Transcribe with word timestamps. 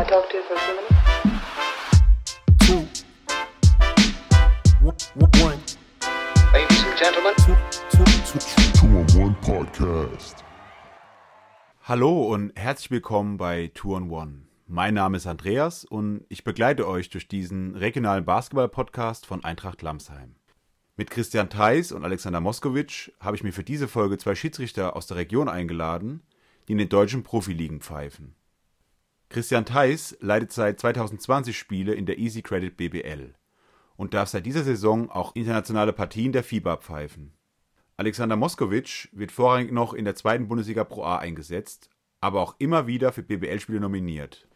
I 0.00 0.02
talk 0.02 0.30
to 0.30 0.36
you 0.38 0.42
for 0.44 0.54
a 0.54 0.58
few 0.58 0.74
minutes? 0.76 1.04
Hallo 11.82 12.32
und 12.32 12.52
herzlich 12.56 12.90
willkommen 12.90 13.36
bei 13.36 13.70
Two 13.74 13.94
on 13.94 14.10
One. 14.10 14.46
Mein 14.66 14.94
Name 14.94 15.18
ist 15.18 15.26
Andreas 15.26 15.84
und 15.84 16.24
ich 16.30 16.44
begleite 16.44 16.88
euch 16.88 17.10
durch 17.10 17.28
diesen 17.28 17.76
regionalen 17.76 18.24
Basketball-Podcast 18.24 19.26
von 19.26 19.44
Eintracht 19.44 19.82
Lamsheim. 19.82 20.34
Mit 20.96 21.10
Christian 21.10 21.50
Theis 21.50 21.92
und 21.92 22.04
Alexander 22.04 22.40
Moskowitsch 22.40 23.10
habe 23.20 23.36
ich 23.36 23.42
mir 23.42 23.52
für 23.52 23.64
diese 23.64 23.86
Folge 23.86 24.16
zwei 24.16 24.34
Schiedsrichter 24.34 24.96
aus 24.96 25.06
der 25.08 25.18
Region 25.18 25.50
eingeladen, 25.50 26.22
die 26.68 26.72
in 26.72 26.78
den 26.78 26.88
deutschen 26.88 27.22
Profiligen 27.22 27.82
pfeifen. 27.82 28.34
Christian 29.30 29.64
Theis 29.64 30.16
leitet 30.18 30.50
seit 30.50 30.80
2020 30.80 31.56
Spiele 31.56 31.94
in 31.94 32.04
der 32.04 32.18
Easy 32.18 32.42
Credit 32.42 32.76
BBL 32.76 33.32
und 33.94 34.12
darf 34.12 34.28
seit 34.28 34.44
dieser 34.44 34.64
Saison 34.64 35.08
auch 35.08 35.36
internationale 35.36 35.92
Partien 35.92 36.32
der 36.32 36.42
FIBA 36.42 36.78
pfeifen. 36.78 37.32
Alexander 37.96 38.34
Moskowitsch 38.34 39.06
wird 39.12 39.30
vorrangig 39.30 39.70
noch 39.70 39.94
in 39.94 40.04
der 40.04 40.16
zweiten 40.16 40.48
Bundesliga 40.48 40.82
Pro 40.82 41.04
A 41.04 41.18
eingesetzt, 41.18 41.90
aber 42.20 42.40
auch 42.40 42.56
immer 42.58 42.88
wieder 42.88 43.12
für 43.12 43.22
BBL-Spiele 43.22 43.78
nominiert. 43.78 44.48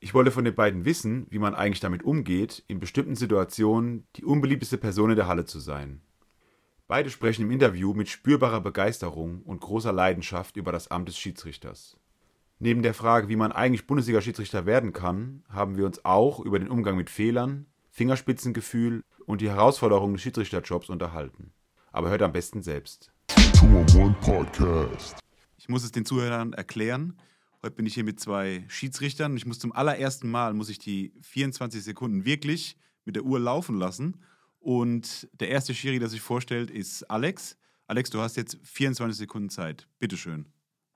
Ich 0.00 0.12
wollte 0.12 0.32
von 0.32 0.44
den 0.44 0.54
beiden 0.54 0.84
wissen, 0.84 1.26
wie 1.30 1.38
man 1.38 1.54
eigentlich 1.54 1.80
damit 1.80 2.02
umgeht, 2.02 2.62
in 2.68 2.78
bestimmten 2.78 3.16
Situationen 3.16 4.06
die 4.16 4.24
unbeliebteste 4.26 4.76
Person 4.76 5.08
in 5.08 5.16
der 5.16 5.28
Halle 5.28 5.46
zu 5.46 5.60
sein. 5.60 6.02
Beide 6.88 7.08
sprechen 7.08 7.46
im 7.46 7.52
Interview 7.52 7.94
mit 7.94 8.10
spürbarer 8.10 8.60
Begeisterung 8.60 9.40
und 9.44 9.62
großer 9.62 9.94
Leidenschaft 9.94 10.58
über 10.58 10.72
das 10.72 10.88
Amt 10.90 11.08
des 11.08 11.16
Schiedsrichters. 11.16 11.96
Neben 12.62 12.82
der 12.82 12.92
Frage, 12.92 13.30
wie 13.30 13.36
man 13.36 13.52
eigentlich 13.52 13.86
Bundesliga-Schiedsrichter 13.86 14.66
werden 14.66 14.92
kann, 14.92 15.42
haben 15.48 15.78
wir 15.78 15.86
uns 15.86 16.04
auch 16.04 16.40
über 16.40 16.58
den 16.58 16.68
Umgang 16.68 16.94
mit 16.94 17.08
Fehlern, 17.08 17.64
Fingerspitzengefühl 17.88 19.02
und 19.24 19.40
die 19.40 19.48
Herausforderungen 19.48 20.12
des 20.12 20.22
Schiedsrichterjobs 20.22 20.90
unterhalten. 20.90 21.54
Aber 21.90 22.10
hört 22.10 22.20
am 22.20 22.34
besten 22.34 22.60
selbst. 22.60 23.12
Ich 25.56 25.68
muss 25.70 25.84
es 25.84 25.90
den 25.90 26.04
Zuhörern 26.04 26.52
erklären. 26.52 27.16
Heute 27.62 27.76
bin 27.76 27.86
ich 27.86 27.94
hier 27.94 28.04
mit 28.04 28.20
zwei 28.20 28.66
Schiedsrichtern 28.68 29.32
und 29.32 29.38
ich 29.38 29.46
muss 29.46 29.58
zum 29.58 29.72
allerersten 29.72 30.30
Mal 30.30 30.52
muss 30.52 30.68
ich 30.68 30.78
die 30.78 31.14
24 31.22 31.82
Sekunden 31.82 32.26
wirklich 32.26 32.76
mit 33.06 33.16
der 33.16 33.24
Uhr 33.24 33.40
laufen 33.40 33.78
lassen. 33.78 34.22
Und 34.58 35.30
der 35.32 35.48
erste 35.48 35.72
Schiri, 35.72 35.98
der 35.98 36.10
sich 36.10 36.20
vorstellt, 36.20 36.70
ist 36.70 37.04
Alex. 37.04 37.56
Alex, 37.86 38.10
du 38.10 38.20
hast 38.20 38.36
jetzt 38.36 38.58
24 38.64 39.16
Sekunden 39.16 39.48
Zeit. 39.48 39.88
Bitteschön. 39.98 40.44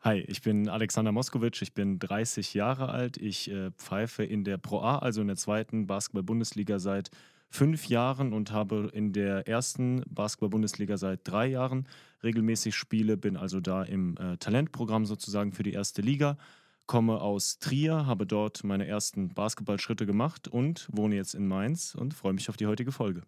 Hi, 0.04 0.18
ich 0.18 0.42
bin 0.42 0.68
Alexander 0.68 1.12
Moskowitsch, 1.12 1.62
ich 1.62 1.72
bin 1.72 1.98
30 1.98 2.52
Jahre 2.52 2.90
alt. 2.90 3.16
Ich 3.16 3.50
äh, 3.50 3.70
pfeife 3.70 4.22
in 4.22 4.44
der 4.44 4.58
Pro 4.58 4.82
A, 4.82 4.98
also 4.98 5.22
in 5.22 5.28
der 5.28 5.36
zweiten 5.36 5.86
Basketball-Bundesliga 5.86 6.78
seit 6.78 7.10
fünf 7.48 7.88
Jahren 7.88 8.34
und 8.34 8.52
habe 8.52 8.90
in 8.92 9.14
der 9.14 9.48
ersten 9.48 10.02
Basketball-Bundesliga 10.10 10.98
seit 10.98 11.20
drei 11.24 11.46
Jahren 11.46 11.88
regelmäßig 12.22 12.74
Spiele, 12.74 13.16
bin 13.16 13.38
also 13.38 13.60
da 13.60 13.82
im 13.82 14.18
äh, 14.18 14.36
Talentprogramm 14.36 15.06
sozusagen 15.06 15.52
für 15.52 15.62
die 15.62 15.72
erste 15.72 16.02
Liga, 16.02 16.36
komme 16.84 17.22
aus 17.22 17.58
Trier, 17.58 18.04
habe 18.04 18.26
dort 18.26 18.62
meine 18.62 18.86
ersten 18.86 19.30
Basketballschritte 19.30 20.04
gemacht 20.04 20.48
und 20.48 20.86
wohne 20.92 21.16
jetzt 21.16 21.34
in 21.34 21.48
Mainz 21.48 21.94
und 21.94 22.12
freue 22.12 22.34
mich 22.34 22.50
auf 22.50 22.58
die 22.58 22.66
heutige 22.66 22.92
Folge. 22.92 23.22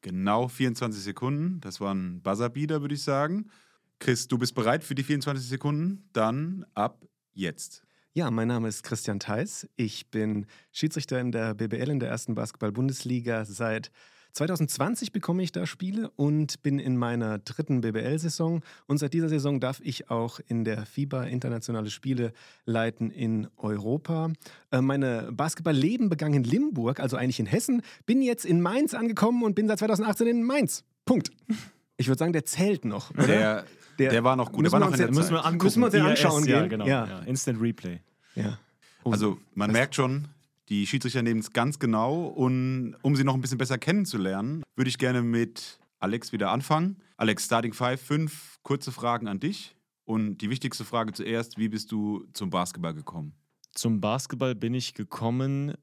Genau 0.00 0.48
24 0.48 1.00
Sekunden. 1.00 1.60
Das 1.60 1.80
war 1.80 1.94
ein 1.94 2.22
Buzzerbeater, 2.22 2.80
würde 2.80 2.96
ich 2.96 3.04
sagen. 3.04 3.50
Chris, 3.98 4.28
du 4.28 4.38
bist 4.38 4.54
bereit 4.54 4.84
für 4.84 4.94
die 4.94 5.02
24 5.02 5.46
Sekunden? 5.46 6.08
Dann 6.12 6.64
ab 6.74 7.04
jetzt. 7.32 7.82
Ja, 8.14 8.30
mein 8.30 8.48
Name 8.48 8.68
ist 8.68 8.82
Christian 8.82 9.20
Theis. 9.20 9.68
Ich 9.76 10.10
bin 10.10 10.46
Schiedsrichter 10.72 11.20
in 11.20 11.32
der 11.32 11.54
BBL 11.54 11.90
in 11.90 12.00
der 12.00 12.08
ersten 12.08 12.34
Basketball-Bundesliga. 12.34 13.44
Seit 13.44 13.90
2020 14.32 15.12
bekomme 15.12 15.42
ich 15.42 15.52
da 15.52 15.66
Spiele 15.66 16.10
und 16.10 16.62
bin 16.62 16.78
in 16.78 16.96
meiner 16.96 17.38
dritten 17.38 17.80
BBL-Saison. 17.80 18.62
Und 18.86 18.98
seit 18.98 19.14
dieser 19.14 19.28
Saison 19.28 19.58
darf 19.58 19.80
ich 19.82 20.10
auch 20.10 20.38
in 20.46 20.64
der 20.64 20.86
FIBA 20.86 21.24
internationale 21.24 21.90
Spiele 21.90 22.32
leiten 22.64 23.10
in 23.10 23.48
Europa. 23.56 24.32
Äh, 24.70 24.80
Meine 24.80 25.30
Basketball-Leben 25.32 26.08
begann 26.08 26.34
in 26.34 26.44
Limburg, 26.44 27.00
also 27.00 27.16
eigentlich 27.16 27.40
in 27.40 27.46
Hessen. 27.46 27.82
Bin 28.06 28.22
jetzt 28.22 28.44
in 28.44 28.60
Mainz 28.60 28.94
angekommen 28.94 29.42
und 29.42 29.54
bin 29.54 29.66
seit 29.66 29.78
2018 29.80 30.26
in 30.28 30.42
Mainz. 30.44 30.84
Punkt. 31.04 31.30
Ich 31.96 32.06
würde 32.06 32.18
sagen, 32.18 32.32
der 32.32 32.44
zählt 32.44 32.84
noch. 32.84 33.10
Oder? 33.10 33.26
Der, 33.26 33.64
der, 33.98 34.10
Der- 34.10 34.24
war 34.24 34.36
noch 34.36 34.52
gut. 34.52 34.56
Der 34.56 34.62
müssen 34.62 34.72
war 34.72 34.80
wir 34.80 34.86
noch 34.86 34.92
in 34.92 34.98
der 34.98 35.10
Müssen 35.12 35.30
wir 35.32 35.44
angucken. 35.44 35.64
Müssen 35.64 35.80
wir 35.80 35.86
uns 35.86 35.92
den 35.94 36.02
anschauen 36.06 36.46
ja, 36.46 36.60
gehen? 36.60 36.68
Genau. 36.70 36.86
Ja. 36.86 37.06
Ja. 37.06 37.18
Instant 37.20 37.60
Replay. 37.60 38.00
ja. 38.34 38.58
Oh, 39.04 39.12
Also 39.12 39.38
man 39.54 39.70
merkt 39.70 39.94
schon, 39.94 40.28
die 40.68 40.86
Schiedsrichter 40.86 41.22
nehmen 41.22 41.40
es 41.40 41.52
ganz 41.52 41.78
genau. 41.78 42.26
Und 42.26 42.96
um 43.02 43.14
sie 43.16 43.24
noch 43.24 43.34
ein 43.34 43.40
bisschen 43.40 43.58
besser 43.58 43.78
kennenzulernen, 43.78 44.62
würde 44.76 44.88
ich 44.88 44.98
gerne 44.98 45.22
mit 45.22 45.78
Alex 46.00 46.32
wieder 46.32 46.50
anfangen. 46.50 46.96
Alex, 47.16 47.44
Starting 47.46 47.72
Five, 47.72 48.00
fünf 48.00 48.58
kurze 48.62 48.92
Fragen 48.92 49.28
an 49.28 49.40
dich. 49.40 49.76
Und 50.04 50.38
die 50.38 50.50
wichtigste 50.50 50.84
Frage 50.84 51.12
zuerst, 51.12 51.58
wie 51.58 51.68
bist 51.68 51.92
du 51.92 52.24
zum 52.32 52.50
Basketball 52.50 52.94
gekommen? 52.94 53.34
Zum 53.72 54.00
Basketball 54.00 54.54
bin 54.54 54.74
ich 54.74 54.94
gekommen 54.94 55.74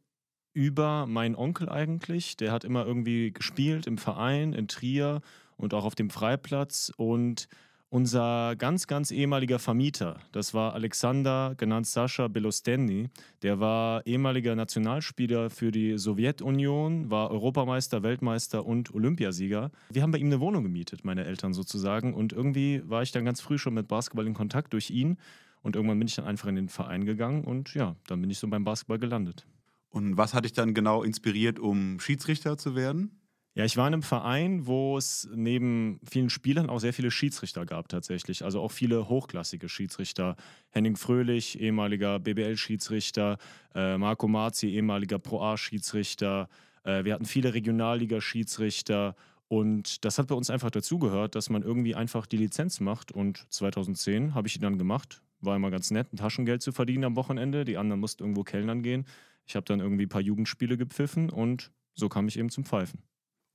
über 0.53 1.05
meinen 1.05 1.35
Onkel 1.35 1.69
eigentlich. 1.69 2.35
Der 2.37 2.51
hat 2.51 2.63
immer 2.63 2.85
irgendwie 2.85 3.31
gespielt 3.31 3.87
im 3.87 3.97
Verein 3.97 4.53
in 4.53 4.67
Trier 4.67 5.21
und 5.57 5.73
auch 5.73 5.85
auf 5.85 5.95
dem 5.95 6.09
Freiplatz. 6.09 6.91
Und 6.97 7.47
unser 7.95 8.57
ganz, 8.57 8.87
ganz 8.87 9.09
ehemaliger 9.09 9.57
Vermieter, 9.57 10.19
das 10.33 10.53
war 10.53 10.73
Alexander, 10.73 11.55
genannt 11.55 11.87
Sascha 11.87 12.27
Belostenny, 12.27 13.07
der 13.41 13.61
war 13.61 14.05
ehemaliger 14.05 14.53
Nationalspieler 14.53 15.49
für 15.49 15.71
die 15.71 15.97
Sowjetunion, 15.97 17.09
war 17.09 17.31
Europameister, 17.31 18.03
Weltmeister 18.03 18.65
und 18.65 18.93
Olympiasieger. 18.93 19.71
Wir 19.89 20.01
haben 20.01 20.11
bei 20.11 20.17
ihm 20.17 20.27
eine 20.27 20.41
Wohnung 20.41 20.63
gemietet, 20.63 21.05
meine 21.05 21.23
Eltern 21.23 21.53
sozusagen. 21.53 22.13
Und 22.13 22.33
irgendwie 22.33 22.81
war 22.83 23.01
ich 23.01 23.13
dann 23.13 23.23
ganz 23.23 23.39
früh 23.39 23.57
schon 23.57 23.73
mit 23.73 23.87
Basketball 23.87 24.27
in 24.27 24.33
Kontakt 24.33 24.73
durch 24.73 24.89
ihn. 24.89 25.15
Und 25.61 25.77
irgendwann 25.77 25.97
bin 25.97 26.09
ich 26.09 26.15
dann 26.15 26.25
einfach 26.25 26.49
in 26.49 26.55
den 26.55 26.67
Verein 26.67 27.05
gegangen 27.05 27.45
und 27.45 27.75
ja, 27.75 27.95
dann 28.07 28.19
bin 28.19 28.29
ich 28.29 28.39
so 28.39 28.49
beim 28.49 28.65
Basketball 28.65 28.99
gelandet. 28.99 29.47
Und 29.87 30.17
was 30.17 30.33
hat 30.33 30.43
dich 30.43 30.51
dann 30.51 30.73
genau 30.73 31.01
inspiriert, 31.01 31.59
um 31.59 32.01
Schiedsrichter 32.01 32.57
zu 32.57 32.75
werden? 32.75 33.21
Ja, 33.57 33.63
ich 33.63 33.77
war 33.77 33.87
in 33.87 33.93
einem 33.93 34.03
Verein, 34.03 34.67
wo 34.67 34.97
es 34.97 35.29
neben 35.33 36.01
vielen 36.03 36.29
Spielern 36.29 36.69
auch 36.69 36.79
sehr 36.79 36.91
viele 36.91 37.09
Schiedsrichter 37.09 37.65
gab 37.65 37.87
tatsächlich. 37.87 38.43
Also 38.43 38.59
auch 38.59 38.71
viele 38.71 39.07
hochklassige 39.07 39.69
Schiedsrichter. 39.69 40.35
Henning 40.71 40.97
Fröhlich, 40.97 41.57
ehemaliger 41.61 42.19
BBL-Schiedsrichter, 42.19 43.37
äh, 43.73 43.97
Marco 43.97 44.27
Marzi, 44.27 44.67
ehemaliger 44.67 45.19
Pro 45.19 45.41
A-Schiedsrichter. 45.41 46.49
Äh, 46.83 47.05
wir 47.05 47.13
hatten 47.13 47.23
viele 47.23 47.53
Regionalliga-Schiedsrichter. 47.53 49.15
Und 49.47 50.03
das 50.03 50.19
hat 50.19 50.27
bei 50.27 50.35
uns 50.35 50.49
einfach 50.49 50.71
dazugehört, 50.71 51.35
dass 51.35 51.49
man 51.49 51.63
irgendwie 51.63 51.95
einfach 51.95 52.25
die 52.25 52.37
Lizenz 52.37 52.81
macht. 52.81 53.13
Und 53.13 53.45
2010 53.53 54.35
habe 54.35 54.49
ich 54.49 54.55
die 54.55 54.59
dann 54.59 54.77
gemacht. 54.77 55.21
War 55.39 55.55
immer 55.55 55.71
ganz 55.71 55.91
nett, 55.91 56.11
ein 56.11 56.17
Taschengeld 56.17 56.61
zu 56.61 56.73
verdienen 56.73 57.05
am 57.05 57.15
Wochenende. 57.15 57.63
Die 57.63 57.77
anderen 57.77 58.01
mussten 58.01 58.23
irgendwo 58.23 58.43
Kellnern 58.43 58.83
gehen. 58.83 59.05
Ich 59.45 59.55
habe 59.55 59.65
dann 59.65 59.79
irgendwie 59.79 60.07
ein 60.07 60.09
paar 60.09 60.19
Jugendspiele 60.19 60.75
gepfiffen 60.75 61.29
und 61.29 61.71
so 61.93 62.09
kam 62.09 62.27
ich 62.27 62.37
eben 62.37 62.49
zum 62.49 62.65
Pfeifen. 62.65 62.99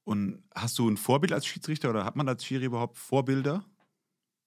Und 0.05 0.43
hast 0.55 0.78
du 0.78 0.88
ein 0.88 0.97
Vorbild 0.97 1.33
als 1.33 1.47
Schiedsrichter 1.47 1.91
oder 1.91 2.05
hat 2.05 2.16
man 2.16 2.28
als 2.28 2.44
Schiri 2.44 2.65
überhaupt 2.65 2.97
Vorbilder? 2.97 3.65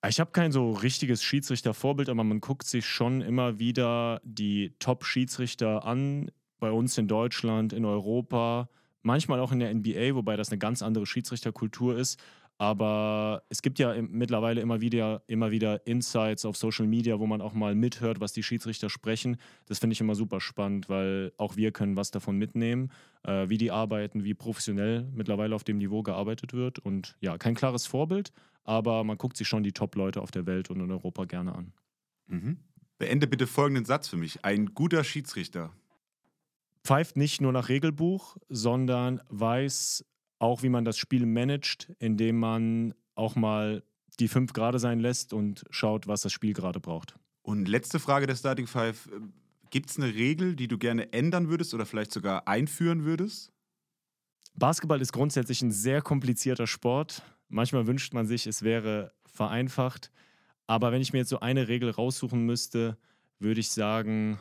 Ich 0.07 0.19
habe 0.19 0.31
kein 0.31 0.51
so 0.51 0.71
richtiges 0.71 1.23
Schiedsrichtervorbild, 1.23 2.09
aber 2.09 2.23
man 2.25 2.41
guckt 2.41 2.67
sich 2.67 2.85
schon 2.85 3.21
immer 3.21 3.59
wieder 3.59 4.19
die 4.25 4.75
Top-Schiedsrichter 4.79 5.85
an, 5.85 6.29
bei 6.59 6.71
uns 6.71 6.97
in 6.97 7.07
Deutschland, 7.07 7.71
in 7.71 7.85
Europa, 7.85 8.69
manchmal 9.01 9.39
auch 9.39 9.51
in 9.51 9.59
der 9.59 9.73
NBA, 9.73 10.15
wobei 10.15 10.35
das 10.35 10.49
eine 10.49 10.59
ganz 10.59 10.81
andere 10.81 11.05
Schiedsrichterkultur 11.05 11.97
ist. 11.97 12.21
Aber 12.57 13.43
es 13.49 13.61
gibt 13.61 13.79
ja 13.79 13.95
mittlerweile 14.01 14.61
immer 14.61 14.79
wieder, 14.79 15.23
immer 15.27 15.51
wieder 15.51 15.85
Insights 15.87 16.45
auf 16.45 16.55
Social 16.55 16.87
Media, 16.87 17.19
wo 17.19 17.25
man 17.25 17.41
auch 17.41 17.53
mal 17.53 17.75
mithört, 17.75 18.19
was 18.19 18.31
die 18.31 18.43
Schiedsrichter 18.43 18.89
sprechen. 18.89 19.37
Das 19.65 19.79
finde 19.79 19.93
ich 19.93 20.01
immer 20.01 20.15
super 20.15 20.39
spannend, 20.39 20.87
weil 20.87 21.33
auch 21.37 21.55
wir 21.55 21.71
können 21.71 21.97
was 21.97 22.11
davon 22.11 22.37
mitnehmen, 22.37 22.91
äh, 23.23 23.49
wie 23.49 23.57
die 23.57 23.71
arbeiten, 23.71 24.23
wie 24.23 24.33
professionell 24.33 25.09
mittlerweile 25.13 25.55
auf 25.55 25.63
dem 25.63 25.77
Niveau 25.77 26.03
gearbeitet 26.03 26.53
wird. 26.53 26.79
Und 26.79 27.17
ja, 27.21 27.37
kein 27.37 27.55
klares 27.55 27.87
Vorbild, 27.87 28.31
aber 28.63 29.03
man 29.03 29.17
guckt 29.17 29.35
sich 29.35 29.47
schon 29.47 29.63
die 29.63 29.73
Top-Leute 29.73 30.21
auf 30.21 30.31
der 30.31 30.45
Welt 30.45 30.69
und 30.69 30.79
in 30.79 30.91
Europa 30.91 31.25
gerne 31.25 31.55
an. 31.55 31.73
Mhm. 32.27 32.57
Beende 32.99 33.27
bitte 33.27 33.47
folgenden 33.47 33.85
Satz 33.85 34.07
für 34.07 34.17
mich. 34.17 34.45
Ein 34.45 34.67
guter 34.73 35.03
Schiedsrichter. 35.03 35.73
Pfeift 36.83 37.17
nicht 37.17 37.41
nur 37.41 37.51
nach 37.51 37.69
Regelbuch, 37.69 38.37
sondern 38.49 39.21
weiß 39.29 40.05
auch, 40.43 40.61
wie 40.61 40.69
man 40.69 40.83
das 40.83 40.97
Spiel 40.97 41.25
managt, 41.25 41.91
indem 41.99 42.37
man 42.37 42.93
auch 43.15 43.35
mal 43.35 43.81
die 44.19 44.27
fünf 44.27 44.51
gerade 44.51 44.77
sein 44.77 44.99
lässt 44.99 45.33
und 45.33 45.63
schaut, 45.69 46.05
was 46.05 46.21
das 46.21 46.33
Spiel 46.33 46.53
gerade 46.53 46.81
braucht. 46.81 47.15
Und 47.41 47.67
letzte 47.67 47.97
Frage 47.97 48.27
der 48.27 48.35
Starting 48.35 48.67
Five. 48.67 49.09
Gibt 49.69 49.89
es 49.89 49.97
eine 49.97 50.13
Regel, 50.13 50.55
die 50.55 50.67
du 50.67 50.77
gerne 50.77 51.11
ändern 51.13 51.49
würdest 51.49 51.73
oder 51.73 51.85
vielleicht 51.85 52.11
sogar 52.11 52.47
einführen 52.47 53.05
würdest? 53.05 53.51
Basketball 54.53 55.01
ist 55.01 55.13
grundsätzlich 55.13 55.61
ein 55.63 55.71
sehr 55.71 56.01
komplizierter 56.01 56.67
Sport. 56.67 57.23
Manchmal 57.47 57.87
wünscht 57.87 58.13
man 58.13 58.27
sich, 58.27 58.45
es 58.45 58.61
wäre 58.61 59.13
vereinfacht. 59.25 60.11
Aber 60.67 60.91
wenn 60.91 61.01
ich 61.01 61.13
mir 61.13 61.19
jetzt 61.19 61.29
so 61.29 61.39
eine 61.39 61.69
Regel 61.69 61.89
raussuchen 61.89 62.45
müsste, 62.45 62.97
würde 63.39 63.61
ich 63.61 63.69
sagen, 63.69 64.37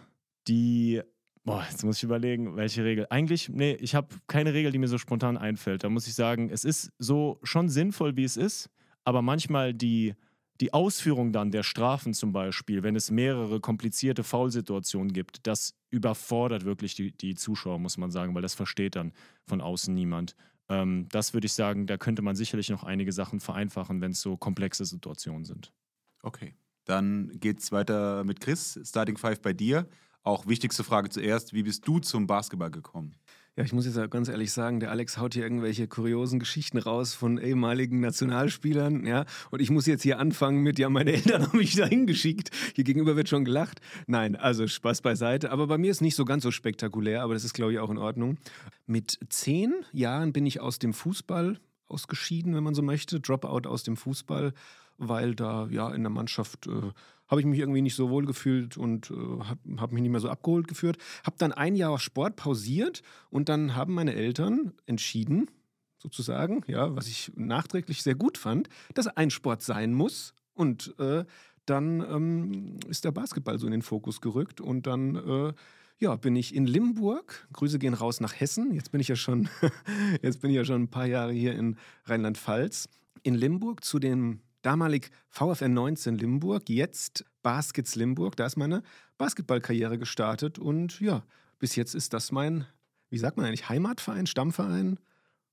die 0.49 1.01
Boah, 1.45 1.67
jetzt 1.69 1.83
muss 1.83 1.97
ich 1.97 2.05
überlegen, 2.05 2.57
welche 2.57 2.85
Regel. 2.85 3.07
Eigentlich, 3.11 3.49
nee, 3.49 3.73
ich 3.75 3.95
habe 3.97 4.15
keine 4.29 4.55
Regel, 4.55 4.71
die 4.71 4.79
mir 4.79 4.89
so 4.89 4.99
spontan 4.99 5.37
einfällt. 5.37 5.83
Da 5.83 5.89
muss 5.89 6.07
ich 6.07 6.15
sagen, 6.15 6.51
es 6.51 6.65
ist 6.65 6.93
so 6.99 7.41
schon 7.43 7.69
sinnvoll, 7.69 8.17
wie 8.17 8.25
es 8.25 8.37
ist, 8.37 8.71
aber 9.03 9.23
manchmal 9.23 9.75
die, 9.75 10.15
die 10.61 10.73
Ausführung 10.73 11.33
dann 11.33 11.51
der 11.51 11.65
Strafen 11.65 12.15
zum 12.15 12.33
Beispiel, 12.33 12.85
wenn 12.85 12.95
es 12.95 13.11
mehrere 13.11 13.59
komplizierte 13.59 14.23
Foulsituationen 14.23 15.13
gibt, 15.13 15.45
das 15.49 15.75
überfordert 15.91 16.65
wirklich 16.65 16.95
die, 16.95 17.11
die 17.11 17.35
Zuschauer, 17.35 17.81
muss 17.81 17.99
man 17.99 18.13
sagen, 18.13 18.37
weil 18.37 18.43
das 18.43 18.55
versteht 18.55 18.95
dann 18.95 19.13
von 19.45 19.61
außen 19.61 19.93
niemand. 19.93 20.37
Ähm, 20.69 21.09
das 21.11 21.35
würde 21.35 21.47
ich 21.47 21.53
sagen, 21.55 21.89
da 21.89 21.97
könnte 21.97 22.23
man 22.23 22.37
sicherlich 22.37 22.71
noch 22.71 22.85
einige 22.85 23.11
Sachen 23.11 23.41
vereinfachen, 23.41 24.01
wenn 24.01 24.13
es 24.13 24.21
so 24.21 24.37
komplexe 24.37 24.85
Situationen 24.85 25.45
sind. 25.45 25.73
Okay. 26.23 26.55
Dann 26.85 27.33
geht's 27.41 27.73
weiter 27.73 28.25
mit 28.25 28.41
Chris. 28.41 28.79
Starting 28.85 29.17
Five 29.17 29.41
bei 29.41 29.53
dir. 29.53 29.89
Auch 30.23 30.47
wichtigste 30.47 30.85
Frage 30.85 31.11
zuerst: 31.11 31.53
Wie 31.53 31.63
bist 31.63 31.87
du 31.87 31.99
zum 31.99 32.27
Basketball 32.27 32.71
gekommen? 32.71 33.17
Ja, 33.55 33.65
ich 33.65 33.75
muss 33.75 33.85
jetzt 33.85 34.11
ganz 34.11 34.29
ehrlich 34.29 34.51
sagen, 34.51 34.81
der 34.81 34.91
Alex 34.91 35.19
haut 35.19 35.35
hier 35.35 35.43
irgendwelche 35.43 35.87
kuriosen 35.87 36.39
Geschichten 36.39 36.79
raus 36.79 37.13
von 37.13 37.37
ehemaligen 37.37 38.01
Nationalspielern, 38.01 39.05
ja. 39.05 39.27
Und 39.51 39.61
ich 39.61 39.69
muss 39.69 39.85
jetzt 39.85 40.03
hier 40.03 40.19
anfangen 40.19 40.63
mit, 40.63 40.79
ja, 40.79 40.89
meine 40.89 41.13
Eltern 41.13 41.43
haben 41.47 41.59
mich 41.59 41.75
dahin 41.75 42.07
geschickt. 42.07 42.51
Hier 42.75 42.85
gegenüber 42.85 43.15
wird 43.15 43.29
schon 43.29 43.45
gelacht. 43.45 43.83
Nein, 44.07 44.37
also 44.37 44.67
Spaß 44.67 45.03
beiseite. 45.03 45.51
Aber 45.51 45.67
bei 45.67 45.77
mir 45.77 45.91
ist 45.91 46.01
nicht 46.01 46.17
so 46.17 46.25
ganz 46.25 46.45
so 46.45 46.51
spektakulär, 46.51 47.23
aber 47.23 47.35
das 47.35 47.45
ist, 47.45 47.53
glaube 47.53 47.75
ich, 47.75 47.79
auch 47.79 47.91
in 47.91 47.99
Ordnung. 47.99 48.39
Mit 48.87 49.19
zehn 49.29 49.75
Jahren 49.93 50.33
bin 50.33 50.47
ich 50.47 50.61
aus 50.61 50.79
dem 50.79 50.95
Fußball 50.95 51.59
ausgeschieden, 51.89 52.55
wenn 52.55 52.65
man 52.65 52.75
so 52.75 52.81
möchte. 52.81 53.21
Dropout 53.21 53.69
aus 53.69 53.83
dem 53.83 53.99
Fußball, 53.99 54.55
weil 54.97 55.35
da, 55.35 55.67
ja, 55.71 55.93
in 55.93 56.03
der 56.03 56.11
Mannschaft. 56.11 56.69
Äh, 56.69 56.93
habe 57.33 57.41
ich 57.41 57.47
mich 57.47 57.61
irgendwie 57.61 57.81
nicht 57.81 57.95
so 57.95 58.11
wohl 58.11 58.27
gefühlt 58.27 58.77
und 58.77 59.11
äh, 59.11 59.15
habe 59.15 59.61
hab 59.79 59.91
mich 59.91 60.03
nicht 60.03 60.11
mehr 60.11 60.21
so 60.21 60.29
abgeholt 60.29 60.69
geführt. 60.69 60.99
Habe 61.25 61.37
dann 61.39 61.51
ein 61.51 61.75
Jahr 61.75 61.99
Sport 61.99 62.37
pausiert 62.37 63.03
und 63.31 63.49
dann 63.49 63.75
haben 63.75 63.95
meine 63.95 64.15
Eltern 64.15 64.75
entschieden, 64.85 65.51
sozusagen, 65.97 66.63
ja, 66.67 66.95
was 66.95 67.09
ich 67.09 67.33
nachträglich 67.35 68.03
sehr 68.03 68.17
gut 68.17 68.37
fand, 68.37 68.69
dass 68.93 69.07
ein 69.07 69.31
Sport 69.31 69.63
sein 69.63 69.95
muss 69.95 70.35
und 70.53 70.95
äh, 70.99 71.25
dann 71.65 72.01
ähm, 72.01 72.81
ist 72.91 73.07
der 73.07 73.13
Basketball 73.13 73.59
so 73.59 73.67
in 73.67 73.73
den 73.73 73.83
Fokus 73.83 74.21
gerückt 74.21 74.61
und 74.61 74.87
dann 74.87 75.17
äh, 75.17 75.55
ja, 76.01 76.17
bin 76.17 76.37
ich 76.37 76.55
in 76.55 76.67
Limburg. 76.67 77.49
Grüße 77.55 77.79
gehen 77.79 77.95
raus 77.95 78.21
nach 78.21 78.39
Hessen. 78.39 78.75
Jetzt 78.75 78.93
bin 78.93 79.01
ich 79.01 79.09
ja 79.09 79.17
schon, 79.17 79.49
jetzt 80.23 80.43
bin 80.43 80.51
ich 80.51 80.57
ja 80.57 80.67
schon 80.67 80.83
ein 80.83 80.91
paar 80.91 81.07
Jahre 81.07 81.33
hier 81.33 81.55
in 81.55 81.79
Rheinland-Pfalz. 82.05 82.91
In 83.23 83.37
Limburg 83.37 83.85
zu 83.85 83.99
dem 83.99 84.41
damalig 84.63 85.11
VfR 85.29 85.69
19 85.69 86.17
Limburg, 86.17 86.69
jetzt 86.69 87.25
Baskets 87.43 87.95
Limburg. 87.95 88.37
Da 88.37 88.47
ist 88.47 88.57
meine 88.57 88.83
Basketballkarriere 89.19 89.99
gestartet 89.99 90.59
und 90.59 91.01
ja, 91.01 91.25
bis 91.59 91.77
jetzt 91.77 91.95
ist 91.95 92.13
das 92.13 92.33
mein, 92.33 92.67
wie 93.11 93.19
sagt 93.19 93.37
man 93.37 93.47
eigentlich, 93.47 93.69
Heimatverein, 93.69 94.27
Stammverein? 94.27 94.99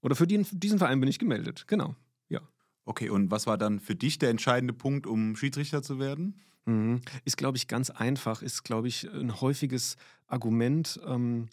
Oder 0.02 0.16
für 0.16 0.28
den, 0.28 0.46
diesen 0.52 0.80
Verein 0.80 1.00
bin 1.00 1.10
ich 1.10 1.20
gemeldet, 1.20 1.66
genau. 1.68 1.96
Ja. 2.30 2.42
Okay, 2.86 3.10
und 3.10 3.32
was 3.32 3.48
war 3.48 3.58
dann 3.58 3.80
für 3.80 3.96
dich 3.96 4.18
der 4.18 4.30
entscheidende 4.30 4.74
Punkt, 4.74 5.06
um 5.06 5.36
Schiedsrichter 5.36 5.82
zu 5.82 6.00
werden? 6.00 6.40
Mhm. 6.66 7.02
Ist, 7.26 7.38
glaube 7.38 7.58
ich, 7.58 7.68
ganz 7.68 7.90
einfach, 7.90 8.42
ist, 8.42 8.64
glaube 8.64 8.88
ich, 8.88 9.10
ein 9.12 9.42
häufiges 9.42 9.98
Argument. 10.28 11.00
Ähm, 11.06 11.50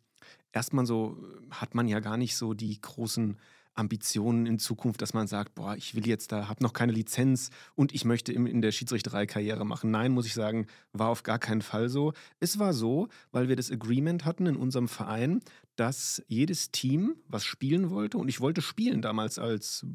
erstmal 0.53 0.87
so 0.87 1.17
hat 1.51 1.75
man 1.75 1.89
ja 1.89 2.01
gar 2.01 2.17
nicht 2.17 2.37
so 2.37 2.55
die 2.55 2.81
großen 2.81 3.37
Ambitionen 3.77 4.47
in 4.47 4.59
Zukunft, 4.59 5.03
dass 5.03 5.15
man 5.15 5.27
sagt, 5.27 5.55
boah, 5.55 5.77
ich 5.77 5.95
will 5.95 6.07
jetzt 6.07 6.33
da, 6.33 6.49
habe 6.49 6.63
noch 6.63 6.73
keine 6.73 6.93
Lizenz 6.93 7.51
und 7.75 7.95
ich 7.95 8.05
möchte 8.05 8.33
in 8.33 8.63
der 8.63 8.73
Schiedsrichterei 8.73 9.27
Karriere 9.27 9.65
machen. 9.65 9.91
Nein, 9.91 10.13
muss 10.13 10.27
ich 10.27 10.35
sagen, 10.35 10.67
war 10.93 11.09
auf 11.09 11.23
gar 11.23 11.39
keinen 11.39 11.63
Fall 11.63 11.89
so. 11.89 12.13
Es 12.41 12.59
war 12.59 12.73
so, 12.73 13.09
weil 13.33 13.49
wir 13.49 13.57
das 13.57 13.71
Agreement 13.71 14.25
hatten 14.25 14.47
in 14.47 14.57
unserem 14.57 14.89
Verein, 14.89 15.41
dass 15.77 16.23
jedes 16.27 16.71
Team, 16.71 17.17
was 17.29 17.45
spielen 17.45 17.91
wollte, 17.91 18.19
und 18.19 18.29
ich 18.29 18.41
wollte 18.41 18.63
spielen 18.63 19.03
damals 19.03 19.39
als 19.39 19.87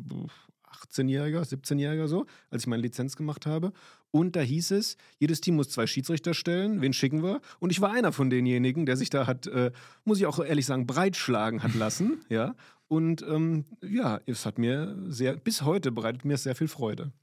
18-Jähriger, 0.71 1.41
17-Jähriger 1.41 2.07
so, 2.07 2.25
als 2.49 2.63
ich 2.63 2.67
meine 2.67 2.83
Lizenz 2.83 3.15
gemacht 3.15 3.45
habe. 3.45 3.73
Und 4.11 4.35
da 4.35 4.41
hieß 4.41 4.71
es, 4.71 4.97
jedes 5.19 5.41
Team 5.41 5.55
muss 5.55 5.69
zwei 5.69 5.87
Schiedsrichter 5.87 6.33
stellen. 6.33 6.81
Wen 6.81 6.93
schicken 6.93 7.23
wir? 7.23 7.41
Und 7.59 7.71
ich 7.71 7.79
war 7.79 7.91
einer 7.91 8.11
von 8.11 8.29
denjenigen, 8.29 8.85
der 8.85 8.97
sich 8.97 9.09
da 9.09 9.25
hat, 9.25 9.47
äh, 9.47 9.71
muss 10.03 10.19
ich 10.19 10.25
auch 10.25 10.43
ehrlich 10.43 10.65
sagen, 10.65 10.85
breitschlagen 10.85 11.63
hat 11.63 11.75
lassen. 11.75 12.25
ja. 12.29 12.55
Und 12.91 13.21
ähm, 13.21 13.63
ja, 13.81 14.19
es 14.25 14.45
hat 14.45 14.57
mir 14.57 14.97
sehr, 15.07 15.37
bis 15.37 15.61
heute 15.61 15.93
bereitet 15.93 16.25
mir 16.25 16.35
sehr 16.35 16.55
viel 16.55 16.67
Freude. 16.67 17.13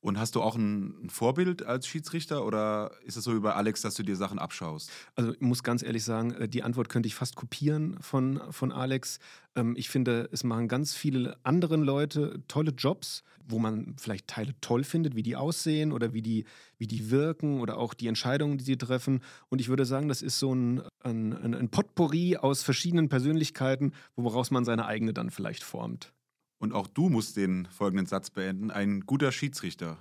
Und 0.00 0.18
hast 0.18 0.36
du 0.36 0.42
auch 0.42 0.56
ein, 0.56 1.08
Vorbild 1.10 1.64
als 1.64 1.86
Schiedsrichter 1.86 2.44
oder 2.44 2.92
ist 3.04 3.16
es 3.16 3.24
so 3.24 3.34
wie 3.34 3.40
bei 3.40 3.54
Alex, 3.54 3.80
dass 3.80 3.94
du 3.94 4.02
dir 4.02 4.16
Sachen 4.16 4.38
abschaust? 4.38 4.90
Also 5.14 5.32
ich 5.32 5.40
muss 5.40 5.62
ganz 5.62 5.82
ehrlich 5.82 6.04
sagen, 6.04 6.32
äh, 6.32 6.48
die 6.48 6.62
Antwort 6.62 6.88
könnte 6.88 7.06
ich 7.06 7.14
fast 7.14 7.36
kopieren 7.36 7.96
von, 8.00 8.40
von 8.50 8.72
Alex. 8.72 9.18
Ähm, 9.56 9.74
ich 9.76 9.88
finde, 9.88 10.28
es 10.32 10.44
machen 10.44 10.68
ganz 10.68 10.94
viele 10.94 11.36
andere 11.42 11.76
Leute 11.76 12.42
tolle 12.46 12.72
Jobs, 12.72 13.24
wo 13.48 13.58
man 13.58 13.96
vielleicht 13.98 14.28
Teile 14.28 14.54
toll 14.60 14.84
findet, 14.84 15.16
wie 15.16 15.22
die 15.22 15.36
aussehen 15.36 15.92
oder 15.92 16.12
wie 16.12 16.22
die, 16.22 16.44
wie 16.78 16.86
die 16.86 17.10
wirken 17.10 17.60
oder 17.60 17.78
auch 17.78 17.94
die 17.94 18.08
Entscheidungen, 18.08 18.58
die 18.58 18.64
sie 18.64 18.76
treffen. 18.76 19.22
Und 19.48 19.60
ich 19.60 19.68
würde 19.68 19.84
sagen, 19.84 20.08
das 20.08 20.22
ist 20.22 20.38
so 20.38 20.54
ein, 20.54 20.82
ein, 21.00 21.32
ein 21.32 21.68
Potpourri 21.70 22.36
aus 22.36 22.62
verschiedenen 22.62 23.08
Persönlichkeiten, 23.08 23.92
woraus 24.14 24.50
man 24.50 24.64
seine 24.64 24.86
eigene 24.86 25.14
dann 25.14 25.30
vielleicht 25.30 25.62
formt. 25.62 26.12
Und 26.58 26.72
auch 26.72 26.86
du 26.86 27.08
musst 27.08 27.36
den 27.36 27.66
folgenden 27.66 28.06
Satz 28.06 28.30
beenden. 28.30 28.70
Ein 28.70 29.00
guter 29.02 29.32
Schiedsrichter. 29.32 29.98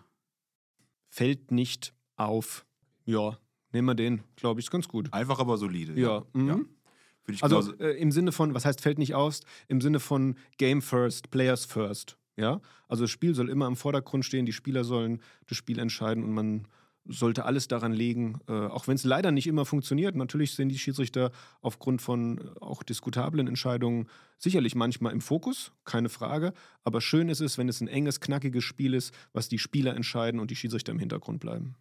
Fällt 1.09 1.51
nicht 1.51 1.93
auf. 2.15 2.65
Ja, 3.05 3.37
nehmen 3.71 3.87
wir 3.87 3.95
den, 3.95 4.23
glaube 4.35 4.59
ich, 4.59 4.67
ist 4.67 4.71
ganz 4.71 4.87
gut. 4.87 5.11
Einfach 5.13 5.39
aber 5.39 5.57
solide. 5.57 5.99
Ja. 5.99 6.25
ja. 6.33 6.57
Mhm. 6.57 6.69
also 7.41 7.73
äh, 7.77 7.99
im 7.99 8.11
Sinne 8.11 8.31
von, 8.31 8.53
was 8.53 8.65
heißt 8.65 8.81
fällt 8.81 8.97
nicht 8.97 9.13
auf? 9.13 9.39
Im 9.67 9.81
Sinne 9.81 9.99
von 9.99 10.35
Game 10.57 10.81
first, 10.81 11.29
Players 11.29 11.65
first. 11.65 12.17
Ja, 12.37 12.59
also 12.89 13.03
das 13.03 13.11
Spiel 13.11 13.33
soll 13.33 13.49
immer 13.49 13.67
im 13.67 13.77
Vordergrund 13.77 14.25
stehen, 14.25 14.45
die 14.45 14.51
Spieler 14.51 14.83
sollen 14.83 15.21
das 15.47 15.57
Spiel 15.57 15.79
entscheiden 15.79 16.23
und 16.23 16.33
man 16.33 16.67
sollte 17.07 17.45
alles 17.45 17.67
daran 17.67 17.93
legen, 17.93 18.39
äh, 18.47 18.53
auch 18.53 18.87
wenn 18.87 18.95
es 18.95 19.03
leider 19.03 19.31
nicht 19.31 19.47
immer 19.47 19.65
funktioniert. 19.65 20.15
Natürlich 20.15 20.55
sind 20.55 20.69
die 20.69 20.79
Schiedsrichter 20.79 21.31
aufgrund 21.61 22.01
von 22.01 22.39
äh, 22.39 22.59
auch 22.61 22.83
diskutablen 22.83 23.47
Entscheidungen 23.47 24.07
sicherlich 24.37 24.75
manchmal 24.75 25.13
im 25.13 25.21
Fokus, 25.21 25.71
keine 25.85 26.09
Frage. 26.09 26.53
Aber 26.83 27.01
schön 27.01 27.29
ist 27.29 27.41
es, 27.41 27.57
wenn 27.57 27.69
es 27.69 27.81
ein 27.81 27.87
enges, 27.87 28.19
knackiges 28.19 28.63
Spiel 28.63 28.93
ist, 28.93 29.13
was 29.33 29.49
die 29.49 29.59
Spieler 29.59 29.95
entscheiden 29.95 30.39
und 30.39 30.51
die 30.51 30.55
Schiedsrichter 30.55 30.91
im 30.91 30.99
Hintergrund 30.99 31.39
bleiben. 31.39 31.75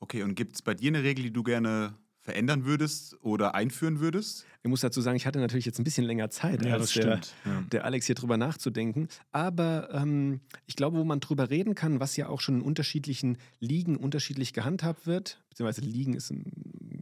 Okay, 0.00 0.22
und 0.22 0.34
gibt 0.34 0.54
es 0.54 0.62
bei 0.62 0.74
dir 0.74 0.88
eine 0.88 1.02
Regel, 1.02 1.24
die 1.24 1.32
du 1.32 1.42
gerne 1.42 1.94
verändern 2.22 2.64
würdest 2.64 3.16
oder 3.22 3.54
einführen 3.54 4.00
würdest? 4.00 4.46
Ich 4.62 4.68
muss 4.68 4.80
dazu 4.80 5.00
sagen, 5.00 5.16
ich 5.16 5.26
hatte 5.26 5.38
natürlich 5.38 5.64
jetzt 5.64 5.78
ein 5.78 5.84
bisschen 5.84 6.04
länger 6.04 6.30
Zeit, 6.30 6.64
ja, 6.64 6.74
als 6.74 6.92
der, 6.92 7.20
ja. 7.44 7.62
der, 7.72 7.84
Alex 7.84 8.06
hier 8.06 8.14
drüber 8.14 8.36
nachzudenken. 8.36 9.08
Aber 9.32 9.88
ähm, 9.92 10.40
ich 10.66 10.76
glaube, 10.76 10.98
wo 10.98 11.04
man 11.04 11.20
drüber 11.20 11.50
reden 11.50 11.74
kann, 11.74 12.00
was 12.00 12.16
ja 12.16 12.28
auch 12.28 12.40
schon 12.40 12.56
in 12.56 12.62
unterschiedlichen 12.62 13.38
Ligen 13.58 13.96
unterschiedlich 13.96 14.52
gehandhabt 14.52 15.06
wird, 15.06 15.42
beziehungsweise 15.48 15.80
Ligen 15.80 16.14
ist 16.14 16.30
ein 16.30 16.44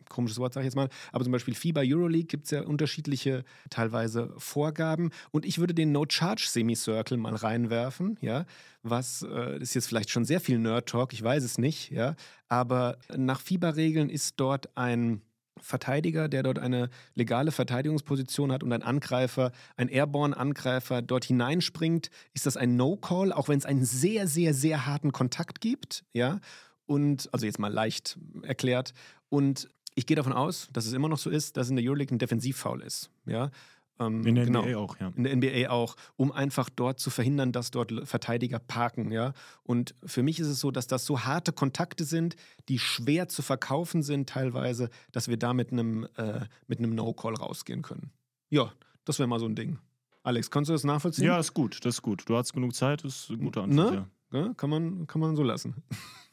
komisches 0.09 0.39
Wort, 0.39 0.55
sage 0.55 0.65
ich 0.65 0.69
jetzt 0.69 0.77
mal, 0.77 0.89
aber 1.13 1.25
zum 1.25 1.33
Beispiel 1.33 1.55
FIBA 1.55 1.83
Euroleague 1.85 2.27
gibt 2.27 2.45
es 2.45 2.51
ja 2.51 2.63
unterschiedliche 2.63 3.45
teilweise 3.71 4.33
Vorgaben. 4.37 5.11
Und 5.31 5.45
ich 5.45 5.59
würde 5.59 5.75
den 5.75 5.93
No-Charge-Semicircle 5.93 7.17
mal 7.17 7.35
reinwerfen, 7.35 8.19
ja, 8.21 8.45
was 8.83 9.23
äh, 9.23 9.59
ist 9.59 9.75
jetzt 9.75 9.87
vielleicht 9.87 10.11
schon 10.11 10.25
sehr 10.25 10.41
viel 10.41 10.59
Nerd-Talk, 10.59 11.13
ich 11.13 11.23
weiß 11.23 11.45
es 11.45 11.59
nicht, 11.59 11.91
ja, 11.91 12.15
aber 12.49 12.99
nach 13.17 13.41
FIBA-Regeln 13.41 14.11
ist 14.11 14.35
dort 14.39 14.77
ein 14.77 15.23
Verteidiger, 15.63 16.29
der 16.29 16.43
dort 16.43 16.59
eine 16.59 16.91
legale 17.15 17.53
Verteidigungsposition 17.53 18.53
hat 18.53 18.63
und 18.63 18.73
ein 18.73 18.83
Angreifer, 18.83 19.53
ein 19.77 19.89
Airborne-Angreifer 19.89 21.03
dort 21.03 21.25
hineinspringt, 21.25 22.11
ist 22.35 22.47
das 22.47 22.57
ein 22.57 22.77
No-Call, 22.77 23.33
auch 23.33 23.49
wenn 23.49 23.59
es 23.59 23.67
einen 23.67 23.85
sehr, 23.85 24.27
sehr, 24.27 24.55
sehr 24.55 24.87
harten 24.87 25.13
Kontakt 25.13 25.61
gibt, 25.61 26.05
ja. 26.13 26.41
Und, 26.87 27.29
also 27.33 27.45
jetzt 27.45 27.59
mal 27.59 27.73
leicht 27.73 28.19
erklärt. 28.43 28.95
Und 29.29 29.69
ich 29.99 30.07
gehe 30.07 30.17
davon 30.17 30.33
aus, 30.33 30.69
dass 30.73 30.87
es 30.87 30.93
immer 30.93 31.09
noch 31.09 31.19
so 31.19 31.29
ist, 31.29 31.57
dass 31.57 31.71
in 31.71 31.77
der 31.77 31.85
Euroleague 31.85 32.15
ein 32.15 32.21
Defensivfoul 32.21 32.83
ist, 32.83 33.11
ja. 33.27 33.51
Ähm, 33.99 34.25
in 34.25 34.37
der 34.37 34.45
genau, 34.45 34.63
NBA 34.63 34.77
auch, 34.79 34.97
ja. 35.01 35.13
In 35.17 35.25
der 35.25 35.37
NBA 35.37 35.71
auch, 35.71 35.97
um 36.17 36.31
einfach 36.31 36.71
dort 36.71 37.01
zu 37.01 37.11
verhindern, 37.11 37.51
dass 37.51 37.73
dort 37.73 37.93
Verteidiger 38.05 38.61
parken, 38.61 39.11
ja. 39.11 39.33
Und 39.65 39.97
für 40.05 40.23
mich 40.23 40.39
ist 40.39 40.47
es 40.47 40.61
so, 40.61 40.71
dass 40.71 40.87
das 40.87 41.05
so 41.05 41.25
harte 41.25 41.53
Kontakte 41.53 42.05
sind, 42.05 42.37
die 42.69 42.79
schwer 42.79 43.27
zu 43.29 43.43
verkaufen 43.43 44.05
sind 44.05 44.29
teilweise, 44.29 44.89
dass 45.11 45.27
wir 45.27 45.37
da 45.37 45.53
mit 45.53 45.73
einem, 45.73 46.07
äh, 46.17 46.43
mit 46.69 46.79
einem 46.79 46.95
No-Call 46.95 47.35
rausgehen 47.35 47.83
können. 47.83 48.13
Ja, 48.51 48.73
das 49.05 49.19
wäre 49.19 49.29
mal 49.29 49.41
so 49.41 49.47
ein 49.47 49.57
Ding. 49.57 49.79
Alex, 50.23 50.49
kannst 50.53 50.69
du 50.69 50.75
das 50.75 50.85
nachvollziehen? 50.85 51.27
Ja, 51.27 51.41
ist 51.41 51.55
gut, 51.55 51.85
das 51.85 51.97
ist 51.97 52.03
gut. 52.03 52.23
Du 52.27 52.37
hast 52.37 52.53
genug 52.53 52.77
Zeit, 52.77 53.03
das 53.03 53.25
ist 53.25 53.31
eine 53.31 53.39
gute 53.39 53.63
Antwort, 53.63 53.91
ne? 53.91 54.07
ja. 54.33 54.39
ja. 54.47 54.55
Kann, 54.55 54.71
man, 54.71 55.09
kann 55.09 55.21
man 55.21 55.35
so 55.35 55.43
lassen. 55.43 55.75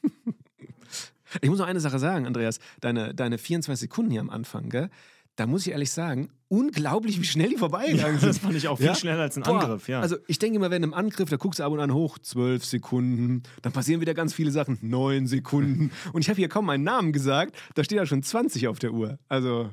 ich 1.40 1.48
muss 1.48 1.58
noch 1.58 1.66
eine 1.66 1.80
Sache 1.80 1.98
sagen, 1.98 2.26
Andreas. 2.26 2.58
Deine, 2.80 3.14
deine 3.14 3.38
24 3.38 3.80
Sekunden 3.80 4.10
hier 4.10 4.20
am 4.20 4.30
Anfang, 4.30 4.68
gell? 4.68 4.90
da 5.36 5.46
muss 5.46 5.66
ich 5.66 5.72
ehrlich 5.72 5.90
sagen, 5.90 6.30
unglaublich, 6.48 7.20
wie 7.20 7.24
schnell 7.24 7.50
die 7.50 7.56
vorbeigegangen 7.56 8.18
sind. 8.20 8.30
das 8.30 8.38
fand 8.38 8.54
ich 8.54 8.68
auch 8.68 8.78
viel 8.78 8.86
ja? 8.86 8.94
schneller 8.94 9.22
als 9.22 9.36
ein 9.36 9.42
Boah. 9.42 9.60
Angriff, 9.60 9.88
ja. 9.88 10.00
Also 10.00 10.16
ich 10.26 10.38
denke 10.38 10.56
immer, 10.56 10.70
wenn 10.70 10.82
im 10.82 10.94
Angriff, 10.94 11.28
da 11.28 11.36
guckst 11.36 11.60
du 11.60 11.64
ab 11.64 11.72
und 11.72 11.80
an 11.80 11.92
hoch, 11.92 12.18
zwölf 12.18 12.64
Sekunden, 12.64 13.42
dann 13.62 13.72
passieren 13.72 14.00
wieder 14.00 14.14
ganz 14.14 14.32
viele 14.32 14.50
Sachen, 14.50 14.78
neun 14.80 15.26
Sekunden. 15.26 15.92
Und 16.12 16.22
ich 16.22 16.28
habe 16.28 16.38
hier 16.38 16.48
kaum 16.48 16.66
meinen 16.66 16.84
Namen 16.84 17.12
gesagt, 17.12 17.56
da 17.74 17.84
steht 17.84 17.98
ja 17.98 18.06
schon 18.06 18.22
20 18.22 18.68
auf 18.68 18.78
der 18.78 18.92
Uhr. 18.92 19.18
Also 19.28 19.70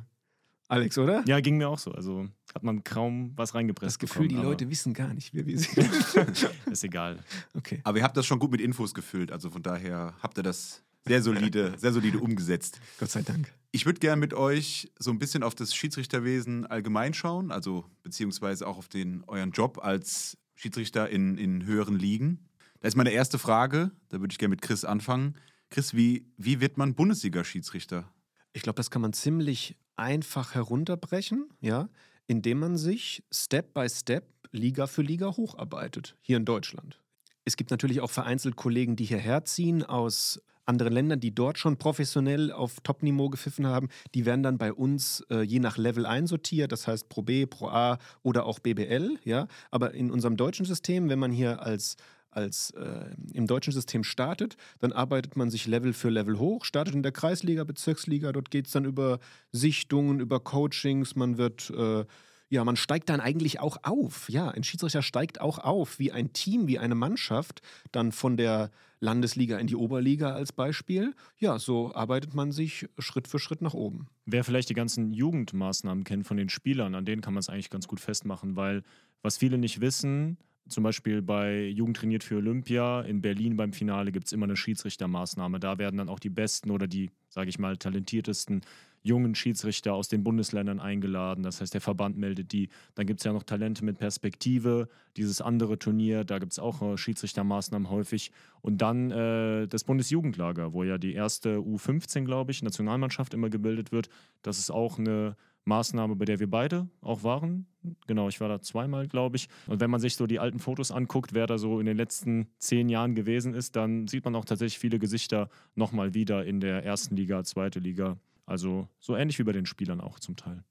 Alex, 0.68 0.98
oder? 0.98 1.24
Ja, 1.28 1.40
ging 1.40 1.58
mir 1.58 1.70
auch 1.70 1.80
so. 1.80 1.92
Also 1.92 2.28
hat 2.54 2.64
man 2.64 2.84
kaum 2.84 3.34
was 3.36 3.56
reingepresst. 3.56 3.96
Das 3.96 4.00
Gefühl, 4.00 4.28
die 4.28 4.36
bekommen, 4.36 4.50
Leute 4.50 4.70
wissen 4.70 4.94
gar 4.94 5.14
nicht, 5.14 5.34
wer 5.34 5.46
wir 5.46 5.58
sind. 5.60 6.50
Ist 6.70 6.84
egal. 6.84 7.20
okay. 7.56 7.80
Aber 7.84 7.98
ihr 7.98 8.04
habt 8.04 8.18
das 8.18 8.26
schon 8.26 8.40
gut 8.40 8.52
mit 8.52 8.62
Infos 8.62 8.94
gefüllt, 8.94 9.32
also 9.32 9.50
von 9.50 9.62
daher 9.62 10.14
habt 10.22 10.38
ihr 10.38 10.44
das 10.44 10.84
sehr 11.06 11.22
solide, 11.22 11.74
sehr 11.78 11.94
solide 11.94 12.20
umgesetzt. 12.20 12.80
Gott 13.00 13.12
sei 13.12 13.22
Dank. 13.22 13.52
Ich 13.72 13.86
würde 13.86 14.00
gerne 14.00 14.20
mit 14.20 14.34
euch 14.34 14.92
so 15.00 15.12
ein 15.12 15.20
bisschen 15.20 15.44
auf 15.44 15.56
das 15.56 15.76
Schiedsrichterwesen 15.76 16.66
allgemein 16.66 17.14
schauen, 17.14 17.52
also 17.52 17.86
beziehungsweise 18.04 18.68
auch 18.68 18.78
auf 18.78 18.88
den 18.88 19.24
euren 19.28 19.52
Job 19.52 19.80
als 19.84 20.38
Schiedsrichter 20.56 21.10
in, 21.10 21.38
in 21.38 21.66
höheren 21.66 21.98
Ligen. 21.98 22.48
Da 22.80 22.88
ist 22.88 22.96
meine 22.96 23.12
erste 23.12 23.40
Frage, 23.40 23.92
da 24.10 24.20
würde 24.20 24.32
ich 24.32 24.38
gerne 24.38 24.52
mit 24.52 24.62
Chris 24.62 24.86
anfangen. 24.86 25.36
Chris, 25.70 25.96
wie, 25.96 26.28
wie 26.38 26.62
wird 26.62 26.78
man 26.78 26.94
Bundesliga-Schiedsrichter? 26.94 28.14
Ich 28.54 28.62
glaube, 28.62 28.78
das 28.78 28.92
kann 28.92 29.02
man 29.02 29.14
ziemlich 29.14 29.76
einfach 29.96 30.54
herunterbrechen, 30.54 31.50
ja, 31.60 31.90
indem 32.28 32.60
man 32.60 32.78
sich 32.78 33.24
Step 33.32 33.74
by 33.74 33.90
Step, 33.90 34.26
Liga 34.52 34.86
für 34.86 35.02
Liga 35.02 35.36
hocharbeitet, 35.36 36.16
hier 36.22 36.38
in 36.38 36.46
Deutschland. 36.46 37.02
Es 37.44 37.58
gibt 37.58 37.72
natürlich 37.72 38.02
auch 38.02 38.12
vereinzelt 38.12 38.56
Kollegen, 38.56 38.96
die 38.96 39.06
hierher 39.06 39.46
ziehen 39.46 39.84
aus 39.84 40.40
anderen 40.66 40.94
Ländern, 40.94 41.20
die 41.20 41.34
dort 41.34 41.58
schon 41.58 41.78
professionell 41.78 42.52
auf 42.52 42.80
Top-Niveau 42.82 43.30
gepfiffen 43.30 43.68
haben. 43.68 43.90
Die 44.14 44.26
werden 44.26 44.44
dann 44.44 44.58
bei 44.58 44.72
uns 44.74 45.24
äh, 45.30 45.42
je 45.42 45.60
nach 45.60 45.78
Level 45.78 46.06
einsortiert, 46.06 46.72
das 46.72 46.88
heißt 46.88 47.10
Pro 47.10 47.22
B, 47.22 47.46
Pro 47.46 47.68
A 47.68 48.00
oder 48.22 48.46
auch 48.46 48.60
BBL. 48.60 49.18
Ja? 49.24 49.48
Aber 49.72 49.94
in 49.94 50.12
unserem 50.12 50.38
deutschen 50.38 50.66
System, 50.66 51.10
wenn 51.10 51.20
man 51.20 51.32
hier 51.32 51.62
als 51.62 51.98
als 52.36 52.72
äh, 52.72 53.06
im 53.34 53.48
deutschen 53.48 53.74
System 53.74 54.04
startet, 54.04 54.58
dann 54.80 54.92
arbeitet 54.92 55.36
man 55.36 55.50
sich 55.50 55.68
Level 55.68 55.94
für 55.94 56.10
Level 56.10 56.40
hoch, 56.40 56.66
startet 56.66 56.96
in 56.96 57.04
der 57.04 57.12
Kreisliga, 57.12 57.64
Bezirksliga, 57.64 58.32
dort 58.32 58.52
geht 58.52 58.66
es 58.66 58.72
dann 58.74 58.86
über 58.86 59.20
Sichtungen, 59.52 60.20
über 60.20 60.40
Coachings, 60.40 61.16
man 61.16 61.38
wird, 61.38 61.70
äh, 61.70 62.06
ja, 62.50 62.64
man 62.64 62.76
steigt 62.76 63.10
dann 63.10 63.20
eigentlich 63.20 63.60
auch 63.60 63.78
auf. 63.84 64.30
Ja, 64.30 64.50
ein 64.50 64.64
Schiedsrichter 64.64 65.02
steigt 65.02 65.42
auch 65.42 65.60
auf, 65.60 66.00
wie 66.00 66.12
ein 66.12 66.34
Team, 66.34 66.68
wie 66.68 66.80
eine 66.80 66.96
Mannschaft, 66.96 67.62
dann 67.92 68.12
von 68.12 68.38
der 68.38 68.72
Landesliga 69.04 69.58
in 69.58 69.68
die 69.68 69.76
Oberliga 69.76 70.32
als 70.32 70.54
Beispiel. 70.54 71.14
Ja, 71.38 71.60
so 71.60 71.94
arbeitet 71.94 72.34
man 72.34 72.52
sich 72.52 72.88
Schritt 72.98 73.28
für 73.28 73.38
Schritt 73.38 73.62
nach 73.62 73.74
oben. 73.74 74.08
Wer 74.26 74.46
vielleicht 74.46 74.70
die 74.70 74.74
ganzen 74.74 75.12
Jugendmaßnahmen 75.12 76.06
kennt 76.06 76.26
von 76.26 76.38
den 76.38 76.50
Spielern, 76.50 76.96
an 76.96 77.06
denen 77.06 77.22
kann 77.22 77.34
man 77.34 77.42
es 77.42 77.50
eigentlich 77.50 77.70
ganz 77.70 77.88
gut 77.88 78.00
festmachen, 78.00 78.56
weil 78.56 78.84
was 79.22 79.38
viele 79.38 79.58
nicht 79.58 79.82
wissen, 79.82 80.38
zum 80.70 80.84
Beispiel 80.84 81.22
bei 81.22 81.66
Jugend 81.66 81.98
trainiert 81.98 82.24
für 82.24 82.38
Olympia 82.38 83.02
in 83.02 83.22
Berlin 83.22 83.58
beim 83.58 83.74
Finale 83.74 84.14
gibt 84.14 84.28
es 84.28 84.32
immer 84.32 84.46
eine 84.46 84.56
Schiedsrichtermaßnahme. 84.56 85.60
Da 85.60 85.78
werden 85.78 85.98
dann 85.98 86.08
auch 86.08 86.20
die 86.20 86.30
besten 86.30 86.72
oder 86.72 86.88
die, 86.88 87.12
sage 87.28 87.50
ich 87.50 87.60
mal, 87.60 87.76
talentiertesten 87.76 88.62
jungen 89.04 89.36
Schiedsrichter 89.36 89.94
aus 89.94 90.08
den 90.08 90.24
Bundesländern 90.24 90.80
eingeladen. 90.80 91.44
Das 91.44 91.62
heißt, 91.62 91.74
der 91.74 91.82
Verband 91.82 92.18
meldet 92.18 92.52
die. 92.52 92.70
Dann 92.96 93.06
gibt 93.06 93.20
es 93.20 93.26
ja 93.26 93.34
noch 93.34 93.44
Talente 93.44 93.86
mit 93.86 94.00
Perspektive, 94.00 94.88
dieses 95.18 95.42
andere 95.42 95.78
Turnier, 95.78 96.24
da 96.24 96.40
gibt 96.40 96.54
es 96.54 96.60
auch 96.60 96.82
äh, 96.82 96.98
Schiedsrichtermaßnahmen 96.98 97.90
häufig. 97.90 98.32
Und 98.62 98.82
dann 98.82 99.12
äh, 99.12 99.68
das 99.68 99.84
Bundesjugendlager, 99.84 100.74
wo 100.74 100.84
ja 100.84 100.98
die 100.98 101.14
erste 101.14 101.58
U15, 101.58 102.24
glaube 102.24 102.52
ich, 102.52 102.64
Nationalmannschaft 102.64 103.34
immer 103.34 103.50
gebildet 103.50 103.92
wird. 103.92 104.10
Das 104.42 104.58
ist 104.58 104.72
auch 104.72 104.98
eine 104.98 105.36
Maßnahme, 105.66 106.16
bei 106.16 106.26
der 106.26 106.40
wir 106.40 106.50
beide 106.50 106.88
auch 107.02 107.24
waren. 107.24 107.68
Genau, 108.08 108.28
ich 108.28 108.40
war 108.42 108.50
da 108.50 108.62
zweimal, 108.62 109.08
glaube 109.08 109.38
ich. 109.38 109.48
Und 109.68 109.80
wenn 109.80 109.90
man 109.90 110.00
sich 110.00 110.16
so 110.16 110.28
die 110.28 110.40
alten 110.40 110.60
Fotos 110.60 110.92
anguckt, 110.92 111.34
wer 111.34 111.48
da 111.48 111.58
so 111.58 111.80
in 111.80 111.86
den 111.86 111.98
letzten 111.98 112.48
zehn 112.58 112.90
Jahren 112.90 113.16
gewesen 113.16 113.54
ist, 113.54 113.76
dann 113.76 114.08
sieht 114.08 114.26
man 114.26 114.36
auch 114.36 114.46
tatsächlich 114.46 114.80
viele 114.80 115.00
Gesichter 115.00 115.50
nochmal 115.76 116.14
wieder 116.14 116.46
in 116.46 116.60
der 116.60 116.84
ersten 116.84 117.16
Liga, 117.16 117.44
zweite 117.44 117.80
Liga. 117.80 118.18
Also 118.46 118.88
so 119.00 119.16
ähnlich 119.16 119.40
wie 119.40 119.44
bei 119.44 119.52
den 119.52 119.66
Spielern 119.66 120.02
auch 120.02 120.20
zum 120.20 120.36
Teil. 120.36 120.64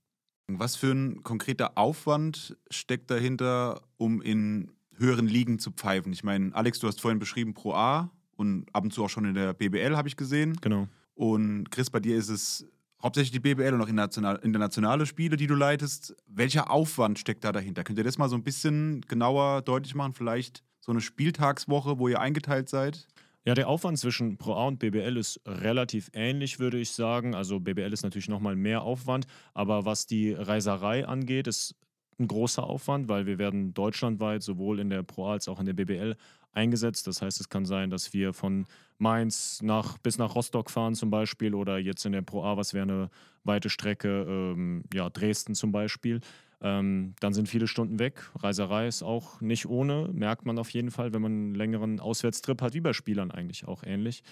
Was 0.49 0.77
für 0.77 0.93
ein 0.93 1.23
konkreter 1.23 1.79
Aufwand 1.79 2.57
steckt 2.71 3.11
dahinter, 3.11 3.83
um 3.97 4.21
in 4.21 4.73
höheren 4.97 5.27
Ligen 5.27 5.59
zu 5.59 5.71
pfeifen? 5.71 6.13
Ich 6.13 6.25
meine, 6.25 6.55
Alex, 6.55 6.79
du 6.79 6.89
hast 6.89 7.01
vorhin 7.01 7.19
beschrieben 7.19 7.55
Pro 7.55 7.75
A 7.75 8.11
und 8.37 8.67
ab 8.75 8.85
und 8.85 8.93
zu 8.93 9.05
auch 9.05 9.09
schon 9.09 9.25
in 9.25 9.35
der 9.35 9.55
BBL, 9.55 9.97
habe 9.97 10.09
ich 10.09 10.17
gesehen. 10.17 10.59
Genau. 10.61 10.89
Und 11.15 11.71
Chris, 11.71 11.91
bei 11.91 12.01
dir 12.01 12.17
ist 12.17 12.29
es 12.29 12.67
hauptsächlich 13.03 13.33
die 13.33 13.41
BBL 13.41 13.75
und 13.75 13.83
auch 13.83 13.89
international, 13.89 14.37
internationale 14.43 15.07
Spiele, 15.07 15.37
die 15.37 15.47
du 15.47 15.55
leitest. 15.55 16.15
Welcher 16.27 16.71
Aufwand 16.71 17.19
steckt 17.19 17.45
da 17.45 17.53
dahinter? 17.53 17.85
Könnt 17.85 17.99
ihr 17.99 18.05
das 18.05 18.19
mal 18.19 18.29
so 18.29 18.37
ein 18.37 18.45
bisschen 18.45 19.03
genauer 19.03 19.63
deutlich 19.63 19.95
machen? 19.95 20.15
Vielleicht 20.15 20.63
so 20.81 20.93
eine 20.93 21.01
Spieltagswoche, 21.01 21.99
wo 21.99 22.09
ihr 22.09 22.21
eingeteilt 22.21 22.69
seid? 22.69 23.07
Ja, 23.45 23.55
der 23.55 23.69
Aufwand 23.69 23.99
zwischen 23.99 24.37
Pro 24.37 24.55
A 24.55 24.69
und 24.69 24.79
BBL 24.79 25.17
ist 25.17 25.41
relativ 25.47 26.11
ähnlich, 26.13 26.61
würde 26.61 26.79
ich 26.79 26.93
sagen. 26.93 27.35
Also 27.35 27.59
BBL 27.59 27.93
ist 27.93 28.05
natürlich 28.05 28.29
nochmal 28.29 28.55
mehr 28.55 28.83
Aufwand, 28.83 29.27
aber 29.53 29.85
was 29.85 30.07
die 30.07 30.33
Reiserei 30.33 31.07
angeht, 31.07 31.49
ist 31.49 31.75
ein 32.21 32.29
großer 32.29 32.63
Aufwand, 32.63 33.09
weil 33.09 33.27
wir 33.27 33.39
werden 33.39 33.75
deutschlandweit 33.75 34.45
sowohl 34.45 34.79
in 34.79 34.91
der 34.91 35.03
Pro 35.03 35.27
A 35.27 35.33
als 35.33 35.49
auch 35.49 35.59
in 35.59 35.67
der 35.67 35.73
BBL 35.73 36.17
eingesetzt. 36.53 37.07
Das 37.07 37.21
heißt, 37.21 37.41
es 37.41 37.49
kann 37.49 37.65
sein, 37.65 37.91
dass 37.91 38.13
wir 38.13 38.33
von 38.33 38.67
Mainz 38.99 39.61
nach, 39.63 39.99
bis 39.99 40.19
nach 40.19 40.37
Rostock 40.37 40.71
fahren 40.71 40.95
zum 40.95 41.11
Beispiel 41.11 41.55
oder 41.55 41.79
jetzt 41.79 42.07
in 42.07 42.13
der 42.13 42.23
Pro 42.23 42.45
A, 42.45 42.57
was 42.57 42.75
wäre 42.75 42.85
eine 42.85 43.11
weite 43.43 43.71
Strecke, 43.71 44.25
ähm, 44.29 44.85
ja, 44.95 45.11
Dresden 45.11 45.55
zum 45.57 45.73
Beispiel. 45.73 46.21
Ähm, 46.63 47.15
dann 47.21 47.35
sind 47.35 47.49
viele 47.49 47.67
Stunden 47.67 47.99
weg. 47.99 48.31
Reiserei 48.37 48.87
ist 48.87 49.03
auch 49.03 49.41
nicht 49.41 49.67
ohne, 49.67 50.09
merkt 50.13 50.47
man 50.47 50.59
auf 50.59 50.71
jeden 50.71 50.93
Fall, 50.93 51.13
wenn 51.13 51.21
man 51.21 51.33
einen 51.33 51.55
längeren 51.55 51.99
Auswärtstrip 51.99 52.63
hat, 52.63 52.73
wie 52.75 52.81
bei 52.81 52.93
Spielern 52.93 53.33
eigentlich 53.33 53.67
auch 53.67 53.83
ähnlich. 53.83 54.23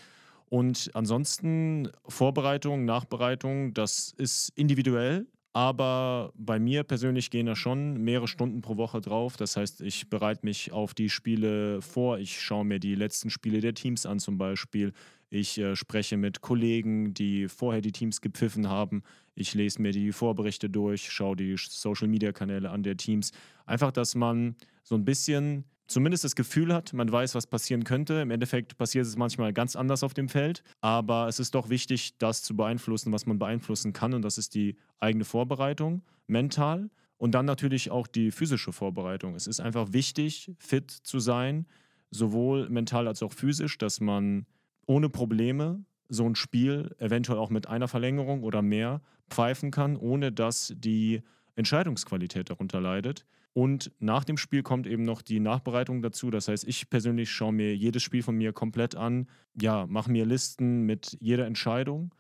Und 0.49 0.90
ansonsten 0.94 1.90
Vorbereitung, 2.06 2.84
Nachbereitung, 2.84 3.75
das 3.75 4.14
ist 4.16 4.50
individuell. 4.56 5.26
Aber 5.52 6.32
bei 6.37 6.60
mir 6.60 6.84
persönlich 6.84 7.30
gehen 7.30 7.46
da 7.46 7.56
schon 7.56 7.94
mehrere 8.04 8.28
Stunden 8.28 8.60
pro 8.60 8.76
Woche 8.76 9.00
drauf. 9.00 9.37
Das 9.37 9.56
heißt, 9.56 9.80
ich 9.80 10.08
bereite 10.08 10.44
mich 10.44 10.70
auf 10.70 10.94
die 10.94 11.10
Spiele 11.10 11.82
vor. 11.82 12.18
Ich 12.18 12.40
schaue 12.40 12.64
mir 12.64 12.78
die 12.78 12.94
letzten 12.94 13.30
Spiele 13.30 13.60
der 13.60 13.75
Teams 13.75 14.06
an 14.06 14.20
zum 14.20 14.38
Beispiel. 14.38 14.92
Ich 15.28 15.58
äh, 15.58 15.75
spreche 15.75 16.16
mit 16.16 16.40
Kollegen, 16.40 17.14
die 17.14 17.49
vorher 17.49 17.80
die 17.80 17.92
Teams 17.92 18.20
gepfiffen 18.20 18.68
haben. 18.68 19.02
Ich 19.40 19.54
lese 19.54 19.80
mir 19.80 19.90
die 19.90 20.12
Vorberichte 20.12 20.68
durch, 20.68 21.11
schaue 21.11 21.35
die 21.35 21.56
Social-Media-Kanäle 21.56 22.68
an 22.68 22.82
der 22.82 22.99
Teams. 22.99 23.32
Einfach, 23.64 23.90
dass 23.90 24.14
man 24.14 24.54
so 24.82 24.94
ein 24.97 25.06
bisschen 25.06 25.64
zumindest 25.87 26.25
das 26.25 26.37
Gefühl 26.37 26.75
hat, 26.75 26.92
man 26.92 27.11
weiß, 27.11 27.35
was 27.35 27.47
passieren 27.47 27.85
könnte. 27.85 28.20
Im 28.20 28.30
Endeffekt 28.30 28.76
passiert 28.76 29.06
es 29.06 29.16
manchmal 29.16 29.54
ganz 29.54 29.76
anders 29.76 30.04
auf 30.04 30.12
dem 30.12 30.28
Feld, 30.28 30.62
aber 30.82 31.26
es 31.26 31.40
ist 31.40 31.54
doch 31.54 31.70
wichtig, 31.70 32.18
das 32.18 32.42
zu 32.42 32.54
beeinflussen, 32.54 33.12
was 33.12 33.25
man 33.25 33.38
beeinflussen 33.38 33.94
kann 33.94 34.12
und 34.12 34.23
das 34.23 34.37
ist 34.37 34.54
die 34.54 34.76
eigene 34.99 35.25
Vorbereitung, 35.25 36.02
mental 36.26 36.90
und 37.16 37.32
dann 37.32 37.47
natürlich 37.47 37.90
auch 37.90 38.06
die 38.06 38.32
physische 38.32 38.73
Vorbereitung. 38.73 39.35
Es 39.35 39.47
ist 39.47 39.61
einfach 39.61 39.94
wichtig, 39.94 40.52
fit 40.59 40.90
zu 40.90 41.18
sein, 41.18 41.66
sowohl 42.11 42.68
mental 42.68 43.09
als 43.09 43.23
auch 43.23 43.32
physisch, 43.32 43.78
dass 43.78 44.00
man 44.00 44.44
ohne 44.87 45.09
Probleme 45.09 45.85
so 46.11 46.26
ein 46.26 46.35
Spiel 46.35 46.95
eventuell 46.99 47.38
auch 47.38 47.50
mit 47.50 47.69
einer 47.69 47.88
Verlängerung 47.88 48.43
oder 48.43 48.62
mehr 48.62 49.00
pfeifen 49.31 49.71
kann, 49.71 49.97
ohne 49.97 50.33
dass 50.33 50.75
die 50.76 51.23
Entscheidungsqualität 51.57 52.50
darunter 52.50 52.81
leidet. 52.81 53.25
Und 53.52 53.90
nach 53.99 54.25
dem 54.25 54.37
Spiel 54.37 54.62
kommt 54.62 54.87
eben 54.87 55.02
noch 55.02 55.23
die 55.23 55.40
Nachbereitung 55.40 56.02
dazu. 56.02 56.31
Das 56.31 56.49
heißt, 56.49 56.67
ich 56.69 56.88
persönlich 56.88 57.31
schaue 57.31 57.52
mir 57.52 57.75
jedes 57.75 58.02
Spiel 58.02 58.23
von 58.23 58.37
mir 58.37 58.52
komplett 58.52 58.95
an, 58.95 59.26
ja, 59.61 59.87
mache 59.87 60.11
mir 60.11 60.25
Listen 60.25 60.83
mit 60.87 61.17
jeder 61.21 61.47
Entscheidung 61.47 62.14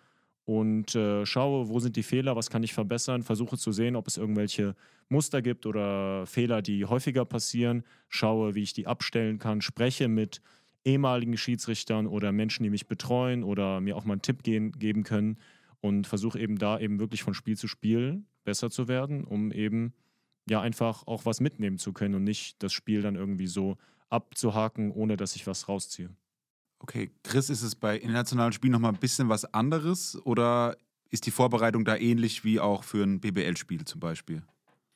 und 0.44 0.96
äh, 0.96 1.24
schaue, 1.24 1.68
wo 1.68 1.78
sind 1.78 1.94
die 1.94 2.02
Fehler, 2.02 2.34
was 2.34 2.50
kann 2.50 2.64
ich 2.64 2.72
verbessern, 2.72 3.22
versuche 3.22 3.56
zu 3.56 3.70
sehen, 3.70 3.94
ob 3.94 4.08
es 4.08 4.16
irgendwelche 4.16 4.74
Muster 5.08 5.42
gibt 5.42 5.64
oder 5.64 6.26
Fehler, 6.26 6.60
die 6.60 6.84
häufiger 6.86 7.24
passieren, 7.24 7.84
schaue, 8.08 8.56
wie 8.56 8.62
ich 8.62 8.72
die 8.72 8.88
abstellen 8.88 9.38
kann, 9.38 9.60
spreche 9.60 10.08
mit 10.08 10.42
ehemaligen 10.84 11.36
Schiedsrichtern 11.36 12.06
oder 12.06 12.32
Menschen, 12.32 12.62
die 12.62 12.70
mich 12.70 12.86
betreuen 12.88 13.42
oder 13.44 13.80
mir 13.80 13.96
auch 13.96 14.04
mal 14.04 14.14
einen 14.14 14.22
Tipp 14.22 14.42
gehen, 14.42 14.72
geben 14.72 15.02
können 15.02 15.38
und 15.80 16.06
versuche 16.06 16.38
eben 16.38 16.58
da 16.58 16.78
eben 16.78 16.98
wirklich 16.98 17.22
von 17.22 17.34
Spiel 17.34 17.56
zu 17.56 17.68
Spiel 17.68 18.24
besser 18.44 18.70
zu 18.70 18.88
werden, 18.88 19.24
um 19.24 19.52
eben 19.52 19.92
ja 20.48 20.60
einfach 20.60 21.06
auch 21.06 21.26
was 21.26 21.40
mitnehmen 21.40 21.78
zu 21.78 21.92
können 21.92 22.14
und 22.14 22.24
nicht 22.24 22.62
das 22.62 22.72
Spiel 22.72 23.02
dann 23.02 23.14
irgendwie 23.14 23.46
so 23.46 23.76
abzuhaken, 24.08 24.90
ohne 24.90 25.16
dass 25.16 25.36
ich 25.36 25.46
was 25.46 25.68
rausziehe. 25.68 26.10
Okay, 26.80 27.10
Chris, 27.22 27.50
ist 27.50 27.62
es 27.62 27.74
bei 27.74 27.98
internationalen 27.98 28.52
Spielen 28.52 28.72
nochmal 28.72 28.92
ein 28.92 29.00
bisschen 29.00 29.28
was 29.28 29.44
anderes 29.44 30.18
oder 30.24 30.76
ist 31.10 31.26
die 31.26 31.30
Vorbereitung 31.30 31.84
da 31.84 31.96
ähnlich 31.96 32.42
wie 32.44 32.58
auch 32.58 32.84
für 32.84 33.04
ein 33.04 33.20
BBL-Spiel 33.20 33.84
zum 33.84 34.00
Beispiel? 34.00 34.42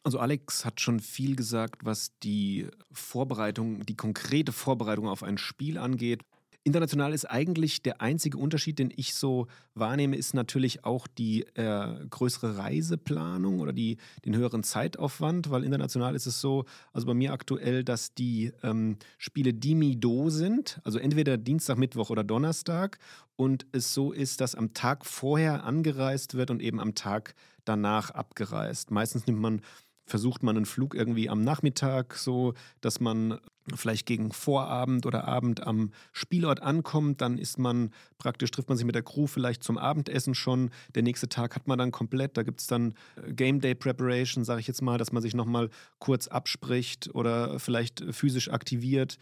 Also 0.04 0.18
Alex 0.18 0.66
hat 0.66 0.82
schon 0.82 1.00
viel 1.00 1.34
gesagt, 1.34 1.87
was 1.87 2.12
die 2.23 2.68
Vorbereitung, 2.92 3.87
die 3.87 3.96
konkrete 3.96 4.52
Vorbereitung 4.52 5.08
auf 5.08 5.23
ein 5.23 5.38
Spiel 5.38 5.78
angeht. 5.78 6.20
International 6.62 7.12
ist 7.12 7.26
eigentlich 7.26 7.82
der 7.82 8.00
einzige 8.00 8.38
Unterschied, 8.38 8.78
den 8.78 8.92
ich 8.94 9.14
so 9.14 9.49
wahrnehme, 9.75 10.16
ist 10.16 10.34
natürlich 10.34 10.84
auch 10.84 11.06
die 11.06 11.42
äh, 11.56 12.06
größere 12.08 12.56
Reiseplanung 12.56 13.61
oder 13.61 13.73
die, 13.73 13.99
den 14.25 14.34
höheren 14.34 14.62
Zeitaufwand, 14.62 15.50
weil 15.50 15.64
international 15.64 16.14
ist 16.14 16.26
es 16.26 16.40
so, 16.40 16.64
also 16.92 17.06
bei 17.06 17.14
mir 17.14 17.32
aktuell, 17.34 17.84
dass 17.84 18.14
die 18.14 18.52
ähm, 18.62 18.96
Spiele 19.18 19.52
Dimi-Do 19.52 20.30
sind, 20.30 20.80
also 20.84 20.99
entweder 20.99 21.37
Dienstag, 21.37 21.76
Mittwoch 21.76 22.08
oder 22.08 22.25
Donnerstag 22.25 22.99
und 23.37 23.66
es 23.73 23.92
so 23.92 24.12
ist, 24.12 24.40
dass 24.40 24.54
am 24.54 24.73
Tag 24.73 25.04
vorher 25.04 25.64
angereist 25.64 26.34
wird 26.34 26.50
und 26.50 26.62
eben 26.62 26.80
am 26.80 26.94
Tag 26.94 27.34
danach 27.64 28.11
abgereist. 28.11 28.90
Meistens 28.90 29.26
nimmt 29.26 29.40
man 29.40 29.61
versucht 30.04 30.42
man 30.42 30.56
einen 30.56 30.66
Flug 30.66 30.94
irgendwie 30.94 31.28
am 31.28 31.40
Nachmittag, 31.40 32.14
so 32.14 32.54
dass 32.80 33.00
man 33.00 33.38
vielleicht 33.75 34.06
gegen 34.06 34.32
Vorabend 34.32 35.06
oder 35.06 35.26
Abend 35.26 35.66
am 35.66 35.90
Spielort 36.12 36.62
ankommt, 36.62 37.20
dann 37.20 37.38
ist 37.38 37.58
man 37.58 37.90
praktisch, 38.18 38.50
trifft 38.50 38.68
man 38.68 38.76
sich 38.76 38.87
mit 38.87 38.94
der 38.94 39.02
Crew 39.02 39.26
vielleicht 39.26 39.62
zum 39.62 39.78
Abendessen 39.78 40.34
schon. 40.34 40.70
Der 40.94 41.02
nächste 41.02 41.28
Tag 41.28 41.54
hat 41.54 41.66
man 41.66 41.78
dann 41.78 41.90
komplett, 41.90 42.37
da 42.37 42.42
gibt 42.42 42.61
es 42.61 42.66
dann 42.66 42.94
äh, 43.16 43.32
Game 43.32 43.61
Day 43.61 43.75
Preparation, 43.75 44.44
sage 44.44 44.61
ich 44.61 44.66
jetzt 44.66 44.82
mal, 44.82 44.99
dass 44.99 45.12
man 45.12 45.23
sich 45.23 45.34
nochmal 45.34 45.70
kurz 45.99 46.28
abspricht 46.28 47.14
oder 47.14 47.58
vielleicht 47.58 48.04
physisch 48.11 48.50
aktiviert. 48.50 49.16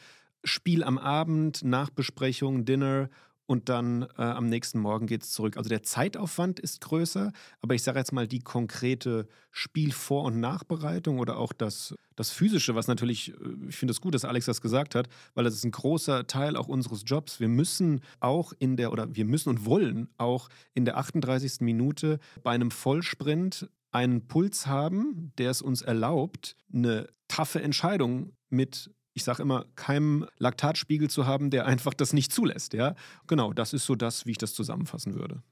Spiel 0.45 0.83
am 0.83 0.99
Abend, 0.99 1.63
Nachbesprechung, 1.63 2.65
Dinner 2.65 3.09
und 3.53 3.69
dann 3.69 4.09
äh, 4.17 4.23
am 4.23 4.47
nächsten 4.49 4.79
Morgen 4.79 5.07
geht 5.07 5.25
es 5.25 5.31
zurück. 5.31 5.59
Also 5.59 5.69
der 5.69 5.83
Zeitaufwand 5.83 6.59
ist 6.59 6.81
größer, 6.81 7.33
aber 7.61 7.75
ich 7.75 7.83
sage 7.83 7.99
jetzt 7.99 8.11
mal 8.11 8.27
die 8.27 8.39
konkrete 8.39 9.29
Spielvor- 9.51 10.25
und 10.25 10.41
Nachbereitung 10.41 11.19
oder 11.19 11.37
auch 11.37 11.53
das, 11.53 11.95
das 12.17 12.31
Physische, 12.31 12.75
was 12.75 12.89
natürlich, 12.89 13.35
äh, 13.35 13.69
ich 13.69 13.77
finde 13.77 13.93
es 13.93 14.01
gut, 14.01 14.15
dass 14.15 14.25
Alex 14.25 14.47
das 14.47 14.63
gesagt 14.63 14.95
hat, 14.95 15.11
weil 15.35 15.45
das 15.45 15.53
ist 15.53 15.65
ein 15.65 15.71
großer 15.71 16.27
Teil 16.27 16.57
auch 16.57 16.67
unseres 16.67 17.03
Jobs. 17.05 17.41
Wir 17.41 17.49
müssen 17.49 18.01
auch 18.21 18.55
in 18.59 18.79
der, 18.79 18.91
oder 18.91 19.15
wir 19.15 19.27
müssen 19.27 19.51
und 19.51 19.67
wollen 19.67 20.09
auch 20.17 20.49
in 20.73 20.87
der 20.87 20.97
38. 20.97 21.61
Minute 21.61 22.21
bei 22.43 22.53
einem 22.53 22.71
Vollsprint 22.71 23.69
einen 23.91 24.29
Puls 24.29 24.67
haben, 24.67 25.33
der 25.37 25.51
es 25.51 25.61
uns 25.61 25.83
erlaubt, 25.83 26.57
eine 26.73 27.07
taffe 27.29 27.63
Entscheidung 27.63 28.33
mit 28.49 28.91
ich 29.15 29.25
sage 29.25 29.43
immer, 29.43 29.67
keinem 29.77 30.27
Laktatspiegel 30.39 31.11
zu 31.11 31.27
haben, 31.27 31.51
der 31.51 31.67
einfach 31.67 31.95
das 31.95 32.13
nicht 32.13 32.33
zulässt. 32.33 32.73
Ja? 32.73 32.95
Genau, 33.27 33.53
das 33.53 33.73
ist 33.73 33.87
so 33.87 33.95
das, 33.95 34.27
wie 34.27 34.33
ich 34.33 34.39
das 34.39 34.55
zusammenfassen 34.55 35.15
würde. 35.15 35.43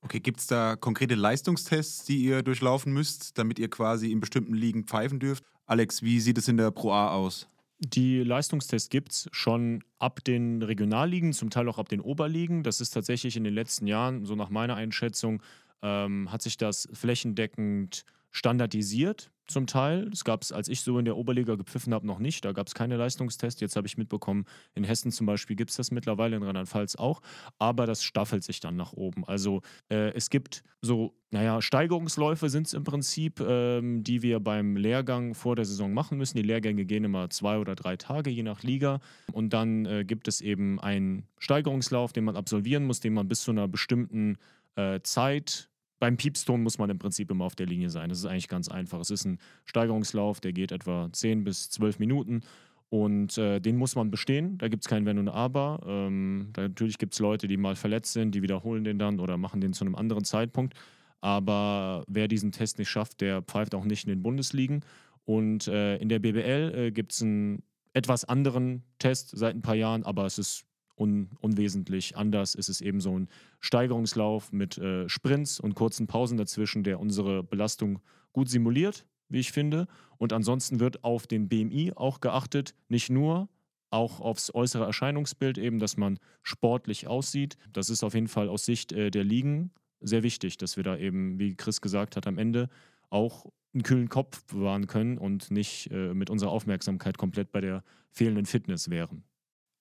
Okay, 0.00 0.20
gibt 0.20 0.40
es 0.40 0.46
da 0.46 0.76
konkrete 0.76 1.16
Leistungstests, 1.16 2.04
die 2.04 2.18
ihr 2.18 2.42
durchlaufen 2.42 2.92
müsst, 2.92 3.36
damit 3.36 3.58
ihr 3.58 3.68
quasi 3.68 4.12
in 4.12 4.20
bestimmten 4.20 4.54
Ligen 4.54 4.84
pfeifen 4.84 5.18
dürft? 5.18 5.44
Alex, 5.66 6.02
wie 6.02 6.20
sieht 6.20 6.38
es 6.38 6.48
in 6.48 6.56
der 6.56 6.70
Pro 6.70 6.92
A 6.92 7.10
aus? 7.10 7.48
Die 7.80 8.22
Leistungstests 8.22 8.88
gibt 8.88 9.12
es 9.12 9.28
schon 9.32 9.84
ab 9.98 10.24
den 10.24 10.62
Regionalligen, 10.62 11.32
zum 11.32 11.50
Teil 11.50 11.68
auch 11.68 11.78
ab 11.78 11.88
den 11.88 12.00
Oberligen. 12.00 12.62
Das 12.62 12.80
ist 12.80 12.90
tatsächlich 12.90 13.36
in 13.36 13.44
den 13.44 13.54
letzten 13.54 13.86
Jahren, 13.86 14.24
so 14.24 14.34
nach 14.34 14.50
meiner 14.50 14.74
Einschätzung, 14.74 15.42
ähm, 15.82 16.30
hat 16.32 16.42
sich 16.42 16.56
das 16.56 16.88
flächendeckend 16.92 18.04
standardisiert 18.30 19.30
zum 19.48 19.66
Teil. 19.66 20.08
Das 20.10 20.24
gab 20.24 20.42
es, 20.42 20.52
als 20.52 20.68
ich 20.68 20.82
so 20.82 20.98
in 20.98 21.04
der 21.04 21.16
Oberliga 21.16 21.56
gepfiffen 21.56 21.94
habe, 21.94 22.06
noch 22.06 22.18
nicht. 22.18 22.44
Da 22.44 22.52
gab 22.52 22.66
es 22.66 22.74
keine 22.74 22.96
Leistungstests. 22.96 23.60
Jetzt 23.60 23.76
habe 23.76 23.86
ich 23.86 23.96
mitbekommen, 23.96 24.44
in 24.74 24.84
Hessen 24.84 25.10
zum 25.10 25.26
Beispiel 25.26 25.56
gibt 25.56 25.70
es 25.70 25.76
das 25.76 25.90
mittlerweile, 25.90 26.36
in 26.36 26.42
Rheinland-Pfalz 26.42 26.96
auch. 26.96 27.20
Aber 27.58 27.86
das 27.86 28.04
staffelt 28.04 28.44
sich 28.44 28.60
dann 28.60 28.76
nach 28.76 28.92
oben. 28.92 29.24
Also 29.24 29.62
äh, 29.90 30.12
es 30.14 30.30
gibt 30.30 30.62
so, 30.80 31.14
naja, 31.30 31.60
Steigerungsläufe 31.60 32.48
sind 32.50 32.66
es 32.66 32.74
im 32.74 32.84
Prinzip, 32.84 33.40
ähm, 33.40 34.04
die 34.04 34.22
wir 34.22 34.38
beim 34.38 34.76
Lehrgang 34.76 35.34
vor 35.34 35.56
der 35.56 35.64
Saison 35.64 35.92
machen 35.92 36.18
müssen. 36.18 36.36
Die 36.36 36.42
Lehrgänge 36.42 36.84
gehen 36.84 37.04
immer 37.04 37.30
zwei 37.30 37.58
oder 37.58 37.74
drei 37.74 37.96
Tage, 37.96 38.30
je 38.30 38.42
nach 38.42 38.62
Liga. 38.62 39.00
Und 39.32 39.52
dann 39.52 39.86
äh, 39.86 40.04
gibt 40.04 40.28
es 40.28 40.40
eben 40.40 40.78
einen 40.78 41.24
Steigerungslauf, 41.38 42.12
den 42.12 42.24
man 42.24 42.36
absolvieren 42.36 42.84
muss, 42.84 43.00
den 43.00 43.14
man 43.14 43.28
bis 43.28 43.42
zu 43.42 43.50
einer 43.50 43.66
bestimmten 43.66 44.36
äh, 44.76 45.00
Zeit 45.02 45.67
beim 45.98 46.16
Piepston 46.16 46.62
muss 46.62 46.78
man 46.78 46.90
im 46.90 46.98
Prinzip 46.98 47.30
immer 47.30 47.44
auf 47.44 47.56
der 47.56 47.66
Linie 47.66 47.90
sein. 47.90 48.08
Das 48.08 48.18
ist 48.18 48.26
eigentlich 48.26 48.48
ganz 48.48 48.68
einfach. 48.68 49.00
Es 49.00 49.10
ist 49.10 49.24
ein 49.24 49.38
Steigerungslauf, 49.64 50.40
der 50.40 50.52
geht 50.52 50.72
etwa 50.72 51.08
10 51.12 51.44
bis 51.44 51.70
12 51.70 51.98
Minuten 51.98 52.42
und 52.90 53.36
äh, 53.36 53.60
den 53.60 53.76
muss 53.76 53.96
man 53.96 54.10
bestehen. 54.10 54.58
Da 54.58 54.68
gibt 54.68 54.84
es 54.84 54.88
kein 54.88 55.04
Wenn 55.04 55.18
und 55.18 55.28
Aber. 55.28 55.80
Ähm, 55.86 56.52
natürlich 56.56 56.98
gibt 56.98 57.14
es 57.14 57.20
Leute, 57.20 57.46
die 57.46 57.56
mal 57.56 57.76
verletzt 57.76 58.12
sind, 58.12 58.34
die 58.34 58.42
wiederholen 58.42 58.84
den 58.84 58.98
dann 58.98 59.20
oder 59.20 59.36
machen 59.36 59.60
den 59.60 59.72
zu 59.72 59.84
einem 59.84 59.94
anderen 59.94 60.24
Zeitpunkt. 60.24 60.74
Aber 61.20 62.04
wer 62.06 62.28
diesen 62.28 62.52
Test 62.52 62.78
nicht 62.78 62.88
schafft, 62.88 63.20
der 63.20 63.42
pfeift 63.42 63.74
auch 63.74 63.84
nicht 63.84 64.04
in 64.04 64.10
den 64.10 64.22
Bundesligen. 64.22 64.84
Und 65.24 65.66
äh, 65.68 65.96
in 65.96 66.08
der 66.08 66.20
BBL 66.20 66.72
äh, 66.74 66.90
gibt 66.92 67.12
es 67.12 67.22
einen 67.22 67.62
etwas 67.92 68.24
anderen 68.24 68.84
Test 68.98 69.36
seit 69.36 69.54
ein 69.54 69.62
paar 69.62 69.74
Jahren, 69.74 70.04
aber 70.04 70.24
es 70.24 70.38
ist 70.38 70.64
un 70.98 71.30
unwesentlich 71.40 72.16
anders. 72.16 72.54
ist 72.54 72.68
Es 72.68 72.80
eben 72.80 73.00
so 73.00 73.18
ein 73.18 73.28
Steigerungslauf 73.60 74.52
mit 74.52 74.78
äh, 74.78 75.08
Sprints 75.08 75.60
und 75.60 75.74
kurzen 75.74 76.06
Pausen 76.06 76.36
dazwischen, 76.36 76.82
der 76.82 77.00
unsere 77.00 77.42
Belastung 77.42 78.00
gut 78.32 78.48
simuliert, 78.48 79.06
wie 79.28 79.38
ich 79.38 79.52
finde. 79.52 79.86
Und 80.16 80.32
ansonsten 80.32 80.80
wird 80.80 81.04
auf 81.04 81.26
den 81.26 81.48
BMI 81.48 81.92
auch 81.94 82.20
geachtet, 82.20 82.74
nicht 82.88 83.10
nur, 83.10 83.48
auch 83.90 84.20
aufs 84.20 84.54
äußere 84.54 84.84
Erscheinungsbild, 84.84 85.56
eben, 85.58 85.78
dass 85.78 85.96
man 85.96 86.18
sportlich 86.42 87.06
aussieht. 87.06 87.56
Das 87.72 87.88
ist 87.88 88.04
auf 88.04 88.14
jeden 88.14 88.28
Fall 88.28 88.48
aus 88.48 88.64
Sicht 88.64 88.92
äh, 88.92 89.10
der 89.10 89.24
Ligen 89.24 89.70
sehr 90.00 90.22
wichtig, 90.22 90.58
dass 90.58 90.76
wir 90.76 90.84
da 90.84 90.96
eben, 90.96 91.38
wie 91.38 91.54
Chris 91.56 91.80
gesagt 91.80 92.16
hat, 92.16 92.26
am 92.26 92.38
Ende 92.38 92.68
auch 93.10 93.46
einen 93.74 93.82
kühlen 93.82 94.08
Kopf 94.08 94.44
bewahren 94.44 94.86
können 94.86 95.18
und 95.18 95.50
nicht 95.50 95.90
äh, 95.90 96.14
mit 96.14 96.30
unserer 96.30 96.50
Aufmerksamkeit 96.50 97.18
komplett 97.18 97.52
bei 97.52 97.60
der 97.60 97.82
fehlenden 98.10 98.46
Fitness 98.46 98.90
wären. 98.90 99.24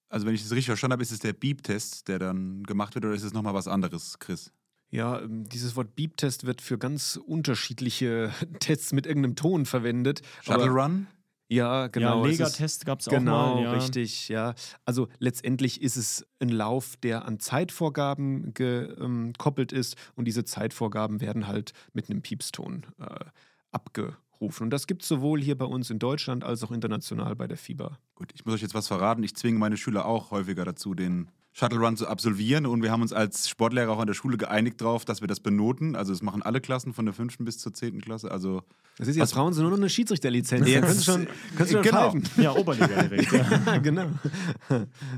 Also 0.09 0.25
wenn 0.25 0.33
ich 0.33 0.43
das 0.43 0.51
richtig 0.51 0.67
verstanden 0.67 0.93
habe, 0.93 1.03
ist 1.03 1.11
es 1.11 1.19
der 1.19 1.33
Beep-Test, 1.33 2.07
der 2.07 2.19
dann 2.19 2.63
gemacht 2.63 2.95
wird, 2.95 3.05
oder 3.05 3.13
ist 3.13 3.23
es 3.23 3.33
nochmal 3.33 3.53
was 3.53 3.67
anderes, 3.67 4.19
Chris? 4.19 4.51
Ja, 4.89 5.19
ähm, 5.19 5.43
dieses 5.49 5.75
Wort 5.75 5.95
Beep-Test 5.95 6.45
wird 6.45 6.61
für 6.61 6.77
ganz 6.77 7.19
unterschiedliche 7.25 8.31
Tests 8.59 8.93
mit 8.93 9.05
irgendeinem 9.05 9.35
Ton 9.35 9.65
verwendet. 9.65 10.21
Shuttle 10.41 10.69
Run? 10.69 11.07
Ja, 11.49 11.87
genau. 11.87 12.23
Ja, 12.23 12.29
Lega-Test 12.29 12.85
gab 12.85 12.99
es 12.99 13.07
auch 13.07 13.13
genau, 13.13 13.55
mal. 13.55 13.63
Ja. 13.63 13.71
richtig, 13.71 14.27
ja. 14.27 14.53
Also 14.83 15.07
letztendlich 15.19 15.81
ist 15.81 15.95
es 15.95 16.25
ein 16.39 16.49
Lauf, 16.49 16.97
der 16.97 17.25
an 17.25 17.39
Zeitvorgaben 17.39 18.53
gekoppelt 18.53 19.71
ist 19.71 19.95
und 20.15 20.25
diese 20.25 20.43
Zeitvorgaben 20.43 21.21
werden 21.21 21.47
halt 21.47 21.71
mit 21.93 22.09
einem 22.09 22.21
Piepston 22.21 22.85
äh, 22.99 23.25
abge 23.71 24.17
rufen. 24.41 24.63
Und 24.63 24.69
das 24.71 24.87
gibt 24.87 25.01
es 25.03 25.07
sowohl 25.07 25.41
hier 25.41 25.57
bei 25.57 25.65
uns 25.65 25.89
in 25.89 25.99
Deutschland 25.99 26.43
als 26.43 26.63
auch 26.63 26.71
international 26.71 27.35
bei 27.35 27.47
der 27.47 27.57
FIBA. 27.57 27.97
Gut, 28.15 28.31
ich 28.33 28.45
muss 28.45 28.55
euch 28.55 28.61
jetzt 28.61 28.73
was 28.73 28.87
verraten. 28.87 29.23
Ich 29.23 29.35
zwinge 29.35 29.59
meine 29.59 29.77
Schüler 29.77 30.05
auch 30.05 30.31
häufiger 30.31 30.65
dazu, 30.65 30.93
den 30.93 31.29
Shuttle 31.53 31.79
Run 31.79 31.97
zu 31.97 32.07
absolvieren. 32.07 32.67
Und 32.67 32.83
wir 32.83 32.91
haben 32.91 33.01
uns 33.01 33.13
als 33.13 33.49
Sportlehrer 33.49 33.91
auch 33.91 33.99
an 33.99 34.05
der 34.07 34.13
Schule 34.13 34.37
geeinigt 34.37 34.79
darauf, 34.79 35.05
dass 35.05 35.21
wir 35.21 35.27
das 35.27 35.39
benoten. 35.39 35.95
Also 35.95 36.13
das 36.13 36.21
machen 36.21 36.43
alle 36.43 36.61
Klassen 36.61 36.93
von 36.93 37.05
der 37.05 37.13
5. 37.15 37.37
bis 37.39 37.57
zur 37.57 37.73
10. 37.73 37.99
Klasse. 38.01 38.29
Also 38.29 38.61
das 38.97 39.07
ist 39.07 39.15
jetzt 39.15 39.33
brauchen 39.33 39.53
sie 39.53 39.61
nur 39.61 39.71
noch 39.71 39.77
eine 39.77 39.89
Schiedsrichterlizenz. 39.89 40.67
Jetzt- 40.67 40.81
Können 40.83 40.93
Sie 40.97 41.03
schon, 41.03 41.27
können 41.55 41.67
Sie 41.69 41.73
schon 41.73 41.81
Genau. 41.83 42.11
pfeifen. 42.11 42.23
Ja, 42.43 42.51
Oberliga 42.55 43.03
direkt. 43.03 43.31
Ja. 43.31 43.61
Ja, 43.65 43.77
genau. 43.79 44.07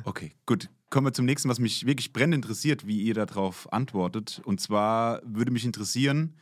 Okay, 0.05 0.31
gut. 0.45 0.69
Kommen 0.89 1.05
wir 1.07 1.13
zum 1.13 1.25
nächsten, 1.25 1.49
was 1.49 1.59
mich 1.59 1.85
wirklich 1.85 2.13
brennend 2.13 2.35
interessiert, 2.35 2.87
wie 2.87 3.01
ihr 3.03 3.13
darauf 3.13 3.71
antwortet. 3.71 4.41
Und 4.43 4.59
zwar 4.59 5.21
würde 5.23 5.51
mich 5.51 5.63
interessieren, 5.65 6.35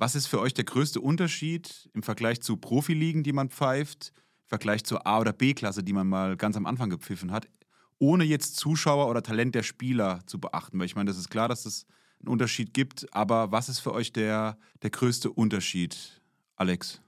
was 0.00 0.14
ist 0.14 0.26
für 0.26 0.40
euch 0.40 0.54
der 0.54 0.64
größte 0.64 1.00
Unterschied 1.00 1.90
im 1.92 2.02
Vergleich 2.02 2.40
zu 2.40 2.56
Profiligen, 2.56 3.22
die 3.22 3.34
man 3.34 3.50
pfeift, 3.50 4.12
im 4.44 4.48
Vergleich 4.48 4.82
zur 4.84 5.06
A- 5.06 5.20
oder 5.20 5.34
B-Klasse, 5.34 5.84
die 5.84 5.92
man 5.92 6.08
mal 6.08 6.38
ganz 6.38 6.56
am 6.56 6.64
Anfang 6.64 6.88
gepfiffen 6.88 7.30
hat, 7.30 7.48
ohne 7.98 8.24
jetzt 8.24 8.56
Zuschauer 8.56 9.08
oder 9.08 9.22
Talent 9.22 9.54
der 9.54 9.62
Spieler 9.62 10.20
zu 10.24 10.40
beachten? 10.40 10.78
Weil 10.78 10.86
ich 10.86 10.96
meine, 10.96 11.10
das 11.10 11.18
ist 11.18 11.28
klar, 11.28 11.48
dass 11.48 11.66
es 11.66 11.84
einen 12.18 12.28
Unterschied 12.28 12.72
gibt, 12.72 13.14
aber 13.14 13.52
was 13.52 13.68
ist 13.68 13.80
für 13.80 13.92
euch 13.92 14.10
der, 14.10 14.58
der 14.82 14.88
größte 14.88 15.30
Unterschied, 15.30 16.22
Alex? 16.56 17.02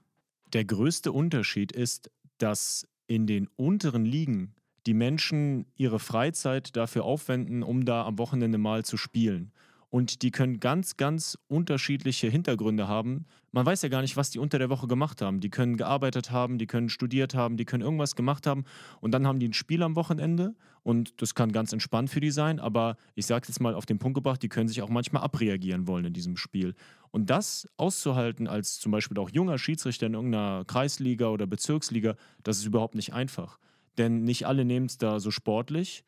Der 0.53 0.63
größte 0.63 1.11
Unterschied 1.11 1.71
ist, 1.71 2.11
dass 2.37 2.87
in 3.07 3.25
den 3.25 3.49
unteren 3.55 4.05
Ligen 4.05 4.53
die 4.85 4.93
Menschen 4.93 5.65
ihre 5.75 5.99
Freizeit 5.99 6.75
dafür 6.75 7.05
aufwenden, 7.05 7.63
um 7.63 7.85
da 7.85 8.05
am 8.05 8.19
Wochenende 8.19 8.59
mal 8.59 8.85
zu 8.85 8.97
spielen. 8.97 9.51
Und 9.93 10.23
die 10.23 10.31
können 10.31 10.59
ganz, 10.59 10.97
ganz 10.97 11.37
unterschiedliche 11.47 12.27
Hintergründe 12.27 12.87
haben. 12.87 13.27
Man 13.51 13.63
weiß 13.63 13.83
ja 13.83 13.89
gar 13.89 14.01
nicht, 14.01 14.17
was 14.17 14.31
die 14.31 14.39
unter 14.39 14.57
der 14.57 14.71
Woche 14.71 14.87
gemacht 14.87 15.21
haben. 15.21 15.39
Die 15.39 15.51
können 15.51 15.77
gearbeitet 15.77 16.31
haben, 16.31 16.57
die 16.57 16.65
können 16.65 16.89
studiert 16.89 17.35
haben, 17.35 17.57
die 17.57 17.65
können 17.65 17.83
irgendwas 17.83 18.15
gemacht 18.15 18.47
haben. 18.47 18.63
Und 19.01 19.11
dann 19.11 19.27
haben 19.27 19.37
die 19.37 19.47
ein 19.47 19.53
Spiel 19.53 19.83
am 19.83 19.95
Wochenende. 19.95 20.55
Und 20.81 21.21
das 21.21 21.35
kann 21.35 21.51
ganz 21.51 21.73
entspannt 21.73 22.09
für 22.09 22.21
die 22.21 22.31
sein. 22.31 22.59
Aber 22.59 22.97
ich 23.13 23.27
sage 23.27 23.45
jetzt 23.47 23.59
mal 23.59 23.75
auf 23.75 23.85
den 23.85 23.99
Punkt 23.99 24.15
gebracht, 24.15 24.41
die 24.41 24.49
können 24.49 24.67
sich 24.67 24.81
auch 24.81 24.89
manchmal 24.89 25.21
abreagieren 25.21 25.85
wollen 25.85 26.05
in 26.05 26.13
diesem 26.13 26.37
Spiel. 26.37 26.73
Und 27.11 27.29
das 27.29 27.69
auszuhalten 27.77 28.47
als 28.47 28.79
zum 28.79 28.91
Beispiel 28.91 29.19
auch 29.19 29.29
junger 29.29 29.59
Schiedsrichter 29.59 30.07
in 30.07 30.15
irgendeiner 30.15 30.65
Kreisliga 30.65 31.27
oder 31.27 31.45
Bezirksliga, 31.45 32.15
das 32.41 32.57
ist 32.57 32.65
überhaupt 32.65 32.95
nicht 32.95 33.13
einfach. 33.13 33.59
Denn 33.99 34.23
nicht 34.23 34.47
alle 34.47 34.65
nehmen 34.65 34.87
es 34.87 34.97
da 34.97 35.19
so 35.19 35.29
sportlich. 35.29 36.03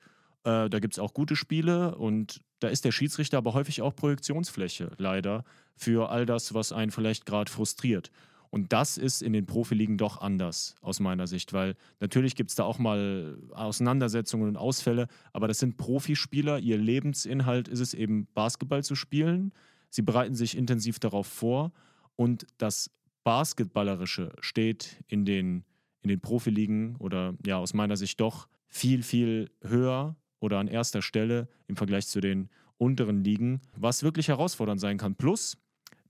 Äh, 0.46 0.70
da 0.70 0.80
gibt 0.80 0.94
es 0.94 1.00
auch 1.00 1.14
gute 1.14 1.36
Spiele 1.36 1.96
und 1.96 2.42
da 2.60 2.68
ist 2.68 2.86
der 2.86 2.92
Schiedsrichter 2.92 3.38
aber 3.38 3.54
häufig 3.54 3.82
auch 3.82 3.96
Projektionsfläche, 3.96 4.92
leider, 4.98 5.44
für 5.76 6.10
all 6.10 6.26
das, 6.26 6.54
was 6.54 6.72
einen 6.72 6.92
vielleicht 6.92 7.26
gerade 7.26 7.52
frustriert. 7.52 8.12
Und 8.52 8.72
das 8.72 8.98
ist 8.98 9.22
in 9.22 9.34
den 9.34 9.48
Profiligen 9.48 9.98
doch 9.98 10.22
anders, 10.22 10.76
aus 10.82 11.00
meiner 11.00 11.28
Sicht, 11.28 11.52
weil 11.52 11.76
natürlich 12.00 12.36
gibt 12.36 12.52
es 12.52 12.56
da 12.56 12.64
auch 12.64 12.78
mal 12.78 13.38
Auseinandersetzungen 13.52 14.48
und 14.48 14.56
Ausfälle, 14.56 15.08
aber 15.34 15.48
das 15.48 15.60
sind 15.60 15.78
Profispieler. 15.78 16.60
Ihr 16.60 16.78
Lebensinhalt 16.78 17.68
ist 17.68 17.80
es 17.80 17.94
eben, 17.94 18.28
Basketball 18.34 18.84
zu 18.84 18.96
spielen. 18.96 19.52
Sie 19.90 20.04
bereiten 20.04 20.36
sich 20.36 20.56
intensiv 20.56 21.00
darauf 21.00 21.28
vor 21.28 21.74
und 22.16 22.46
das 22.60 22.92
Basketballerische 23.24 24.32
steht 24.40 25.04
in 25.08 25.26
den, 25.26 25.66
in 26.04 26.10
den 26.10 26.22
Profiligen 26.22 26.96
oder 26.98 27.34
ja, 27.46 27.58
aus 27.58 27.74
meiner 27.74 27.98
Sicht 27.98 28.22
doch 28.22 28.48
viel, 28.68 29.02
viel 29.02 29.50
höher 29.64 30.16
oder 30.40 30.60
an 30.60 30.68
erster 30.68 31.02
Stelle 31.02 31.48
im 31.68 31.76
Vergleich 31.76 32.08
zu 32.08 32.20
den 32.22 32.50
unteren 32.78 33.24
Ligen, 33.24 33.62
was 33.76 34.04
wirklich 34.04 34.28
herausfordernd 34.28 34.82
sein 34.82 34.98
kann. 34.98 35.16
Plus, 35.16 35.58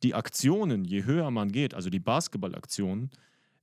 die 0.03 0.13
Aktionen, 0.13 0.83
je 0.83 1.03
höher 1.03 1.31
man 1.31 1.51
geht, 1.51 1.73
also 1.73 1.89
die 1.89 1.99
Basketballaktionen, 1.99 3.11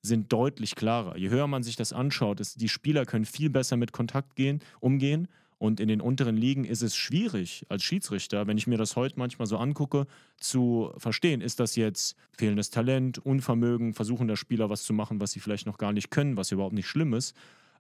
sind 0.03 0.33
deutlich 0.33 0.75
klarer. 0.75 1.17
Je 1.17 1.31
höher 1.31 1.47
man 1.47 1.63
sich 1.63 1.77
das 1.77 1.93
anschaut, 1.93 2.41
ist, 2.41 2.61
die 2.61 2.69
Spieler 2.69 3.07
können 3.07 3.25
viel 3.25 3.51
besser 3.51 3.77
mit 3.77 3.93
Kontakt 3.93 4.35
gehen, 4.35 4.61
umgehen. 4.81 5.29
Und 5.59 5.79
in 5.79 5.87
den 5.87 6.01
unteren 6.01 6.37
Ligen 6.37 6.65
ist 6.65 6.83
es 6.83 6.97
schwierig 6.97 7.65
als 7.69 7.85
Schiedsrichter, 7.85 8.49
wenn 8.49 8.59
ich 8.59 8.67
mir 8.67 8.79
das 8.79 8.97
heute 8.97 9.17
manchmal 9.17 9.47
so 9.47 9.59
angucke, 9.59 10.09
zu 10.39 10.93
verstehen, 10.97 11.41
ist 11.41 11.61
das 11.61 11.77
jetzt 11.77 12.17
fehlendes 12.37 12.71
Talent, 12.71 13.19
Unvermögen, 13.19 13.95
versuchen 13.95 14.27
der 14.27 14.35
Spieler 14.35 14.71
was 14.71 14.83
zu 14.83 14.93
machen, 14.93 15.21
was 15.21 15.31
sie 15.31 15.39
vielleicht 15.39 15.67
noch 15.67 15.79
gar 15.79 15.93
nicht 15.93 16.11
können, 16.11 16.37
was 16.37 16.51
überhaupt 16.51 16.75
nicht 16.75 16.89
schlimm 16.89 17.15
ist. 17.15 17.37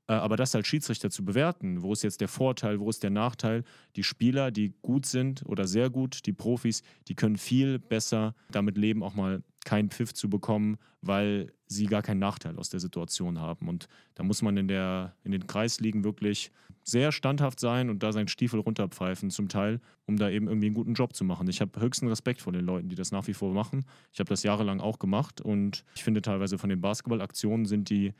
Äh, 0.08 0.14
aber 0.14 0.36
das 0.36 0.54
als 0.54 0.66
Schiedsrichter 0.66 1.10
zu 1.10 1.24
bewerten, 1.24 1.82
wo 1.82 1.92
ist 1.92 2.02
jetzt 2.02 2.20
der 2.20 2.28
Vorteil, 2.28 2.80
wo 2.80 2.90
ist 2.90 3.02
der 3.02 3.10
Nachteil, 3.10 3.64
die 3.96 4.02
Spieler, 4.02 4.50
die 4.50 4.74
gut 4.82 5.06
sind 5.06 5.44
oder 5.46 5.66
sehr 5.66 5.90
gut, 5.90 6.26
die 6.26 6.32
Profis, 6.32 6.82
die 7.08 7.14
können 7.14 7.36
viel 7.36 7.78
besser 7.78 8.34
damit 8.50 8.76
leben, 8.76 9.02
auch 9.02 9.14
mal 9.14 9.42
keinen 9.64 9.90
Pfiff 9.90 10.12
zu 10.12 10.28
bekommen, 10.28 10.76
weil 11.02 11.52
sie 11.66 11.86
gar 11.86 12.02
keinen 12.02 12.18
Nachteil 12.18 12.58
aus 12.58 12.68
der 12.68 12.80
Situation 12.80 13.38
haben. 13.38 13.68
Und 13.68 13.86
da 14.14 14.24
muss 14.24 14.42
man 14.42 14.56
in, 14.56 14.68
der, 14.68 15.14
in 15.24 15.30
den 15.30 15.46
Kreisligen 15.46 16.04
wirklich 16.04 16.50
sehr 16.84 17.12
standhaft 17.12 17.60
sein 17.60 17.90
und 17.90 18.02
da 18.02 18.12
seinen 18.12 18.26
Stiefel 18.26 18.58
runterpfeifen, 18.58 19.30
zum 19.30 19.48
Teil, 19.48 19.80
um 20.06 20.16
da 20.16 20.28
eben 20.28 20.48
irgendwie 20.48 20.66
einen 20.66 20.74
guten 20.74 20.94
Job 20.94 21.14
zu 21.14 21.24
machen. 21.24 21.48
Ich 21.48 21.60
habe 21.60 21.80
höchsten 21.80 22.08
Respekt 22.08 22.40
vor 22.40 22.52
den 22.52 22.64
Leuten, 22.64 22.88
die 22.88 22.96
das 22.96 23.12
nach 23.12 23.28
wie 23.28 23.34
vor 23.34 23.52
machen. 23.52 23.84
Ich 24.12 24.18
habe 24.18 24.28
das 24.28 24.42
jahrelang 24.42 24.80
auch 24.80 24.98
gemacht 24.98 25.40
und 25.40 25.84
ich 25.94 26.02
finde 26.02 26.22
teilweise 26.22 26.58
von 26.58 26.70
den 26.70 26.80
Basketballaktionen 26.80 27.66
sind 27.66 27.88
die 27.88 28.14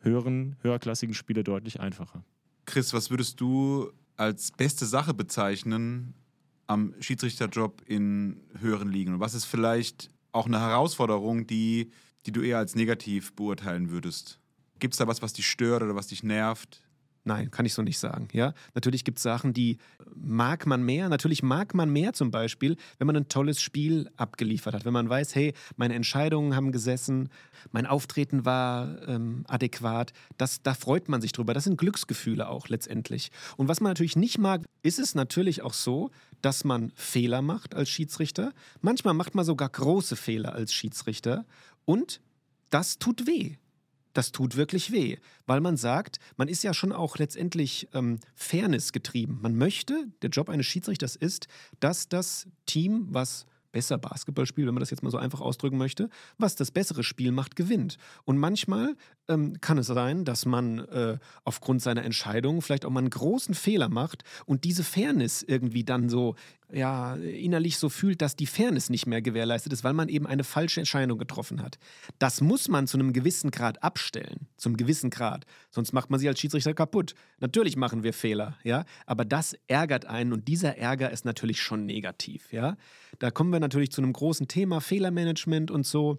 höheren, 0.00 0.56
höherklassigen 0.62 1.14
Spiele 1.14 1.44
deutlich 1.44 1.80
einfacher. 1.80 2.24
Chris, 2.64 2.92
was 2.92 3.10
würdest 3.10 3.40
du 3.40 3.90
als 4.16 4.52
beste 4.52 4.86
Sache 4.86 5.14
bezeichnen 5.14 6.14
am 6.66 6.94
Schiedsrichterjob 7.00 7.82
in 7.86 8.40
höheren 8.58 8.90
Ligen? 8.90 9.14
Und 9.14 9.20
was 9.20 9.34
ist 9.34 9.46
vielleicht 9.46 10.10
auch 10.32 10.46
eine 10.46 10.60
Herausforderung, 10.60 11.46
die, 11.46 11.90
die 12.26 12.32
du 12.32 12.42
eher 12.42 12.58
als 12.58 12.74
negativ 12.74 13.32
beurteilen 13.34 13.90
würdest? 13.90 14.40
Gibt 14.78 14.94
es 14.94 14.98
da 14.98 15.06
was, 15.06 15.22
was 15.22 15.32
dich 15.32 15.48
stört 15.48 15.82
oder 15.82 15.94
was 15.94 16.08
dich 16.08 16.22
nervt? 16.22 16.82
Nein, 17.28 17.50
kann 17.50 17.66
ich 17.66 17.74
so 17.74 17.82
nicht 17.82 17.98
sagen. 17.98 18.28
Ja, 18.32 18.54
natürlich 18.72 19.04
gibt 19.04 19.18
es 19.18 19.22
Sachen, 19.22 19.52
die 19.52 19.76
mag 20.14 20.64
man 20.64 20.82
mehr. 20.82 21.10
Natürlich 21.10 21.42
mag 21.42 21.74
man 21.74 21.90
mehr 21.90 22.14
zum 22.14 22.30
Beispiel, 22.30 22.78
wenn 22.96 23.06
man 23.06 23.16
ein 23.16 23.28
tolles 23.28 23.60
Spiel 23.60 24.08
abgeliefert 24.16 24.72
hat. 24.72 24.86
Wenn 24.86 24.94
man 24.94 25.10
weiß, 25.10 25.34
hey, 25.34 25.52
meine 25.76 25.94
Entscheidungen 25.94 26.56
haben 26.56 26.72
gesessen, 26.72 27.28
mein 27.70 27.84
Auftreten 27.84 28.46
war 28.46 29.06
ähm, 29.06 29.44
adäquat. 29.46 30.14
Das, 30.38 30.62
da 30.62 30.72
freut 30.72 31.10
man 31.10 31.20
sich 31.20 31.32
drüber. 31.32 31.52
Das 31.52 31.64
sind 31.64 31.76
Glücksgefühle 31.76 32.48
auch 32.48 32.68
letztendlich. 32.68 33.30
Und 33.58 33.68
was 33.68 33.82
man 33.82 33.90
natürlich 33.90 34.16
nicht 34.16 34.38
mag, 34.38 34.62
ist 34.82 34.98
es 34.98 35.14
natürlich 35.14 35.60
auch 35.60 35.74
so, 35.74 36.10
dass 36.40 36.64
man 36.64 36.92
Fehler 36.94 37.42
macht 37.42 37.74
als 37.74 37.90
Schiedsrichter. 37.90 38.54
Manchmal 38.80 39.12
macht 39.12 39.34
man 39.34 39.44
sogar 39.44 39.68
große 39.68 40.16
Fehler 40.16 40.54
als 40.54 40.72
Schiedsrichter. 40.72 41.44
Und 41.84 42.22
das 42.70 42.98
tut 42.98 43.26
weh 43.26 43.56
das 44.12 44.32
tut 44.32 44.56
wirklich 44.56 44.90
weh, 44.92 45.16
weil 45.46 45.60
man 45.60 45.76
sagt, 45.76 46.18
man 46.36 46.48
ist 46.48 46.62
ja 46.62 46.74
schon 46.74 46.92
auch 46.92 47.18
letztendlich 47.18 47.88
ähm, 47.92 48.18
Fairness 48.34 48.92
getrieben. 48.92 49.38
Man 49.42 49.56
möchte, 49.56 50.08
der 50.22 50.30
Job 50.30 50.48
eines 50.48 50.66
Schiedsrichters 50.66 51.16
ist, 51.16 51.48
dass 51.80 52.08
das 52.08 52.46
Team, 52.66 53.08
was 53.10 53.46
besser 53.72 53.98
Basketball 53.98 54.46
spielt, 54.46 54.66
wenn 54.66 54.74
man 54.74 54.80
das 54.80 54.90
jetzt 54.90 55.02
mal 55.02 55.10
so 55.10 55.18
einfach 55.18 55.40
ausdrücken 55.40 55.78
möchte, 55.78 56.08
was 56.38 56.56
das 56.56 56.70
bessere 56.70 57.04
Spiel 57.04 57.32
macht, 57.32 57.56
gewinnt. 57.56 57.98
Und 58.24 58.38
manchmal 58.38 58.96
ähm, 59.28 59.60
kann 59.60 59.78
es 59.78 59.86
sein, 59.86 60.24
dass 60.24 60.46
man 60.46 60.78
äh, 60.78 61.18
aufgrund 61.44 61.82
seiner 61.82 62.04
Entscheidung 62.04 62.62
vielleicht 62.62 62.84
auch 62.84 62.90
mal 62.90 63.00
einen 63.00 63.10
großen 63.10 63.54
Fehler 63.54 63.88
macht 63.88 64.24
und 64.46 64.64
diese 64.64 64.84
Fairness 64.84 65.42
irgendwie 65.42 65.84
dann 65.84 66.08
so 66.08 66.34
ja, 66.70 67.14
innerlich 67.14 67.78
so 67.78 67.88
fühlt, 67.88 68.20
dass 68.20 68.36
die 68.36 68.46
Fairness 68.46 68.90
nicht 68.90 69.06
mehr 69.06 69.22
gewährleistet 69.22 69.72
ist, 69.72 69.84
weil 69.84 69.94
man 69.94 70.08
eben 70.08 70.26
eine 70.26 70.44
falsche 70.44 70.80
Entscheidung 70.80 71.18
getroffen 71.18 71.62
hat. 71.62 71.78
Das 72.18 72.40
muss 72.40 72.68
man 72.68 72.86
zu 72.86 72.98
einem 72.98 73.12
gewissen 73.12 73.50
Grad 73.50 73.82
abstellen, 73.82 74.48
zum 74.56 74.76
gewissen 74.76 75.10
Grad. 75.10 75.46
Sonst 75.70 75.92
macht 75.92 76.10
man 76.10 76.20
sich 76.20 76.28
als 76.28 76.40
Schiedsrichter 76.40 76.74
kaputt. 76.74 77.14
Natürlich 77.40 77.76
machen 77.76 78.02
wir 78.02 78.12
Fehler, 78.12 78.58
ja, 78.64 78.84
aber 79.06 79.24
das 79.24 79.56
ärgert 79.66 80.04
einen 80.04 80.32
und 80.32 80.48
dieser 80.48 80.76
Ärger 80.76 81.10
ist 81.10 81.24
natürlich 81.24 81.62
schon 81.62 81.86
negativ, 81.86 82.52
ja. 82.52 82.76
Da 83.18 83.30
kommen 83.30 83.50
wir 83.50 83.60
natürlich 83.60 83.90
zu 83.90 84.02
einem 84.02 84.12
großen 84.12 84.48
Thema 84.48 84.80
Fehlermanagement 84.80 85.70
und 85.70 85.86
so. 85.86 86.18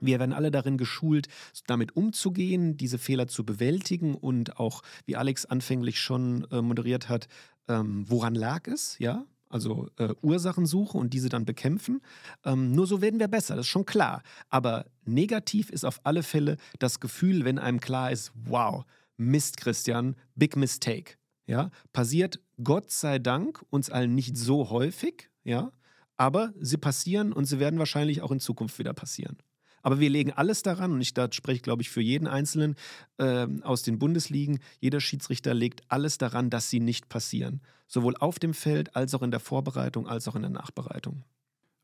Wir 0.00 0.20
werden 0.20 0.32
alle 0.32 0.50
darin 0.50 0.76
geschult, 0.76 1.28
damit 1.66 1.96
umzugehen, 1.96 2.76
diese 2.76 2.98
Fehler 2.98 3.26
zu 3.26 3.44
bewältigen 3.44 4.14
und 4.14 4.60
auch, 4.60 4.82
wie 5.06 5.16
Alex 5.16 5.46
anfänglich 5.46 5.98
schon 5.98 6.46
äh, 6.52 6.62
moderiert 6.62 7.08
hat, 7.08 7.26
ähm, 7.68 8.04
woran 8.08 8.34
lag 8.34 8.68
es, 8.68 8.98
ja? 8.98 9.24
Also 9.48 9.88
äh, 9.96 10.14
Ursachensuche 10.22 10.96
und 10.96 11.14
diese 11.14 11.28
dann 11.28 11.44
bekämpfen. 11.44 12.00
Ähm, 12.44 12.72
nur 12.72 12.86
so 12.86 13.00
werden 13.00 13.20
wir 13.20 13.28
besser, 13.28 13.56
das 13.56 13.66
ist 13.66 13.70
schon 13.70 13.86
klar. 13.86 14.22
Aber 14.48 14.86
negativ 15.04 15.70
ist 15.70 15.84
auf 15.84 16.00
alle 16.04 16.22
Fälle 16.22 16.56
das 16.78 17.00
Gefühl, 17.00 17.44
wenn 17.44 17.58
einem 17.58 17.80
klar 17.80 18.10
ist, 18.12 18.32
wow, 18.34 18.84
Mist, 19.16 19.56
Christian, 19.56 20.16
big 20.36 20.56
mistake. 20.56 21.14
Ja, 21.46 21.70
passiert 21.92 22.40
Gott 22.62 22.90
sei 22.90 23.18
Dank 23.18 23.64
uns 23.70 23.90
allen 23.90 24.14
nicht 24.14 24.36
so 24.36 24.68
häufig, 24.68 25.30
ja, 25.44 25.72
aber 26.18 26.52
sie 26.60 26.76
passieren 26.76 27.32
und 27.32 27.46
sie 27.46 27.58
werden 27.58 27.78
wahrscheinlich 27.78 28.20
auch 28.20 28.30
in 28.30 28.40
Zukunft 28.40 28.78
wieder 28.78 28.92
passieren. 28.92 29.38
Aber 29.88 30.00
wir 30.00 30.10
legen 30.10 30.34
alles 30.34 30.62
daran, 30.62 30.92
und 30.92 31.00
ich 31.00 31.14
da 31.14 31.32
spreche, 31.32 31.62
glaube 31.62 31.80
ich, 31.80 31.88
für 31.88 32.02
jeden 32.02 32.26
Einzelnen 32.26 32.76
äh, 33.16 33.46
aus 33.62 33.84
den 33.84 33.98
Bundesligen, 33.98 34.58
jeder 34.80 35.00
Schiedsrichter 35.00 35.54
legt 35.54 35.80
alles 35.88 36.18
daran, 36.18 36.50
dass 36.50 36.68
sie 36.68 36.78
nicht 36.78 37.08
passieren. 37.08 37.62
Sowohl 37.86 38.14
auf 38.18 38.38
dem 38.38 38.52
Feld 38.52 38.94
als 38.94 39.14
auch 39.14 39.22
in 39.22 39.30
der 39.30 39.40
Vorbereitung, 39.40 40.06
als 40.06 40.28
auch 40.28 40.34
in 40.34 40.42
der 40.42 40.50
Nachbereitung. 40.50 41.24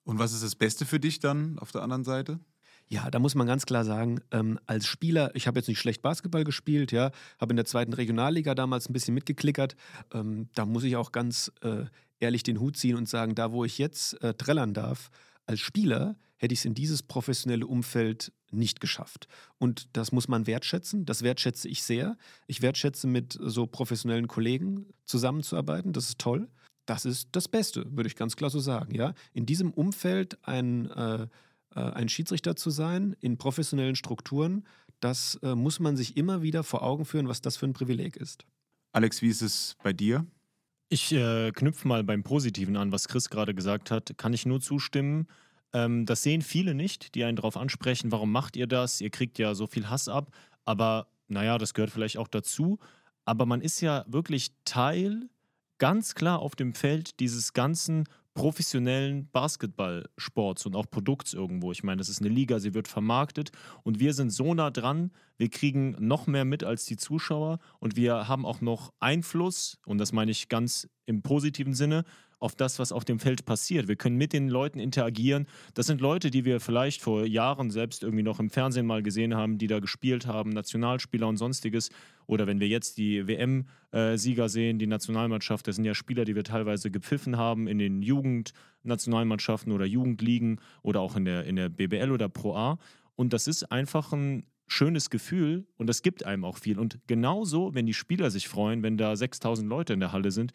Und 0.02 0.18
was 0.18 0.34
ist 0.34 0.42
das 0.42 0.54
Beste 0.54 0.84
für 0.84 1.00
dich 1.00 1.18
dann 1.18 1.58
auf 1.58 1.72
der 1.72 1.80
anderen 1.80 2.04
Seite? 2.04 2.40
Ja, 2.88 3.10
da 3.10 3.18
muss 3.18 3.34
man 3.34 3.46
ganz 3.46 3.64
klar 3.64 3.86
sagen, 3.86 4.20
ähm, 4.32 4.60
als 4.66 4.86
Spieler, 4.86 5.34
ich 5.34 5.46
habe 5.46 5.58
jetzt 5.58 5.68
nicht 5.68 5.80
schlecht 5.80 6.02
Basketball 6.02 6.44
gespielt, 6.44 6.92
ja, 6.92 7.10
habe 7.40 7.52
in 7.52 7.56
der 7.56 7.64
zweiten 7.64 7.94
Regionalliga 7.94 8.54
damals 8.54 8.86
ein 8.86 8.92
bisschen 8.92 9.14
mitgeklickert. 9.14 9.76
Ähm, 10.12 10.50
da 10.54 10.66
muss 10.66 10.84
ich 10.84 10.96
auch 10.96 11.10
ganz 11.10 11.50
äh, 11.62 11.86
ehrlich 12.20 12.42
den 12.42 12.60
Hut 12.60 12.76
ziehen 12.76 12.96
und 12.96 13.08
sagen, 13.08 13.34
da 13.34 13.50
wo 13.50 13.64
ich 13.64 13.78
jetzt 13.78 14.22
äh, 14.22 14.34
trällern 14.34 14.74
darf, 14.74 15.10
als 15.46 15.60
Spieler 15.60 16.16
hätte 16.36 16.52
ich 16.52 16.60
es 16.60 16.64
in 16.64 16.74
dieses 16.74 17.02
professionelle 17.02 17.66
Umfeld 17.66 18.32
nicht 18.50 18.80
geschafft. 18.80 19.28
Und 19.58 19.88
das 19.96 20.12
muss 20.12 20.28
man 20.28 20.46
wertschätzen. 20.46 21.06
Das 21.06 21.22
wertschätze 21.22 21.68
ich 21.68 21.82
sehr. 21.82 22.16
Ich 22.46 22.62
wertschätze, 22.62 23.06
mit 23.06 23.38
so 23.40 23.66
professionellen 23.66 24.28
Kollegen 24.28 24.86
zusammenzuarbeiten. 25.04 25.92
Das 25.92 26.08
ist 26.08 26.18
toll. 26.18 26.48
Das 26.86 27.04
ist 27.04 27.30
das 27.32 27.48
Beste, 27.48 27.86
würde 27.96 28.08
ich 28.08 28.16
ganz 28.16 28.36
klar 28.36 28.50
so 28.50 28.60
sagen. 28.60 28.94
Ja? 28.94 29.14
In 29.32 29.46
diesem 29.46 29.72
Umfeld 29.72 30.38
ein, 30.46 30.90
äh, 30.90 31.22
äh 31.22 31.28
ein 31.74 32.08
Schiedsrichter 32.08 32.56
zu 32.56 32.70
sein, 32.70 33.16
in 33.20 33.38
professionellen 33.38 33.96
Strukturen, 33.96 34.64
das 35.00 35.38
äh, 35.42 35.54
muss 35.54 35.80
man 35.80 35.96
sich 35.96 36.16
immer 36.16 36.42
wieder 36.42 36.62
vor 36.62 36.82
Augen 36.82 37.04
führen, 37.04 37.28
was 37.28 37.40
das 37.40 37.56
für 37.56 37.66
ein 37.66 37.72
Privileg 37.72 38.16
ist. 38.16 38.44
Alex, 38.92 39.22
wie 39.22 39.28
ist 39.28 39.42
es 39.42 39.76
bei 39.82 39.92
dir? 39.92 40.26
Ich 40.94 41.10
äh, 41.10 41.50
knüpfe 41.50 41.88
mal 41.88 42.04
beim 42.04 42.22
Positiven 42.22 42.76
an, 42.76 42.92
was 42.92 43.08
Chris 43.08 43.28
gerade 43.28 43.52
gesagt 43.52 43.90
hat. 43.90 44.16
Kann 44.16 44.32
ich 44.32 44.46
nur 44.46 44.60
zustimmen. 44.60 45.26
Ähm, 45.72 46.06
das 46.06 46.22
sehen 46.22 46.40
viele 46.40 46.72
nicht, 46.72 47.16
die 47.16 47.24
einen 47.24 47.34
darauf 47.34 47.56
ansprechen, 47.56 48.12
warum 48.12 48.30
macht 48.30 48.54
ihr 48.54 48.68
das? 48.68 49.00
Ihr 49.00 49.10
kriegt 49.10 49.40
ja 49.40 49.56
so 49.56 49.66
viel 49.66 49.90
Hass 49.90 50.06
ab. 50.06 50.30
Aber 50.64 51.08
naja, 51.26 51.58
das 51.58 51.74
gehört 51.74 51.90
vielleicht 51.90 52.16
auch 52.16 52.28
dazu. 52.28 52.78
Aber 53.24 53.44
man 53.44 53.60
ist 53.60 53.80
ja 53.80 54.04
wirklich 54.06 54.52
Teil, 54.64 55.28
ganz 55.78 56.14
klar 56.14 56.38
auf 56.38 56.54
dem 56.54 56.74
Feld 56.74 57.18
dieses 57.18 57.54
ganzen 57.54 58.04
professionellen 58.34 59.28
Basketballsports 59.30 60.66
und 60.66 60.76
auch 60.76 60.90
Produkts 60.90 61.32
irgendwo. 61.32 61.72
Ich 61.72 61.84
meine, 61.84 61.98
das 61.98 62.08
ist 62.08 62.20
eine 62.20 62.28
Liga, 62.28 62.58
sie 62.58 62.74
wird 62.74 62.88
vermarktet 62.88 63.52
und 63.84 64.00
wir 64.00 64.12
sind 64.12 64.30
so 64.30 64.54
nah 64.54 64.70
dran, 64.70 65.12
wir 65.38 65.48
kriegen 65.48 65.96
noch 66.00 66.26
mehr 66.26 66.44
mit 66.44 66.64
als 66.64 66.84
die 66.84 66.96
Zuschauer 66.96 67.58
und 67.78 67.96
wir 67.96 68.28
haben 68.28 68.44
auch 68.44 68.60
noch 68.60 68.92
Einfluss, 69.00 69.78
und 69.86 69.98
das 69.98 70.12
meine 70.12 70.32
ich 70.32 70.48
ganz 70.48 70.88
im 71.06 71.22
positiven 71.22 71.74
Sinne, 71.74 72.04
auf 72.44 72.54
das, 72.54 72.78
was 72.78 72.92
auf 72.92 73.06
dem 73.06 73.18
Feld 73.18 73.46
passiert. 73.46 73.88
Wir 73.88 73.96
können 73.96 74.16
mit 74.16 74.34
den 74.34 74.50
Leuten 74.50 74.78
interagieren. 74.78 75.46
Das 75.72 75.86
sind 75.86 76.02
Leute, 76.02 76.30
die 76.30 76.44
wir 76.44 76.60
vielleicht 76.60 77.00
vor 77.00 77.24
Jahren 77.24 77.70
selbst 77.70 78.02
irgendwie 78.02 78.22
noch 78.22 78.38
im 78.38 78.50
Fernsehen 78.50 78.84
mal 78.84 79.02
gesehen 79.02 79.34
haben, 79.34 79.56
die 79.56 79.66
da 79.66 79.78
gespielt 79.78 80.26
haben, 80.26 80.50
Nationalspieler 80.50 81.26
und 81.26 81.38
sonstiges. 81.38 81.88
Oder 82.26 82.46
wenn 82.46 82.60
wir 82.60 82.68
jetzt 82.68 82.98
die 82.98 83.26
WM-Sieger 83.26 84.48
sehen, 84.48 84.78
die 84.78 84.86
Nationalmannschaft, 84.86 85.66
das 85.68 85.76
sind 85.76 85.84
ja 85.84 85.94
Spieler, 85.94 86.24
die 86.24 86.34
wir 86.34 86.44
teilweise 86.44 86.90
gepfiffen 86.90 87.36
haben 87.36 87.66
in 87.66 87.78
den 87.78 88.02
Jugendnationalmannschaften 88.02 89.72
oder 89.72 89.84
Jugendligen 89.84 90.60
oder 90.82 91.00
auch 91.00 91.16
in 91.16 91.24
der, 91.24 91.44
in 91.44 91.56
der 91.56 91.68
BBL 91.68 92.10
oder 92.10 92.28
Pro 92.28 92.54
A. 92.56 92.78
Und 93.16 93.32
das 93.32 93.46
ist 93.46 93.70
einfach 93.70 94.12
ein 94.12 94.44
schönes 94.66 95.10
Gefühl 95.10 95.66
und 95.76 95.88
das 95.88 96.02
gibt 96.02 96.24
einem 96.24 96.44
auch 96.44 96.58
viel. 96.58 96.78
Und 96.78 96.98
genauso, 97.06 97.74
wenn 97.74 97.86
die 97.86 97.94
Spieler 97.94 98.30
sich 98.30 98.48
freuen, 98.48 98.82
wenn 98.82 98.96
da 98.96 99.14
6000 99.14 99.68
Leute 99.68 99.92
in 99.92 100.00
der 100.00 100.12
Halle 100.12 100.30
sind, 100.30 100.52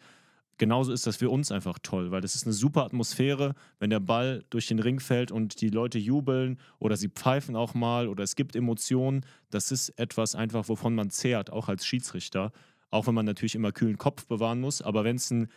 genauso 0.60 0.92
ist 0.92 1.06
das 1.06 1.16
für 1.16 1.30
uns 1.30 1.50
einfach 1.50 1.78
toll, 1.82 2.10
weil 2.10 2.20
das 2.20 2.34
ist 2.34 2.44
eine 2.46 2.52
super 2.52 2.84
Atmosphäre, 2.84 3.54
wenn 3.78 3.88
der 3.88 3.98
Ball 3.98 4.44
durch 4.50 4.68
den 4.68 4.78
Ring 4.78 5.00
fällt 5.00 5.32
und 5.32 5.62
die 5.62 5.70
Leute 5.70 5.98
jubeln 5.98 6.60
oder 6.78 6.96
sie 6.96 7.08
pfeifen 7.08 7.56
auch 7.56 7.72
mal 7.72 8.06
oder 8.06 8.22
es 8.22 8.36
gibt 8.36 8.54
Emotionen. 8.54 9.24
Das 9.48 9.72
ist 9.72 9.88
etwas 9.98 10.34
einfach, 10.34 10.68
wovon 10.68 10.94
man 10.94 11.08
zehrt, 11.08 11.50
auch 11.50 11.68
als 11.68 11.86
Schiedsrichter. 11.86 12.52
Auch 12.90 13.06
wenn 13.06 13.14
man 13.14 13.24
natürlich 13.24 13.54
immer 13.54 13.72
kühlen 13.72 13.96
Kopf 13.96 14.26
bewahren 14.26 14.60
muss, 14.60 14.82
aber 14.82 15.02
wenn 15.02 15.16
es 15.16 15.32
einen 15.32 15.48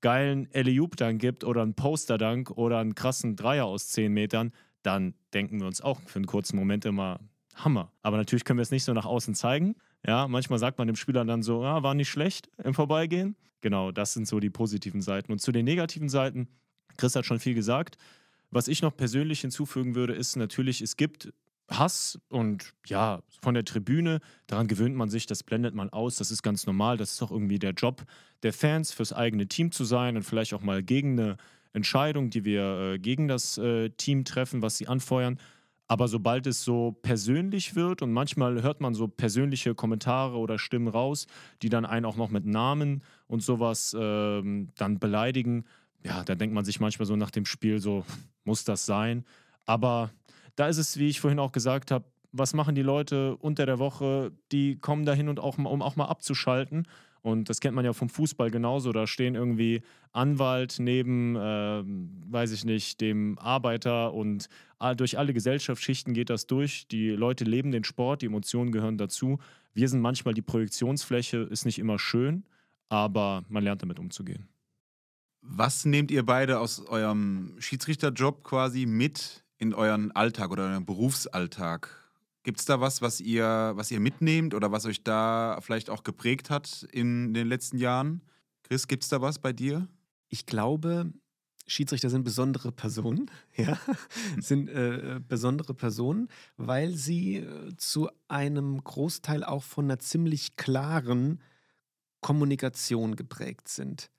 geilen 0.00 0.48
Eliup 0.52 0.96
dann 0.96 1.18
gibt 1.18 1.42
oder 1.42 1.62
einen 1.62 1.74
Poster-Dank 1.74 2.52
oder 2.52 2.78
einen 2.78 2.94
krassen 2.94 3.34
Dreier 3.34 3.64
aus 3.64 3.88
10 3.88 4.12
Metern, 4.12 4.52
dann 4.84 5.14
denken 5.34 5.58
wir 5.58 5.66
uns 5.66 5.80
auch 5.80 6.00
für 6.02 6.16
einen 6.16 6.26
kurzen 6.26 6.56
Moment 6.56 6.84
immer, 6.84 7.18
Hammer. 7.56 7.90
Aber 8.02 8.16
natürlich 8.16 8.44
können 8.44 8.58
wir 8.58 8.62
es 8.62 8.70
nicht 8.70 8.84
so 8.84 8.92
nach 8.92 9.06
außen 9.06 9.34
zeigen. 9.34 9.74
Ja, 10.06 10.26
manchmal 10.26 10.58
sagt 10.58 10.78
man 10.78 10.86
dem 10.86 10.96
Spieler 10.96 11.24
dann 11.24 11.42
so, 11.42 11.62
ja, 11.62 11.82
war 11.82 11.94
nicht 11.94 12.08
schlecht 12.08 12.50
im 12.62 12.74
Vorbeigehen. 12.74 13.36
Genau, 13.60 13.92
das 13.92 14.12
sind 14.12 14.26
so 14.26 14.40
die 14.40 14.50
positiven 14.50 15.00
Seiten. 15.00 15.30
Und 15.30 15.40
zu 15.40 15.52
den 15.52 15.64
negativen 15.64 16.08
Seiten, 16.08 16.48
Chris 16.96 17.14
hat 17.14 17.24
schon 17.24 17.38
viel 17.38 17.54
gesagt. 17.54 17.96
Was 18.50 18.68
ich 18.68 18.82
noch 18.82 18.96
persönlich 18.96 19.40
hinzufügen 19.40 19.94
würde, 19.94 20.14
ist 20.14 20.36
natürlich, 20.36 20.82
es 20.82 20.96
gibt 20.96 21.32
Hass 21.70 22.18
und 22.28 22.74
ja, 22.86 23.22
von 23.40 23.54
der 23.54 23.64
Tribüne, 23.64 24.20
daran 24.46 24.66
gewöhnt 24.66 24.96
man 24.96 25.08
sich, 25.08 25.26
das 25.26 25.42
blendet 25.42 25.74
man 25.74 25.90
aus, 25.90 26.16
das 26.16 26.30
ist 26.30 26.42
ganz 26.42 26.66
normal, 26.66 26.96
das 26.96 27.12
ist 27.12 27.22
doch 27.22 27.30
irgendwie 27.30 27.58
der 27.58 27.72
Job 27.72 28.04
der 28.42 28.52
Fans, 28.52 28.92
fürs 28.92 29.12
eigene 29.12 29.46
Team 29.46 29.72
zu 29.72 29.84
sein 29.84 30.16
und 30.16 30.24
vielleicht 30.24 30.52
auch 30.54 30.62
mal 30.62 30.82
gegen 30.82 31.18
eine 31.18 31.36
Entscheidung, 31.72 32.30
die 32.30 32.44
wir 32.44 32.94
äh, 32.94 32.98
gegen 32.98 33.28
das 33.28 33.56
äh, 33.58 33.90
Team 33.90 34.24
treffen, 34.24 34.60
was 34.60 34.76
sie 34.76 34.88
anfeuern. 34.88 35.38
Aber 35.88 36.08
sobald 36.08 36.46
es 36.46 36.64
so 36.64 36.92
persönlich 37.02 37.74
wird 37.74 38.02
und 38.02 38.12
manchmal 38.12 38.62
hört 38.62 38.80
man 38.80 38.94
so 38.94 39.08
persönliche 39.08 39.74
Kommentare 39.74 40.38
oder 40.38 40.58
Stimmen 40.58 40.88
raus, 40.88 41.26
die 41.60 41.68
dann 41.68 41.84
einen 41.84 42.06
auch 42.06 42.16
noch 42.16 42.30
mit 42.30 42.46
Namen 42.46 43.02
und 43.26 43.42
sowas 43.42 43.94
ähm, 43.98 44.68
dann 44.76 44.98
beleidigen, 44.98 45.64
ja, 46.04 46.24
da 46.24 46.34
denkt 46.34 46.54
man 46.54 46.64
sich 46.64 46.80
manchmal 46.80 47.06
so 47.06 47.16
nach 47.16 47.30
dem 47.30 47.44
Spiel 47.44 47.78
so, 47.78 48.04
muss 48.44 48.64
das 48.64 48.86
sein? 48.86 49.24
Aber 49.66 50.10
da 50.56 50.66
ist 50.68 50.78
es, 50.78 50.98
wie 50.98 51.08
ich 51.08 51.20
vorhin 51.20 51.38
auch 51.38 51.52
gesagt 51.52 51.90
habe, 51.90 52.04
was 52.32 52.54
machen 52.54 52.74
die 52.74 52.82
Leute 52.82 53.36
unter 53.36 53.66
der 53.66 53.78
Woche? 53.78 54.32
Die 54.52 54.78
kommen 54.78 55.04
dahin 55.04 55.28
und 55.28 55.38
auch, 55.38 55.58
um 55.58 55.82
auch 55.82 55.96
mal 55.96 56.06
abzuschalten. 56.06 56.88
Und 57.22 57.48
das 57.48 57.60
kennt 57.60 57.76
man 57.76 57.84
ja 57.84 57.92
vom 57.92 58.08
Fußball 58.08 58.50
genauso. 58.50 58.92
Da 58.92 59.06
stehen 59.06 59.36
irgendwie 59.36 59.82
Anwalt 60.10 60.76
neben, 60.78 61.36
äh, 61.36 61.82
weiß 62.30 62.50
ich 62.50 62.64
nicht, 62.64 63.00
dem 63.00 63.38
Arbeiter 63.38 64.12
und 64.12 64.48
durch 64.96 65.16
alle 65.16 65.32
Gesellschaftsschichten 65.32 66.12
geht 66.12 66.28
das 66.28 66.48
durch. 66.48 66.88
Die 66.88 67.10
Leute 67.10 67.44
leben 67.44 67.70
den 67.70 67.84
Sport, 67.84 68.22
die 68.22 68.26
Emotionen 68.26 68.72
gehören 68.72 68.98
dazu. 68.98 69.38
Wir 69.74 69.88
sind 69.88 70.00
manchmal 70.00 70.34
die 70.34 70.42
Projektionsfläche, 70.42 71.36
ist 71.38 71.64
nicht 71.64 71.78
immer 71.78 72.00
schön, 72.00 72.44
aber 72.88 73.44
man 73.48 73.62
lernt 73.62 73.82
damit 73.82 74.00
umzugehen. 74.00 74.48
Was 75.40 75.84
nehmt 75.84 76.10
ihr 76.10 76.24
beide 76.26 76.58
aus 76.58 76.84
eurem 76.86 77.54
Schiedsrichterjob 77.58 78.42
quasi 78.42 78.86
mit 78.86 79.44
in 79.58 79.72
euren 79.72 80.10
Alltag 80.12 80.50
oder 80.50 80.64
euren 80.64 80.84
Berufsalltag? 80.84 82.01
Gibt 82.42 82.58
es 82.58 82.64
da 82.66 82.80
was, 82.80 83.02
was 83.02 83.20
ihr, 83.20 83.72
was 83.74 83.90
ihr 83.90 84.00
mitnehmt 84.00 84.54
oder 84.54 84.72
was 84.72 84.84
euch 84.86 85.04
da 85.04 85.58
vielleicht 85.60 85.90
auch 85.90 86.02
geprägt 86.02 86.50
hat 86.50 86.86
in 86.92 87.34
den 87.34 87.46
letzten 87.46 87.78
Jahren? 87.78 88.22
Chris, 88.64 88.88
gibt 88.88 89.04
es 89.04 89.08
da 89.08 89.20
was 89.20 89.38
bei 89.38 89.52
dir? 89.52 89.88
Ich 90.28 90.46
glaube, 90.46 91.12
Schiedsrichter 91.66 92.10
sind 92.10 92.24
besondere 92.24 92.72
Personen, 92.72 93.30
ja, 93.56 93.78
sind 94.38 94.68
äh, 94.68 95.20
besondere 95.26 95.74
Personen, 95.74 96.28
weil 96.56 96.96
sie 96.96 97.36
äh, 97.36 97.76
zu 97.76 98.10
einem 98.28 98.82
Großteil 98.82 99.44
auch 99.44 99.62
von 99.62 99.86
einer 99.86 99.98
ziemlich 99.98 100.56
klaren 100.56 101.40
Kommunikation 102.20 103.16
geprägt 103.16 103.68
sind. 103.68 104.10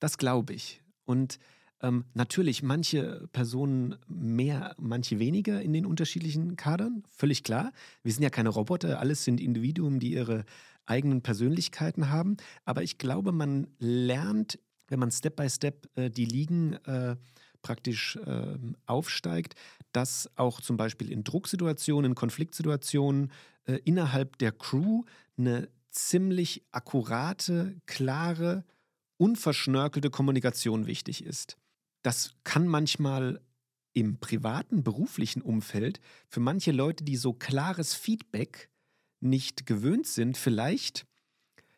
Das 0.00 0.18
glaube 0.18 0.52
ich. 0.52 0.82
Und 1.04 1.38
ähm, 1.80 2.04
natürlich, 2.14 2.62
manche 2.62 3.28
Personen 3.32 3.96
mehr, 4.08 4.74
manche 4.78 5.18
weniger 5.18 5.62
in 5.62 5.72
den 5.72 5.86
unterschiedlichen 5.86 6.56
Kadern, 6.56 7.04
völlig 7.08 7.44
klar. 7.44 7.72
Wir 8.02 8.12
sind 8.12 8.22
ja 8.22 8.30
keine 8.30 8.48
Roboter, 8.48 8.98
alles 8.98 9.24
sind 9.24 9.40
Individuen, 9.40 10.00
die 10.00 10.12
ihre 10.12 10.44
eigenen 10.86 11.22
Persönlichkeiten 11.22 12.10
haben. 12.10 12.36
Aber 12.64 12.82
ich 12.82 12.98
glaube, 12.98 13.30
man 13.30 13.68
lernt, 13.78 14.58
wenn 14.88 14.98
man 14.98 15.10
Step 15.10 15.36
by 15.36 15.48
Step 15.48 15.88
äh, 15.96 16.10
die 16.10 16.24
Ligen 16.24 16.72
äh, 16.84 17.16
praktisch 17.62 18.16
äh, 18.16 18.56
aufsteigt, 18.86 19.54
dass 19.92 20.30
auch 20.36 20.60
zum 20.60 20.76
Beispiel 20.76 21.12
in 21.12 21.24
Drucksituationen, 21.24 22.12
in 22.12 22.14
Konfliktsituationen 22.14 23.30
äh, 23.66 23.78
innerhalb 23.84 24.38
der 24.38 24.52
Crew 24.52 25.02
eine 25.36 25.68
ziemlich 25.90 26.64
akkurate, 26.72 27.76
klare, 27.86 28.64
unverschnörkelte 29.16 30.10
Kommunikation 30.10 30.86
wichtig 30.86 31.24
ist 31.24 31.56
das 32.02 32.34
kann 32.44 32.66
manchmal 32.66 33.40
im 33.92 34.18
privaten, 34.18 34.84
beruflichen 34.84 35.42
Umfeld 35.42 36.00
für 36.28 36.40
manche 36.40 36.72
Leute, 36.72 37.04
die 37.04 37.16
so 37.16 37.32
klares 37.32 37.94
Feedback 37.94 38.70
nicht 39.20 39.66
gewöhnt 39.66 40.06
sind, 40.06 40.36
vielleicht, 40.36 41.06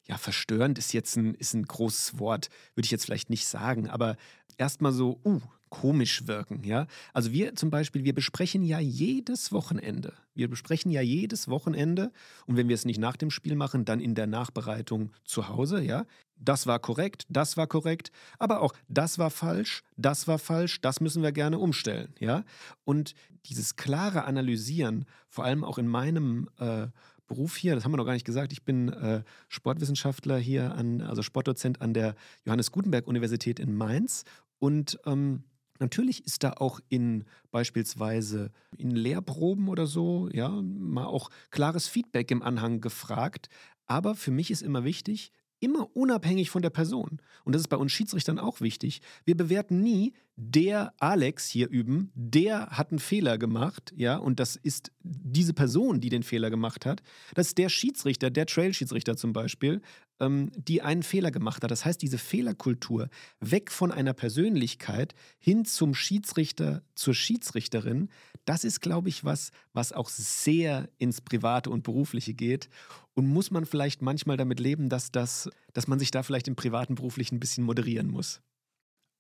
ja, 0.07 0.19
verstörend 0.19 0.79
ist 0.79 0.93
jetzt 0.93 1.17
ein, 1.17 1.35
ist 1.35 1.55
ein 1.55 1.65
großes 1.65 2.19
Wort, 2.19 2.51
würde 2.75 2.85
ich 2.85 2.91
jetzt 2.91 3.07
vielleicht 3.07 3.31
nicht 3.31 3.47
sagen, 3.47 3.89
aber 3.89 4.17
erstmal 4.59 4.93
so, 4.93 5.21
uh, 5.25 5.41
komisch 5.71 6.27
wirken, 6.27 6.63
ja. 6.65 6.87
Also 7.15 7.33
wir 7.33 7.55
zum 7.55 7.71
Beispiel, 7.71 8.05
wir 8.05 8.15
besprechen 8.15 8.63
ja 8.63 8.81
jedes 8.81 9.53
Wochenende. 9.53 10.13
Wir 10.35 10.51
besprechen 10.51 10.91
ja 10.91 11.01
jedes 11.01 11.49
Wochenende 11.49 12.13
und 12.47 12.57
wenn 12.57 12.69
wir 12.69 12.75
es 12.75 12.85
nicht 12.85 12.99
nach 12.99 13.17
dem 13.17 13.31
Spiel 13.31 13.55
machen, 13.55 13.85
dann 13.85 14.01
in 14.01 14.15
der 14.15 14.27
Nachbereitung 14.27 15.13
zu 15.25 15.49
Hause, 15.49 15.81
ja. 15.83 16.05
Das 16.43 16.67
war 16.67 16.79
korrekt, 16.79 17.27
das 17.29 17.57
war 17.57 17.67
korrekt, 17.67 18.11
aber 18.39 18.63
auch 18.63 18.73
das 18.89 19.19
war 19.19 19.31
falsch, 19.31 19.83
das 19.97 20.27
war 20.27 20.39
falsch, 20.39 20.81
das 20.81 21.01
müssen 21.01 21.23
wir 21.23 21.33
gerne 21.33 21.59
umstellen, 21.59 22.15
ja. 22.19 22.45
Und 22.85 23.15
dieses 23.47 23.77
klare 23.77 24.25
Analysieren, 24.25 25.05
vor 25.29 25.45
allem 25.45 25.65
auch 25.65 25.77
in 25.79 25.87
meinem 25.87 26.49
äh, 26.59 26.87
Beruf 27.27 27.57
hier, 27.57 27.75
das 27.75 27.85
haben 27.85 27.93
wir 27.93 27.99
noch 27.99 28.07
gar 28.07 28.15
nicht 28.15 28.27
gesagt, 28.27 28.53
ich 28.53 28.65
bin 28.65 28.89
äh, 28.89 29.23
Sportwissenschaftler 29.49 30.39
hier 30.39 30.75
an, 30.75 31.03
also 31.03 31.23
Sportdozent 31.23 31.81
an 31.83 31.95
der 31.95 32.15
Johannes 32.45 32.73
Gutenberg 32.73 33.07
Universität 33.07 33.61
in 33.61 33.77
Mainz 33.77 34.25
und 34.59 34.99
ähm, 35.07 35.45
Natürlich 35.81 36.27
ist 36.27 36.45
da 36.45 36.53
auch 36.59 36.79
in 36.91 37.25
beispielsweise 37.51 38.51
in 38.77 38.91
Lehrproben 38.91 39.69
oder 39.69 39.87
so, 39.87 40.29
ja, 40.31 40.51
mal 40.51 41.07
auch 41.07 41.31
klares 41.51 41.89
Feedback 41.89 42.31
im 42.31 42.43
Anhang 42.43 42.83
gefragt. 42.83 43.49
Aber 43.87 44.15
für 44.15 44.31
mich 44.31 44.51
ist 44.51 44.61
immer 44.61 44.85
wichtig, 44.85 45.33
immer 45.61 45.95
unabhängig 45.95 46.51
von 46.51 46.63
der 46.63 46.71
Person. 46.71 47.21
Und 47.45 47.55
das 47.55 47.63
ist 47.63 47.69
bei 47.69 47.77
uns 47.77 47.93
Schiedsrichtern 47.93 48.39
auch 48.39 48.61
wichtig. 48.61 49.03
Wir 49.25 49.37
bewerten 49.37 49.81
nie, 49.81 50.15
der 50.43 50.95
Alex 50.99 51.49
hier 51.49 51.69
üben, 51.69 52.11
der 52.15 52.69
hat 52.69 52.91
einen 52.91 52.99
Fehler 52.99 53.37
gemacht, 53.37 53.93
ja, 53.95 54.17
und 54.17 54.41
das 54.41 54.57
ist 54.57 54.91
diese 55.03 55.53
Person, 55.53 56.01
die 56.01 56.09
den 56.09 56.23
Fehler 56.23 56.49
gemacht 56.49 56.87
hat. 56.87 57.03
Das 57.35 57.49
ist 57.49 57.59
der 57.59 57.69
Schiedsrichter, 57.69 58.31
der 58.31 58.47
Trail-Schiedsrichter 58.47 59.19
zum 59.19 59.35
Beispiel, 59.35 59.83
ähm, 60.19 60.51
die 60.57 60.81
einen 60.81 61.03
Fehler 61.03 61.31
gemacht 61.31 61.63
hat. 61.63 61.71
Das 61.71 61.85
heißt, 61.85 62.01
diese 62.01 62.17
Fehlerkultur 62.17 63.11
weg 63.41 63.71
von 63.71 63.93
einer 63.93 64.15
Persönlichkeit 64.15 65.15
hin 65.39 65.67
zum 65.67 65.95
Schiedsrichter, 65.95 66.83
zur 66.95 67.13
Schiedsrichterin, 67.13 68.09
das 68.47 68.65
ist, 68.65 68.81
glaube 68.81 69.11
ich, 69.11 69.25
was, 69.25 69.51
was 69.75 69.93
auch 69.93 70.09
sehr 70.09 70.89
ins 70.97 71.21
Private 71.21 71.69
und 71.69 71.83
Berufliche 71.83 72.33
geht. 72.33 72.71
Und 73.13 73.27
muss 73.27 73.51
man 73.51 73.67
vielleicht 73.67 74.01
manchmal 74.01 74.39
damit 74.39 74.59
leben, 74.59 74.89
dass, 74.89 75.13
das, 75.13 75.51
dass 75.75 75.87
man 75.87 75.99
sich 75.99 76.11
da 76.11 76.23
vielleicht 76.23 76.49
im 76.49 76.57
privaten, 76.57 76.95
beruflichen 76.95 77.37
ein 77.37 77.41
bisschen 77.41 77.65
moderieren 77.65 78.09
muss. 78.09 78.41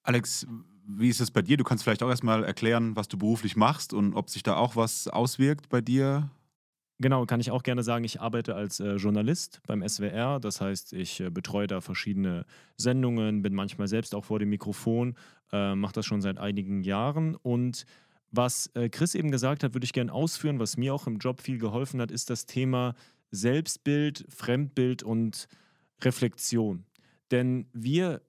Alex, 0.03 0.47
wie 0.97 1.09
ist 1.09 1.21
es 1.21 1.31
bei 1.31 1.43
dir? 1.43 1.57
Du 1.57 1.65
kannst 1.65 1.85
vielleicht 1.85 2.03
auch 2.03 2.09
erstmal 2.09 2.45
erklären, 2.45 2.97
was 2.97 3.09
du 3.09 3.19
beruflich 3.19 3.57
machst 3.57 3.93
und 3.93 4.15
ob 4.15 4.31
sich 4.31 4.43
da 4.43 4.57
auch 4.57 4.77
was 4.77 5.09
auswirkt 5.09 5.69
bei 5.69 5.81
dir. 5.81 6.31
Genau, 6.99 7.25
kann 7.25 7.41
ich 7.41 7.51
auch 7.51 7.63
gerne 7.63 7.83
sagen, 7.83 8.05
ich 8.05 8.21
arbeite 8.21 8.55
als 8.55 8.79
äh, 8.79 8.97
Journalist 8.97 9.63
beim 9.67 9.87
SWR. 9.87 10.39
Das 10.39 10.61
heißt, 10.61 10.93
ich 10.93 11.21
äh, 11.21 11.31
betreue 11.31 11.67
da 11.67 11.81
verschiedene 11.81 12.45
Sendungen, 12.77 13.41
bin 13.41 13.55
manchmal 13.55 13.89
selbst 13.89 14.15
auch 14.15 14.27
vor 14.27 14.39
dem 14.39 14.51
Mikrofon, 14.51 15.15
äh, 15.51 15.75
mache 15.75 15.95
das 15.95 16.05
schon 16.05 16.21
seit 16.21 16.39
einigen 16.39 16.83
Jahren. 16.83 17.37
Und 17.37 17.87
was 18.31 18.67
äh, 18.75 18.91
Chris 18.91 19.15
eben 19.15 19.31
gesagt 19.31 19.65
hat, 19.65 19.75
würde 19.75 19.87
ich 19.87 19.95
gerne 19.95 20.13
ausführen, 20.13 20.59
was 20.59 20.77
mir 20.77 20.95
auch 20.95 21.07
im 21.07 21.17
Job 21.17 21.41
viel 21.41 21.59
geholfen 21.59 22.03
hat, 22.03 22.11
ist 22.11 22.29
das 22.29 22.45
Thema 22.45 22.95
Selbstbild, 23.31 24.27
Fremdbild 24.29 25.03
und 25.03 25.49
Reflexion. 26.03 26.85
Denn 27.31 27.67
wir 27.73 28.21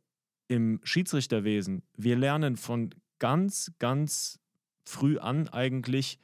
im 0.51 0.81
Schiedsrichterwesen, 0.83 1.81
wir 1.95 2.17
lernen 2.17 2.57
von 2.57 2.93
ganz, 3.19 3.71
ganz 3.79 4.37
früh 4.83 5.17
an 5.17 5.47
eigentlich, 5.47 6.19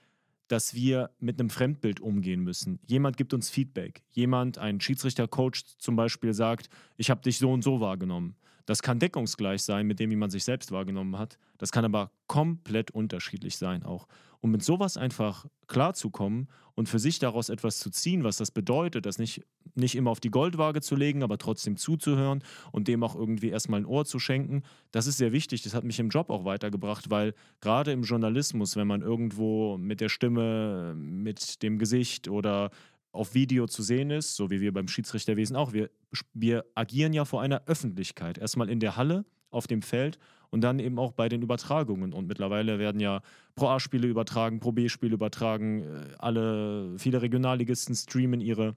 dass 0.50 0.74
wir 0.74 1.12
mit 1.20 1.40
einem 1.40 1.50
Fremdbild 1.50 2.02
umgehen 2.02 2.42
müssen. 2.42 2.80
Jemand 2.86 3.16
gibt 3.16 3.34
uns 3.34 3.50
Feedback. 3.50 4.04
Jemand, 4.10 4.58
ein 4.58 4.82
Schiedsrichtercoach 4.82 5.78
zum 5.78 5.96
Beispiel, 5.96 6.34
sagt, 6.34 6.68
ich 6.98 7.10
habe 7.10 7.22
dich 7.22 7.38
so 7.38 7.54
und 7.54 7.63
so 7.63 7.80
wahrgenommen. 7.80 8.36
Das 8.68 8.82
kann 8.82 9.00
deckungsgleich 9.00 9.64
sein 9.64 9.88
mit 9.88 10.00
dem, 10.00 10.12
wie 10.12 10.18
man 10.18 10.30
sich 10.30 10.44
selbst 10.44 10.72
wahrgenommen 10.74 11.18
hat. 11.18 11.40
Das 11.58 11.72
kann 11.72 11.86
aber 11.86 12.12
komplett 12.28 12.92
unterschiedlich 12.92 13.58
sein 13.58 13.82
auch. 13.82 14.08
Um 14.42 14.52
mit 14.52 14.62
sowas 14.62 14.98
einfach 14.98 15.48
klarzukommen 15.68 16.50
und 16.76 16.90
für 16.90 17.00
sich 17.00 17.18
daraus 17.18 17.48
etwas 17.48 17.80
zu 17.80 17.90
ziehen, 17.90 18.26
was 18.26 18.38
das 18.38 18.52
bedeutet, 18.52 19.06
das 19.06 19.20
nicht, 19.20 19.42
nicht 19.74 19.96
immer 19.96 20.12
auf 20.12 20.20
die 20.20 20.30
Goldwaage 20.30 20.82
zu 20.82 20.96
legen, 20.96 21.24
aber 21.24 21.38
trotzdem 21.38 21.78
zuzuhören 21.78 22.44
und 22.74 22.90
dem 22.90 23.04
auch 23.04 23.16
irgendwie 23.16 23.50
erstmal 23.50 23.80
ein 23.80 23.86
Ohr 23.86 24.04
zu 24.04 24.20
schenken, 24.20 24.64
das 24.92 25.08
ist 25.08 25.18
sehr 25.18 25.32
wichtig. 25.32 25.62
Das 25.64 25.74
hat 25.74 25.86
mich 25.86 26.00
im 26.00 26.10
Job 26.10 26.30
auch 26.30 26.44
weitergebracht, 26.44 27.10
weil 27.10 27.34
gerade 27.62 27.94
im 27.94 28.04
Journalismus, 28.04 28.76
wenn 28.76 28.88
man 28.88 29.02
irgendwo 29.02 29.78
mit 29.78 30.02
der 30.02 30.10
Stimme, 30.10 30.94
mit 30.94 31.64
dem 31.64 31.80
Gesicht 31.80 32.28
oder 32.28 32.70
auf 33.12 33.34
Video 33.34 33.67
zu 33.67 33.82
sehen 33.84 34.12
ist, 34.12 34.36
so 34.36 34.50
wie 34.50 34.62
wir 34.62 34.74
beim 34.74 34.88
Schiedsrichterwesen 34.88 35.56
auch. 35.56 35.74
Wir, 35.74 35.89
wir 36.34 36.65
agieren 36.76 37.13
ja 37.13 37.26
vor 37.26 37.41
einer 37.41 37.63
Öffentlichkeit. 37.65 38.38
Erstmal 38.38 38.70
in 38.70 38.80
der 38.80 38.96
Halle, 38.96 39.26
auf 39.50 39.67
dem 39.67 39.82
Feld 39.82 40.20
und 40.50 40.62
dann 40.62 40.80
eben 40.80 41.00
auch 41.00 41.12
bei 41.12 41.30
den 41.30 41.41
Übertragungen. 41.41 42.13
Und 42.13 42.28
mittlerweile 42.28 42.80
werden 42.80 43.00
ja 43.00 43.22
Pro 43.56 43.67
A-Spiele 43.67 44.08
übertragen, 44.08 44.60
Pro 44.60 44.72
B-Spiele 44.72 45.13
übertragen, 45.13 45.82
äh, 45.82 46.15
alle, 46.20 46.98
viele 46.98 47.22
Regionalligisten 47.22 47.96
streamen 47.96 48.41
ihre, 48.41 48.76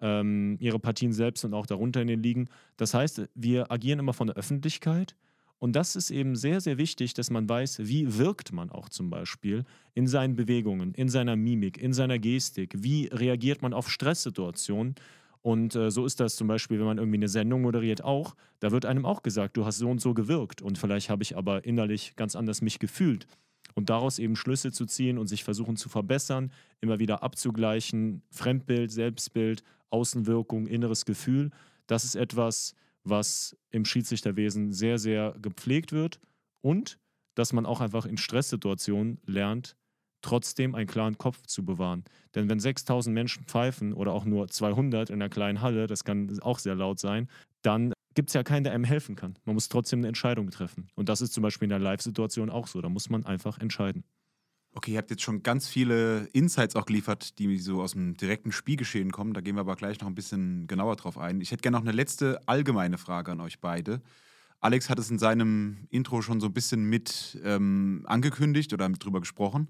ähm, 0.00 0.56
ihre 0.60 0.78
Partien 0.78 1.12
selbst 1.12 1.44
und 1.44 1.54
auch 1.54 1.66
darunter 1.66 2.00
in 2.00 2.08
den 2.08 2.22
Ligen. 2.22 2.48
Das 2.76 2.94
heißt, 2.94 3.28
wir 3.34 3.70
agieren 3.72 3.98
immer 3.98 4.12
von 4.12 4.28
der 4.28 4.36
Öffentlichkeit 4.36 5.16
und 5.58 5.74
das 5.74 5.96
ist 5.96 6.10
eben 6.10 6.36
sehr, 6.36 6.60
sehr 6.60 6.78
wichtig, 6.78 7.14
dass 7.14 7.30
man 7.30 7.48
weiß, 7.48 7.80
wie 7.80 8.16
wirkt 8.16 8.52
man 8.52 8.70
auch 8.70 8.88
zum 8.88 9.10
Beispiel 9.10 9.64
in 9.94 10.06
seinen 10.06 10.36
Bewegungen, 10.36 10.94
in 10.94 11.08
seiner 11.08 11.34
Mimik, 11.34 11.78
in 11.78 11.92
seiner 11.92 12.18
Gestik, 12.18 12.74
wie 12.78 13.06
reagiert 13.06 13.60
man 13.60 13.72
auf 13.72 13.90
Stresssituationen. 13.90 14.94
Und 15.42 15.74
äh, 15.74 15.90
so 15.90 16.06
ist 16.06 16.20
das 16.20 16.36
zum 16.36 16.46
Beispiel, 16.46 16.78
wenn 16.78 16.86
man 16.86 16.98
irgendwie 16.98 17.18
eine 17.18 17.28
Sendung 17.28 17.62
moderiert, 17.62 18.04
auch. 18.04 18.36
Da 18.60 18.70
wird 18.70 18.86
einem 18.86 19.04
auch 19.04 19.22
gesagt, 19.22 19.56
du 19.56 19.64
hast 19.64 19.78
so 19.78 19.90
und 19.90 20.00
so 20.00 20.14
gewirkt. 20.14 20.62
Und 20.62 20.78
vielleicht 20.78 21.10
habe 21.10 21.22
ich 21.22 21.36
aber 21.36 21.64
innerlich 21.64 22.14
ganz 22.14 22.36
anders 22.36 22.62
mich 22.62 22.78
gefühlt. 22.78 23.26
Und 23.74 23.90
daraus 23.90 24.18
eben 24.18 24.36
Schlüsse 24.36 24.70
zu 24.70 24.86
ziehen 24.86 25.18
und 25.18 25.26
sich 25.26 25.44
versuchen 25.44 25.76
zu 25.76 25.88
verbessern, 25.88 26.52
immer 26.80 26.98
wieder 26.98 27.22
abzugleichen, 27.22 28.22
Fremdbild, 28.30 28.90
Selbstbild, 28.90 29.62
Außenwirkung, 29.90 30.66
inneres 30.66 31.04
Gefühl, 31.04 31.50
das 31.86 32.04
ist 32.04 32.16
etwas, 32.16 32.74
was 33.08 33.56
im 33.70 33.84
Schiedsrichterwesen 33.84 34.72
sehr, 34.72 34.98
sehr 34.98 35.34
gepflegt 35.40 35.92
wird 35.92 36.20
und 36.60 36.98
dass 37.34 37.52
man 37.52 37.66
auch 37.66 37.80
einfach 37.80 38.04
in 38.04 38.16
Stresssituationen 38.16 39.20
lernt, 39.24 39.76
trotzdem 40.22 40.74
einen 40.74 40.88
klaren 40.88 41.18
Kopf 41.18 41.46
zu 41.46 41.64
bewahren. 41.64 42.04
Denn 42.34 42.48
wenn 42.50 42.58
6000 42.58 43.14
Menschen 43.14 43.44
pfeifen 43.44 43.92
oder 43.92 44.12
auch 44.12 44.24
nur 44.24 44.48
200 44.48 45.10
in 45.10 45.16
einer 45.16 45.28
kleinen 45.28 45.60
Halle, 45.60 45.86
das 45.86 46.04
kann 46.04 46.38
auch 46.40 46.58
sehr 46.58 46.74
laut 46.74 46.98
sein, 46.98 47.28
dann 47.62 47.92
gibt 48.14 48.30
es 48.30 48.34
ja 48.34 48.42
keinen, 48.42 48.64
der 48.64 48.72
einem 48.72 48.84
helfen 48.84 49.14
kann. 49.14 49.38
Man 49.44 49.54
muss 49.54 49.68
trotzdem 49.68 50.00
eine 50.00 50.08
Entscheidung 50.08 50.50
treffen. 50.50 50.88
Und 50.96 51.08
das 51.08 51.20
ist 51.20 51.32
zum 51.32 51.42
Beispiel 51.42 51.66
in 51.66 51.70
der 51.70 51.78
Live-Situation 51.78 52.50
auch 52.50 52.66
so. 52.66 52.80
Da 52.80 52.88
muss 52.88 53.08
man 53.10 53.24
einfach 53.24 53.58
entscheiden. 53.58 54.02
Okay, 54.78 54.92
ihr 54.92 54.98
habt 54.98 55.10
jetzt 55.10 55.24
schon 55.24 55.42
ganz 55.42 55.66
viele 55.66 56.28
Insights 56.32 56.76
auch 56.76 56.86
geliefert, 56.86 57.40
die 57.40 57.58
so 57.58 57.82
aus 57.82 57.94
dem 57.94 58.16
direkten 58.16 58.52
Spielgeschehen 58.52 59.10
kommen. 59.10 59.34
Da 59.34 59.40
gehen 59.40 59.56
wir 59.56 59.62
aber 59.62 59.74
gleich 59.74 60.00
noch 60.00 60.06
ein 60.06 60.14
bisschen 60.14 60.68
genauer 60.68 60.94
drauf 60.94 61.18
ein. 61.18 61.40
Ich 61.40 61.50
hätte 61.50 61.62
gerne 61.62 61.76
noch 61.76 61.82
eine 61.82 61.90
letzte 61.90 62.46
allgemeine 62.46 62.96
Frage 62.96 63.32
an 63.32 63.40
euch 63.40 63.58
beide. 63.58 64.00
Alex 64.60 64.88
hat 64.88 65.00
es 65.00 65.10
in 65.10 65.18
seinem 65.18 65.88
Intro 65.90 66.22
schon 66.22 66.40
so 66.40 66.46
ein 66.46 66.52
bisschen 66.52 66.84
mit 66.84 67.40
ähm, 67.42 68.04
angekündigt 68.06 68.72
oder 68.72 68.88
drüber 68.88 69.18
gesprochen. 69.18 69.66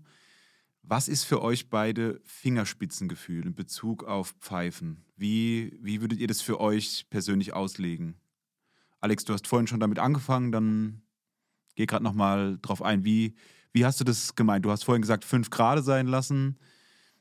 Was 0.82 1.08
ist 1.08 1.24
für 1.24 1.40
euch 1.40 1.70
beide 1.70 2.20
Fingerspitzengefühl 2.26 3.46
in 3.46 3.54
Bezug 3.54 4.04
auf 4.04 4.34
Pfeifen? 4.40 5.06
Wie, 5.16 5.78
wie 5.80 6.02
würdet 6.02 6.18
ihr 6.18 6.26
das 6.26 6.42
für 6.42 6.60
euch 6.60 7.06
persönlich 7.08 7.54
auslegen? 7.54 8.20
Alex, 9.00 9.24
du 9.24 9.32
hast 9.32 9.46
vorhin 9.46 9.68
schon 9.68 9.80
damit 9.80 10.00
angefangen, 10.00 10.52
dann 10.52 11.00
geh 11.76 11.86
gerade 11.86 12.04
nochmal 12.04 12.58
drauf 12.60 12.82
ein. 12.82 13.06
Wie, 13.06 13.34
wie 13.72 13.84
hast 13.84 14.00
du 14.00 14.04
das 14.04 14.34
gemeint? 14.34 14.64
Du 14.64 14.70
hast 14.70 14.84
vorhin 14.84 15.02
gesagt, 15.02 15.24
fünf 15.24 15.50
Grad 15.50 15.84
sein 15.84 16.06
lassen. 16.06 16.58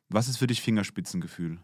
Was 0.10 0.28
ist 0.28 0.38
für 0.38 0.48
dich 0.48 0.62
Fingerspitzengefühl? 0.62 1.60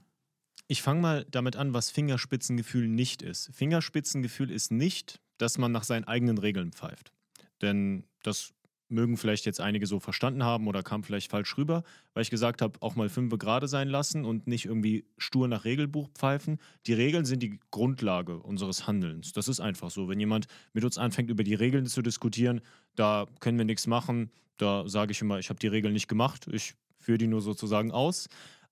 Ich 0.68 0.82
fange 0.82 1.02
mal 1.02 1.26
damit 1.30 1.56
an, 1.56 1.74
was 1.74 1.90
Fingerspitzengefühl 1.90 2.88
nicht 2.88 3.22
ist. 3.22 3.52
Fingerspitzengefühl 3.54 4.50
ist 4.50 4.72
nicht, 4.72 5.20
dass 5.38 5.58
man 5.58 5.72
nach 5.72 5.84
seinen 5.84 6.06
eigenen 6.06 6.38
Regeln 6.38 6.72
pfeift. 6.72 7.12
Denn 7.62 8.06
das 8.24 8.54
mögen 8.94 9.18
vielleicht 9.18 9.46
jetzt 9.46 9.60
einige 9.60 9.86
so 9.88 10.00
verstanden 10.00 10.44
haben 10.44 10.68
oder 10.68 10.84
kam 10.84 11.04
vielleicht 11.04 11.32
falsch 11.32 11.58
rüber, 11.58 11.84
weil 12.14 12.24
ich 12.24 12.30
gesagt 12.30 12.62
habe, 12.62 12.82
auch 12.82 12.96
mal 12.96 13.10
fünf 13.10 13.38
gerade 13.38 13.68
sein 13.68 13.90
lassen 13.90 14.24
und 14.24 14.48
nicht 14.48 14.66
irgendwie 14.66 15.06
stur 15.18 15.48
nach 15.48 15.66
Regelbuch 15.66 16.10
pfeifen. 16.14 16.60
Die 16.86 16.94
Regeln 16.94 17.26
sind 17.26 17.42
die 17.42 17.60
Grundlage 17.72 18.38
unseres 18.38 18.88
Handelns. 18.88 19.34
Das 19.34 19.48
ist 19.48 19.60
einfach 19.60 19.90
so. 19.90 20.08
Wenn 20.08 20.20
jemand 20.20 20.48
mit 20.74 20.86
uns 20.86 20.98
anfängt, 20.98 21.30
über 21.30 21.44
die 21.44 21.56
Regeln 21.56 21.88
zu 21.88 22.02
diskutieren, 22.02 22.62
da 22.96 23.26
können 23.40 23.58
wir 23.58 23.66
nichts 23.66 23.88
machen. 23.88 24.32
Da 24.58 24.88
sage 24.88 25.12
ich 25.12 25.22
immer, 25.22 25.40
ich 25.40 25.50
habe 25.50 25.60
die 25.60 25.68
Regeln 25.68 25.94
nicht 25.94 26.08
gemacht, 26.08 26.48
ich 26.52 26.76
führe 27.00 27.18
die 27.18 27.28
nur 27.28 27.42
sozusagen 27.42 27.92
aus. 27.92 28.28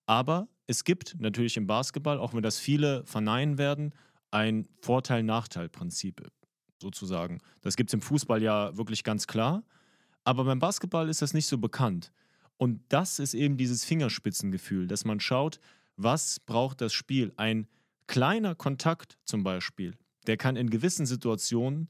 Aber 0.06 0.48
es 0.68 0.84
gibt 0.84 1.16
natürlich 1.20 1.58
im 1.58 1.68
Basketball, 1.68 2.18
auch 2.20 2.34
wenn 2.34 2.44
das 2.44 2.60
viele 2.60 3.04
verneinen 3.06 3.58
werden, 3.58 3.94
ein 4.30 4.68
Vorteil-Nachteil-Prinzip 4.82 6.22
sozusagen. 6.82 7.40
Das 7.62 7.76
gibt 7.76 7.90
es 7.90 7.94
im 7.94 8.02
Fußball 8.02 8.42
ja 8.42 8.76
wirklich 8.76 9.04
ganz 9.04 9.28
klar. 9.28 9.64
Aber 10.24 10.44
beim 10.44 10.60
Basketball 10.60 11.10
ist 11.10 11.22
das 11.22 11.34
nicht 11.34 11.48
so 11.48 11.58
bekannt. 11.58 12.12
Und 12.58 12.82
das 12.90 13.20
ist 13.20 13.34
eben 13.34 13.58
dieses 13.58 13.84
Fingerspitzengefühl, 13.86 14.88
dass 14.88 15.04
man 15.04 15.20
schaut, 15.20 15.60
was 15.98 16.40
braucht 16.40 16.82
das 16.82 16.94
Spiel. 16.94 17.34
Ein 17.38 17.68
kleiner 18.08 18.56
Kontakt 18.56 19.18
zum 19.26 19.44
Beispiel, 19.44 19.96
der 20.28 20.38
kann 20.38 20.56
in 20.56 20.70
gewissen 20.70 21.06
Situationen 21.06 21.90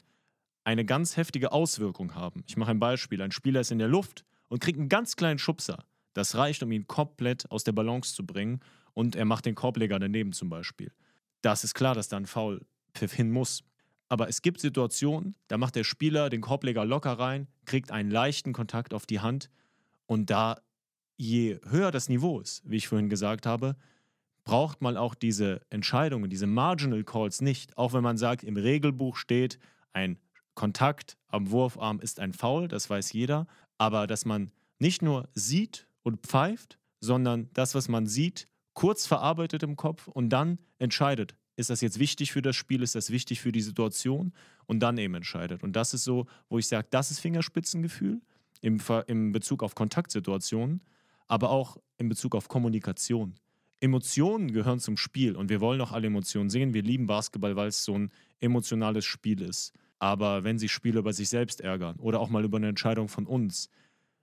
eine 0.64 0.86
ganz 0.86 1.18
heftige 1.18 1.52
Auswirkung 1.52 2.16
haben. 2.16 2.44
Ich 2.48 2.56
mache 2.56 2.72
ein 2.72 2.80
Beispiel. 2.80 3.22
Ein 3.22 3.32
Spieler 3.32 3.62
ist 3.62 3.72
in 3.72 3.80
der 3.80 3.88
Luft 3.88 4.24
und 4.48 4.62
kriegt 4.62 4.80
einen 4.80 4.90
ganz 4.90 5.16
kleinen 5.16 5.40
Schubser. 5.40 5.84
Das 6.14 6.36
reicht, 6.36 6.62
um 6.64 6.72
ihn 6.72 6.88
komplett 6.88 7.50
aus 7.52 7.64
der 7.64 7.72
Balance 7.72 8.14
zu 8.14 8.26
bringen 8.26 8.60
und 8.94 9.16
er 9.16 9.26
macht 9.26 9.46
den 9.46 9.56
Korbleger 9.56 9.98
daneben 9.98 10.34
zum 10.34 10.50
Beispiel. 10.50 10.92
Das 11.42 11.64
ist 11.64 11.74
klar, 11.74 11.96
dass 11.96 12.10
da 12.10 12.18
ein 12.18 12.26
Foul 12.26 12.66
hin 12.98 13.32
muss. 13.32 13.64
Aber 14.12 14.28
es 14.28 14.42
gibt 14.42 14.60
Situationen, 14.60 15.38
da 15.48 15.58
macht 15.58 15.78
der 15.78 15.86
Spieler 15.86 16.30
den 16.30 16.42
Korbleger 16.42 16.84
locker 16.84 17.14
rein, 17.14 17.48
kriegt 17.64 17.92
einen 17.92 18.12
leichten 18.12 18.52
Kontakt 18.52 18.94
auf 18.94 19.06
die 19.06 19.22
Hand 19.22 19.50
und 20.06 20.30
da 20.30 20.60
je 21.16 21.62
höher 21.70 21.92
das 21.92 22.10
Niveau 22.10 22.42
ist, 22.42 22.62
wie 22.70 22.76
ich 22.76 22.90
vorhin 22.90 23.08
gesagt 23.08 23.46
habe, 23.46 23.78
braucht 24.44 24.82
man 24.82 24.98
auch 24.98 25.16
diese 25.16 25.62
Entscheidungen, 25.70 26.30
diese 26.30 26.46
Marginal 26.46 27.06
Calls 27.06 27.40
nicht. 27.40 27.78
Auch 27.78 27.94
wenn 27.94 28.04
man 28.04 28.18
sagt, 28.18 28.44
im 28.44 28.58
Regelbuch 28.58 29.16
steht, 29.16 29.60
ein 29.94 30.20
Kontakt 30.56 31.18
am 31.30 31.50
Wurfarm 31.50 32.02
ist 32.02 32.20
ein 32.20 32.34
Foul, 32.34 32.68
das 32.68 32.90
weiß 32.90 33.14
jeder. 33.14 33.48
Aber 33.78 34.08
dass 34.08 34.26
man 34.26 34.52
nicht 34.78 35.02
nur 35.02 35.30
sieht 35.36 35.88
und 36.04 36.28
pfeift, 36.28 36.80
sondern 37.00 37.50
das, 37.54 37.76
was 37.76 37.88
man 37.88 38.08
sieht, 38.08 38.50
kurz 38.74 39.08
verarbeitet 39.08 39.64
im 39.64 39.78
Kopf 39.78 40.10
und 40.10 40.28
dann 40.32 40.60
entscheidet, 40.80 41.34
ist 41.56 41.70
das 41.70 41.82
jetzt 41.82 42.00
wichtig 42.00 42.32
für 42.32 42.42
das 42.42 42.56
Spiel, 42.56 42.82
ist 42.82 42.96
das 42.96 43.12
wichtig 43.12 43.42
für 43.42 43.52
die 43.52 43.62
Situation 43.62 44.34
und 44.66 44.80
dann 44.80 44.98
eben 44.98 45.16
entscheidet. 45.16 45.64
Und 45.64 45.76
das 45.76 45.94
ist 45.94 46.04
so, 46.04 46.26
wo 46.50 46.58
ich 46.58 46.68
sage, 46.68 46.88
das 46.90 47.12
ist 47.12 47.20
Fingerspitzengefühl 47.20 48.22
im, 48.62 48.80
im 49.08 49.32
Bezug 49.32 49.64
auf 49.64 49.76
Kontaktsituationen, 49.76 50.82
aber 51.28 51.50
auch 51.50 51.78
in 51.98 52.10
Bezug 52.10 52.36
auf 52.36 52.48
Kommunikation. 52.48 53.36
Emotionen 53.80 54.52
gehören 54.52 54.80
zum 54.80 54.96
Spiel 54.96 55.36
und 55.36 55.50
wir 55.50 55.60
wollen 55.60 55.82
auch 55.82 55.92
alle 55.92 56.08
Emotionen 56.08 56.50
sehen. 56.50 56.74
Wir 56.74 56.84
lieben 56.84 57.08
Basketball, 57.08 57.56
weil 57.56 57.70
es 57.70 57.84
so 57.84 57.98
ein 57.98 58.12
emotionales 58.40 59.06
Spiel 59.06 59.42
ist. 59.42 59.74
Aber 59.98 60.44
wenn 60.44 60.60
sich 60.60 60.72
Spieler 60.72 61.00
über 61.00 61.14
sich 61.14 61.30
selbst 61.30 61.62
ärgern 61.62 61.98
oder 62.00 62.20
auch 62.20 62.30
mal 62.30 62.44
über 62.44 62.58
eine 62.58 62.70
Entscheidung 62.70 63.08
von 63.08 63.26
uns, 63.26 63.70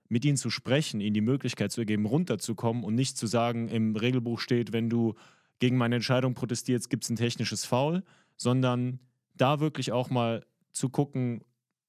mit 0.09 0.25
ihnen 0.25 0.37
zu 0.37 0.49
sprechen, 0.49 1.01
ihnen 1.01 1.13
die 1.13 1.21
Möglichkeit 1.21 1.71
zu 1.71 1.85
geben, 1.85 2.05
runterzukommen 2.05 2.83
und 2.83 2.95
nicht 2.95 3.17
zu 3.17 3.27
sagen, 3.27 3.69
im 3.69 3.95
Regelbuch 3.95 4.39
steht, 4.39 4.73
wenn 4.73 4.89
du 4.89 5.13
gegen 5.59 5.77
meine 5.77 5.95
Entscheidung 5.95 6.33
protestierst, 6.33 6.89
gibt 6.89 7.03
es 7.03 7.09
ein 7.09 7.15
technisches 7.15 7.65
Foul, 7.65 8.03
sondern 8.35 8.99
da 9.35 9.59
wirklich 9.59 9.91
auch 9.91 10.09
mal 10.09 10.45
zu 10.71 10.89
gucken, 10.89 11.43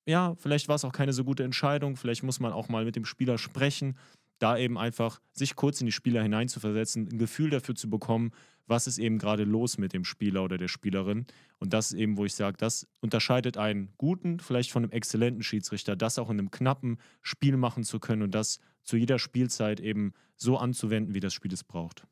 ja, 0.07 0.35
vielleicht 0.37 0.69
war 0.69 0.77
es 0.77 0.85
auch 0.85 0.93
keine 0.93 1.13
so 1.13 1.25
gute 1.25 1.45
Entscheidung, 1.45 1.97
vielleicht 1.97 2.23
muss 2.23 2.41
man 2.41 2.53
auch 2.53 2.69
mal 2.69 2.85
mit 2.85 2.97
dem 2.97 3.05
Spieler 3.05 3.39
sprechen, 3.39 3.97
da 4.39 4.57
eben 4.57 4.79
einfach 4.79 5.21
sich 5.33 5.55
kurz 5.55 5.81
in 5.81 5.87
die 5.87 5.93
Spieler 5.93 6.23
hineinzuversetzen, 6.23 7.09
ein 7.13 7.19
Gefühl 7.19 7.51
dafür 7.51 7.75
zu 7.75 7.91
bekommen, 7.91 8.33
was 8.67 8.87
ist 8.87 8.99
eben 8.99 9.19
gerade 9.19 9.45
los 9.45 9.79
mit 9.79 9.93
dem 9.93 10.05
Spieler 10.05 10.45
oder 10.45 10.57
der 10.57 10.69
Spielerin. 10.69 11.27
Und 11.59 11.73
das 11.73 11.93
ist 11.93 11.99
eben, 11.99 12.17
wo 12.17 12.25
ich 12.25 12.35
sage, 12.35 12.57
das 12.57 12.87
unterscheidet 13.01 13.59
einen 13.59 13.93
guten, 13.99 14.39
vielleicht 14.39 14.71
von 14.71 14.85
einem 14.85 14.93
exzellenten 14.93 15.43
Schiedsrichter, 15.43 15.97
das 15.97 16.19
auch 16.19 16.31
in 16.31 16.39
einem 16.39 16.51
knappen 16.51 16.99
Spiel 17.21 17.57
machen 17.57 17.85
zu 17.85 17.99
können 17.99 18.23
und 18.23 18.35
das 18.35 18.61
zu 18.83 18.97
jeder 18.97 19.19
Spielzeit 19.19 19.81
eben 19.81 20.15
so 20.37 20.57
anzuwenden, 20.57 21.15
wie 21.15 21.21
das 21.21 21.35
Spiel 21.35 21.53
es 21.53 21.65
braucht. 21.65 22.07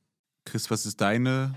Chris, 0.49 0.71
was 0.71 0.87
ist 0.87 1.01
deine 1.03 1.55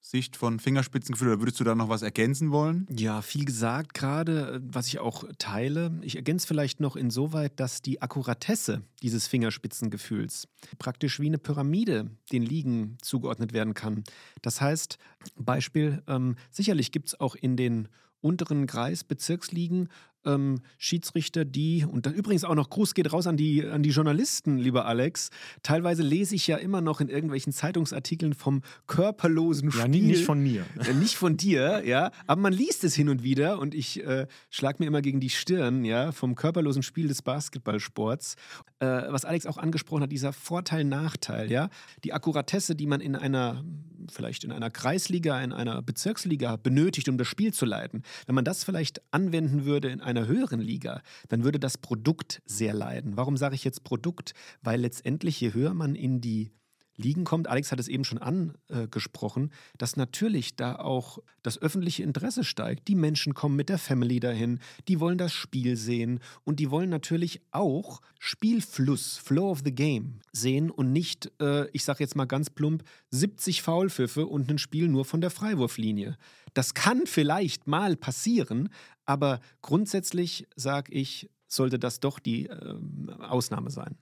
Sicht 0.00 0.36
von 0.36 0.60
Fingerspitzengefühl 0.60 1.28
oder 1.28 1.40
würdest 1.40 1.60
du 1.60 1.64
da 1.64 1.74
noch 1.74 1.88
was 1.88 2.02
ergänzen 2.02 2.52
wollen? 2.52 2.86
Ja, 2.90 3.22
viel 3.22 3.46
gesagt 3.46 3.94
gerade, 3.94 4.60
was 4.62 4.86
ich 4.88 4.98
auch 4.98 5.24
teile. 5.38 5.98
Ich 6.02 6.16
ergänze 6.16 6.46
vielleicht 6.46 6.78
noch 6.78 6.94
insoweit, 6.94 7.58
dass 7.58 7.80
die 7.80 8.02
Akkuratesse 8.02 8.82
dieses 9.02 9.26
Fingerspitzengefühls 9.28 10.46
praktisch 10.78 11.20
wie 11.20 11.26
eine 11.26 11.38
Pyramide 11.38 12.10
den 12.32 12.42
Ligen 12.42 12.98
zugeordnet 13.00 13.54
werden 13.54 13.72
kann. 13.72 14.04
Das 14.42 14.60
heißt, 14.60 14.98
Beispiel, 15.36 16.02
ähm, 16.06 16.36
sicherlich 16.50 16.92
gibt 16.92 17.08
es 17.08 17.18
auch 17.18 17.34
in 17.34 17.56
den 17.56 17.88
unteren 18.20 18.66
Kreis 18.66 19.04
Bezirksligen 19.04 19.88
ähm, 20.24 20.60
Schiedsrichter, 20.78 21.44
die, 21.44 21.84
und 21.84 22.06
dann 22.06 22.14
übrigens 22.14 22.44
auch 22.44 22.54
noch 22.54 22.70
Gruß 22.70 22.94
geht 22.94 23.12
raus 23.12 23.26
an 23.26 23.36
die, 23.36 23.64
an 23.66 23.82
die 23.82 23.90
Journalisten, 23.90 24.58
lieber 24.58 24.86
Alex. 24.86 25.30
Teilweise 25.62 26.02
lese 26.02 26.34
ich 26.34 26.46
ja 26.46 26.56
immer 26.56 26.80
noch 26.80 27.00
in 27.00 27.08
irgendwelchen 27.08 27.52
Zeitungsartikeln 27.52 28.34
vom 28.34 28.62
körperlosen 28.86 29.70
Spiel. 29.70 29.80
Ja, 29.82 29.88
nie- 29.88 30.00
nicht 30.02 30.24
von 30.24 30.40
mir. 30.42 30.64
Äh, 30.86 30.94
Nicht 30.94 31.16
von 31.16 31.36
dir, 31.36 31.82
ja, 31.84 32.10
aber 32.26 32.40
man 32.40 32.52
liest 32.52 32.84
es 32.84 32.94
hin 32.94 33.08
und 33.08 33.22
wieder 33.22 33.58
und 33.58 33.74
ich 33.74 34.02
äh, 34.04 34.26
schlag 34.50 34.80
mir 34.80 34.86
immer 34.86 35.02
gegen 35.02 35.20
die 35.20 35.30
Stirn, 35.30 35.84
ja, 35.84 36.12
vom 36.12 36.34
körperlosen 36.34 36.82
Spiel 36.82 37.08
des 37.08 37.22
Basketballsports. 37.22 38.36
Äh, 38.80 38.86
was 38.86 39.24
Alex 39.24 39.46
auch 39.46 39.58
angesprochen 39.58 40.02
hat, 40.02 40.12
dieser 40.12 40.32
Vorteil-Nachteil, 40.32 41.50
ja, 41.50 41.68
die 42.04 42.12
Akkuratesse, 42.12 42.74
die 42.74 42.86
man 42.86 43.00
in 43.00 43.16
einer, 43.16 43.64
vielleicht 44.10 44.44
in 44.44 44.52
einer 44.52 44.70
Kreisliga, 44.70 45.40
in 45.42 45.52
einer 45.52 45.82
Bezirksliga 45.82 46.56
benötigt, 46.56 47.08
um 47.08 47.18
das 47.18 47.28
Spiel 47.28 47.52
zu 47.52 47.64
leiten. 47.66 48.02
Wenn 48.26 48.34
man 48.34 48.44
das 48.44 48.64
vielleicht 48.64 49.00
anwenden 49.12 49.64
würde 49.64 49.88
in 49.88 50.00
einer 50.00 50.13
höheren 50.26 50.60
Liga, 50.60 51.02
dann 51.28 51.44
würde 51.44 51.58
das 51.58 51.78
Produkt 51.78 52.42
sehr 52.46 52.74
leiden. 52.74 53.16
Warum 53.16 53.36
sage 53.36 53.54
ich 53.54 53.64
jetzt 53.64 53.84
Produkt? 53.84 54.34
Weil 54.62 54.80
letztendlich, 54.80 55.40
je 55.40 55.52
höher 55.54 55.74
man 55.74 55.94
in 55.94 56.20
die 56.20 56.52
Ligen 56.96 57.24
kommt, 57.24 57.48
Alex 57.48 57.72
hat 57.72 57.80
es 57.80 57.88
eben 57.88 58.04
schon 58.04 58.18
angesprochen, 58.18 59.50
dass 59.78 59.96
natürlich 59.96 60.56
da 60.56 60.76
auch 60.76 61.18
das 61.42 61.60
öffentliche 61.60 62.02
Interesse 62.02 62.44
steigt. 62.44 62.88
Die 62.88 62.94
Menschen 62.94 63.34
kommen 63.34 63.56
mit 63.56 63.68
der 63.68 63.78
Family 63.78 64.20
dahin, 64.20 64.60
die 64.88 65.00
wollen 65.00 65.18
das 65.18 65.32
Spiel 65.32 65.76
sehen 65.76 66.20
und 66.44 66.60
die 66.60 66.70
wollen 66.70 66.90
natürlich 66.90 67.40
auch 67.50 68.00
Spielfluss, 68.18 69.18
Flow 69.18 69.50
of 69.50 69.62
the 69.64 69.74
Game 69.74 70.20
sehen 70.32 70.70
und 70.70 70.92
nicht, 70.92 71.32
äh, 71.40 71.68
ich 71.70 71.84
sage 71.84 72.02
jetzt 72.04 72.16
mal 72.16 72.26
ganz 72.26 72.50
plump, 72.50 72.84
70 73.10 73.62
Foulpfiffe 73.62 74.26
und 74.26 74.50
ein 74.50 74.58
Spiel 74.58 74.88
nur 74.88 75.04
von 75.04 75.20
der 75.20 75.30
Freiwurflinie. 75.30 76.16
Das 76.54 76.74
kann 76.74 77.06
vielleicht 77.06 77.66
mal 77.66 77.96
passieren, 77.96 78.68
aber 79.04 79.40
grundsätzlich 79.60 80.46
sage 80.56 80.92
ich, 80.92 81.28
sollte 81.46 81.78
das 81.78 82.00
doch 82.00 82.18
die 82.18 82.46
ähm, 82.46 83.10
Ausnahme 83.20 83.70
sein. 83.70 83.96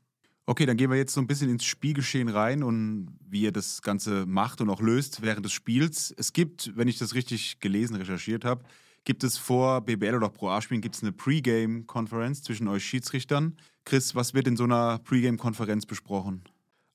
Okay, 0.45 0.67
dann 0.67 0.77
gehen 0.77 0.91
wir 0.91 0.97
jetzt 0.97 1.15
so 1.15 1.21
ein 1.21 1.29
bisschen 1.29 1.51
ins 1.51 1.65
Spielgeschehen 1.65 2.29
rein 2.29 2.65
und 2.65 3.17
wie 3.29 3.43
ihr 3.43 3.53
das 3.53 3.81
Ganze 3.81 4.27
macht 4.27 4.61
und 4.61 4.71
auch 4.71 4.81
löst 4.81 5.23
während 5.23 5.45
des 5.45 5.53
Spiels. 5.53 6.13
Es 6.17 6.33
gibt, 6.33 6.77
wenn 6.77 6.89
ich 6.89 6.99
das 6.99 7.15
richtig 7.15 7.61
gelesen, 7.61 7.95
recherchiert 7.95 8.45
habe, 8.45 8.65
gibt 9.05 9.23
es 9.23 9.39
vor 9.39 9.83
BBL 9.83 10.17
oder 10.17 10.29
Pro 10.29 10.49
A-Spielen 10.49 10.81
gibt 10.81 10.97
es 10.97 11.03
eine 11.03 11.13
Pre-Game-Konferenz 11.13 12.43
zwischen 12.43 12.67
euch 12.67 12.85
Schiedsrichtern. 12.85 13.57
Chris, 13.85 14.17
was 14.17 14.35
wird 14.35 14.49
in 14.49 14.57
so 14.57 14.65
einer 14.65 14.99
Pre-Game-Konferenz 14.99 15.87
besprochen? 15.87 16.43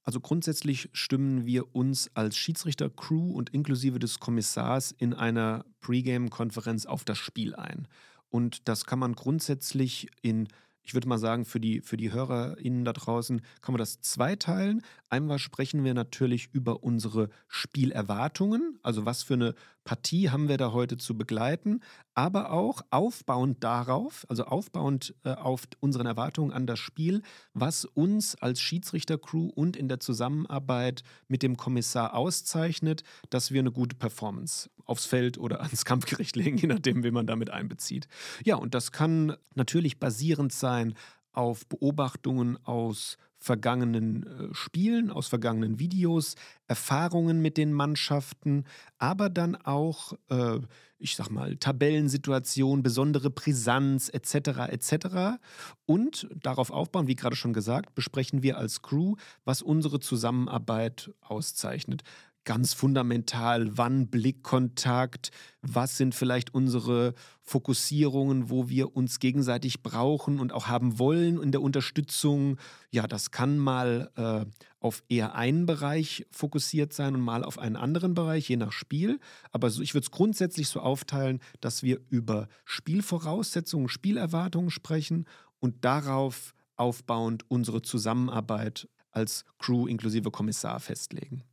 Also 0.04 0.20
grundsätzlich 0.20 0.90
stimmen 0.94 1.46
wir 1.46 1.76
uns 1.76 2.10
als 2.14 2.38
Schiedsrichter-Crew 2.38 3.32
und 3.32 3.50
inklusive 3.50 4.00
des 4.00 4.20
Kommissars 4.20 4.94
in 4.98 5.14
einer 5.14 5.66
Pre-Game-Konferenz 5.80 6.86
auf 6.86 7.04
das 7.04 7.18
Spiel 7.18 7.56
ein. 7.56 7.88
Und 8.30 8.68
das 8.68 8.86
kann 8.86 9.00
man 9.00 9.16
grundsätzlich 9.16 10.08
in, 10.22 10.48
ich 10.88 10.94
würde 10.94 11.10
mal 11.10 11.18
sagen, 11.18 11.44
für 11.44 11.60
die, 11.60 11.82
für 11.82 11.98
die 11.98 12.14
HörerInnen 12.14 12.86
da 12.86 12.94
draußen, 12.94 13.42
kann 13.62 13.74
man 13.74 13.80
das 13.80 14.00
zweiteilen. 14.00 14.82
Einmal 15.10 15.38
sprechen 15.38 15.84
wir 15.84 15.94
natürlich 15.94 16.48
über 16.54 16.82
unsere 16.82 17.28
Spielerwartungen, 17.50 18.80
also 18.84 19.06
was 19.06 19.22
für 19.22 19.34
eine 19.34 19.54
Partie 19.84 20.30
haben 20.30 20.48
wir 20.48 20.58
da 20.58 20.72
heute 20.72 20.98
zu 20.98 21.18
begleiten, 21.18 21.82
aber 22.14 22.52
auch 22.52 22.82
aufbauend 22.90 23.64
darauf, 23.64 24.26
also 24.30 24.46
aufbauend 24.46 25.14
äh, 25.26 25.34
auf 25.34 25.64
unseren 25.82 26.06
Erwartungen 26.06 26.52
an 26.52 26.68
das 26.68 26.80
Spiel, 26.80 27.22
was 27.54 27.84
uns 27.84 28.36
als 28.36 28.62
Schiedsrichtercrew 28.62 29.50
und 29.56 29.76
in 29.76 29.90
der 29.90 30.00
Zusammenarbeit 30.00 31.04
mit 31.28 31.44
dem 31.44 31.58
Kommissar 31.58 32.16
auszeichnet, 32.16 33.04
dass 33.30 33.52
wir 33.52 33.60
eine 33.60 33.72
gute 33.72 33.96
Performance 33.96 34.70
aufs 34.88 35.06
Feld 35.06 35.38
oder 35.38 35.62
ans 35.62 35.86
Kampfgericht 35.86 36.36
legen, 36.36 36.58
je 36.58 36.68
nachdem, 36.68 37.04
wen 37.04 37.14
man 37.14 37.28
damit 37.28 37.52
einbezieht. 37.52 38.08
Ja, 38.44 38.56
und 38.56 38.74
das 38.74 38.92
kann 38.92 39.36
natürlich 39.54 40.00
basierend 40.00 40.52
sein 40.52 40.96
auf 41.34 41.68
Beobachtungen 41.68 42.58
aus 42.66 43.18
vergangenen 43.38 44.24
äh, 44.24 44.54
Spielen, 44.54 45.12
aus 45.12 45.28
vergangenen 45.28 45.80
Videos, 45.80 46.36
Erfahrungen 46.68 47.42
mit 47.42 47.58
den 47.58 47.72
Mannschaften, 47.72 48.66
aber 48.98 49.30
dann 49.30 49.56
auch, 49.56 50.14
äh, 50.30 50.60
ich 50.98 51.16
sag 51.16 51.30
mal, 51.30 51.56
Tabellensituationen, 51.58 52.82
besondere 52.82 53.30
Brisanz 53.30 54.10
etc. 54.10 54.70
etc. 54.70 55.38
Und 55.86 56.28
darauf 56.42 56.72
aufbauen, 56.72 57.08
wie 57.08 57.16
gerade 57.16 57.36
schon 57.36 57.54
gesagt, 57.54 57.94
besprechen 57.94 58.42
wir 58.42 58.58
als 58.58 58.82
Crew, 58.82 59.16
was 59.46 59.62
unsere 59.62 60.00
Zusammenarbeit 60.00 61.14
auszeichnet 61.22 62.02
ganz 62.48 62.74
fundamental, 62.74 63.78
wann 63.78 64.08
Blickkontakt, 64.08 65.32
was 65.62 65.98
sind 65.98 66.16
vielleicht 66.16 66.54
unsere 66.54 67.14
Fokussierungen, 67.44 68.50
wo 68.50 68.70
wir 68.70 68.96
uns 68.96 69.20
gegenseitig 69.20 69.84
brauchen 69.84 70.40
und 70.40 70.54
auch 70.54 70.68
haben 70.68 70.98
wollen 70.98 71.42
in 71.42 71.52
der 71.52 71.62
Unterstützung. 71.62 72.58
Ja, 72.90 73.06
das 73.06 73.32
kann 73.32 73.58
mal 73.58 74.10
äh, 74.16 74.46
auf 74.80 75.04
eher 75.10 75.36
einen 75.36 75.66
Bereich 75.66 76.26
fokussiert 76.32 76.94
sein 76.94 77.16
und 77.16 77.22
mal 77.22 77.44
auf 77.44 77.60
einen 77.60 77.76
anderen 77.76 78.14
Bereich, 78.14 78.48
je 78.48 78.56
nach 78.56 78.72
Spiel. 78.72 79.20
Aber 79.52 79.70
so, 79.70 79.82
ich 79.82 79.94
würde 79.94 80.06
es 80.06 80.12
grundsätzlich 80.12 80.70
so 80.70 80.80
aufteilen, 80.80 81.42
dass 81.60 81.84
wir 81.84 82.00
über 82.10 82.48
Spielvoraussetzungen, 82.64 83.90
Spielerwartungen 83.90 84.70
sprechen 84.70 85.26
und 85.60 85.84
darauf 85.84 86.54
aufbauend 86.78 87.44
unsere 87.52 87.82
Zusammenarbeit 87.82 88.88
als 89.12 89.44
Crew 89.60 89.86
inklusive 89.86 90.32
Kommissar 90.32 90.80
festlegen. 90.80 91.44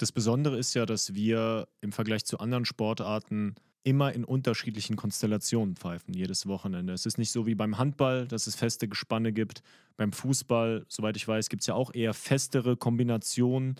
Das 0.00 0.12
Besondere 0.12 0.56
ist 0.56 0.72
ja, 0.72 0.86
dass 0.86 1.12
wir 1.12 1.68
im 1.82 1.92
Vergleich 1.92 2.24
zu 2.24 2.38
anderen 2.38 2.64
Sportarten 2.64 3.54
immer 3.82 4.14
in 4.14 4.24
unterschiedlichen 4.24 4.96
Konstellationen 4.96 5.76
pfeifen, 5.76 6.14
jedes 6.14 6.46
Wochenende. 6.46 6.94
Es 6.94 7.04
ist 7.04 7.18
nicht 7.18 7.30
so 7.30 7.44
wie 7.44 7.54
beim 7.54 7.76
Handball, 7.76 8.26
dass 8.26 8.46
es 8.46 8.56
feste 8.56 8.88
Gespanne 8.88 9.30
gibt. 9.34 9.62
Beim 9.98 10.12
Fußball, 10.12 10.86
soweit 10.88 11.18
ich 11.18 11.28
weiß, 11.28 11.50
gibt 11.50 11.60
es 11.60 11.66
ja 11.66 11.74
auch 11.74 11.92
eher 11.92 12.14
festere 12.14 12.78
Kombinationen. 12.78 13.74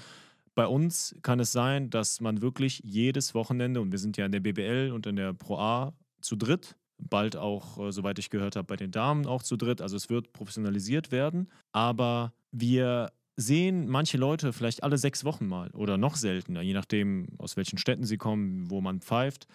Bei 0.54 0.66
uns 0.66 1.16
kann 1.22 1.40
es 1.40 1.52
sein, 1.52 1.88
dass 1.88 2.20
man 2.20 2.42
wirklich 2.42 2.82
jedes 2.84 3.34
Wochenende, 3.34 3.80
und 3.80 3.90
wir 3.90 3.98
sind 3.98 4.18
ja 4.18 4.26
in 4.26 4.32
der 4.32 4.40
BBL 4.40 4.92
und 4.92 5.06
in 5.06 5.16
der 5.16 5.32
Pro 5.32 5.56
A 5.56 5.94
zu 6.20 6.36
dritt, 6.36 6.76
bald 6.98 7.36
auch, 7.36 7.78
äh, 7.78 7.92
soweit 7.92 8.18
ich 8.18 8.28
gehört 8.28 8.56
habe, 8.56 8.66
bei 8.66 8.76
den 8.76 8.90
Damen 8.90 9.24
auch 9.24 9.42
zu 9.42 9.56
dritt. 9.56 9.80
Also 9.80 9.96
es 9.96 10.10
wird 10.10 10.34
professionalisiert 10.34 11.12
werden. 11.12 11.48
Aber 11.72 12.34
wir 12.52 13.10
sehen 13.40 13.88
manche 13.88 14.18
Leute 14.18 14.52
vielleicht 14.52 14.82
alle 14.82 14.98
sechs 14.98 15.24
Wochen 15.24 15.46
mal 15.46 15.70
oder 15.70 15.96
noch 15.96 16.16
seltener, 16.16 16.60
je 16.60 16.74
nachdem, 16.74 17.28
aus 17.38 17.56
welchen 17.56 17.78
Städten 17.78 18.04
sie 18.04 18.18
kommen, 18.18 18.70
wo 18.70 18.80
man 18.80 19.00
pfeift. 19.00 19.46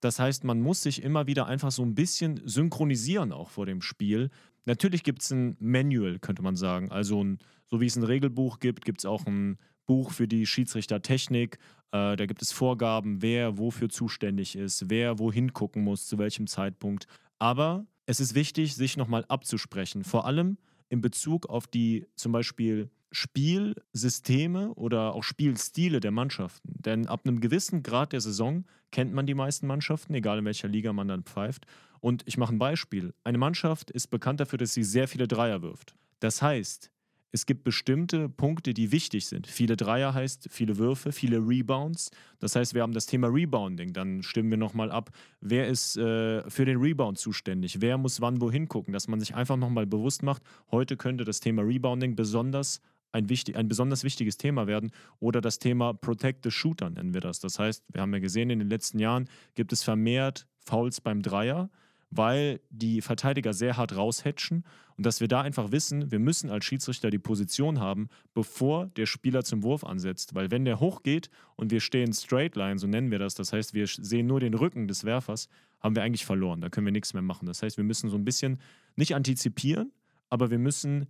Das 0.00 0.18
heißt, 0.18 0.44
man 0.44 0.60
muss 0.60 0.82
sich 0.82 1.02
immer 1.02 1.26
wieder 1.26 1.46
einfach 1.46 1.70
so 1.70 1.82
ein 1.82 1.94
bisschen 1.94 2.40
synchronisieren 2.44 3.32
auch 3.32 3.50
vor 3.50 3.66
dem 3.66 3.80
Spiel. 3.80 4.30
Natürlich 4.66 5.02
gibt 5.02 5.22
es 5.22 5.30
ein 5.30 5.56
Manual, 5.60 6.18
könnte 6.18 6.42
man 6.42 6.56
sagen. 6.56 6.90
Also 6.90 7.22
ein, 7.22 7.38
so 7.66 7.80
wie 7.80 7.86
es 7.86 7.96
ein 7.96 8.02
Regelbuch 8.02 8.60
gibt, 8.60 8.84
gibt 8.84 9.00
es 9.00 9.04
auch 9.06 9.26
ein 9.26 9.58
Buch 9.86 10.10
für 10.10 10.28
die 10.28 10.46
Schiedsrichtertechnik. 10.46 11.58
Äh, 11.92 12.16
da 12.16 12.26
gibt 12.26 12.42
es 12.42 12.52
Vorgaben, 12.52 13.22
wer 13.22 13.58
wofür 13.58 13.88
zuständig 13.88 14.56
ist, 14.56 14.90
wer 14.90 15.18
wohin 15.18 15.52
gucken 15.52 15.84
muss, 15.84 16.06
zu 16.06 16.18
welchem 16.18 16.46
Zeitpunkt. 16.46 17.06
Aber 17.38 17.86
es 18.06 18.20
ist 18.20 18.34
wichtig, 18.34 18.74
sich 18.74 18.96
nochmal 18.96 19.24
abzusprechen. 19.28 20.04
Vor 20.04 20.26
allem 20.26 20.58
in 20.88 21.00
Bezug 21.00 21.46
auf 21.46 21.66
die 21.66 22.06
zum 22.14 22.32
Beispiel 22.32 22.90
Spielsysteme 23.14 24.74
oder 24.74 25.14
auch 25.14 25.22
Spielstile 25.22 26.00
der 26.00 26.10
Mannschaften. 26.10 26.74
Denn 26.74 27.06
ab 27.06 27.22
einem 27.24 27.40
gewissen 27.40 27.82
Grad 27.82 28.12
der 28.12 28.20
Saison 28.20 28.64
kennt 28.90 29.14
man 29.14 29.26
die 29.26 29.34
meisten 29.34 29.66
Mannschaften, 29.66 30.14
egal 30.14 30.38
in 30.38 30.44
welcher 30.44 30.68
Liga 30.68 30.92
man 30.92 31.08
dann 31.08 31.22
pfeift. 31.22 31.66
Und 32.00 32.22
ich 32.26 32.36
mache 32.36 32.54
ein 32.54 32.58
Beispiel. 32.58 33.14
Eine 33.24 33.38
Mannschaft 33.38 33.90
ist 33.90 34.08
bekannt 34.08 34.40
dafür, 34.40 34.58
dass 34.58 34.74
sie 34.74 34.84
sehr 34.84 35.08
viele 35.08 35.26
Dreier 35.26 35.62
wirft. 35.62 35.94
Das 36.20 36.42
heißt, 36.42 36.90
es 37.34 37.46
gibt 37.46 37.64
bestimmte 37.64 38.28
Punkte, 38.28 38.74
die 38.74 38.92
wichtig 38.92 39.26
sind. 39.26 39.48
Viele 39.48 39.76
Dreier 39.76 40.14
heißt 40.14 40.46
viele 40.52 40.78
Würfe, 40.78 41.10
viele 41.10 41.38
Rebounds. 41.38 42.12
Das 42.38 42.54
heißt, 42.54 42.74
wir 42.74 42.82
haben 42.82 42.92
das 42.92 43.06
Thema 43.06 43.26
Rebounding. 43.26 43.92
Dann 43.92 44.22
stimmen 44.22 44.50
wir 44.50 44.56
nochmal 44.56 44.92
ab, 44.92 45.10
wer 45.40 45.66
ist 45.66 45.96
äh, 45.96 46.48
für 46.48 46.64
den 46.64 46.78
Rebound 46.78 47.18
zuständig, 47.18 47.80
wer 47.80 47.98
muss 47.98 48.20
wann 48.20 48.40
wohin 48.40 48.68
gucken, 48.68 48.92
dass 48.92 49.08
man 49.08 49.18
sich 49.18 49.34
einfach 49.34 49.56
nochmal 49.56 49.84
bewusst 49.84 50.22
macht, 50.22 50.42
heute 50.70 50.96
könnte 50.96 51.24
das 51.24 51.40
Thema 51.40 51.62
Rebounding 51.62 52.14
besonders 52.14 52.80
ein, 53.14 53.28
wichtig, 53.28 53.56
ein 53.56 53.68
besonders 53.68 54.02
wichtiges 54.02 54.36
Thema 54.36 54.66
werden 54.66 54.90
oder 55.20 55.40
das 55.40 55.58
Thema 55.58 55.94
Protect 55.94 56.44
the 56.44 56.50
Shooter 56.50 56.90
nennen 56.90 57.14
wir 57.14 57.20
das. 57.20 57.38
Das 57.38 57.58
heißt, 57.58 57.84
wir 57.92 58.00
haben 58.00 58.12
ja 58.12 58.18
gesehen, 58.18 58.50
in 58.50 58.58
den 58.58 58.68
letzten 58.68 58.98
Jahren 58.98 59.28
gibt 59.54 59.72
es 59.72 59.84
vermehrt 59.84 60.46
Fouls 60.58 61.00
beim 61.00 61.22
Dreier, 61.22 61.70
weil 62.10 62.60
die 62.70 63.00
Verteidiger 63.00 63.54
sehr 63.54 63.76
hart 63.76 63.96
raushatchen 63.96 64.64
und 64.96 65.06
dass 65.06 65.20
wir 65.20 65.28
da 65.28 65.42
einfach 65.42 65.70
wissen, 65.70 66.10
wir 66.10 66.18
müssen 66.18 66.50
als 66.50 66.64
Schiedsrichter 66.64 67.10
die 67.10 67.18
Position 67.18 67.80
haben, 67.80 68.08
bevor 68.34 68.86
der 68.86 69.06
Spieler 69.06 69.44
zum 69.44 69.62
Wurf 69.62 69.84
ansetzt. 69.84 70.34
Weil 70.34 70.50
wenn 70.50 70.64
der 70.64 70.80
hochgeht 70.80 71.30
und 71.56 71.70
wir 71.70 71.80
stehen 71.80 72.12
straight 72.12 72.56
line, 72.56 72.78
so 72.78 72.86
nennen 72.86 73.10
wir 73.10 73.18
das, 73.18 73.34
das 73.34 73.52
heißt, 73.52 73.74
wir 73.74 73.86
sehen 73.86 74.26
nur 74.26 74.40
den 74.40 74.54
Rücken 74.54 74.88
des 74.88 75.04
Werfers, 75.04 75.48
haben 75.80 75.94
wir 75.94 76.02
eigentlich 76.02 76.24
verloren. 76.24 76.60
Da 76.60 76.68
können 76.68 76.86
wir 76.86 76.92
nichts 76.92 77.14
mehr 77.14 77.22
machen. 77.22 77.46
Das 77.46 77.62
heißt, 77.62 77.76
wir 77.76 77.84
müssen 77.84 78.08
so 78.08 78.16
ein 78.16 78.24
bisschen 78.24 78.58
nicht 78.96 79.14
antizipieren, 79.14 79.92
aber 80.30 80.50
wir 80.50 80.58
müssen 80.58 81.06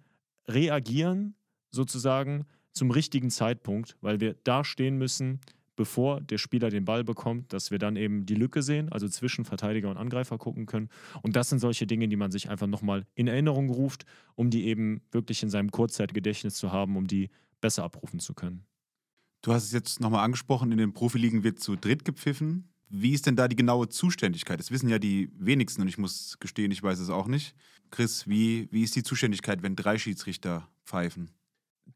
reagieren 0.49 1.35
sozusagen 1.75 2.47
zum 2.73 2.91
richtigen 2.91 3.31
Zeitpunkt, 3.31 3.97
weil 4.01 4.21
wir 4.21 4.35
da 4.45 4.65
stehen 4.65 4.99
müssen, 4.99 5.41
bevor 5.77 6.21
der 6.21 6.39
Spieler 6.39 6.71
den 6.71 6.85
Ball 6.85 7.05
bekommt, 7.05 7.53
dass 7.53 7.71
wir 7.71 7.79
dann 7.79 7.97
eben 7.97 8.27
die 8.27 8.35
Lücke 8.35 8.63
sehen, 8.63 8.91
also 8.91 9.09
zwischen 9.09 9.45
Verteidiger 9.45 9.91
und 9.91 9.97
Angreifer 9.97 10.39
gucken 10.39 10.67
können. 10.67 10.89
Und 11.23 11.37
das 11.37 11.49
sind 11.49 11.59
solche 11.59 11.87
Dinge, 11.87 12.09
die 12.09 12.17
man 12.17 12.31
sich 12.31 12.49
einfach 12.49 12.67
nochmal 12.67 13.07
in 13.15 13.27
Erinnerung 13.27 13.71
ruft, 13.71 14.05
um 14.35 14.51
die 14.51 14.67
eben 14.67 15.03
wirklich 15.11 15.43
in 15.43 15.51
seinem 15.51 15.71
Kurzzeitgedächtnis 15.71 16.55
zu 16.55 16.73
haben, 16.73 16.97
um 16.97 17.07
die 17.07 17.31
besser 17.61 17.85
abrufen 17.85 18.21
zu 18.21 18.35
können. 18.35 18.65
Du 19.43 19.53
hast 19.53 19.65
es 19.65 19.73
jetzt 19.73 20.01
nochmal 20.01 20.25
angesprochen, 20.25 20.73
in 20.73 20.79
den 20.79 20.95
Profiligen 20.95 21.45
wird 21.45 21.61
zu 21.61 21.77
dritt 21.77 22.05
gepfiffen. 22.05 22.69
Wie 22.89 23.13
ist 23.13 23.27
denn 23.27 23.37
da 23.37 23.49
die 23.49 23.57
genaue 23.57 23.89
Zuständigkeit? 23.89 24.59
Das 24.59 24.71
wissen 24.71 24.89
ja 24.89 24.99
die 24.99 25.31
wenigsten 25.39 25.83
und 25.83 25.89
ich 25.89 25.99
muss 25.99 26.39
gestehen, 26.39 26.71
ich 26.71 26.83
weiß 26.83 26.99
es 26.99 27.11
auch 27.11 27.27
nicht. 27.27 27.55
Chris, 27.91 28.29
wie, 28.29 28.69
wie 28.71 28.83
ist 28.83 28.97
die 28.97 29.03
Zuständigkeit, 29.03 29.63
wenn 29.63 29.77
drei 29.77 29.99
Schiedsrichter 29.99 30.69
pfeifen? 30.85 31.31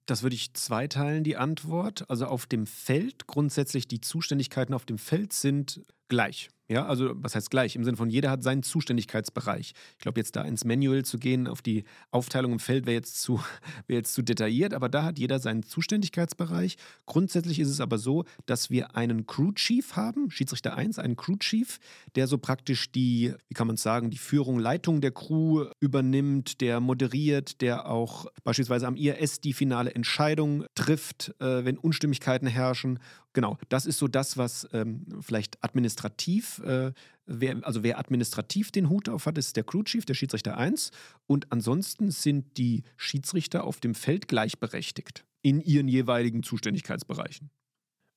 Das 0.07 0.22
würde 0.22 0.36
ich 0.36 0.55
zweiteilen, 0.55 1.24
die 1.24 1.36
Antwort. 1.36 2.09
Also 2.11 2.26
auf 2.26 2.47
dem 2.47 2.66
Feld, 2.66 3.26
grundsätzlich 3.26 3.89
die 3.89 4.01
Zuständigkeiten 4.01 4.74
auf 4.74 4.86
dem 4.86 4.99
Feld 4.99 5.32
sind 5.32 5.82
gleich. 6.09 6.51
Ja, 6.71 6.85
also 6.85 7.13
was 7.15 7.35
heißt 7.35 7.51
gleich? 7.51 7.77
Im 7.77 7.85
Sinne 7.85 7.97
von 7.97 8.11
jeder 8.11 8.31
hat 8.31 8.43
seinen 8.43 8.63
Zuständigkeitsbereich. 8.63 9.73
Ich 9.93 10.03
glaube, 10.03 10.21
jetzt 10.21 10.37
da 10.37 10.43
ins 10.43 10.67
Manual 10.67 11.03
zu 11.03 11.19
gehen, 11.19 11.47
auf 11.47 11.63
die 11.63 11.85
Aufteilung 12.11 12.53
im 12.53 12.59
Feld 12.59 12.85
wäre 12.85 12.95
jetzt, 12.95 13.23
zu, 13.23 13.41
wär 13.87 13.97
jetzt 13.97 14.13
zu 14.13 14.21
detailliert, 14.21 14.75
aber 14.75 14.91
da 14.91 15.03
hat 15.03 15.19
jeder 15.19 15.39
seinen 15.39 15.63
Zuständigkeitsbereich. 15.63 16.77
Grundsätzlich 17.07 17.59
ist 17.59 17.71
es 17.71 17.81
aber 17.81 17.97
so, 17.97 18.25
dass 18.45 18.69
wir 18.69 18.97
einen 18.97 19.27
Crew 19.27 19.53
Chief 19.53 19.97
haben, 19.97 20.31
Schiedsrichter 20.31 20.77
1, 20.77 20.99
einen 20.99 21.17
Crew 21.17 21.37
Chief, 21.37 21.79
der 22.17 22.27
so 22.27 22.37
praktisch 22.37 22.93
die, 22.93 23.33
wie 23.49 23.55
kann 23.55 23.67
man 23.67 23.79
sagen, 23.79 24.11
die 24.11 24.19
Führung, 24.19 24.59
Leitung 24.59 25.01
der 25.01 25.13
Crew 25.13 25.65
übernimmt, 25.81 26.61
der 26.61 26.81
moderiert, 26.81 27.63
der 27.63 27.89
auch 27.89 28.27
beispielsweise 28.45 28.87
am 28.87 28.97
IRS 28.97 29.41
die 29.41 29.55
finale 29.55 29.95
Entscheidung 29.95 30.67
trifft, 30.75 31.35
äh, 31.41 31.65
wenn 31.65 31.79
Unstimmigkeiten 31.79 32.47
herrschen 32.47 32.99
genau, 33.39 33.57
das 33.68 33.86
ist 33.86 33.99
so 33.99 34.09
das, 34.09 34.36
was 34.36 34.68
ähm, 34.72 35.07
vielleicht 35.20 35.62
administrativ, 35.62 36.59
äh, 36.64 36.91
wer, 37.24 37.64
also 37.64 37.84
wer 37.84 38.01
administrativ 38.01 38.72
den 38.72 38.89
Hut 38.89 39.09
auf 39.09 39.26
hat, 39.26 39.39
ist 39.39 39.57
der 39.57 39.62
Crew 39.62 39.84
Chief, 39.84 40.05
der 40.05 40.14
Schiedsrichter 40.14 40.57
1. 40.57 40.91
Und 41.28 41.47
ansonsten 41.53 42.11
sind 42.11 42.59
die 42.59 42.82
Schiedsrichter 42.97 43.62
auf 43.62 43.78
dem 43.78 43.95
Feld 43.95 44.26
gleichberechtigt 44.26 45.24
in 45.41 45.61
ihren 45.61 45.86
jeweiligen 45.86 46.43
Zuständigkeitsbereichen. 46.43 47.51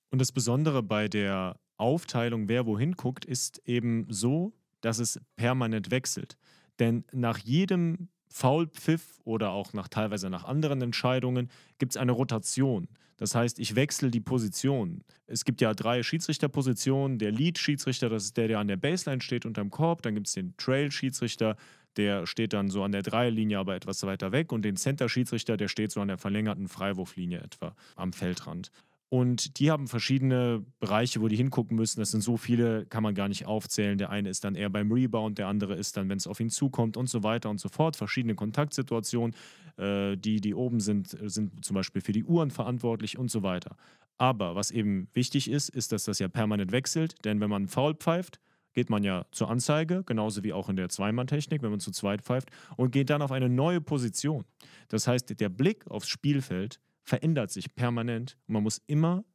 Und 0.10 0.20
das 0.20 0.32
Besondere 0.32 0.82
bei 0.82 1.08
der 1.08 1.60
Aufteilung, 1.78 2.50
wer 2.50 2.66
wohin 2.66 2.94
guckt, 2.94 3.24
ist 3.24 3.62
eben 3.68 4.08
so, 4.10 4.54
dass 4.82 4.98
es 4.98 5.22
permanent 5.36 5.92
wechselt. 5.92 6.36
Denn 6.80 7.06
nach 7.12 7.38
jedem 7.38 8.10
Foulpfiff 8.28 9.20
oder 9.24 9.52
auch 9.52 9.74
nach 9.74 9.88
teilweise 9.88 10.32
nach 10.32 10.46
anderen 10.46 10.82
Entscheidungen 10.82 11.52
gibt 11.78 11.92
es 11.92 11.98
eine 11.98 12.12
Rotation. 12.12 12.88
Das 13.22 13.36
heißt, 13.36 13.60
ich 13.60 13.76
wechsle 13.76 14.10
die 14.10 14.20
Position. 14.20 15.04
Es 15.28 15.46
gibt 15.46 15.62
ja 15.62 15.76
drei 15.76 16.02
Schiedsrichterpositionen. 16.02 17.20
Der 17.20 17.32
Lead-Schiedsrichter, 17.32 18.10
das 18.10 18.24
ist 18.24 18.36
der, 18.36 18.48
der 18.48 18.58
an 18.58 18.68
der 18.68 18.78
Baseline 18.78 19.22
steht 19.22 19.46
unterm 19.46 19.70
Korb. 19.70 20.02
Dann 20.02 20.16
gibt 20.16 20.26
es 20.26 20.34
den 20.34 20.58
Trail-Schiedsrichter, 20.58 21.56
der 21.98 22.26
steht 22.26 22.54
dann 22.54 22.72
so 22.72 22.82
an 22.84 22.92
der 22.92 23.04
Dreierlinie, 23.04 23.60
aber 23.60 23.76
etwas 23.76 24.02
weiter 24.02 24.32
weg. 24.32 24.52
Und 24.52 24.64
den 24.64 24.76
Center-Schiedsrichter, 24.76 25.56
der 25.56 25.68
steht 25.68 25.92
so 25.92 26.02
an 26.02 26.08
der 26.08 26.18
verlängerten 26.18 26.68
Freiwurflinie 26.68 27.42
etwa 27.42 27.76
am 27.96 28.12
Feldrand. 28.12 28.72
Und 29.14 29.60
die 29.60 29.70
haben 29.70 29.90
verschiedene 29.90 30.66
Bereiche, 30.80 31.20
wo 31.20 31.28
die 31.28 31.36
hingucken 31.36 31.76
müssen. 31.76 32.00
Das 32.00 32.12
sind 32.12 32.22
so 32.22 32.38
viele, 32.38 32.86
kann 32.86 33.04
man 33.04 33.14
gar 33.14 33.28
nicht 33.28 33.46
aufzählen. 33.46 33.98
Der 33.98 34.10
eine 34.10 34.30
ist 34.30 34.46
dann 34.46 34.56
eher 34.56 34.70
beim 34.70 34.90
Rebound, 34.90 35.38
der 35.38 35.48
andere 35.48 35.76
ist 35.76 35.98
dann, 35.98 36.08
wenn 36.08 36.18
es 36.18 36.28
auf 36.28 36.40
ihn 36.40 36.50
zukommt 36.50 36.96
und 36.96 37.10
so 37.10 37.22
weiter 37.22 37.50
und 37.50 37.60
so 37.60 37.68
fort. 37.68 37.98
Verschiedene 37.98 38.36
Kontaktsituationen. 38.36 39.36
Äh, 39.76 40.16
die, 40.16 40.40
die 40.40 40.56
oben 40.56 40.80
sind, 40.80 41.10
sind 41.10 41.66
zum 41.66 41.74
Beispiel 41.74 42.02
für 42.02 42.14
die 42.14 42.24
Uhren 42.24 42.52
verantwortlich 42.52 43.18
und 43.18 43.30
so 43.30 43.44
weiter. 43.44 43.76
Aber 44.18 44.56
was 44.56 44.72
eben 44.72 45.10
wichtig 45.14 45.52
ist, 45.52 45.68
ist, 45.68 45.92
dass 45.92 46.06
das 46.06 46.20
ja 46.20 46.30
permanent 46.30 46.72
wechselt. 46.72 47.26
Denn 47.26 47.42
wenn 47.42 47.50
man 47.50 47.68
faul 47.68 47.96
pfeift, 47.96 48.40
geht 48.72 48.90
man 48.90 49.04
ja 49.04 49.26
zur 49.32 49.50
Anzeige, 49.50 50.06
genauso 50.06 50.42
wie 50.46 50.54
auch 50.54 50.70
in 50.70 50.78
der 50.78 50.88
Zweimann-Technik, 50.88 51.62
wenn 51.64 51.72
man 51.72 51.82
zu 51.82 51.92
zweit 51.92 52.22
pfeift, 52.22 52.50
und 52.78 52.92
geht 52.92 53.10
dann 53.10 53.22
auf 53.22 53.34
eine 53.34 53.50
neue 53.50 53.82
Position. 53.82 54.46
Das 54.88 55.06
heißt, 55.06 55.38
der 55.38 55.50
Blick 55.50 55.86
aufs 55.92 56.08
Spielfeld 56.08 56.80
verändert 57.12 57.52
sich 57.52 57.76
permanent. 57.76 58.38
Und 58.48 58.54
man 58.54 58.64
muss 58.64 58.82
immer, 58.88 59.26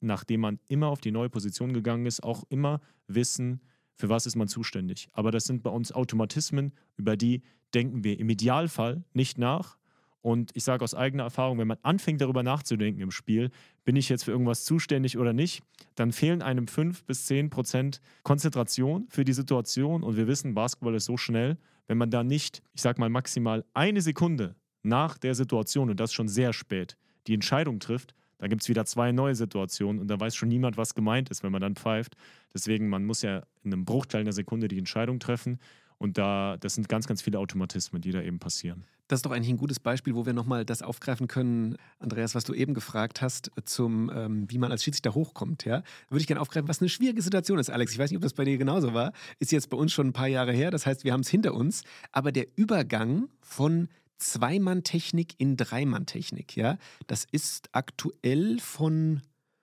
nachdem 0.00 0.40
man 0.40 0.60
immer 0.68 0.86
auf 0.86 1.02
die 1.02 1.10
neue 1.10 1.28
Position 1.28 1.74
gegangen 1.74 2.06
ist, 2.06 2.22
auch 2.22 2.44
immer 2.48 2.80
wissen, 3.06 3.60
für 3.96 4.08
was 4.08 4.24
ist 4.24 4.34
man 4.34 4.48
zuständig. 4.48 5.08
Aber 5.12 5.30
das 5.30 5.44
sind 5.44 5.62
bei 5.62 5.68
uns 5.68 5.92
Automatismen, 5.92 6.72
über 6.96 7.18
die 7.18 7.42
denken 7.74 8.02
wir 8.02 8.18
im 8.18 8.30
Idealfall 8.30 9.04
nicht 9.12 9.36
nach. 9.36 9.76
Und 10.22 10.56
ich 10.56 10.64
sage 10.64 10.82
aus 10.82 10.94
eigener 10.94 11.24
Erfahrung, 11.24 11.58
wenn 11.58 11.68
man 11.68 11.76
anfängt 11.82 12.22
darüber 12.22 12.42
nachzudenken 12.42 13.02
im 13.02 13.10
Spiel, 13.10 13.50
bin 13.84 13.94
ich 13.94 14.08
jetzt 14.08 14.24
für 14.24 14.30
irgendwas 14.30 14.64
zuständig 14.64 15.18
oder 15.18 15.34
nicht, 15.34 15.62
dann 15.96 16.12
fehlen 16.12 16.40
einem 16.40 16.66
5 16.66 17.04
bis 17.04 17.26
10 17.26 17.50
Prozent 17.50 18.00
Konzentration 18.22 19.06
für 19.10 19.24
die 19.24 19.34
Situation. 19.34 20.02
Und 20.02 20.16
wir 20.16 20.26
wissen, 20.26 20.54
Basketball 20.54 20.94
ist 20.94 21.04
so 21.04 21.18
schnell, 21.18 21.58
wenn 21.88 21.98
man 21.98 22.10
da 22.10 22.24
nicht, 22.24 22.62
ich 22.72 22.80
sage 22.80 22.98
mal 22.98 23.10
maximal 23.10 23.66
eine 23.74 24.00
Sekunde 24.00 24.56
nach 24.82 25.18
der 25.18 25.34
Situation, 25.34 25.90
und 25.90 26.00
das 26.00 26.14
schon 26.14 26.28
sehr 26.28 26.54
spät, 26.54 26.96
die 27.28 27.34
Entscheidung 27.34 27.78
trifft, 27.78 28.14
dann 28.38 28.50
gibt 28.50 28.62
es 28.62 28.68
wieder 28.68 28.84
zwei 28.84 29.12
neue 29.12 29.34
Situationen 29.34 30.00
und 30.00 30.08
da 30.08 30.18
weiß 30.18 30.34
schon 30.34 30.48
niemand, 30.48 30.76
was 30.76 30.94
gemeint 30.94 31.28
ist, 31.30 31.42
wenn 31.42 31.52
man 31.52 31.60
dann 31.60 31.74
pfeift. 31.74 32.16
Deswegen, 32.54 32.88
man 32.88 33.04
muss 33.04 33.22
ja 33.22 33.42
in 33.64 33.72
einem 33.72 33.84
Bruchteil 33.84 34.22
einer 34.22 34.32
Sekunde 34.32 34.68
die 34.68 34.78
Entscheidung 34.78 35.18
treffen. 35.18 35.58
Und 35.98 36.16
da, 36.16 36.56
das 36.60 36.76
sind 36.76 36.88
ganz, 36.88 37.08
ganz 37.08 37.22
viele 37.22 37.40
Automatismen, 37.40 38.00
die 38.00 38.12
da 38.12 38.22
eben 38.22 38.38
passieren. 38.38 38.84
Das 39.08 39.18
ist 39.18 39.26
doch 39.26 39.32
eigentlich 39.32 39.48
ein 39.48 39.56
gutes 39.56 39.80
Beispiel, 39.80 40.14
wo 40.14 40.26
wir 40.26 40.32
nochmal 40.32 40.64
das 40.64 40.82
aufgreifen 40.82 41.26
können, 41.26 41.76
Andreas, 41.98 42.36
was 42.36 42.44
du 42.44 42.54
eben 42.54 42.72
gefragt 42.72 43.20
hast, 43.20 43.50
zum, 43.64 44.08
ähm, 44.14 44.48
wie 44.48 44.58
man 44.58 44.70
als 44.70 44.84
Schiedsrichter 44.84 45.14
hochkommt. 45.14 45.64
Ja? 45.64 45.82
Würde 46.08 46.20
ich 46.20 46.28
gerne 46.28 46.40
aufgreifen, 46.40 46.68
was 46.68 46.80
eine 46.80 46.88
schwierige 46.88 47.20
Situation 47.20 47.58
ist, 47.58 47.70
Alex. 47.70 47.92
Ich 47.92 47.98
weiß 47.98 48.10
nicht, 48.10 48.18
ob 48.18 48.22
das 48.22 48.34
bei 48.34 48.44
dir 48.44 48.58
genauso 48.58 48.94
war. 48.94 49.12
Ist 49.40 49.50
jetzt 49.50 49.70
bei 49.70 49.76
uns 49.76 49.92
schon 49.92 50.08
ein 50.08 50.12
paar 50.12 50.28
Jahre 50.28 50.52
her. 50.52 50.70
Das 50.70 50.86
heißt, 50.86 51.02
wir 51.02 51.12
haben 51.12 51.22
es 51.22 51.28
hinter 51.28 51.54
uns. 51.54 51.82
Aber 52.12 52.30
der 52.30 52.46
Übergang 52.54 53.28
von 53.40 53.88
Zweimann-Technik 54.18 55.34
in 55.38 55.56
Dreimann-Technik, 55.56 56.56
ja, 56.56 56.78
das 57.06 57.26
ist 57.30 57.68
aktuell 57.72 58.58
von, 58.60 59.22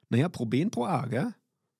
naja, 0.09 0.29
pro 0.29 0.45
B 0.45 0.63
und 0.63 0.71
pro 0.71 0.85
A, 0.85 1.05
gell? 1.05 1.33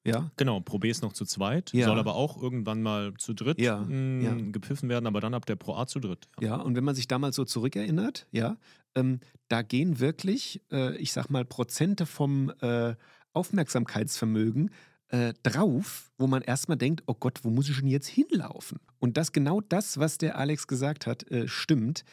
Ja. 0.07 0.29
Genau, 0.37 0.59
Pro 0.59 0.77
B 0.77 0.91
ist 0.91 1.01
noch 1.01 1.13
zu 1.13 1.25
zweit, 1.25 1.73
Ja. 1.73 1.87
soll 1.87 1.97
aber 1.97 2.13
auch 2.13 2.39
irgendwann 2.39 2.83
mal 2.83 3.15
zu 3.17 3.33
dritt 3.33 3.59
Ja, 3.59 3.77
mh, 3.79 4.23
ja. 4.23 4.35
gepfiffen 4.51 4.87
werden, 4.87 5.07
aber 5.07 5.19
dann 5.19 5.33
ab 5.33 5.47
der 5.47 5.55
Pro 5.55 5.75
A 5.75 5.87
zu 5.87 5.99
dritt. 5.99 6.27
Ja, 6.39 6.57
und 6.57 6.75
wenn 6.75 6.83
man 6.83 6.93
sich 6.93 7.07
damals 7.07 7.35
so 7.35 7.43
zurückerinnert, 7.43 8.27
ja, 8.31 8.55
ähm, 8.93 9.19
da 9.47 9.63
gehen 9.63 9.99
wirklich, 9.99 10.61
äh, 10.71 10.95
ich 10.97 11.11
sag 11.11 11.31
mal, 11.31 11.43
Prozente 11.43 12.05
vom 12.05 12.51
äh, 12.61 12.93
Aufmerksamkeitsvermögen 13.33 14.69
äh, 15.09 15.33
drauf, 15.43 16.11
wo 16.17 16.27
man 16.27 16.41
erstmal 16.43 16.77
denkt, 16.77 17.03
oh 17.07 17.15
Gott, 17.15 17.39
wo 17.43 17.49
muss 17.49 17.69
ich 17.69 17.77
denn 17.79 17.87
jetzt 17.87 18.07
hinlaufen? 18.07 18.79
Und 18.99 19.17
das 19.17 19.31
genau 19.31 19.59
das, 19.61 19.97
was 19.97 20.17
der 20.19 20.37
Alex 20.37 20.67
gesagt 20.67 21.07
hat, 21.07 21.29
äh, 21.31 21.47
stimmt. 21.47 22.03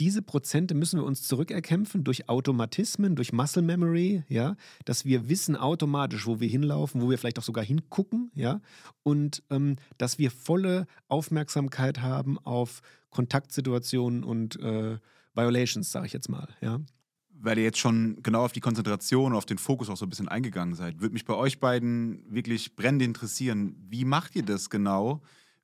Diese 0.00 0.22
Prozente 0.22 0.74
müssen 0.74 0.98
wir 0.98 1.04
uns 1.04 1.22
zurückerkämpfen 1.24 2.04
durch 2.04 2.30
Automatismen, 2.30 3.16
durch 3.16 3.34
Muscle 3.34 3.62
Memory, 3.62 4.24
ja, 4.28 4.56
dass 4.86 5.04
wir 5.04 5.28
wissen 5.28 5.56
automatisch, 5.56 6.26
wo 6.26 6.40
wir 6.40 6.48
hinlaufen, 6.48 7.02
wo 7.02 7.10
wir 7.10 7.18
vielleicht 7.18 7.38
auch 7.38 7.44
sogar 7.44 7.62
hingucken, 7.62 8.30
ja, 8.34 8.62
und 9.02 9.42
ähm, 9.50 9.76
dass 9.98 10.18
wir 10.18 10.30
volle 10.30 10.86
Aufmerksamkeit 11.08 12.00
haben 12.00 12.38
auf 12.38 12.80
Kontaktsituationen 13.10 14.24
und 14.24 14.58
äh, 14.60 14.96
Violations, 15.34 15.92
sage 15.92 16.06
ich 16.06 16.14
jetzt 16.14 16.30
mal, 16.30 16.48
ja. 16.62 16.80
Weil 17.42 17.58
ihr 17.58 17.64
jetzt 17.64 17.78
schon 17.78 18.22
genau 18.22 18.44
auf 18.44 18.52
die 18.52 18.60
Konzentration, 18.60 19.34
auf 19.34 19.46
den 19.46 19.58
Fokus 19.58 19.90
auch 19.90 19.96
so 19.98 20.06
ein 20.06 20.10
bisschen 20.10 20.28
eingegangen 20.28 20.74
seid, 20.74 21.00
würde 21.00 21.12
mich 21.12 21.26
bei 21.26 21.34
euch 21.34 21.60
beiden 21.60 22.24
wirklich 22.32 22.74
brennend 22.74 23.02
interessieren. 23.02 23.76
Wie 23.88 24.06
macht 24.06 24.34
ihr 24.34 24.44
das 24.44 24.70
genau, 24.70 25.20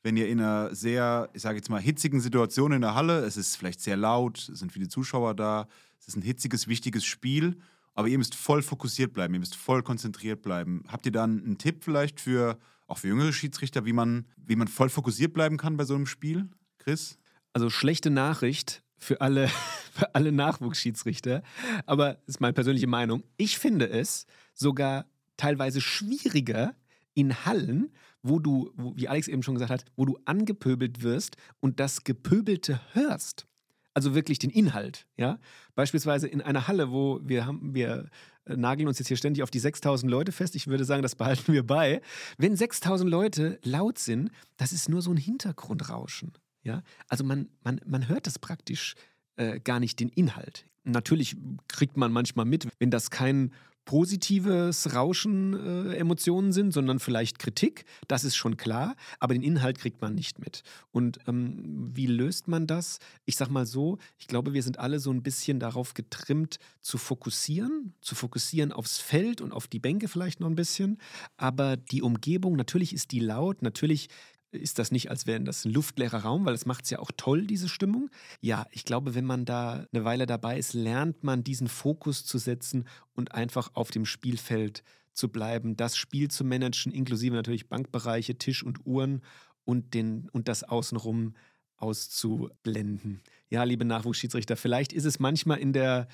wenn 0.06 0.16
ihr 0.16 0.28
in 0.28 0.38
einer 0.38 0.72
sehr, 0.72 1.30
ich 1.32 1.42
sage 1.42 1.56
jetzt 1.56 1.68
mal, 1.68 1.80
hitzigen 1.80 2.20
Situation 2.20 2.70
in 2.70 2.80
der 2.80 2.94
Halle, 2.94 3.24
es 3.24 3.36
ist 3.36 3.56
vielleicht 3.56 3.80
sehr 3.80 3.96
laut, 3.96 4.38
es 4.38 4.60
sind 4.60 4.70
viele 4.70 4.86
Zuschauer 4.86 5.34
da, 5.34 5.66
es 5.98 6.06
ist 6.06 6.16
ein 6.16 6.22
hitziges, 6.22 6.68
wichtiges 6.68 7.04
Spiel, 7.04 7.58
aber 7.92 8.06
ihr 8.06 8.16
müsst 8.16 8.36
voll 8.36 8.62
fokussiert 8.62 9.12
bleiben, 9.12 9.34
ihr 9.34 9.40
müsst 9.40 9.56
voll 9.56 9.82
konzentriert 9.82 10.42
bleiben. 10.42 10.84
Habt 10.86 11.06
ihr 11.06 11.12
dann 11.12 11.42
einen 11.42 11.58
Tipp 11.58 11.82
vielleicht 11.82 12.20
für, 12.20 12.56
auch 12.86 12.98
für 12.98 13.08
jüngere 13.08 13.32
Schiedsrichter, 13.32 13.84
wie 13.84 13.92
man, 13.92 14.26
wie 14.36 14.54
man 14.54 14.68
voll 14.68 14.90
fokussiert 14.90 15.32
bleiben 15.32 15.56
kann 15.56 15.76
bei 15.76 15.84
so 15.84 15.96
einem 15.96 16.06
Spiel? 16.06 16.50
Chris? 16.78 17.18
Also 17.52 17.68
schlechte 17.68 18.10
Nachricht 18.10 18.84
für 18.98 19.20
alle, 19.20 19.48
für 19.92 20.14
alle 20.14 20.30
Nachwuchsschiedsrichter, 20.30 21.42
aber 21.84 22.14
das 22.26 22.36
ist 22.36 22.40
meine 22.40 22.52
persönliche 22.52 22.86
Meinung. 22.86 23.24
Ich 23.38 23.58
finde 23.58 23.90
es 23.90 24.26
sogar 24.54 25.06
teilweise 25.36 25.80
schwieriger 25.80 26.76
in 27.14 27.44
Hallen, 27.44 27.90
wo 28.28 28.38
du, 28.38 28.70
wo, 28.76 28.94
wie 28.96 29.08
Alex 29.08 29.28
eben 29.28 29.42
schon 29.42 29.54
gesagt 29.54 29.70
hat, 29.70 29.84
wo 29.96 30.04
du 30.04 30.18
angepöbelt 30.24 31.02
wirst 31.02 31.36
und 31.60 31.80
das 31.80 32.04
Gepöbelte 32.04 32.80
hörst. 32.92 33.46
Also 33.94 34.14
wirklich 34.14 34.38
den 34.38 34.50
Inhalt, 34.50 35.06
ja. 35.16 35.38
Beispielsweise 35.74 36.28
in 36.28 36.42
einer 36.42 36.68
Halle, 36.68 36.90
wo 36.90 37.20
wir 37.22 37.46
haben, 37.46 37.74
wir 37.74 38.10
äh, 38.44 38.56
nageln 38.56 38.88
uns 38.88 38.98
jetzt 38.98 39.08
hier 39.08 39.16
ständig 39.16 39.42
auf 39.42 39.50
die 39.50 39.58
6000 39.58 40.10
Leute 40.10 40.32
fest. 40.32 40.54
Ich 40.54 40.66
würde 40.66 40.84
sagen, 40.84 41.02
das 41.02 41.14
behalten 41.16 41.52
wir 41.52 41.66
bei. 41.66 42.02
Wenn 42.36 42.56
6000 42.56 43.10
Leute 43.10 43.58
laut 43.62 43.98
sind, 43.98 44.30
das 44.58 44.72
ist 44.72 44.88
nur 44.88 45.00
so 45.00 45.10
ein 45.10 45.16
Hintergrundrauschen, 45.16 46.32
ja. 46.62 46.82
Also 47.08 47.24
man, 47.24 47.48
man, 47.64 47.80
man 47.86 48.08
hört 48.08 48.26
das 48.26 48.38
praktisch 48.38 48.96
äh, 49.36 49.60
gar 49.60 49.80
nicht 49.80 50.00
den 50.00 50.10
Inhalt. 50.10 50.66
Natürlich 50.84 51.36
kriegt 51.66 51.96
man 51.96 52.12
manchmal 52.12 52.44
mit, 52.44 52.68
wenn 52.78 52.90
das 52.90 53.10
kein 53.10 53.52
positives 53.86 54.94
Rauschen 54.94 55.54
äh, 55.54 55.94
Emotionen 55.94 56.52
sind, 56.52 56.72
sondern 56.72 56.98
vielleicht 56.98 57.38
Kritik. 57.38 57.86
Das 58.08 58.24
ist 58.24 58.36
schon 58.36 58.58
klar, 58.58 58.96
aber 59.20 59.32
den 59.32 59.42
Inhalt 59.42 59.78
kriegt 59.78 60.02
man 60.02 60.14
nicht 60.14 60.38
mit. 60.38 60.62
Und 60.90 61.20
ähm, 61.26 61.88
wie 61.94 62.06
löst 62.06 62.48
man 62.48 62.66
das? 62.66 62.98
Ich 63.24 63.36
sag 63.36 63.48
mal 63.48 63.64
so, 63.64 63.98
ich 64.18 64.26
glaube, 64.26 64.52
wir 64.52 64.62
sind 64.62 64.78
alle 64.78 64.98
so 64.98 65.10
ein 65.10 65.22
bisschen 65.22 65.60
darauf 65.60 65.94
getrimmt, 65.94 66.58
zu 66.82 66.98
fokussieren, 66.98 67.94
zu 68.00 68.14
fokussieren 68.14 68.72
aufs 68.72 68.98
Feld 68.98 69.40
und 69.40 69.52
auf 69.52 69.68
die 69.68 69.78
Bänke 69.78 70.08
vielleicht 70.08 70.40
noch 70.40 70.48
ein 70.48 70.56
bisschen. 70.56 70.98
Aber 71.36 71.76
die 71.76 72.02
Umgebung, 72.02 72.56
natürlich 72.56 72.92
ist 72.92 73.12
die 73.12 73.20
laut, 73.20 73.62
natürlich 73.62 74.08
ist 74.56 74.78
das 74.78 74.90
nicht, 74.90 75.10
als 75.10 75.26
wäre 75.26 75.40
das 75.40 75.64
ein 75.64 75.72
luftleerer 75.72 76.18
Raum, 76.18 76.44
weil 76.44 76.54
es 76.54 76.66
macht 76.66 76.84
es 76.84 76.90
ja 76.90 76.98
auch 76.98 77.10
toll, 77.16 77.46
diese 77.46 77.68
Stimmung. 77.68 78.10
Ja, 78.40 78.66
ich 78.70 78.84
glaube, 78.84 79.14
wenn 79.14 79.24
man 79.24 79.44
da 79.44 79.86
eine 79.92 80.04
Weile 80.04 80.26
dabei 80.26 80.58
ist, 80.58 80.74
lernt 80.74 81.24
man 81.24 81.44
diesen 81.44 81.68
Fokus 81.68 82.24
zu 82.24 82.38
setzen 82.38 82.86
und 83.14 83.32
einfach 83.32 83.70
auf 83.74 83.90
dem 83.90 84.04
Spielfeld 84.04 84.82
zu 85.12 85.28
bleiben, 85.28 85.76
das 85.76 85.96
Spiel 85.96 86.28
zu 86.28 86.44
managen, 86.44 86.92
inklusive 86.92 87.34
natürlich 87.34 87.68
Bankbereiche, 87.68 88.36
Tisch 88.36 88.62
und 88.62 88.86
Uhren 88.86 89.22
und, 89.64 89.94
den, 89.94 90.28
und 90.30 90.48
das 90.48 90.62
außenrum 90.62 91.34
auszublenden. 91.76 93.22
Ja, 93.48 93.64
liebe 93.64 93.84
Nachwuchsschiedsrichter, 93.84 94.56
vielleicht 94.56 94.92
ist 94.92 95.04
es 95.04 95.18
manchmal 95.18 95.58
in 95.58 95.72
der 95.72 96.08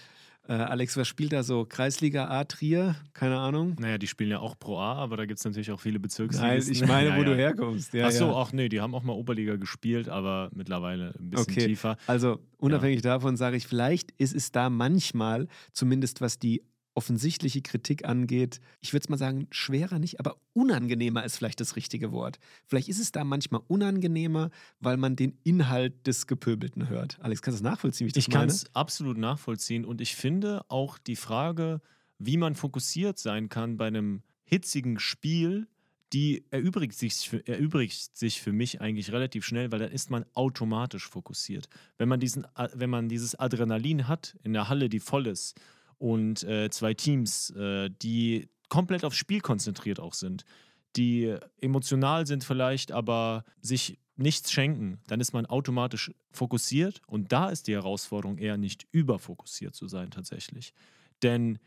äh, 0.48 0.52
Alex, 0.54 0.96
was 0.96 1.06
spielt 1.06 1.32
da 1.32 1.42
so? 1.42 1.64
Kreisliga 1.64 2.26
A 2.28 2.44
Trier? 2.44 2.96
Keine 3.12 3.38
Ahnung. 3.38 3.76
Naja, 3.78 3.96
die 3.98 4.06
spielen 4.08 4.30
ja 4.30 4.40
auch 4.40 4.58
Pro 4.58 4.78
A, 4.78 4.94
aber 4.96 5.16
da 5.16 5.24
gibt 5.26 5.38
es 5.38 5.44
natürlich 5.44 5.70
auch 5.70 5.80
viele 5.80 6.00
Bezirksligisten. 6.00 6.74
ich 6.74 6.86
meine, 6.86 7.08
ja, 7.10 7.16
wo 7.16 7.20
ja. 7.20 7.26
du 7.26 7.36
herkommst. 7.36 7.94
Ja, 7.94 8.06
Ach 8.08 8.10
so, 8.10 8.34
ach 8.36 8.52
nee, 8.52 8.68
die 8.68 8.80
haben 8.80 8.94
auch 8.94 9.02
mal 9.04 9.12
Oberliga 9.12 9.56
gespielt, 9.56 10.08
aber 10.08 10.50
mittlerweile 10.54 11.14
ein 11.18 11.30
bisschen 11.30 11.52
Okay. 11.52 11.66
tiefer. 11.66 11.96
Also 12.06 12.40
unabhängig 12.58 13.02
davon 13.02 13.36
sage 13.36 13.56
ich, 13.56 13.66
vielleicht 13.66 14.10
ist 14.18 14.34
es 14.34 14.50
da 14.52 14.68
manchmal, 14.70 15.46
zumindest 15.72 16.20
was 16.20 16.38
die 16.38 16.62
offensichtliche 16.94 17.62
Kritik 17.62 18.04
angeht, 18.06 18.60
ich 18.80 18.92
würde 18.92 19.04
es 19.04 19.08
mal 19.08 19.16
sagen, 19.16 19.46
schwerer 19.50 19.98
nicht, 19.98 20.20
aber 20.20 20.36
unangenehmer 20.52 21.24
ist 21.24 21.36
vielleicht 21.36 21.60
das 21.60 21.76
richtige 21.76 22.12
Wort. 22.12 22.38
Vielleicht 22.66 22.88
ist 22.88 23.00
es 23.00 23.12
da 23.12 23.24
manchmal 23.24 23.62
unangenehmer, 23.66 24.50
weil 24.80 24.96
man 24.96 25.16
den 25.16 25.38
Inhalt 25.42 26.06
des 26.06 26.26
Gepöbelten 26.26 26.88
hört. 26.88 27.18
Alex, 27.20 27.40
kannst 27.40 27.60
du 27.60 27.64
das 27.64 27.70
nachvollziehen, 27.72 28.06
wie 28.06 28.08
ich 28.08 28.12
das 28.14 28.24
Ich 28.24 28.30
kann 28.30 28.48
es 28.48 28.74
absolut 28.74 29.16
nachvollziehen 29.16 29.84
und 29.84 30.00
ich 30.00 30.14
finde 30.16 30.64
auch 30.68 30.98
die 30.98 31.16
Frage, 31.16 31.80
wie 32.18 32.36
man 32.36 32.54
fokussiert 32.54 33.18
sein 33.18 33.48
kann 33.48 33.76
bei 33.76 33.86
einem 33.86 34.22
hitzigen 34.44 34.98
Spiel, 34.98 35.66
die 36.12 36.44
erübrigt 36.50 36.94
sich, 36.94 37.14
für, 37.26 37.46
erübrigt 37.46 38.14
sich 38.14 38.42
für 38.42 38.52
mich 38.52 38.82
eigentlich 38.82 39.12
relativ 39.12 39.46
schnell, 39.46 39.72
weil 39.72 39.78
dann 39.78 39.92
ist 39.92 40.10
man 40.10 40.26
automatisch 40.34 41.08
fokussiert. 41.08 41.70
Wenn 41.96 42.10
man, 42.10 42.20
diesen, 42.20 42.44
A- 42.54 42.68
wenn 42.74 42.90
man 42.90 43.08
dieses 43.08 43.34
Adrenalin 43.34 44.08
hat 44.08 44.36
in 44.42 44.52
der 44.52 44.68
Halle, 44.68 44.90
die 44.90 45.00
voll 45.00 45.26
ist 45.26 45.58
und 46.02 46.42
äh, 46.42 46.68
zwei 46.68 46.94
Teams, 46.94 47.50
äh, 47.50 47.88
die 47.88 48.48
komplett 48.68 49.04
aufs 49.04 49.16
Spiel 49.16 49.40
konzentriert 49.40 50.00
auch 50.00 50.14
sind, 50.14 50.44
die 50.96 51.32
emotional 51.60 52.26
sind 52.26 52.42
vielleicht, 52.42 52.90
aber 52.90 53.44
sich 53.60 54.00
nichts 54.16 54.50
schenken, 54.50 54.98
dann 55.06 55.20
ist 55.20 55.32
man 55.32 55.46
automatisch 55.46 56.10
fokussiert 56.32 57.00
und 57.06 57.30
da 57.30 57.50
ist 57.50 57.68
die 57.68 57.74
Herausforderung 57.74 58.38
eher 58.38 58.56
nicht 58.56 58.88
überfokussiert 58.90 59.76
zu 59.76 59.86
sein 59.86 60.10
tatsächlich. 60.10 60.74
Denn 61.22 61.60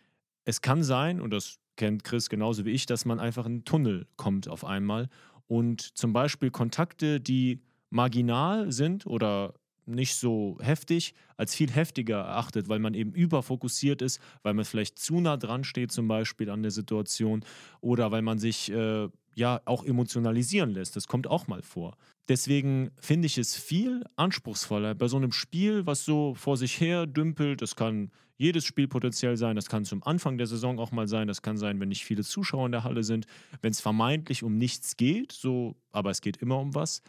es 0.44 0.60
kann 0.60 0.84
sein, 0.84 1.22
und 1.22 1.32
das 1.32 1.58
kennt 1.78 2.04
Chris 2.04 2.30
genauso 2.30 2.66
wie 2.66 2.72
ich, 2.72 2.86
dass 2.86 3.06
man 3.06 3.22
einfach 3.22 3.46
in 3.46 3.54
einen 3.54 3.66
Tunnel 3.66 4.06
kommt 4.18 4.50
auf 4.50 4.66
einmal 4.66 5.08
und 5.48 5.98
zum 5.98 6.12
Beispiel 6.12 6.52
Kontakte, 6.52 7.22
die 7.22 7.62
marginal 7.90 8.74
sind 8.74 9.06
oder 9.06 9.54
nicht 9.86 10.16
so 10.16 10.58
heftig, 10.62 11.14
als 11.38 11.56
viel 11.56 11.72
heftiger 11.72 12.18
erachtet, 12.18 12.70
weil 12.70 12.80
man 12.80 12.94
eben 12.94 13.14
überfokussiert 13.14 14.02
ist, 14.02 14.20
weil 14.44 14.54
man 14.54 14.66
vielleicht 14.66 15.00
zu 15.00 15.20
nah 15.20 15.38
dran 15.38 15.64
steht, 15.64 15.92
zum 15.92 16.08
Beispiel 16.08 16.50
an 16.50 16.62
der 16.62 16.72
Situation, 16.72 17.44
oder 17.82 18.12
weil 18.12 18.22
man 18.22 18.40
sich 18.40 18.72
äh, 18.72 19.10
ja 19.36 19.62
auch 19.66 19.84
emotionalisieren 19.84 20.72
lässt. 20.72 20.96
Das 20.96 21.08
kommt 21.08 21.28
auch 21.28 21.48
mal 21.48 21.62
vor. 21.62 21.98
Deswegen 22.28 22.92
finde 23.00 23.28
ich 23.28 23.38
es 23.38 23.56
viel 23.56 24.04
anspruchsvoller 24.16 24.96
bei 24.96 25.08
so 25.08 25.18
einem 25.18 25.32
Spiel, 25.32 25.86
was 25.86 26.06
so 26.06 26.34
vor 26.34 26.58
sich 26.58 26.80
her 26.80 27.06
dümpelt. 27.06 27.62
Das 27.62 27.76
kann 27.76 28.12
jedes 28.38 28.66
Spiel 28.66 28.88
potenziell 28.88 29.38
sein, 29.38 29.56
das 29.56 29.70
kann 29.70 29.86
zum 29.86 30.04
Anfang 30.04 30.38
der 30.38 30.48
Saison 30.48 30.78
auch 30.80 30.92
mal 30.92 31.08
sein, 31.08 31.28
das 31.28 31.42
kann 31.42 31.58
sein, 31.58 31.80
wenn 31.80 31.90
nicht 31.90 32.04
viele 32.04 32.24
Zuschauer 32.24 32.66
in 32.66 32.74
der 32.74 32.84
Halle 32.84 33.04
sind, 33.04 33.28
wenn 33.62 33.72
es 33.72 33.80
vermeintlich 33.80 34.44
um 34.44 34.58
nichts 34.58 34.98
geht, 34.98 35.32
so, 35.32 35.78
aber 35.94 36.10
es 36.10 36.20
geht 36.20 36.38
immer 36.38 36.60
um 36.60 36.76
was 36.76 37.02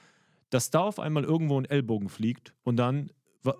dass 0.51 0.71
da 0.71 0.81
auf 0.81 0.99
einmal 0.99 1.25
irgendwo 1.25 1.61
ein 1.61 1.65
Ellbogen 1.65 2.09
fliegt 2.09 2.55
und 2.63 2.77
dann 2.77 3.11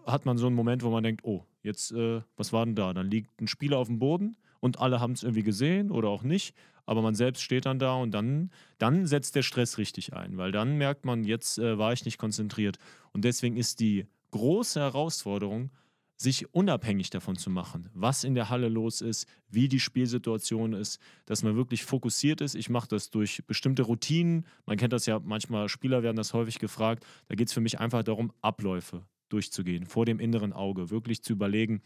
hat 0.07 0.27
man 0.27 0.39
so 0.39 0.47
einen 0.47 0.57
Moment, 0.57 0.83
wo 0.83 0.91
man 0.91 1.05
denkt, 1.05 1.25
oh, 1.25 1.45
jetzt, 1.63 1.93
äh, 1.93 2.23
was 2.37 2.53
war 2.53 2.65
denn 2.65 2.75
da? 2.75 2.93
Dann 2.93 3.09
liegt 3.09 3.41
ein 3.41 3.47
Spieler 3.47 3.79
auf 3.79 3.87
dem 3.87 3.99
Boden 3.99 4.37
und 4.61 4.81
alle 4.81 5.01
haben 5.01 5.13
es 5.13 5.23
irgendwie 5.23 5.43
gesehen 5.43 5.91
oder 5.91 6.09
auch 6.09 6.23
nicht, 6.23 6.57
aber 6.87 7.03
man 7.03 7.15
selbst 7.15 7.43
steht 7.43 7.67
dann 7.67 7.79
da 7.79 7.95
und 7.95 8.13
dann, 8.13 8.51
dann 8.79 9.07
setzt 9.07 9.35
der 9.35 9.43
Stress 9.43 9.79
richtig 9.79 10.13
ein, 10.15 10.37
weil 10.37 10.53
dann 10.53 10.79
merkt 10.79 11.05
man, 11.05 11.25
jetzt 11.25 11.59
äh, 11.59 11.79
war 11.79 11.93
ich 11.93 12.05
nicht 12.05 12.19
konzentriert. 12.19 12.79
Und 13.13 13.25
deswegen 13.25 13.57
ist 13.57 13.81
die 13.81 14.07
große 14.31 14.81
Herausforderung, 14.81 15.71
sich 16.17 16.55
unabhängig 16.55 17.11
davon 17.11 17.37
zu 17.37 17.51
machen, 17.51 17.91
was 17.93 18.25
in 18.25 18.35
der 18.35 18.49
Halle 18.49 18.69
los 18.69 19.03
ist, 19.03 19.27
wie 19.51 19.69
die 19.69 19.81
Spielsituation 19.81 20.73
ist, 20.73 20.99
dass 21.27 21.43
man 21.43 21.57
wirklich 21.57 21.85
fokussiert 21.85 22.41
ist. 22.41 22.55
Ich 22.55 22.71
mache 22.71 22.89
das 22.89 23.11
durch 23.11 23.43
bestimmte 23.47 23.83
Routinen. 23.83 24.47
Man 24.65 24.79
kennt 24.79 24.95
das 24.95 25.07
ja 25.07 25.21
manchmal, 25.21 25.69
Spieler 25.69 26.03
werden 26.03 26.17
das 26.17 26.33
häufig 26.33 26.59
gefragt. 26.59 27.05
Da 27.29 27.35
geht 27.35 27.49
es 27.49 27.55
für 27.55 27.61
mich 27.61 27.79
einfach 27.81 28.03
darum, 28.03 28.33
Abläufe 28.41 29.05
durchzugehen, 29.29 29.87
vor 29.87 30.07
dem 30.07 30.21
inneren 30.21 30.53
Auge, 30.53 30.91
wirklich 30.91 31.23
zu 31.23 31.33
überlegen, 31.33 31.83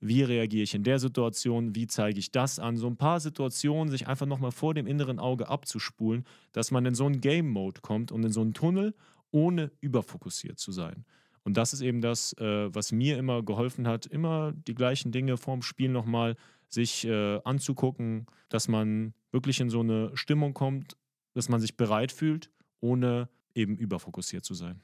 wie 0.00 0.22
reagiere 0.22 0.62
ich 0.62 0.74
in 0.74 0.84
der 0.84 0.98
Situation, 0.98 1.74
wie 1.74 1.86
zeige 1.86 2.18
ich 2.18 2.30
das 2.30 2.58
an. 2.58 2.76
So 2.76 2.86
ein 2.86 2.96
paar 2.96 3.20
Situationen 3.20 3.90
sich 3.90 4.06
einfach 4.06 4.26
nochmal 4.26 4.52
vor 4.52 4.74
dem 4.74 4.86
inneren 4.86 5.18
Auge 5.18 5.48
abzuspulen, 5.48 6.24
dass 6.52 6.70
man 6.70 6.86
in 6.86 6.94
so 6.94 7.06
einen 7.06 7.20
Game-Mode 7.20 7.80
kommt 7.80 8.12
und 8.12 8.24
in 8.24 8.32
so 8.32 8.40
einen 8.40 8.54
Tunnel, 8.54 8.94
ohne 9.30 9.70
überfokussiert 9.80 10.58
zu 10.58 10.72
sein. 10.72 11.04
Und 11.48 11.56
das 11.56 11.72
ist 11.72 11.80
eben 11.80 12.02
das, 12.02 12.34
äh, 12.34 12.74
was 12.74 12.92
mir 12.92 13.16
immer 13.16 13.42
geholfen 13.42 13.88
hat, 13.88 14.04
immer 14.04 14.52
die 14.52 14.74
gleichen 14.74 15.12
Dinge 15.12 15.38
vorm 15.38 15.62
Spiel 15.62 15.88
nochmal 15.88 16.36
sich 16.68 17.06
äh, 17.06 17.40
anzugucken, 17.42 18.26
dass 18.50 18.68
man 18.68 19.14
wirklich 19.32 19.58
in 19.58 19.70
so 19.70 19.80
eine 19.80 20.14
Stimmung 20.14 20.52
kommt, 20.52 20.98
dass 21.32 21.48
man 21.48 21.58
sich 21.58 21.74
bereit 21.74 22.12
fühlt, 22.12 22.50
ohne 22.80 23.30
eben 23.54 23.78
überfokussiert 23.78 24.44
zu 24.44 24.52
sein. 24.52 24.82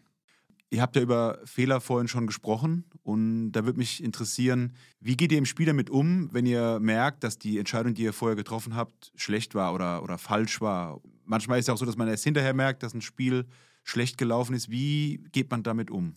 Ihr 0.70 0.80
habt 0.80 0.96
ja 0.96 1.02
über 1.02 1.38
Fehler 1.44 1.82
vorhin 1.82 2.08
schon 2.08 2.26
gesprochen 2.26 2.86
und 3.02 3.52
da 3.52 3.66
würde 3.66 3.78
mich 3.78 4.02
interessieren, 4.02 4.72
wie 5.00 5.18
geht 5.18 5.32
ihr 5.32 5.38
im 5.38 5.44
Spiel 5.44 5.66
damit 5.66 5.90
um, 5.90 6.32
wenn 6.32 6.46
ihr 6.46 6.80
merkt, 6.80 7.24
dass 7.24 7.38
die 7.38 7.58
Entscheidung, 7.58 7.92
die 7.92 8.04
ihr 8.04 8.14
vorher 8.14 8.36
getroffen 8.36 8.74
habt, 8.74 9.12
schlecht 9.16 9.54
war 9.54 9.74
oder, 9.74 10.02
oder 10.02 10.16
falsch 10.16 10.62
war? 10.62 11.02
Manchmal 11.26 11.58
ist 11.58 11.66
es 11.66 11.74
auch 11.74 11.76
so, 11.76 11.84
dass 11.84 11.98
man 11.98 12.08
erst 12.08 12.24
hinterher 12.24 12.54
merkt, 12.54 12.82
dass 12.82 12.94
ein 12.94 13.02
Spiel 13.02 13.44
schlecht 13.82 14.16
gelaufen 14.16 14.54
ist. 14.54 14.70
Wie 14.70 15.18
geht 15.30 15.50
man 15.50 15.62
damit 15.62 15.90
um? 15.90 16.16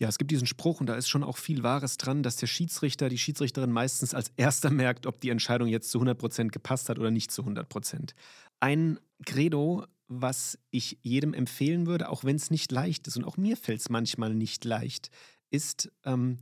Ja, 0.00 0.08
es 0.08 0.18
gibt 0.18 0.30
diesen 0.30 0.46
Spruch 0.46 0.80
und 0.80 0.86
da 0.86 0.94
ist 0.94 1.08
schon 1.08 1.24
auch 1.24 1.36
viel 1.36 1.64
Wahres 1.64 1.96
dran, 1.96 2.22
dass 2.22 2.36
der 2.36 2.46
Schiedsrichter, 2.46 3.08
die 3.08 3.18
Schiedsrichterin 3.18 3.72
meistens 3.72 4.14
als 4.14 4.32
erster 4.36 4.70
merkt, 4.70 5.06
ob 5.06 5.20
die 5.20 5.30
Entscheidung 5.30 5.68
jetzt 5.68 5.90
zu 5.90 6.00
100% 6.00 6.48
gepasst 6.48 6.88
hat 6.88 6.98
oder 6.98 7.10
nicht 7.10 7.32
zu 7.32 7.42
100%. 7.42 8.14
Ein 8.60 9.00
Credo, 9.26 9.86
was 10.06 10.58
ich 10.70 10.98
jedem 11.02 11.34
empfehlen 11.34 11.86
würde, 11.86 12.08
auch 12.08 12.22
wenn 12.22 12.36
es 12.36 12.50
nicht 12.50 12.70
leicht 12.70 13.08
ist 13.08 13.16
und 13.16 13.24
auch 13.24 13.36
mir 13.36 13.56
fällt 13.56 13.80
es 13.80 13.90
manchmal 13.90 14.34
nicht 14.34 14.64
leicht, 14.64 15.10
ist 15.50 15.90
ähm, 16.04 16.38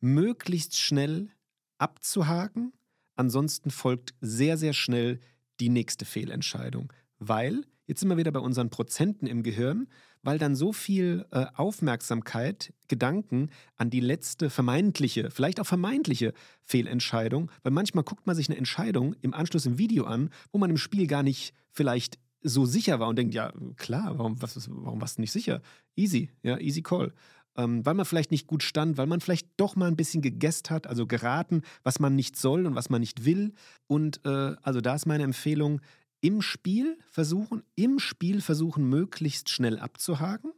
möglichst 0.00 0.76
schnell 0.76 1.30
abzuhaken. 1.78 2.72
Ansonsten 3.14 3.70
folgt 3.70 4.14
sehr, 4.20 4.58
sehr 4.58 4.72
schnell 4.72 5.20
die 5.60 5.68
nächste 5.68 6.04
Fehlentscheidung. 6.04 6.92
Weil, 7.18 7.64
jetzt 7.86 8.00
sind 8.00 8.08
wir 8.08 8.16
wieder 8.16 8.32
bei 8.32 8.40
unseren 8.40 8.68
Prozenten 8.68 9.26
im 9.26 9.42
Gehirn, 9.42 9.88
weil 10.26 10.38
dann 10.38 10.56
so 10.56 10.72
viel 10.72 11.24
äh, 11.30 11.46
Aufmerksamkeit, 11.54 12.74
Gedanken 12.88 13.50
an 13.76 13.90
die 13.90 14.00
letzte 14.00 14.50
vermeintliche, 14.50 15.30
vielleicht 15.30 15.60
auch 15.60 15.66
vermeintliche 15.66 16.32
Fehlentscheidung, 16.64 17.48
weil 17.62 17.70
manchmal 17.70 18.02
guckt 18.02 18.26
man 18.26 18.34
sich 18.34 18.48
eine 18.48 18.58
Entscheidung 18.58 19.14
im 19.22 19.32
Anschluss 19.32 19.66
im 19.66 19.78
Video 19.78 20.04
an, 20.04 20.30
wo 20.50 20.58
man 20.58 20.70
im 20.70 20.78
Spiel 20.78 21.06
gar 21.06 21.22
nicht 21.22 21.54
vielleicht 21.70 22.18
so 22.42 22.66
sicher 22.66 22.98
war 22.98 23.06
und 23.06 23.16
denkt, 23.16 23.34
ja 23.34 23.52
klar, 23.76 24.18
warum, 24.18 24.42
was, 24.42 24.68
warum 24.68 25.00
warst 25.00 25.18
du 25.18 25.20
nicht 25.20 25.30
sicher? 25.30 25.62
Easy, 25.94 26.32
ja, 26.42 26.58
easy 26.58 26.82
call. 26.82 27.14
Ähm, 27.56 27.86
weil 27.86 27.94
man 27.94 28.04
vielleicht 28.04 28.32
nicht 28.32 28.48
gut 28.48 28.64
stand, 28.64 28.98
weil 28.98 29.06
man 29.06 29.20
vielleicht 29.20 29.48
doch 29.56 29.76
mal 29.76 29.86
ein 29.86 29.96
bisschen 29.96 30.22
gegessen 30.22 30.70
hat, 30.70 30.88
also 30.88 31.06
geraten, 31.06 31.62
was 31.84 32.00
man 32.00 32.16
nicht 32.16 32.36
soll 32.36 32.66
und 32.66 32.74
was 32.74 32.90
man 32.90 33.00
nicht 33.00 33.24
will. 33.24 33.52
Und 33.86 34.20
äh, 34.24 34.56
also 34.60 34.80
da 34.80 34.96
ist 34.96 35.06
meine 35.06 35.22
Empfehlung, 35.22 35.80
im 36.20 36.42
Spiel 36.42 36.98
versuchen, 37.10 37.62
im 37.74 37.98
Spiel 37.98 38.40
versuchen, 38.40 38.88
möglichst 38.88 39.48
schnell 39.48 39.78
abzuhaken. 39.78 40.52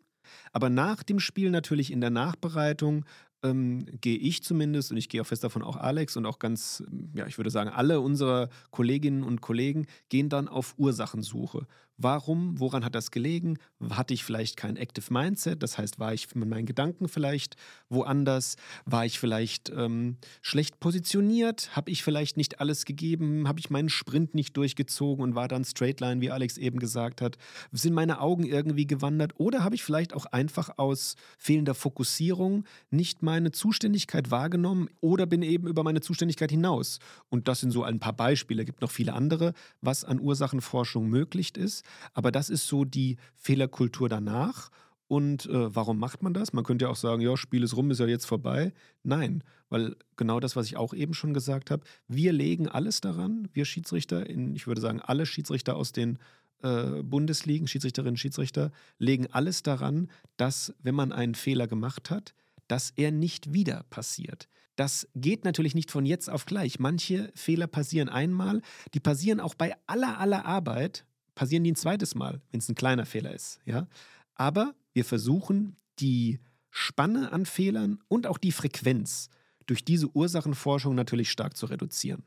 Aber 0.52 0.70
nach 0.70 1.02
dem 1.02 1.20
Spiel 1.20 1.50
natürlich 1.50 1.90
in 1.90 2.00
der 2.00 2.10
Nachbereitung 2.10 3.04
ähm, 3.42 3.86
gehe 4.00 4.18
ich 4.18 4.42
zumindest 4.42 4.90
und 4.90 4.96
ich 4.96 5.08
gehe 5.08 5.22
auch 5.22 5.26
fest 5.26 5.44
davon 5.44 5.62
auch 5.62 5.76
Alex 5.76 6.16
und 6.16 6.26
auch 6.26 6.38
ganz, 6.38 6.82
ja, 7.14 7.26
ich 7.26 7.38
würde 7.38 7.50
sagen, 7.50 7.70
alle 7.70 8.00
unserer 8.00 8.48
Kolleginnen 8.70 9.22
und 9.22 9.40
Kollegen 9.40 9.86
gehen 10.08 10.28
dann 10.28 10.48
auf 10.48 10.74
Ursachensuche. 10.76 11.66
Warum? 12.00 12.60
Woran 12.60 12.84
hat 12.84 12.94
das 12.94 13.10
gelegen? 13.10 13.58
Hatte 13.90 14.14
ich 14.14 14.22
vielleicht 14.22 14.56
kein 14.56 14.76
Active 14.76 15.12
Mindset? 15.12 15.64
Das 15.64 15.78
heißt, 15.78 15.98
war 15.98 16.14
ich 16.14 16.32
mit 16.36 16.48
meinen 16.48 16.64
Gedanken 16.64 17.08
vielleicht 17.08 17.56
woanders? 17.88 18.54
War 18.84 19.04
ich 19.04 19.18
vielleicht 19.18 19.70
ähm, 19.70 20.16
schlecht 20.40 20.78
positioniert? 20.78 21.74
Habe 21.74 21.90
ich 21.90 22.04
vielleicht 22.04 22.36
nicht 22.36 22.60
alles 22.60 22.84
gegeben? 22.84 23.48
Habe 23.48 23.58
ich 23.58 23.70
meinen 23.70 23.88
Sprint 23.88 24.32
nicht 24.36 24.56
durchgezogen 24.56 25.24
und 25.24 25.34
war 25.34 25.48
dann 25.48 25.64
Straightline, 25.64 26.20
wie 26.20 26.30
Alex 26.30 26.56
eben 26.56 26.78
gesagt 26.78 27.20
hat? 27.20 27.36
Sind 27.72 27.94
meine 27.94 28.20
Augen 28.20 28.44
irgendwie 28.44 28.86
gewandert? 28.86 29.32
Oder 29.36 29.64
habe 29.64 29.74
ich 29.74 29.82
vielleicht 29.82 30.14
auch 30.14 30.26
einfach 30.26 30.78
aus 30.78 31.16
fehlender 31.36 31.74
Fokussierung 31.74 32.64
nicht 32.90 33.24
meine 33.24 33.50
Zuständigkeit 33.50 34.30
wahrgenommen 34.30 34.88
oder 35.00 35.26
bin 35.26 35.42
eben 35.42 35.66
über 35.66 35.82
meine 35.82 36.00
Zuständigkeit 36.00 36.52
hinaus? 36.52 37.00
Und 37.28 37.48
das 37.48 37.58
sind 37.58 37.72
so 37.72 37.82
ein 37.82 37.98
paar 37.98 38.12
Beispiele. 38.12 38.62
Es 38.62 38.66
gibt 38.66 38.82
noch 38.82 38.92
viele 38.92 39.14
andere, 39.14 39.52
was 39.80 40.04
an 40.04 40.20
Ursachenforschung 40.20 41.08
möglich 41.08 41.56
ist. 41.56 41.84
Aber 42.14 42.32
das 42.32 42.50
ist 42.50 42.66
so 42.66 42.84
die 42.84 43.16
Fehlerkultur 43.34 44.08
danach. 44.08 44.70
Und 45.08 45.46
äh, 45.46 45.74
warum 45.74 45.98
macht 45.98 46.22
man 46.22 46.34
das? 46.34 46.52
Man 46.52 46.64
könnte 46.64 46.84
ja 46.84 46.90
auch 46.90 46.96
sagen, 46.96 47.22
ja, 47.22 47.36
Spiel 47.36 47.62
ist 47.62 47.74
rum, 47.74 47.90
ist 47.90 47.98
ja 47.98 48.06
jetzt 48.06 48.26
vorbei. 48.26 48.74
Nein, 49.02 49.42
weil 49.70 49.96
genau 50.16 50.38
das, 50.38 50.54
was 50.54 50.66
ich 50.66 50.76
auch 50.76 50.92
eben 50.92 51.14
schon 51.14 51.32
gesagt 51.32 51.70
habe, 51.70 51.84
wir 52.08 52.32
legen 52.32 52.68
alles 52.68 53.00
daran, 53.00 53.48
wir 53.54 53.64
Schiedsrichter, 53.64 54.28
in, 54.28 54.54
ich 54.54 54.66
würde 54.66 54.82
sagen, 54.82 55.00
alle 55.00 55.24
Schiedsrichter 55.24 55.76
aus 55.76 55.92
den 55.92 56.18
äh, 56.62 57.02
Bundesligen, 57.02 57.68
Schiedsrichterinnen, 57.68 58.18
Schiedsrichter, 58.18 58.70
legen 58.98 59.28
alles 59.30 59.62
daran, 59.62 60.10
dass, 60.36 60.74
wenn 60.82 60.94
man 60.94 61.12
einen 61.12 61.34
Fehler 61.34 61.66
gemacht 61.66 62.10
hat, 62.10 62.34
dass 62.66 62.90
er 62.96 63.10
nicht 63.10 63.54
wieder 63.54 63.84
passiert. 63.90 64.46
Das 64.76 65.08
geht 65.14 65.44
natürlich 65.44 65.74
nicht 65.74 65.90
von 65.90 66.06
jetzt 66.06 66.30
auf 66.30 66.46
gleich. 66.46 66.78
Manche 66.78 67.32
Fehler 67.34 67.66
passieren 67.66 68.08
einmal, 68.08 68.60
die 68.94 69.00
passieren 69.00 69.40
auch 69.40 69.54
bei 69.54 69.74
aller, 69.86 70.20
aller 70.20 70.44
Arbeit, 70.44 71.04
passieren 71.38 71.62
die 71.62 71.70
ein 71.70 71.76
zweites 71.76 72.16
Mal, 72.16 72.42
wenn 72.50 72.58
es 72.58 72.68
ein 72.68 72.74
kleiner 72.74 73.06
Fehler 73.06 73.32
ist. 73.32 73.60
Ja? 73.64 73.86
Aber 74.34 74.74
wir 74.92 75.04
versuchen, 75.04 75.76
die 76.00 76.40
Spanne 76.68 77.30
an 77.30 77.46
Fehlern 77.46 78.00
und 78.08 78.26
auch 78.26 78.38
die 78.38 78.50
Frequenz 78.50 79.28
durch 79.66 79.84
diese 79.84 80.08
Ursachenforschung 80.08 80.96
natürlich 80.96 81.30
stark 81.30 81.56
zu 81.56 81.66
reduzieren. 81.66 82.24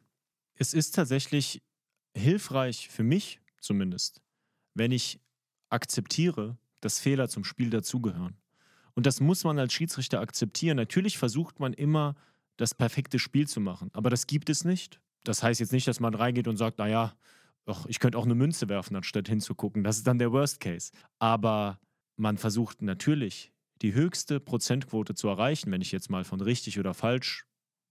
Es 0.56 0.74
ist 0.74 0.96
tatsächlich 0.96 1.62
hilfreich 2.16 2.88
für 2.88 3.04
mich 3.04 3.42
zumindest, 3.60 4.22
wenn 4.76 4.94
ich 4.94 5.20
akzeptiere, 5.70 6.58
dass 6.80 7.02
Fehler 7.02 7.28
zum 7.28 7.44
Spiel 7.44 7.70
dazugehören. 7.70 8.38
Und 8.94 9.06
das 9.06 9.20
muss 9.20 9.44
man 9.44 9.60
als 9.60 9.74
Schiedsrichter 9.74 10.22
akzeptieren. 10.22 10.78
Natürlich 10.78 11.18
versucht 11.18 11.60
man 11.60 11.74
immer, 11.74 12.16
das 12.56 12.76
perfekte 12.76 13.20
Spiel 13.20 13.48
zu 13.48 13.60
machen, 13.60 13.90
aber 13.94 14.10
das 14.10 14.28
gibt 14.28 14.50
es 14.50 14.64
nicht. 14.64 15.02
Das 15.24 15.44
heißt 15.44 15.60
jetzt 15.60 15.74
nicht, 15.74 15.88
dass 15.88 16.00
man 16.00 16.14
reingeht 16.14 16.48
und 16.48 16.58
sagt, 16.58 16.78
naja, 16.78 17.14
Och, 17.68 17.86
ich 17.88 18.00
könnte 18.00 18.18
auch 18.18 18.26
eine 18.26 18.36
Münze 18.36 18.70
werfen, 18.70 18.96
anstatt 18.96 19.28
hinzugucken. 19.28 19.84
Das 19.84 19.98
ist 19.98 20.08
dann 20.08 20.20
der 20.20 20.32
Worst 20.32 20.60
Case. 20.60 20.92
Aber 21.20 21.80
man 22.18 22.38
versucht 22.38 22.82
natürlich, 22.82 23.52
die 23.82 23.94
höchste 23.94 24.40
Prozentquote 24.40 25.16
zu 25.16 25.28
erreichen, 25.28 25.72
wenn 25.72 25.82
ich 25.82 25.92
jetzt 25.92 26.10
mal 26.10 26.24
von 26.24 26.42
richtig 26.42 26.80
oder 26.80 26.94
falsch 26.94 27.46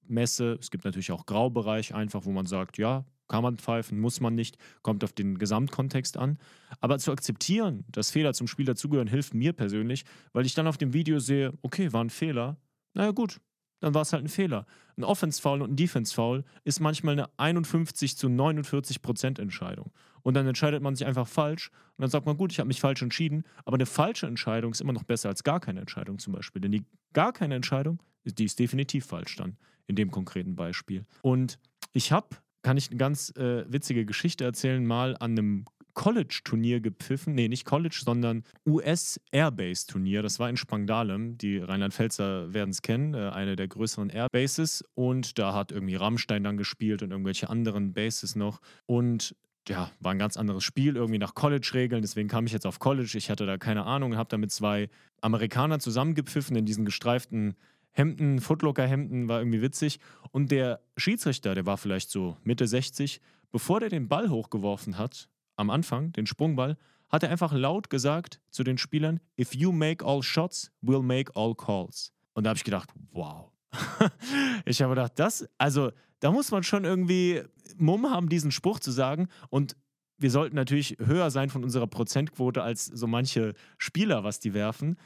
messe. 0.06 0.58
Es 0.60 0.70
gibt 0.70 0.84
natürlich 0.84 1.12
auch 1.12 1.26
Graubereich, 1.26 1.94
einfach, 1.94 2.24
wo 2.24 2.32
man 2.32 2.46
sagt, 2.46 2.78
ja, 2.78 3.04
kann 3.28 3.42
man 3.44 3.58
pfeifen, 3.58 4.00
muss 4.00 4.20
man 4.20 4.34
nicht, 4.34 4.56
kommt 4.82 5.04
auf 5.04 5.12
den 5.12 5.38
Gesamtkontext 5.38 6.16
an. 6.16 6.38
Aber 6.80 6.98
zu 6.98 7.12
akzeptieren, 7.12 7.84
dass 7.88 8.10
Fehler 8.10 8.34
zum 8.34 8.48
Spiel 8.48 8.66
dazugehören, 8.66 9.08
hilft 9.08 9.34
mir 9.34 9.52
persönlich, 9.52 10.04
weil 10.32 10.46
ich 10.46 10.54
dann 10.54 10.66
auf 10.66 10.78
dem 10.78 10.92
Video 10.92 11.20
sehe, 11.20 11.52
okay, 11.62 11.92
war 11.92 12.02
ein 12.02 12.10
Fehler. 12.10 12.56
Naja, 12.94 13.12
gut, 13.12 13.40
dann 13.80 13.94
war 13.94 14.02
es 14.02 14.12
halt 14.12 14.24
ein 14.24 14.28
Fehler. 14.28 14.66
Ein 14.96 15.04
Offense-Foul 15.04 15.62
und 15.62 15.72
ein 15.72 15.76
Defense-Foul 15.76 16.44
ist 16.64 16.80
manchmal 16.80 17.14
eine 17.14 17.28
51 17.38 18.16
zu 18.16 18.28
49 18.28 19.02
Prozent 19.02 19.38
Entscheidung. 19.38 19.90
Und 20.22 20.34
dann 20.34 20.46
entscheidet 20.46 20.82
man 20.82 20.94
sich 20.94 21.06
einfach 21.06 21.26
falsch 21.26 21.70
und 21.96 22.02
dann 22.02 22.10
sagt 22.10 22.26
man, 22.26 22.36
gut, 22.36 22.52
ich 22.52 22.58
habe 22.58 22.68
mich 22.68 22.80
falsch 22.80 23.02
entschieden, 23.02 23.44
aber 23.64 23.76
eine 23.76 23.86
falsche 23.86 24.26
Entscheidung 24.26 24.72
ist 24.72 24.80
immer 24.80 24.92
noch 24.92 25.04
besser 25.04 25.30
als 25.30 25.42
gar 25.44 25.60
keine 25.60 25.80
Entscheidung 25.80 26.18
zum 26.18 26.34
Beispiel. 26.34 26.60
Denn 26.60 26.72
die 26.72 26.84
gar 27.12 27.32
keine 27.32 27.54
Entscheidung, 27.54 28.02
die 28.24 28.44
ist 28.44 28.58
definitiv 28.58 29.06
falsch 29.06 29.36
dann, 29.36 29.56
in 29.86 29.96
dem 29.96 30.10
konkreten 30.10 30.56
Beispiel. 30.56 31.06
Und 31.22 31.58
ich 31.92 32.12
habe, 32.12 32.28
kann 32.62 32.76
ich 32.76 32.90
eine 32.90 32.98
ganz 32.98 33.30
äh, 33.36 33.64
witzige 33.72 34.04
Geschichte 34.04 34.44
erzählen, 34.44 34.84
mal 34.84 35.16
an 35.18 35.32
einem 35.32 35.64
College-Turnier 35.94 36.80
gepfiffen. 36.80 37.34
Nee, 37.34 37.48
nicht 37.48 37.64
College, 37.64 38.00
sondern 38.04 38.44
US-Airbase-Turnier. 38.66 40.22
Das 40.22 40.38
war 40.38 40.48
in 40.48 40.56
Spangdalem. 40.56 41.38
Die 41.38 41.58
Rheinland-Pfälzer 41.58 42.52
werden 42.52 42.70
es 42.70 42.82
kennen, 42.82 43.14
äh, 43.14 43.30
eine 43.30 43.56
der 43.56 43.68
größeren 43.68 44.10
Airbases. 44.10 44.84
Und 44.94 45.38
da 45.38 45.54
hat 45.54 45.72
irgendwie 45.72 45.96
Rammstein 45.96 46.44
dann 46.44 46.56
gespielt 46.56 47.02
und 47.02 47.10
irgendwelche 47.10 47.48
anderen 47.48 47.92
Bases 47.92 48.36
noch. 48.36 48.60
Und 48.86 49.34
ja, 49.68 49.90
war 50.00 50.12
ein 50.12 50.18
ganz 50.18 50.36
anderes 50.36 50.64
Spiel, 50.64 50.96
irgendwie 50.96 51.18
nach 51.18 51.34
College-Regeln. 51.34 52.02
Deswegen 52.02 52.28
kam 52.28 52.46
ich 52.46 52.52
jetzt 52.52 52.66
auf 52.66 52.78
College. 52.78 53.12
Ich 53.16 53.30
hatte 53.30 53.46
da 53.46 53.58
keine 53.58 53.84
Ahnung, 53.84 54.16
habe 54.16 54.28
da 54.28 54.36
mit 54.36 54.50
zwei 54.50 54.88
Amerikanern 55.20 55.80
zusammengepfiffen 55.80 56.56
in 56.56 56.66
diesen 56.66 56.84
gestreiften 56.84 57.54
Hemden, 57.92 58.40
Footlocker-Hemden, 58.40 59.28
war 59.28 59.40
irgendwie 59.40 59.62
witzig. 59.62 59.98
Und 60.30 60.50
der 60.50 60.80
Schiedsrichter, 60.96 61.54
der 61.54 61.66
war 61.66 61.76
vielleicht 61.76 62.10
so 62.10 62.36
Mitte 62.44 62.66
60, 62.66 63.20
bevor 63.50 63.80
der 63.80 63.88
den 63.88 64.08
Ball 64.08 64.28
hochgeworfen 64.30 64.98
hat, 64.98 65.28
am 65.60 65.70
Anfang, 65.70 66.12
den 66.12 66.26
Sprungball, 66.26 66.76
hat 67.08 67.22
er 67.22 67.30
einfach 67.30 67.52
laut 67.52 67.90
gesagt 67.90 68.40
zu 68.50 68.64
den 68.64 68.78
Spielern: 68.78 69.20
If 69.38 69.54
you 69.54 69.72
make 69.72 70.04
all 70.04 70.22
shots, 70.22 70.70
we'll 70.82 71.02
make 71.02 71.32
all 71.34 71.54
calls. 71.54 72.12
Und 72.32 72.44
da 72.44 72.50
habe 72.50 72.56
ich 72.56 72.64
gedacht, 72.64 72.90
wow. 73.12 73.50
ich 74.64 74.80
habe 74.82 74.94
gedacht, 74.94 75.12
das, 75.16 75.48
also 75.58 75.92
da 76.20 76.30
muss 76.30 76.50
man 76.50 76.62
schon 76.62 76.84
irgendwie 76.84 77.42
Mumm 77.76 78.10
haben, 78.10 78.28
diesen 78.28 78.50
Spruch 78.50 78.80
zu 78.80 78.90
sagen. 78.90 79.28
Und 79.48 79.76
wir 80.18 80.30
sollten 80.30 80.56
natürlich 80.56 80.96
höher 80.98 81.30
sein 81.30 81.50
von 81.50 81.64
unserer 81.64 81.86
Prozentquote 81.86 82.62
als 82.62 82.86
so 82.86 83.06
manche 83.06 83.54
Spieler, 83.78 84.22
was 84.22 84.38
die 84.38 84.54
werfen. 84.54 84.96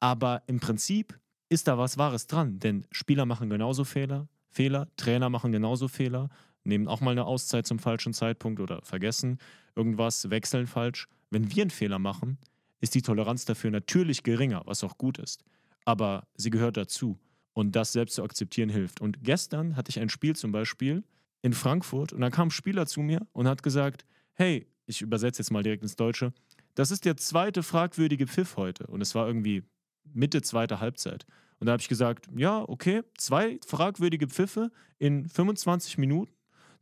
Aber 0.00 0.42
im 0.46 0.60
Prinzip 0.60 1.18
ist 1.48 1.68
da 1.68 1.78
was 1.78 1.98
Wahres 1.98 2.26
dran, 2.26 2.58
denn 2.58 2.86
Spieler 2.90 3.26
machen 3.26 3.50
genauso 3.50 3.84
Fehler, 3.84 4.28
Fehler, 4.48 4.88
Trainer 4.96 5.28
machen 5.28 5.52
genauso 5.52 5.86
Fehler, 5.86 6.30
nehmen 6.64 6.88
auch 6.88 7.00
mal 7.00 7.10
eine 7.10 7.26
Auszeit 7.26 7.66
zum 7.66 7.78
falschen 7.78 8.14
Zeitpunkt 8.14 8.60
oder 8.60 8.80
vergessen 8.82 9.38
irgendwas, 9.76 10.30
wechseln 10.30 10.66
falsch. 10.66 11.08
Wenn 11.30 11.54
wir 11.54 11.62
einen 11.62 11.70
Fehler 11.70 11.98
machen, 11.98 12.38
ist 12.80 12.94
die 12.94 13.02
Toleranz 13.02 13.44
dafür 13.44 13.70
natürlich 13.70 14.22
geringer, 14.22 14.62
was 14.66 14.84
auch 14.84 14.98
gut 14.98 15.18
ist. 15.18 15.44
Aber 15.84 16.26
sie 16.34 16.50
gehört 16.50 16.76
dazu. 16.76 17.18
Und 17.54 17.76
das 17.76 17.92
selbst 17.92 18.14
zu 18.14 18.22
akzeptieren 18.22 18.70
hilft. 18.70 19.00
Und 19.00 19.22
gestern 19.22 19.76
hatte 19.76 19.90
ich 19.90 20.00
ein 20.00 20.08
Spiel 20.08 20.34
zum 20.34 20.52
Beispiel 20.52 21.04
in 21.42 21.52
Frankfurt 21.52 22.12
und 22.12 22.20
da 22.20 22.30
kam 22.30 22.48
ein 22.48 22.50
Spieler 22.50 22.86
zu 22.86 23.00
mir 23.00 23.26
und 23.32 23.46
hat 23.46 23.62
gesagt, 23.62 24.06
hey, 24.34 24.66
ich 24.86 25.02
übersetze 25.02 25.42
jetzt 25.42 25.50
mal 25.50 25.62
direkt 25.62 25.82
ins 25.82 25.96
Deutsche, 25.96 26.32
das 26.74 26.90
ist 26.90 27.04
der 27.04 27.16
zweite 27.16 27.62
fragwürdige 27.62 28.26
Pfiff 28.26 28.56
heute. 28.56 28.86
Und 28.86 29.02
es 29.02 29.14
war 29.14 29.26
irgendwie 29.26 29.64
Mitte 30.04 30.40
zweiter 30.40 30.80
Halbzeit. 30.80 31.26
Und 31.58 31.66
da 31.66 31.72
habe 31.72 31.82
ich 31.82 31.88
gesagt, 31.88 32.28
ja, 32.34 32.66
okay, 32.68 33.02
zwei 33.18 33.58
fragwürdige 33.66 34.28
Pfiffe 34.28 34.70
in 34.98 35.28
25 35.28 35.98
Minuten 35.98 36.32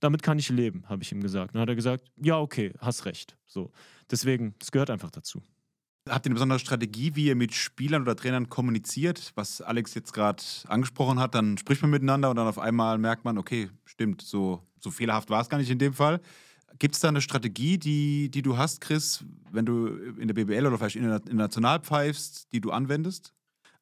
damit 0.00 0.22
kann 0.22 0.38
ich 0.38 0.48
leben, 0.48 0.84
habe 0.88 1.02
ich 1.02 1.12
ihm 1.12 1.20
gesagt. 1.20 1.50
Und 1.50 1.54
dann 1.54 1.62
hat 1.62 1.68
er 1.68 1.76
gesagt, 1.76 2.10
ja, 2.16 2.38
okay, 2.38 2.72
hast 2.78 3.04
recht. 3.04 3.36
So. 3.46 3.70
Deswegen, 4.10 4.54
es 4.60 4.72
gehört 4.72 4.90
einfach 4.90 5.10
dazu. 5.10 5.42
Habt 6.08 6.26
ihr 6.26 6.30
eine 6.30 6.34
besondere 6.34 6.58
Strategie, 6.58 7.14
wie 7.14 7.26
ihr 7.26 7.36
mit 7.36 7.54
Spielern 7.54 8.02
oder 8.02 8.16
Trainern 8.16 8.48
kommuniziert? 8.48 9.32
Was 9.34 9.60
Alex 9.60 9.94
jetzt 9.94 10.12
gerade 10.12 10.42
angesprochen 10.66 11.20
hat, 11.20 11.34
dann 11.34 11.58
spricht 11.58 11.82
man 11.82 11.90
miteinander 11.90 12.30
und 12.30 12.36
dann 12.36 12.46
auf 12.48 12.58
einmal 12.58 12.96
merkt 12.98 13.24
man, 13.24 13.36
okay, 13.36 13.68
stimmt, 13.84 14.22
so, 14.22 14.62
so 14.80 14.90
fehlerhaft 14.90 15.28
war 15.28 15.42
es 15.42 15.50
gar 15.50 15.58
nicht 15.58 15.70
in 15.70 15.78
dem 15.78 15.92
Fall. 15.92 16.20
Gibt 16.78 16.94
es 16.94 17.00
da 17.00 17.08
eine 17.08 17.20
Strategie, 17.20 17.76
die, 17.76 18.30
die 18.30 18.42
du 18.42 18.56
hast, 18.56 18.80
Chris, 18.80 19.24
wenn 19.50 19.66
du 19.66 19.88
in 20.18 20.26
der 20.26 20.34
BBL 20.34 20.66
oder 20.66 20.78
vielleicht 20.78 20.96
international 20.96 21.80
pfeifst, 21.80 22.50
die 22.52 22.60
du 22.62 22.70
anwendest? 22.70 23.34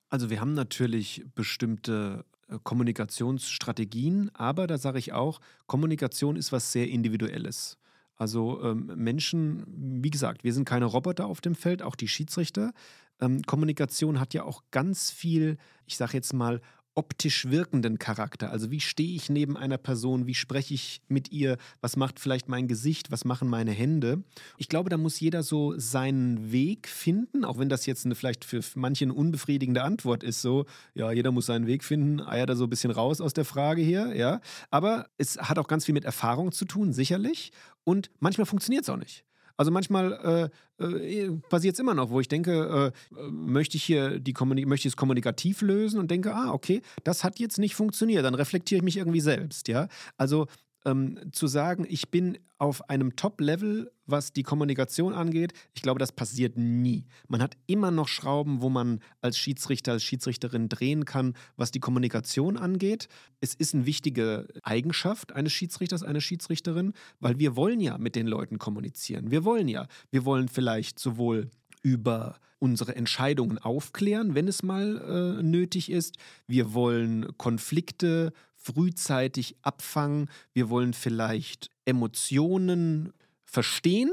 Also 0.09 0.29
wir 0.29 0.41
haben 0.41 0.55
natürlich 0.55 1.25
bestimmte 1.35 2.25
Kommunikationsstrategien, 2.65 4.31
aber 4.35 4.67
da 4.67 4.79
sage 4.79 4.99
ich 4.99 5.13
auch, 5.13 5.41
Kommunikation 5.67 6.37
ist 6.37 6.53
was 6.53 6.73
sehr 6.73 6.89
Individuelles. 6.89 7.79
Also 8.17 8.63
ähm, 8.63 8.91
Menschen, 8.97 9.65
wie 10.03 10.11
gesagt, 10.11 10.45
wir 10.45 10.53
sind 10.53 10.65
keine 10.65 10.87
Roboter 10.87 11.27
auf 11.27 11.41
dem 11.41 11.55
Feld, 11.55 11.83
auch 11.83 11.95
die 11.95 12.09
Schiedsrichter. 12.09 12.73
Ähm, 13.21 13.43
Kommunikation 13.43 14.19
hat 14.19 14.35
ja 14.35 14.43
auch 14.43 14.63
ganz 14.71 15.11
viel, 15.11 15.57
ich 15.87 15.97
sage 15.97 16.15
jetzt 16.15 16.33
mal, 16.33 16.61
optisch 16.99 17.49
wirkenden 17.49 18.01
Charakter. 18.01 18.51
Also 18.51 18.73
wie 18.73 18.81
stehe 18.81 19.15
ich 19.15 19.31
neben 19.31 19.57
einer 19.57 19.79
Person, 19.79 20.27
wie 20.27 20.35
spreche 20.35 20.75
ich 20.75 21.01
mit 21.07 21.31
ihr, 21.31 21.57
was 21.81 21.97
macht 21.97 22.19
vielleicht 22.19 22.49
mein 22.49 22.67
Gesicht, 22.67 23.13
was 23.13 23.25
machen 23.25 23.49
meine 23.49 23.71
Hände. 23.71 24.25
Ich 24.57 24.69
glaube, 24.69 24.91
da 24.91 24.97
muss 24.97 25.21
jeder 25.21 25.45
so 25.45 25.79
seinen 25.79 26.51
Weg 26.51 26.89
finden, 26.89 27.45
auch 27.45 27.57
wenn 27.57 27.69
das 27.69 27.87
jetzt 27.87 28.05
eine, 28.05 28.17
vielleicht 28.17 28.45
für 28.45 28.63
manche 28.75 29.05
eine 29.05 29.15
unbefriedigende 29.15 29.85
Antwort 29.85 30.25
ist, 30.25 30.43
so, 30.43 30.67
ja, 30.95 31.13
jeder 31.13 31.31
muss 31.31 31.47
seinen 31.47 31.69
Weg 31.69 31.85
finden, 31.85 32.21
eiert 32.21 32.51
da 32.51 32.57
so 32.57 32.65
ein 32.65 32.71
bisschen 32.71 32.91
raus 32.91 33.21
aus 33.21 33.33
der 33.33 33.45
Frage 33.45 33.81
hier, 33.81 34.17
ja. 34.17 34.41
Aber 34.73 35.07
es 35.19 35.39
hat 35.39 35.61
auch 35.61 35.69
ganz 35.69 35.85
viel 35.85 35.95
mit 35.95 36.05
Erfahrung 36.05 36.51
zu 36.51 36.65
tun, 36.65 36.93
sicherlich. 36.93 37.53
Und 37.85 38.11
manchmal 38.19 38.47
funktioniert 38.47 38.83
es 38.83 38.91
auch 38.91 38.97
nicht. 38.97 39.25
Also 39.59 39.73
manchmal 39.73 40.51
äh, 40.79 40.85
äh, 40.85 41.31
passiert 41.51 41.75
es 41.75 41.81
immer 41.81 41.93
noch, 41.93 42.11
wo 42.11 42.21
ich 42.21 42.29
denke, 42.29 42.93
äh, 43.13 43.21
äh, 43.21 43.31
möchte 43.31 43.77
ich 43.77 43.83
hier 43.83 44.21
die 44.21 44.33
möchte 44.33 44.87
ich 44.87 44.93
es 44.93 44.97
kommunikativ 44.97 45.63
lösen 45.63 45.99
und 45.99 46.11
denke, 46.13 46.33
ah, 46.33 46.53
okay, 46.53 46.81
das 47.03 47.25
hat 47.25 47.41
jetzt 47.41 47.59
nicht 47.59 47.75
funktioniert, 47.75 48.25
dann 48.25 48.37
reflektiere 48.37 48.79
ich 48.79 48.85
mich 48.85 48.97
irgendwie 48.97 49.21
selbst, 49.21 49.67
ja. 49.67 49.89
Also 50.17 50.47
ähm, 50.89 51.19
zu 51.33 51.47
sagen, 51.47 51.87
ich 51.89 52.11
bin 52.11 52.39
auf 52.59 52.89
einem 52.91 53.15
Top-Level, 53.15 53.93
was 54.07 54.33
die 54.33 54.43
Kommunikation 54.43 55.13
angeht, 55.13 55.53
ich 55.75 55.83
glaube, 55.83 55.99
das 55.99 56.13
passiert 56.13 56.57
nie. 56.57 57.07
Man 57.29 57.41
hat 57.41 57.57
immer 57.67 57.91
noch 57.91 58.09
Schrauben, 58.09 58.63
wo 58.63 58.69
man 58.69 59.01
als 59.21 59.39
Schiedsrichter, 59.39 59.93
als 59.93 60.03
Schiedsrichterin 60.03 60.69
drehen 60.69 61.05
kann, 61.05 61.35
was 61.57 61.71
die 61.71 61.81
Kommunikation 61.81 62.57
angeht. 62.57 63.09
Es 63.41 63.55
ist 63.55 63.75
eine 63.75 63.87
wichtige 63.87 64.49
Eigenschaft 64.63 65.33
eines 65.33 65.53
Schiedsrichters, 65.53 66.03
einer 66.03 66.21
Schiedsrichterin, 66.21 66.95
weil 67.21 67.39
wir 67.39 67.55
wollen 67.55 67.81
ja 67.81 67.97
mit 67.99 68.17
den 68.17 68.27
Leuten 68.27 68.59
kommunizieren. 68.59 69.31
Wir 69.31 69.45
wollen 69.45 69.69
ja. 69.69 69.87
Wir 70.11 70.25
wollen 70.25 70.49
vielleicht 70.49 70.99
sowohl 70.99 71.51
über 71.83 72.41
unsere 72.59 72.97
Entscheidungen 72.97 73.59
aufklären, 73.59 74.35
wenn 74.35 74.49
es 74.49 74.63
mal 74.63 75.39
äh, 75.39 75.43
nötig 75.43 75.91
ist. 75.91 76.17
Wir 76.47 76.75
wollen 76.75 77.37
Konflikte 77.39 78.33
frühzeitig 78.69 79.57
abfangen. 79.63 80.29
Wir 80.53 80.69
wollen 80.69 80.93
vielleicht 80.93 81.71
Emotionen 81.85 83.13
verstehen. 83.45 84.11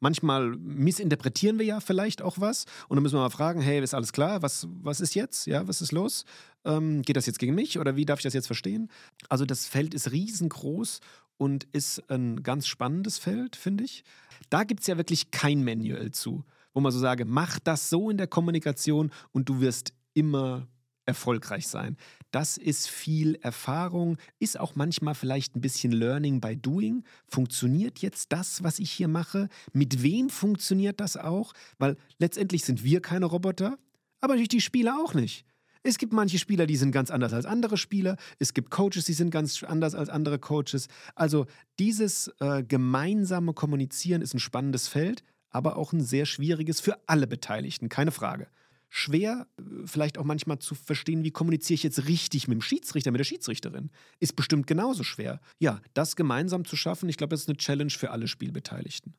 Manchmal 0.00 0.56
missinterpretieren 0.56 1.58
wir 1.58 1.66
ja 1.66 1.80
vielleicht 1.80 2.20
auch 2.20 2.38
was 2.38 2.66
und 2.88 2.96
dann 2.96 3.02
müssen 3.02 3.16
wir 3.16 3.20
mal 3.20 3.30
fragen, 3.30 3.60
hey, 3.60 3.82
ist 3.82 3.94
alles 3.94 4.12
klar? 4.12 4.42
Was, 4.42 4.66
was 4.82 5.00
ist 5.00 5.14
jetzt? 5.14 5.46
Ja, 5.46 5.66
was 5.66 5.80
ist 5.80 5.92
los? 5.92 6.24
Ähm, 6.64 7.02
geht 7.02 7.16
das 7.16 7.26
jetzt 7.26 7.38
gegen 7.38 7.54
mich 7.54 7.78
oder 7.78 7.96
wie 7.96 8.04
darf 8.04 8.18
ich 8.18 8.24
das 8.24 8.34
jetzt 8.34 8.46
verstehen? 8.46 8.90
Also 9.28 9.46
das 9.46 9.66
Feld 9.66 9.94
ist 9.94 10.12
riesengroß 10.12 11.00
und 11.38 11.64
ist 11.72 12.10
ein 12.10 12.42
ganz 12.42 12.66
spannendes 12.66 13.18
Feld, 13.18 13.56
finde 13.56 13.84
ich. 13.84 14.04
Da 14.50 14.64
gibt 14.64 14.80
es 14.80 14.86
ja 14.86 14.96
wirklich 14.98 15.30
kein 15.30 15.64
Manual 15.64 16.10
zu, 16.10 16.44
wo 16.74 16.80
man 16.80 16.92
so 16.92 16.98
sage, 16.98 17.24
mach 17.24 17.58
das 17.60 17.88
so 17.88 18.10
in 18.10 18.18
der 18.18 18.26
Kommunikation 18.26 19.10
und 19.32 19.48
du 19.48 19.60
wirst 19.60 19.94
immer 20.12 20.68
erfolgreich 21.06 21.68
sein. 21.68 21.96
Das 22.30 22.56
ist 22.56 22.88
viel 22.88 23.36
Erfahrung, 23.36 24.18
ist 24.38 24.58
auch 24.58 24.74
manchmal 24.74 25.14
vielleicht 25.14 25.56
ein 25.56 25.60
bisschen 25.60 25.92
Learning 25.92 26.40
by 26.40 26.56
Doing. 26.56 27.04
Funktioniert 27.28 28.00
jetzt 28.00 28.32
das, 28.32 28.62
was 28.62 28.78
ich 28.78 28.90
hier 28.90 29.08
mache? 29.08 29.48
Mit 29.72 30.02
wem 30.02 30.30
funktioniert 30.30 31.00
das 31.00 31.16
auch? 31.16 31.52
Weil 31.78 31.96
letztendlich 32.18 32.64
sind 32.64 32.84
wir 32.84 33.00
keine 33.00 33.26
Roboter, 33.26 33.78
aber 34.20 34.34
natürlich 34.34 34.48
die 34.48 34.60
Spieler 34.60 34.98
auch 34.98 35.14
nicht. 35.14 35.46
Es 35.86 35.98
gibt 35.98 36.14
manche 36.14 36.38
Spieler, 36.38 36.66
die 36.66 36.78
sind 36.78 36.92
ganz 36.92 37.10
anders 37.10 37.34
als 37.34 37.44
andere 37.44 37.76
Spieler. 37.76 38.16
Es 38.38 38.54
gibt 38.54 38.70
Coaches, 38.70 39.04
die 39.04 39.12
sind 39.12 39.30
ganz 39.30 39.62
anders 39.62 39.94
als 39.94 40.08
andere 40.08 40.38
Coaches. 40.38 40.88
Also 41.14 41.44
dieses 41.78 42.28
äh, 42.40 42.62
gemeinsame 42.62 43.52
Kommunizieren 43.52 44.22
ist 44.22 44.32
ein 44.32 44.38
spannendes 44.38 44.88
Feld, 44.88 45.22
aber 45.50 45.76
auch 45.76 45.92
ein 45.92 46.00
sehr 46.00 46.24
schwieriges 46.24 46.80
für 46.80 46.98
alle 47.06 47.26
Beteiligten, 47.26 47.90
keine 47.90 48.12
Frage 48.12 48.48
schwer, 48.94 49.48
äh, 49.58 49.62
vielleicht 49.86 50.18
auch 50.18 50.24
manchmal 50.24 50.60
zu 50.60 50.74
verstehen, 50.74 51.24
wie 51.24 51.32
kommuniziere 51.32 51.74
ich 51.74 51.82
jetzt 51.82 52.06
richtig 52.06 52.46
mit 52.46 52.56
dem 52.56 52.62
Schiedsrichter, 52.62 53.10
mit 53.10 53.18
der 53.18 53.24
Schiedsrichterin. 53.24 53.90
Ist 54.20 54.36
bestimmt 54.36 54.66
genauso 54.66 55.02
schwer. 55.02 55.40
Ja, 55.58 55.80
das 55.94 56.14
gemeinsam 56.14 56.64
zu 56.64 56.76
schaffen, 56.76 57.08
ich 57.08 57.16
glaube, 57.16 57.30
das 57.30 57.40
ist 57.40 57.48
eine 57.48 57.56
Challenge 57.56 57.90
für 57.90 58.12
alle 58.12 58.28
Spielbeteiligten. 58.28 59.14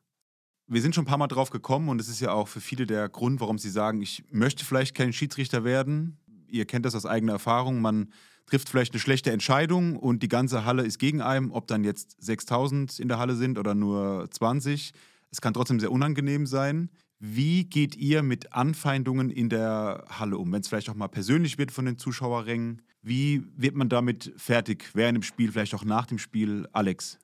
Wir 0.66 0.80
sind 0.80 0.94
schon 0.94 1.04
ein 1.04 1.06
paar 1.06 1.18
Mal 1.18 1.28
drauf 1.28 1.50
gekommen 1.50 1.90
und 1.90 2.00
es 2.00 2.08
ist 2.08 2.20
ja 2.20 2.32
auch 2.32 2.48
für 2.48 2.60
viele 2.60 2.86
der 2.86 3.08
Grund, 3.08 3.40
warum 3.40 3.58
sie 3.58 3.70
sagen, 3.70 4.00
ich 4.00 4.24
möchte 4.30 4.64
vielleicht 4.64 4.96
kein 4.96 5.12
Schiedsrichter 5.12 5.62
werden. 5.62 6.18
Ihr 6.48 6.64
kennt 6.64 6.86
das 6.86 6.94
aus 6.94 7.06
eigener 7.06 7.34
Erfahrung. 7.34 7.80
Man 7.80 8.12
trifft 8.46 8.68
vielleicht 8.68 8.94
eine 8.94 9.00
schlechte 9.00 9.30
Entscheidung 9.30 9.96
und 9.96 10.22
die 10.22 10.28
ganze 10.28 10.64
Halle 10.64 10.84
ist 10.84 10.98
gegen 10.98 11.20
einen, 11.20 11.50
ob 11.50 11.66
dann 11.66 11.84
jetzt 11.84 12.16
6000 12.20 12.98
in 12.98 13.08
der 13.08 13.18
Halle 13.18 13.36
sind 13.36 13.58
oder 13.58 13.74
nur 13.74 14.26
20. 14.30 14.92
Es 15.30 15.40
kann 15.40 15.54
trotzdem 15.54 15.80
sehr 15.80 15.92
unangenehm 15.92 16.46
sein. 16.46 16.90
Wie 17.18 17.64
geht 17.64 17.96
ihr 17.96 18.22
mit 18.22 18.52
Anfeindungen 18.52 19.30
in 19.30 19.48
der 19.48 20.04
Halle 20.08 20.36
um? 20.36 20.52
Wenn 20.52 20.60
es 20.60 20.68
vielleicht 20.68 20.90
auch 20.90 20.94
mal 20.94 21.08
persönlich 21.08 21.56
wird 21.56 21.72
von 21.72 21.86
den 21.86 21.96
Zuschauerrängen, 21.96 22.82
wie 23.00 23.42
wird 23.56 23.74
man 23.74 23.88
damit 23.88 24.34
fertig? 24.36 24.90
Während 24.94 25.16
dem 25.16 25.22
Spiel, 25.22 25.52
vielleicht 25.52 25.74
auch 25.74 25.84
nach 25.84 26.06
dem 26.06 26.18
Spiel? 26.18 26.68
Alex? 26.72 27.18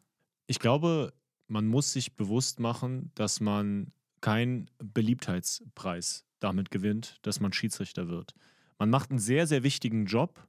Ich 0.46 0.58
glaube, 0.58 1.12
man 1.48 1.66
muss 1.66 1.92
sich 1.92 2.16
bewusst 2.16 2.60
machen, 2.60 3.10
dass 3.14 3.40
man 3.40 3.92
keinen 4.20 4.70
Beliebtheitspreis 4.78 6.24
damit 6.38 6.70
gewinnt, 6.70 7.18
dass 7.22 7.40
man 7.40 7.52
Schiedsrichter 7.52 8.08
wird. 8.08 8.34
Man 8.78 8.90
macht 8.90 9.10
einen 9.10 9.18
sehr, 9.18 9.46
sehr 9.46 9.62
wichtigen 9.62 10.06
Job 10.06 10.46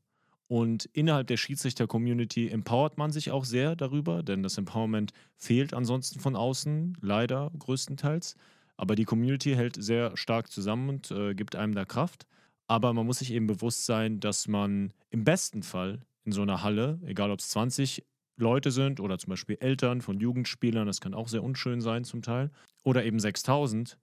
und 0.48 0.86
innerhalb 0.94 1.28
der 1.28 1.38
Schiedsrichter-Community 1.38 2.50
empowert 2.50 2.98
man 2.98 3.12
sich 3.12 3.32
auch 3.32 3.44
sehr 3.44 3.76
darüber, 3.76 4.24
denn 4.24 4.44
das 4.44 4.58
Empowerment 4.58 5.12
fehlt 5.36 5.74
ansonsten 5.74 6.20
von 6.20 6.36
außen, 6.36 6.98
leider 7.02 7.52
größtenteils. 7.58 8.36
Aber 8.78 8.96
die 8.96 9.06
Community 9.06 9.54
hält 9.54 9.82
sehr 9.82 10.16
stark 10.18 10.52
zusammen 10.52 10.90
und 10.90 11.12
äh, 11.12 11.36
gibt 11.36 11.56
einem 11.56 11.76
da 11.76 11.86
Kraft. 11.86 12.26
Aber 12.68 12.94
man 12.94 13.06
muss 13.06 13.20
sich 13.20 13.32
eben 13.32 13.48
bewusst 13.48 13.86
sein, 13.86 14.20
dass 14.20 14.48
man 14.48 14.94
im 15.10 15.24
besten 15.24 15.64
Fall 15.64 16.02
in 16.24 16.32
so 16.32 16.42
einer 16.42 16.64
Halle, 16.64 17.00
egal 17.06 17.32
ob 17.32 17.40
es 17.40 17.50
20 17.50 18.04
Leute 18.38 18.72
sind 18.72 19.00
oder 19.00 19.18
zum 19.20 19.32
Beispiel 19.32 19.58
Eltern 19.60 20.02
von 20.02 20.20
Jugendspielern, 20.20 20.88
das 20.88 21.02
kann 21.02 21.14
auch 21.14 21.28
sehr 21.28 21.44
unschön 21.44 21.82
sein 21.82 22.04
zum 22.04 22.22
Teil, 22.22 22.52
oder 22.84 23.04
eben 23.06 23.20
6000, 23.20 23.98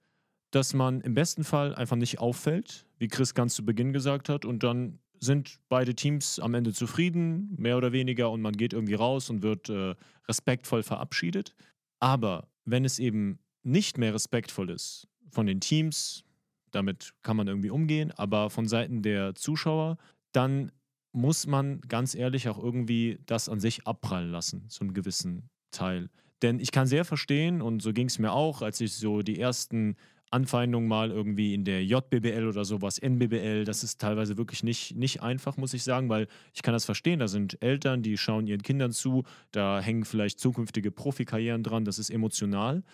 dass 0.51 0.75
man 0.75 1.01
im 1.01 1.15
besten 1.15 1.45
Fall 1.45 1.75
einfach 1.75 1.97
nicht 1.97 2.19
auffällt, 2.19 2.87
wie 2.99 3.09
Chris 3.09 3.35
ganz 3.35 3.55
zu 3.55 3.65
Beginn 3.65 3.93
gesagt 3.93 4.29
hat, 4.29 4.45
und 4.45 4.63
dann 4.63 4.99
sind 5.19 5.59
beide 5.69 5.95
Teams 5.95 6.39
am 6.39 6.55
Ende 6.55 6.73
zufrieden, 6.73 7.55
mehr 7.59 7.77
oder 7.77 7.93
weniger, 7.93 8.31
und 8.31 8.41
man 8.41 8.57
geht 8.57 8.73
irgendwie 8.73 8.95
raus 8.95 9.31
und 9.31 9.43
wird 9.43 9.69
äh, 9.69 9.95
respektvoll 10.29 10.83
verabschiedet. 10.83 11.55
Aber 11.99 12.49
wenn 12.65 12.85
es 12.85 12.99
eben 12.99 13.39
nicht 13.63 13.99
mehr 13.99 14.15
respektvoll 14.15 14.71
ist 14.71 15.09
von 15.31 15.47
den 15.47 15.61
Teams, 15.61 16.25
damit 16.71 17.13
kann 17.23 17.37
man 17.37 17.49
irgendwie 17.49 17.71
umgehen, 17.71 18.13
aber 18.13 18.51
von 18.51 18.67
Seiten 18.67 19.03
der 19.03 19.35
Zuschauer, 19.35 19.97
dann 20.33 20.73
muss 21.13 21.47
man 21.47 21.81
ganz 21.83 22.15
ehrlich 22.15 22.49
auch 22.49 22.59
irgendwie 22.59 23.19
das 23.27 23.49
an 23.49 23.61
sich 23.61 23.87
abprallen 23.87 24.31
lassen, 24.31 24.69
zu 24.69 24.83
einem 24.83 24.95
gewissen 24.95 25.51
Teil. 25.73 26.09
Denn 26.43 26.61
ich 26.61 26.73
kann 26.73 26.87
sehr 26.87 27.05
verstehen, 27.05 27.61
und 27.61 27.83
so 27.83 27.93
ging 27.93 28.07
es 28.07 28.19
mir 28.19 28.33
auch, 28.33 28.63
als 28.63 28.81
ich 28.81 28.95
so 28.95 29.23
die 29.23 29.39
ersten 29.39 29.97
Anfeindungen 30.31 30.89
mal 30.89 31.11
irgendwie 31.11 31.55
in 31.55 31.65
der 31.65 31.85
JBBL 31.85 32.47
oder 32.47 32.65
sowas, 32.65 32.99
NBBL, 32.99 33.65
das 33.65 33.83
ist 33.83 34.01
teilweise 34.01 34.39
wirklich 34.39 34.63
nicht, 34.63 34.95
nicht 34.95 35.23
einfach, 35.23 35.57
muss 35.57 35.75
ich 35.75 35.83
sagen, 35.83 36.09
weil 36.09 36.29
ich 36.55 36.63
kann 36.63 36.73
das 36.73 36.85
verstehen. 36.85 37.19
Da 37.19 37.27
sind 37.27 37.61
Eltern, 37.61 38.03
die 38.03 38.17
schauen 38.17 38.47
ihren 38.47 38.63
Kindern 38.63 38.93
zu, 38.93 39.25
da 39.51 39.81
hängen 39.81 40.05
vielleicht 40.05 40.39
zukünftige 40.39 40.93
Profikarrieren 40.93 41.65
dran, 41.65 41.85
das 41.85 41.99
ist 41.99 42.11
emotional 42.11 42.85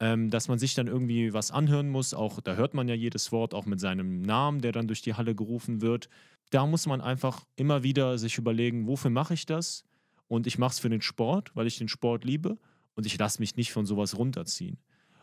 ähm, 0.00 0.30
dass 0.30 0.48
man 0.48 0.58
sich 0.58 0.74
dann 0.74 0.86
irgendwie 0.86 1.32
was 1.32 1.50
anhören 1.50 1.88
muss. 1.88 2.14
Auch 2.14 2.40
da 2.40 2.54
hört 2.54 2.74
man 2.74 2.88
ja 2.88 2.94
jedes 2.94 3.32
Wort, 3.32 3.54
auch 3.54 3.66
mit 3.66 3.80
seinem 3.80 4.22
Namen, 4.22 4.60
der 4.60 4.72
dann 4.72 4.88
durch 4.88 5.02
die 5.02 5.14
Halle 5.14 5.34
gerufen 5.34 5.80
wird. 5.80 6.08
Da 6.50 6.66
muss 6.66 6.86
man 6.86 7.00
einfach 7.00 7.44
immer 7.56 7.82
wieder 7.82 8.18
sich 8.18 8.38
überlegen, 8.38 8.86
wofür 8.86 9.10
mache 9.10 9.34
ich 9.34 9.46
das? 9.46 9.84
Und 10.28 10.46
ich 10.46 10.58
mache 10.58 10.72
es 10.72 10.78
für 10.78 10.90
den 10.90 11.02
Sport, 11.02 11.52
weil 11.54 11.66
ich 11.66 11.78
den 11.78 11.88
Sport 11.88 12.24
liebe 12.24 12.58
und 12.94 13.06
ich 13.06 13.18
lasse 13.18 13.40
mich 13.40 13.56
nicht 13.56 13.72
von 13.72 13.86
sowas 13.86 14.16
runterziehen. 14.16 14.78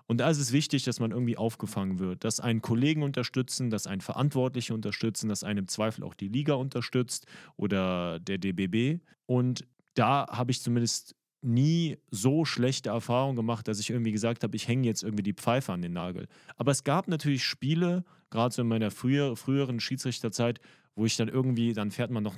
Und 0.05 0.17
da 0.17 0.29
ist 0.29 0.39
es 0.39 0.51
wichtig, 0.51 0.83
dass 0.83 0.99
man 0.99 1.11
irgendwie 1.11 1.37
aufgefangen 1.37 1.99
wird, 1.99 2.23
dass 2.23 2.39
einen 2.39 2.61
Kollegen 2.61 3.03
unterstützen, 3.03 3.69
dass 3.69 3.87
einen 3.87 4.01
Verantwortliche 4.01 4.73
unterstützen, 4.73 5.29
dass 5.29 5.43
einen 5.43 5.59
im 5.59 5.67
Zweifel 5.67 6.03
auch 6.03 6.13
die 6.13 6.27
Liga 6.27 6.55
unterstützt 6.55 7.25
oder 7.55 8.19
der 8.19 8.37
DBB. 8.37 9.01
Und 9.25 9.65
da 9.93 10.27
habe 10.29 10.51
ich 10.51 10.61
zumindest 10.61 11.15
nie 11.43 11.97
so 12.11 12.45
schlechte 12.45 12.89
Erfahrungen 12.89 13.35
gemacht, 13.35 13.67
dass 13.67 13.79
ich 13.79 13.89
irgendwie 13.89 14.11
gesagt 14.11 14.43
habe, 14.43 14.55
ich 14.55 14.67
hänge 14.67 14.87
jetzt 14.87 15.03
irgendwie 15.03 15.23
die 15.23 15.33
Pfeife 15.33 15.73
an 15.73 15.81
den 15.81 15.93
Nagel. 15.93 16.27
Aber 16.57 16.71
es 16.71 16.83
gab 16.83 17.07
natürlich 17.07 17.43
Spiele, 17.43 18.03
gerade 18.29 18.53
so 18.53 18.61
in 18.61 18.67
meiner 18.67 18.91
früher, 18.91 19.35
früheren 19.35 19.79
Schiedsrichterzeit, 19.79 20.59
wo 20.95 21.05
ich 21.05 21.17
dann 21.17 21.27
irgendwie, 21.27 21.73
dann 21.73 21.91
fährt 21.91 22.11
man 22.11 22.23
noch 22.23 22.35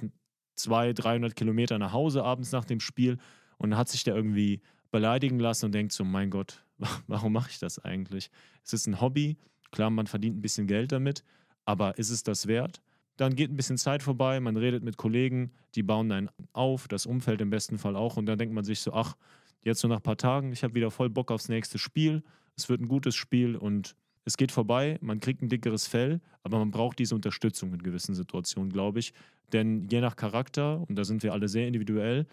200, 0.55 1.03
300 1.03 1.35
Kilometer 1.35 1.77
nach 1.77 1.93
Hause 1.93 2.23
abends 2.23 2.51
nach 2.51 2.65
dem 2.65 2.79
Spiel 2.79 3.17
und 3.57 3.77
hat 3.77 3.89
sich 3.89 4.03
da 4.03 4.15
irgendwie 4.15 4.61
beleidigen 4.91 5.39
lassen 5.39 5.65
und 5.65 5.71
denkt 5.73 5.91
so, 5.91 6.03
mein 6.03 6.29
Gott, 6.29 6.63
warum 7.07 7.33
mache 7.33 7.49
ich 7.51 7.59
das 7.59 7.79
eigentlich? 7.79 8.29
Es 8.63 8.73
ist 8.73 8.87
ein 8.87 9.01
Hobby, 9.01 9.37
klar, 9.71 9.89
man 9.89 10.07
verdient 10.07 10.37
ein 10.37 10.41
bisschen 10.41 10.67
Geld 10.67 10.91
damit, 10.91 11.23
aber 11.65 11.97
ist 11.97 12.09
es 12.09 12.23
das 12.23 12.47
wert? 12.47 12.81
Dann 13.17 13.35
geht 13.35 13.49
ein 13.49 13.55
bisschen 13.55 13.77
Zeit 13.77 14.03
vorbei, 14.03 14.39
man 14.39 14.57
redet 14.57 14.83
mit 14.83 14.97
Kollegen, 14.97 15.51
die 15.75 15.83
bauen 15.83 16.11
einen 16.11 16.29
auf, 16.53 16.87
das 16.87 17.05
Umfeld 17.05 17.41
im 17.41 17.49
besten 17.49 17.77
Fall 17.77 17.95
auch. 17.95 18.17
Und 18.17 18.25
dann 18.25 18.37
denkt 18.37 18.53
man 18.53 18.65
sich 18.65 18.79
so, 18.79 18.93
ach, 18.93 19.15
jetzt 19.63 19.79
so 19.79 19.87
nach 19.87 19.97
ein 19.97 20.03
paar 20.03 20.17
Tagen, 20.17 20.51
ich 20.51 20.63
habe 20.63 20.75
wieder 20.75 20.91
voll 20.91 21.09
Bock 21.09 21.31
aufs 21.31 21.49
nächste 21.49 21.77
Spiel. 21.77 22.23
Es 22.57 22.69
wird 22.69 22.81
ein 22.81 22.87
gutes 22.87 23.15
Spiel 23.15 23.55
und 23.55 23.95
es 24.25 24.37
geht 24.37 24.51
vorbei, 24.51 24.97
man 25.01 25.19
kriegt 25.19 25.41
ein 25.41 25.49
dickeres 25.49 25.87
Fell, 25.87 26.19
aber 26.43 26.57
man 26.57 26.71
braucht 26.71 26.97
diese 26.99 27.13
Unterstützung 27.13 27.73
in 27.73 27.83
gewissen 27.83 28.15
Situationen, 28.15 28.71
glaube 28.71 28.99
ich. 28.99 29.13
Denn 29.53 29.87
je 29.89 30.01
nach 30.01 30.15
Charakter, 30.15 30.83
und 30.87 30.95
da 30.95 31.03
sind 31.03 31.21
wir 31.21 31.31
alle 31.31 31.47
sehr 31.47 31.67
individuell, 31.67 32.25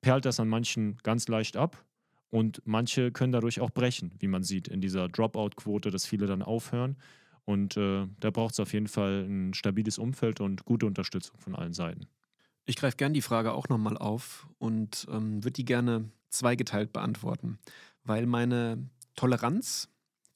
perlt 0.00 0.24
das 0.24 0.38
an 0.38 0.48
manchen 0.48 0.98
ganz 1.02 1.28
leicht 1.28 1.56
ab. 1.56 1.84
Und 2.30 2.62
manche 2.64 3.12
können 3.12 3.32
dadurch 3.32 3.60
auch 3.60 3.70
brechen, 3.70 4.12
wie 4.18 4.28
man 4.28 4.42
sieht 4.42 4.68
in 4.68 4.80
dieser 4.80 5.08
Dropout-Quote, 5.08 5.90
dass 5.90 6.06
viele 6.06 6.26
dann 6.26 6.42
aufhören. 6.42 6.96
Und 7.44 7.76
äh, 7.76 8.06
da 8.20 8.30
braucht 8.30 8.52
es 8.52 8.60
auf 8.60 8.72
jeden 8.72 8.88
Fall 8.88 9.26
ein 9.28 9.54
stabiles 9.54 9.98
Umfeld 9.98 10.40
und 10.40 10.64
gute 10.64 10.86
Unterstützung 10.86 11.38
von 11.38 11.54
allen 11.54 11.72
Seiten. 11.72 12.06
Ich 12.64 12.76
greife 12.76 12.96
gerne 12.96 13.14
die 13.14 13.22
Frage 13.22 13.52
auch 13.52 13.68
nochmal 13.68 13.98
auf 13.98 14.48
und 14.58 15.06
ähm, 15.10 15.42
würde 15.42 15.54
die 15.54 15.64
gerne 15.64 16.10
zweigeteilt 16.30 16.92
beantworten, 16.92 17.58
weil 18.04 18.26
meine 18.26 18.88
Toleranz 19.16 19.88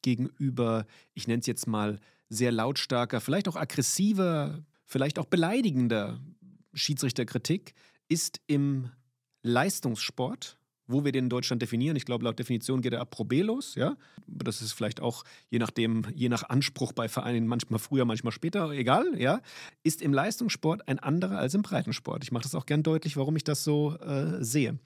gegenüber, 0.03 0.87
ich 1.15 1.29
nenne 1.29 1.41
es 1.41 1.47
jetzt 1.47 1.67
mal, 1.67 1.99
sehr 2.29 2.51
lautstarker, 2.51 3.21
vielleicht 3.21 3.49
auch 3.49 3.57
aggressiver, 3.57 4.65
vielleicht 4.85 5.19
auch 5.19 5.27
beleidigender 5.27 6.21
Schiedsrichterkritik 6.75 7.75
ist 8.09 8.41
im 8.47 8.91
Leistungssport, 9.43 10.59
wo 10.87 11.05
wir 11.05 11.13
den 11.13 11.25
in 11.25 11.31
Deutschland 11.31 11.63
definieren. 11.63 11.97
Ich 11.97 12.05
glaube, 12.05 12.25
laut 12.25 12.39
Definition 12.39 12.81
geht 12.81 12.93
er 12.93 13.01
ab 13.01 13.11
Probelos, 13.11 13.75
ja. 13.75 13.97
Das 14.27 14.63
ist 14.63 14.73
vielleicht 14.73 15.01
auch 15.01 15.25
je 15.51 15.59
nachdem, 15.59 16.05
je 16.15 16.29
nach 16.29 16.49
Anspruch 16.49 16.93
bei 16.93 17.09
Vereinen 17.09 17.47
manchmal 17.47 17.79
früher, 17.79 18.05
manchmal 18.05 18.33
später, 18.33 18.71
egal, 18.71 19.21
ja. 19.21 19.41
Ist 19.83 20.03
im 20.03 20.13
Leistungssport 20.13 20.89
ein 20.89 20.99
anderer 20.99 21.39
als 21.39 21.55
im 21.55 21.63
Breitensport. 21.63 22.23
Ich 22.25 22.33
mache 22.33 22.45
das 22.45 22.55
auch 22.55 22.67
gern 22.67 22.83
deutlich, 22.83 23.17
warum 23.17 23.37
ich 23.37 23.45
das 23.45 23.65
so 23.65 23.97
äh, 23.99 24.43
sehe. 24.43 24.79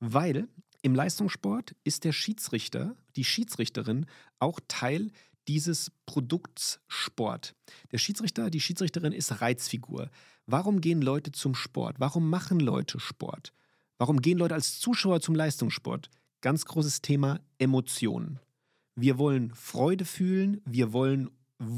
Weil 0.00 0.48
im 0.82 0.94
Leistungssport 0.94 1.74
ist 1.84 2.04
der 2.04 2.12
Schiedsrichter, 2.12 2.96
die 3.16 3.24
Schiedsrichterin 3.24 4.06
auch 4.38 4.60
Teil 4.68 5.10
dieses 5.48 5.90
Produkts 6.06 6.80
Sport. 6.86 7.54
Der 7.90 7.98
Schiedsrichter, 7.98 8.50
die 8.50 8.60
Schiedsrichterin 8.60 9.12
ist 9.12 9.40
Reizfigur. 9.40 10.10
Warum 10.46 10.80
gehen 10.80 11.02
Leute 11.02 11.32
zum 11.32 11.54
Sport? 11.54 11.96
Warum 11.98 12.30
machen 12.30 12.60
Leute 12.60 13.00
Sport? 13.00 13.52
Warum 13.98 14.22
gehen 14.22 14.38
Leute 14.38 14.54
als 14.54 14.78
Zuschauer 14.78 15.20
zum 15.20 15.34
Leistungssport? 15.34 16.08
Ganz 16.40 16.64
großes 16.64 17.02
Thema 17.02 17.40
Emotionen. 17.58 18.38
Wir 18.94 19.18
wollen 19.18 19.52
Freude 19.56 20.04
fühlen, 20.04 20.60
wir 20.64 20.92
wollen 20.92 21.30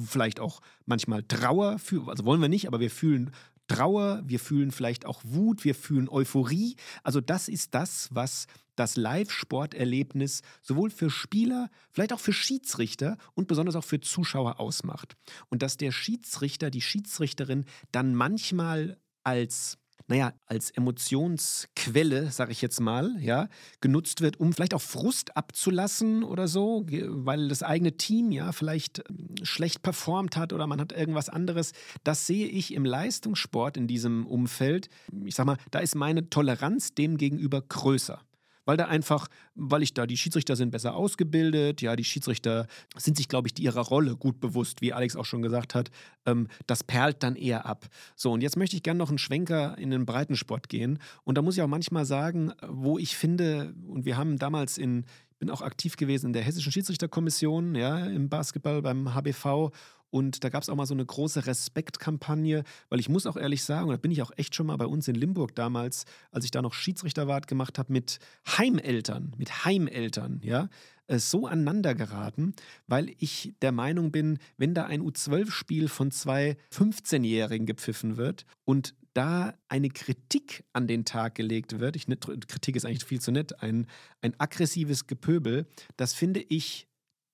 vielleicht 0.07 0.39
auch 0.39 0.61
manchmal 0.85 1.23
Trauer 1.23 1.79
fühlen, 1.79 2.11
also 2.11 2.27
wollen 2.27 2.43
wir 2.43 2.51
nicht, 2.51 2.67
aber 2.67 2.79
wir 2.79 2.91
fühlen 2.91 3.31
Trauer, 3.69 4.23
wir 4.27 4.39
fühlen 4.39 4.71
vielleicht 4.71 5.07
auch 5.07 5.23
Wut, 5.25 5.65
wir 5.65 5.75
fühlen 5.75 6.11
Euphorie. 6.11 6.77
Also 7.03 7.23
das 7.23 7.49
ist 7.49 7.75
das, 7.75 8.11
was 8.13 8.47
das 8.77 8.97
Live-Sporterlebnis 8.97 10.43
sowohl 10.61 10.91
für 10.91 11.09
Spieler, 11.09 11.71
vielleicht 11.91 12.13
auch 12.13 12.21
für 12.21 12.35
Schiedsrichter 12.35 13.17
und 13.33 13.49
besonders 13.49 13.77
auch 13.77 13.85
für 13.85 14.01
Zuschauer 14.01 14.61
ausmacht. 14.61 15.17
Und 15.49 15.63
dass 15.63 15.79
der 15.79 15.93
Schiedsrichter, 15.93 16.71
die 16.71 16.83
Schiedsrichterin 16.83 17.65
dann 17.93 18.15
manchmal 18.15 18.99
als 19.23 19.79
naja, 20.11 20.33
als 20.47 20.71
Emotionsquelle, 20.73 22.33
sage 22.33 22.51
ich 22.51 22.61
jetzt 22.61 22.81
mal, 22.81 23.17
ja, 23.21 23.49
genutzt 23.81 24.21
wird, 24.21 24.41
um 24.41 24.53
vielleicht 24.53 24.75
auch 24.75 24.81
Frust 24.83 25.37
abzulassen 25.37 26.25
oder 26.25 26.49
so, 26.49 26.85
weil 26.89 27.47
das 27.47 27.63
eigene 27.63 27.97
Team 27.97 28.33
ja 28.33 28.51
vielleicht 28.51 29.05
ähm, 29.09 29.37
schlecht 29.45 29.83
performt 29.83 30.37
hat 30.37 30.53
oder 30.53 30.67
man 30.67 30.81
hat 30.81 30.91
irgendwas 30.91 31.29
anderes. 31.29 31.73
Das 32.03 32.27
sehe 32.27 32.49
ich 32.49 32.75
im 32.75 32.85
Leistungssport 32.85 33.77
in 33.77 33.87
diesem 33.87 34.27
Umfeld. 34.27 34.89
Ich 35.25 35.37
sag 35.37 35.47
mal, 35.47 35.59
da 35.71 35.79
ist 35.79 35.95
meine 35.95 36.29
Toleranz 36.29 36.93
dem 36.93 37.17
gegenüber 37.17 37.63
größer 37.63 38.21
weil 38.65 38.77
da 38.77 38.87
einfach, 38.87 39.29
weil 39.55 39.83
ich 39.83 39.95
da, 39.95 40.07
die 40.07 40.17
Schiedsrichter 40.17 40.57
sind 40.57 40.71
besser 40.71 40.95
ausgebildet, 40.95 41.83
ja, 41.83 41.97
die 41.97 42.05
Schiedsrichter 42.05 42.67
sind 42.97 43.17
sich, 43.17 43.29
glaube 43.29 43.49
ich, 43.49 43.59
ihrer 43.63 43.81
Rolle 43.81 44.17
gut 44.17 44.41
bewusst, 44.41 44.81
wie 44.81 44.93
Alex 44.93 45.17
auch 45.17 45.25
schon 45.25 45.43
gesagt 45.43 45.75
hat, 45.75 45.91
ähm, 46.27 46.49
das 46.67 46.85
perlt 46.85 47.23
dann 47.23 47.37
eher 47.37 47.67
ab. 47.67 47.89
So, 48.17 48.33
und 48.33 48.43
jetzt 48.43 48.57
möchte 48.57 48.77
ich 48.77 48.83
gerne 48.83 48.99
noch 48.99 49.09
einen 49.09 49.19
Schwenker 49.19 49.77
in 49.79 49.91
den 49.91 50.07
Breitensport 50.07 50.69
gehen. 50.69 50.99
Und 51.25 51.39
da 51.39 51.43
muss 51.43 51.57
ich 51.57 51.63
auch 51.63 51.69
manchmal 51.69 52.05
sagen, 52.05 52.53
wo 52.67 52.99
ich 52.99 53.17
finde, 53.17 53.75
und 53.87 54.05
wir 54.05 54.17
haben 54.17 54.39
damals 54.39 54.79
in, 54.79 55.05
ich 55.31 55.39
bin 55.39 55.51
auch 55.51 55.63
aktiv 55.63 55.97
gewesen 55.97 56.27
in 56.27 56.33
der 56.33 56.43
Hessischen 56.43 56.73
Schiedsrichterkommission, 56.73 57.75
ja, 57.75 58.07
im 58.07 58.29
Basketball 58.29 58.83
beim 58.83 59.15
HBV 59.15 59.71
und 60.11 60.45
da 60.45 60.49
gab 60.49 60.63
es 60.63 60.69
auch 60.69 60.75
mal 60.75 60.87
so 60.87 60.95
eine 60.95 61.07
große 61.07 61.47
Respektkampagne, 61.47 62.65
weil 62.89 63.01
ich 63.01 63.09
muss 63.09 63.27
auch 63.27 63.37
ehrlich 63.37 63.65
sagen, 63.65 63.91
da 63.91 63.97
bin 63.97 64.11
ich 64.11 64.23
auch 64.23 64.33
echt 64.37 64.55
schon 64.55 64.67
mal 64.67 64.77
bei 64.77 64.87
uns 64.87 65.09
in 65.09 65.15
Limburg 65.15 65.55
damals, 65.55 66.05
als 66.31 66.45
ich 66.45 66.51
da 66.51 66.63
noch 66.63 66.75
Schiedsrichterwart 66.75 67.47
gemacht 67.47 67.79
habe, 67.79 67.93
mit 67.93 68.19
Heimeltern, 68.47 69.33
mit 69.37 69.65
Heimeltern, 69.65 70.41
ja, 70.43 70.69
äh, 71.07 71.19
so 71.19 71.47
aneinander 71.47 71.95
geraten, 71.95 72.55
weil 72.87 73.15
ich 73.19 73.55
der 73.63 73.73
Meinung 73.73 74.13
bin, 74.13 74.39
wenn 74.57 74.75
da 74.75 74.87
ein 74.87 75.03
U12-Spiel 75.03 75.89
von 75.89 76.11
zwei 76.11 76.57
15-Jährigen 76.73 77.67
gepfiffen 77.67 78.17
wird 78.17 78.47
und 78.65 78.95
da 79.13 79.55
eine 79.69 79.89
Kritik 79.89 80.65
an 80.73 80.87
den 80.87 81.05
Tag 81.05 81.35
gelegt 81.35 81.81
wird, 81.81 81.97
ich, 81.97 82.07
Kritik 82.07 82.77
ist 82.77 82.85
eigentlich 82.85 83.05
viel 83.05 83.21
zu 83.21 83.33
nett, 83.33 83.61
ein, 83.61 83.87
ein 84.21 84.39
aggressives 84.39 85.09
Gepöbel, 85.09 85.67
das 85.97 86.15
finde 86.15 86.41
ich 86.41 86.87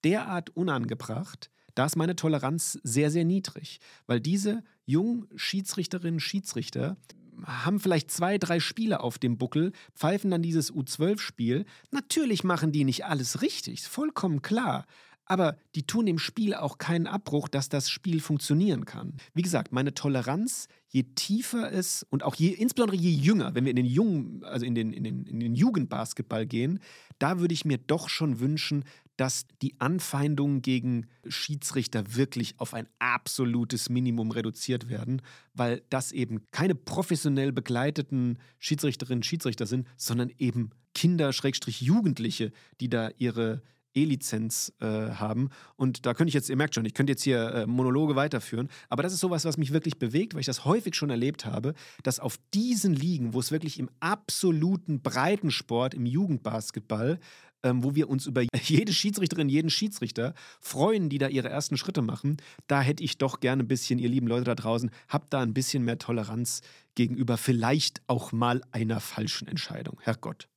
derart 0.04 0.50
unangebracht, 0.50 1.50
da 1.76 1.84
ist 1.84 1.94
meine 1.94 2.16
Toleranz 2.16 2.80
sehr, 2.82 3.10
sehr 3.10 3.24
niedrig, 3.24 3.78
weil 4.06 4.18
diese 4.18 4.64
jungen 4.86 5.28
Schiedsrichterinnen, 5.36 6.18
Schiedsrichter 6.18 6.96
haben 7.44 7.80
vielleicht 7.80 8.10
zwei, 8.10 8.38
drei 8.38 8.60
Spiele 8.60 9.00
auf 9.00 9.18
dem 9.18 9.36
Buckel, 9.36 9.72
pfeifen 9.94 10.30
dann 10.30 10.42
dieses 10.42 10.72
U12-Spiel. 10.72 11.66
Natürlich 11.90 12.44
machen 12.44 12.72
die 12.72 12.84
nicht 12.84 13.04
alles 13.04 13.42
richtig, 13.42 13.82
vollkommen 13.82 14.40
klar. 14.42 14.86
Aber 15.28 15.56
die 15.74 15.82
tun 15.82 16.06
dem 16.06 16.20
Spiel 16.20 16.54
auch 16.54 16.78
keinen 16.78 17.08
Abbruch, 17.08 17.48
dass 17.48 17.68
das 17.68 17.90
Spiel 17.90 18.20
funktionieren 18.20 18.84
kann. 18.84 19.14
Wie 19.34 19.42
gesagt, 19.42 19.72
meine 19.72 19.92
Toleranz, 19.92 20.68
je 20.88 21.02
tiefer 21.02 21.72
es 21.72 22.06
und 22.10 22.22
auch 22.22 22.36
je, 22.36 22.50
insbesondere 22.50 22.96
je 22.96 23.10
jünger, 23.10 23.54
wenn 23.54 23.64
wir 23.64 23.70
in 23.70 23.76
den 23.76 23.86
jungen, 23.86 24.44
also 24.44 24.64
in 24.64 24.76
den, 24.76 24.92
in 24.92 25.02
den, 25.02 25.26
in 25.26 25.40
den 25.40 25.56
Jugendbasketball 25.56 26.46
gehen, 26.46 26.78
da 27.18 27.40
würde 27.40 27.54
ich 27.54 27.64
mir 27.64 27.78
doch 27.78 28.08
schon 28.08 28.38
wünschen, 28.38 28.84
dass 29.16 29.46
die 29.62 29.80
Anfeindungen 29.80 30.62
gegen 30.62 31.06
Schiedsrichter 31.26 32.14
wirklich 32.14 32.58
auf 32.58 32.74
ein 32.74 32.88
absolutes 32.98 33.88
Minimum 33.88 34.30
reduziert 34.30 34.88
werden, 34.88 35.22
weil 35.54 35.82
das 35.90 36.12
eben 36.12 36.42
keine 36.50 36.74
professionell 36.74 37.52
begleiteten 37.52 38.38
Schiedsrichterinnen 38.58 39.18
und 39.18 39.26
Schiedsrichter 39.26 39.66
sind, 39.66 39.86
sondern 39.96 40.30
eben 40.38 40.70
Kinder, 40.94 41.32
Schrägstrich 41.32 41.80
Jugendliche, 41.80 42.52
die 42.80 42.88
da 42.88 43.10
ihre 43.18 43.62
E-Lizenz 43.96 44.72
äh, 44.80 44.86
haben. 44.86 45.48
Und 45.76 46.06
da 46.06 46.14
könnte 46.14 46.28
ich 46.28 46.34
jetzt, 46.34 46.50
ihr 46.50 46.56
merkt 46.56 46.74
schon, 46.74 46.84
ich 46.84 46.94
könnte 46.94 47.12
jetzt 47.12 47.24
hier 47.24 47.52
äh, 47.52 47.66
Monologe 47.66 48.14
weiterführen, 48.14 48.68
aber 48.88 49.02
das 49.02 49.12
ist 49.12 49.20
sowas, 49.20 49.44
was 49.44 49.56
mich 49.56 49.72
wirklich 49.72 49.98
bewegt, 49.98 50.34
weil 50.34 50.40
ich 50.40 50.46
das 50.46 50.64
häufig 50.64 50.94
schon 50.94 51.10
erlebt 51.10 51.46
habe, 51.46 51.74
dass 52.02 52.20
auf 52.20 52.38
diesen 52.52 52.94
Ligen, 52.94 53.32
wo 53.32 53.40
es 53.40 53.50
wirklich 53.50 53.78
im 53.78 53.88
absoluten 54.00 55.00
Breitensport, 55.00 55.94
im 55.94 56.06
Jugendbasketball, 56.06 57.18
ähm, 57.62 57.82
wo 57.82 57.94
wir 57.94 58.08
uns 58.08 58.26
über 58.26 58.42
jede 58.62 58.92
Schiedsrichterin, 58.92 59.48
jeden 59.48 59.70
Schiedsrichter 59.70 60.34
freuen, 60.60 61.08
die 61.08 61.18
da 61.18 61.28
ihre 61.28 61.48
ersten 61.48 61.76
Schritte 61.76 62.02
machen, 62.02 62.36
da 62.66 62.80
hätte 62.80 63.02
ich 63.02 63.18
doch 63.18 63.40
gerne 63.40 63.64
ein 63.64 63.68
bisschen, 63.68 63.98
ihr 63.98 64.08
lieben 64.08 64.26
Leute 64.26 64.44
da 64.44 64.54
draußen, 64.54 64.90
habt 65.08 65.32
da 65.32 65.40
ein 65.40 65.54
bisschen 65.54 65.84
mehr 65.84 65.98
Toleranz 65.98 66.62
gegenüber 66.94 67.36
vielleicht 67.36 68.02
auch 68.06 68.32
mal 68.32 68.62
einer 68.72 69.00
falschen 69.00 69.48
Entscheidung. 69.48 70.00
Herrgott. 70.02 70.48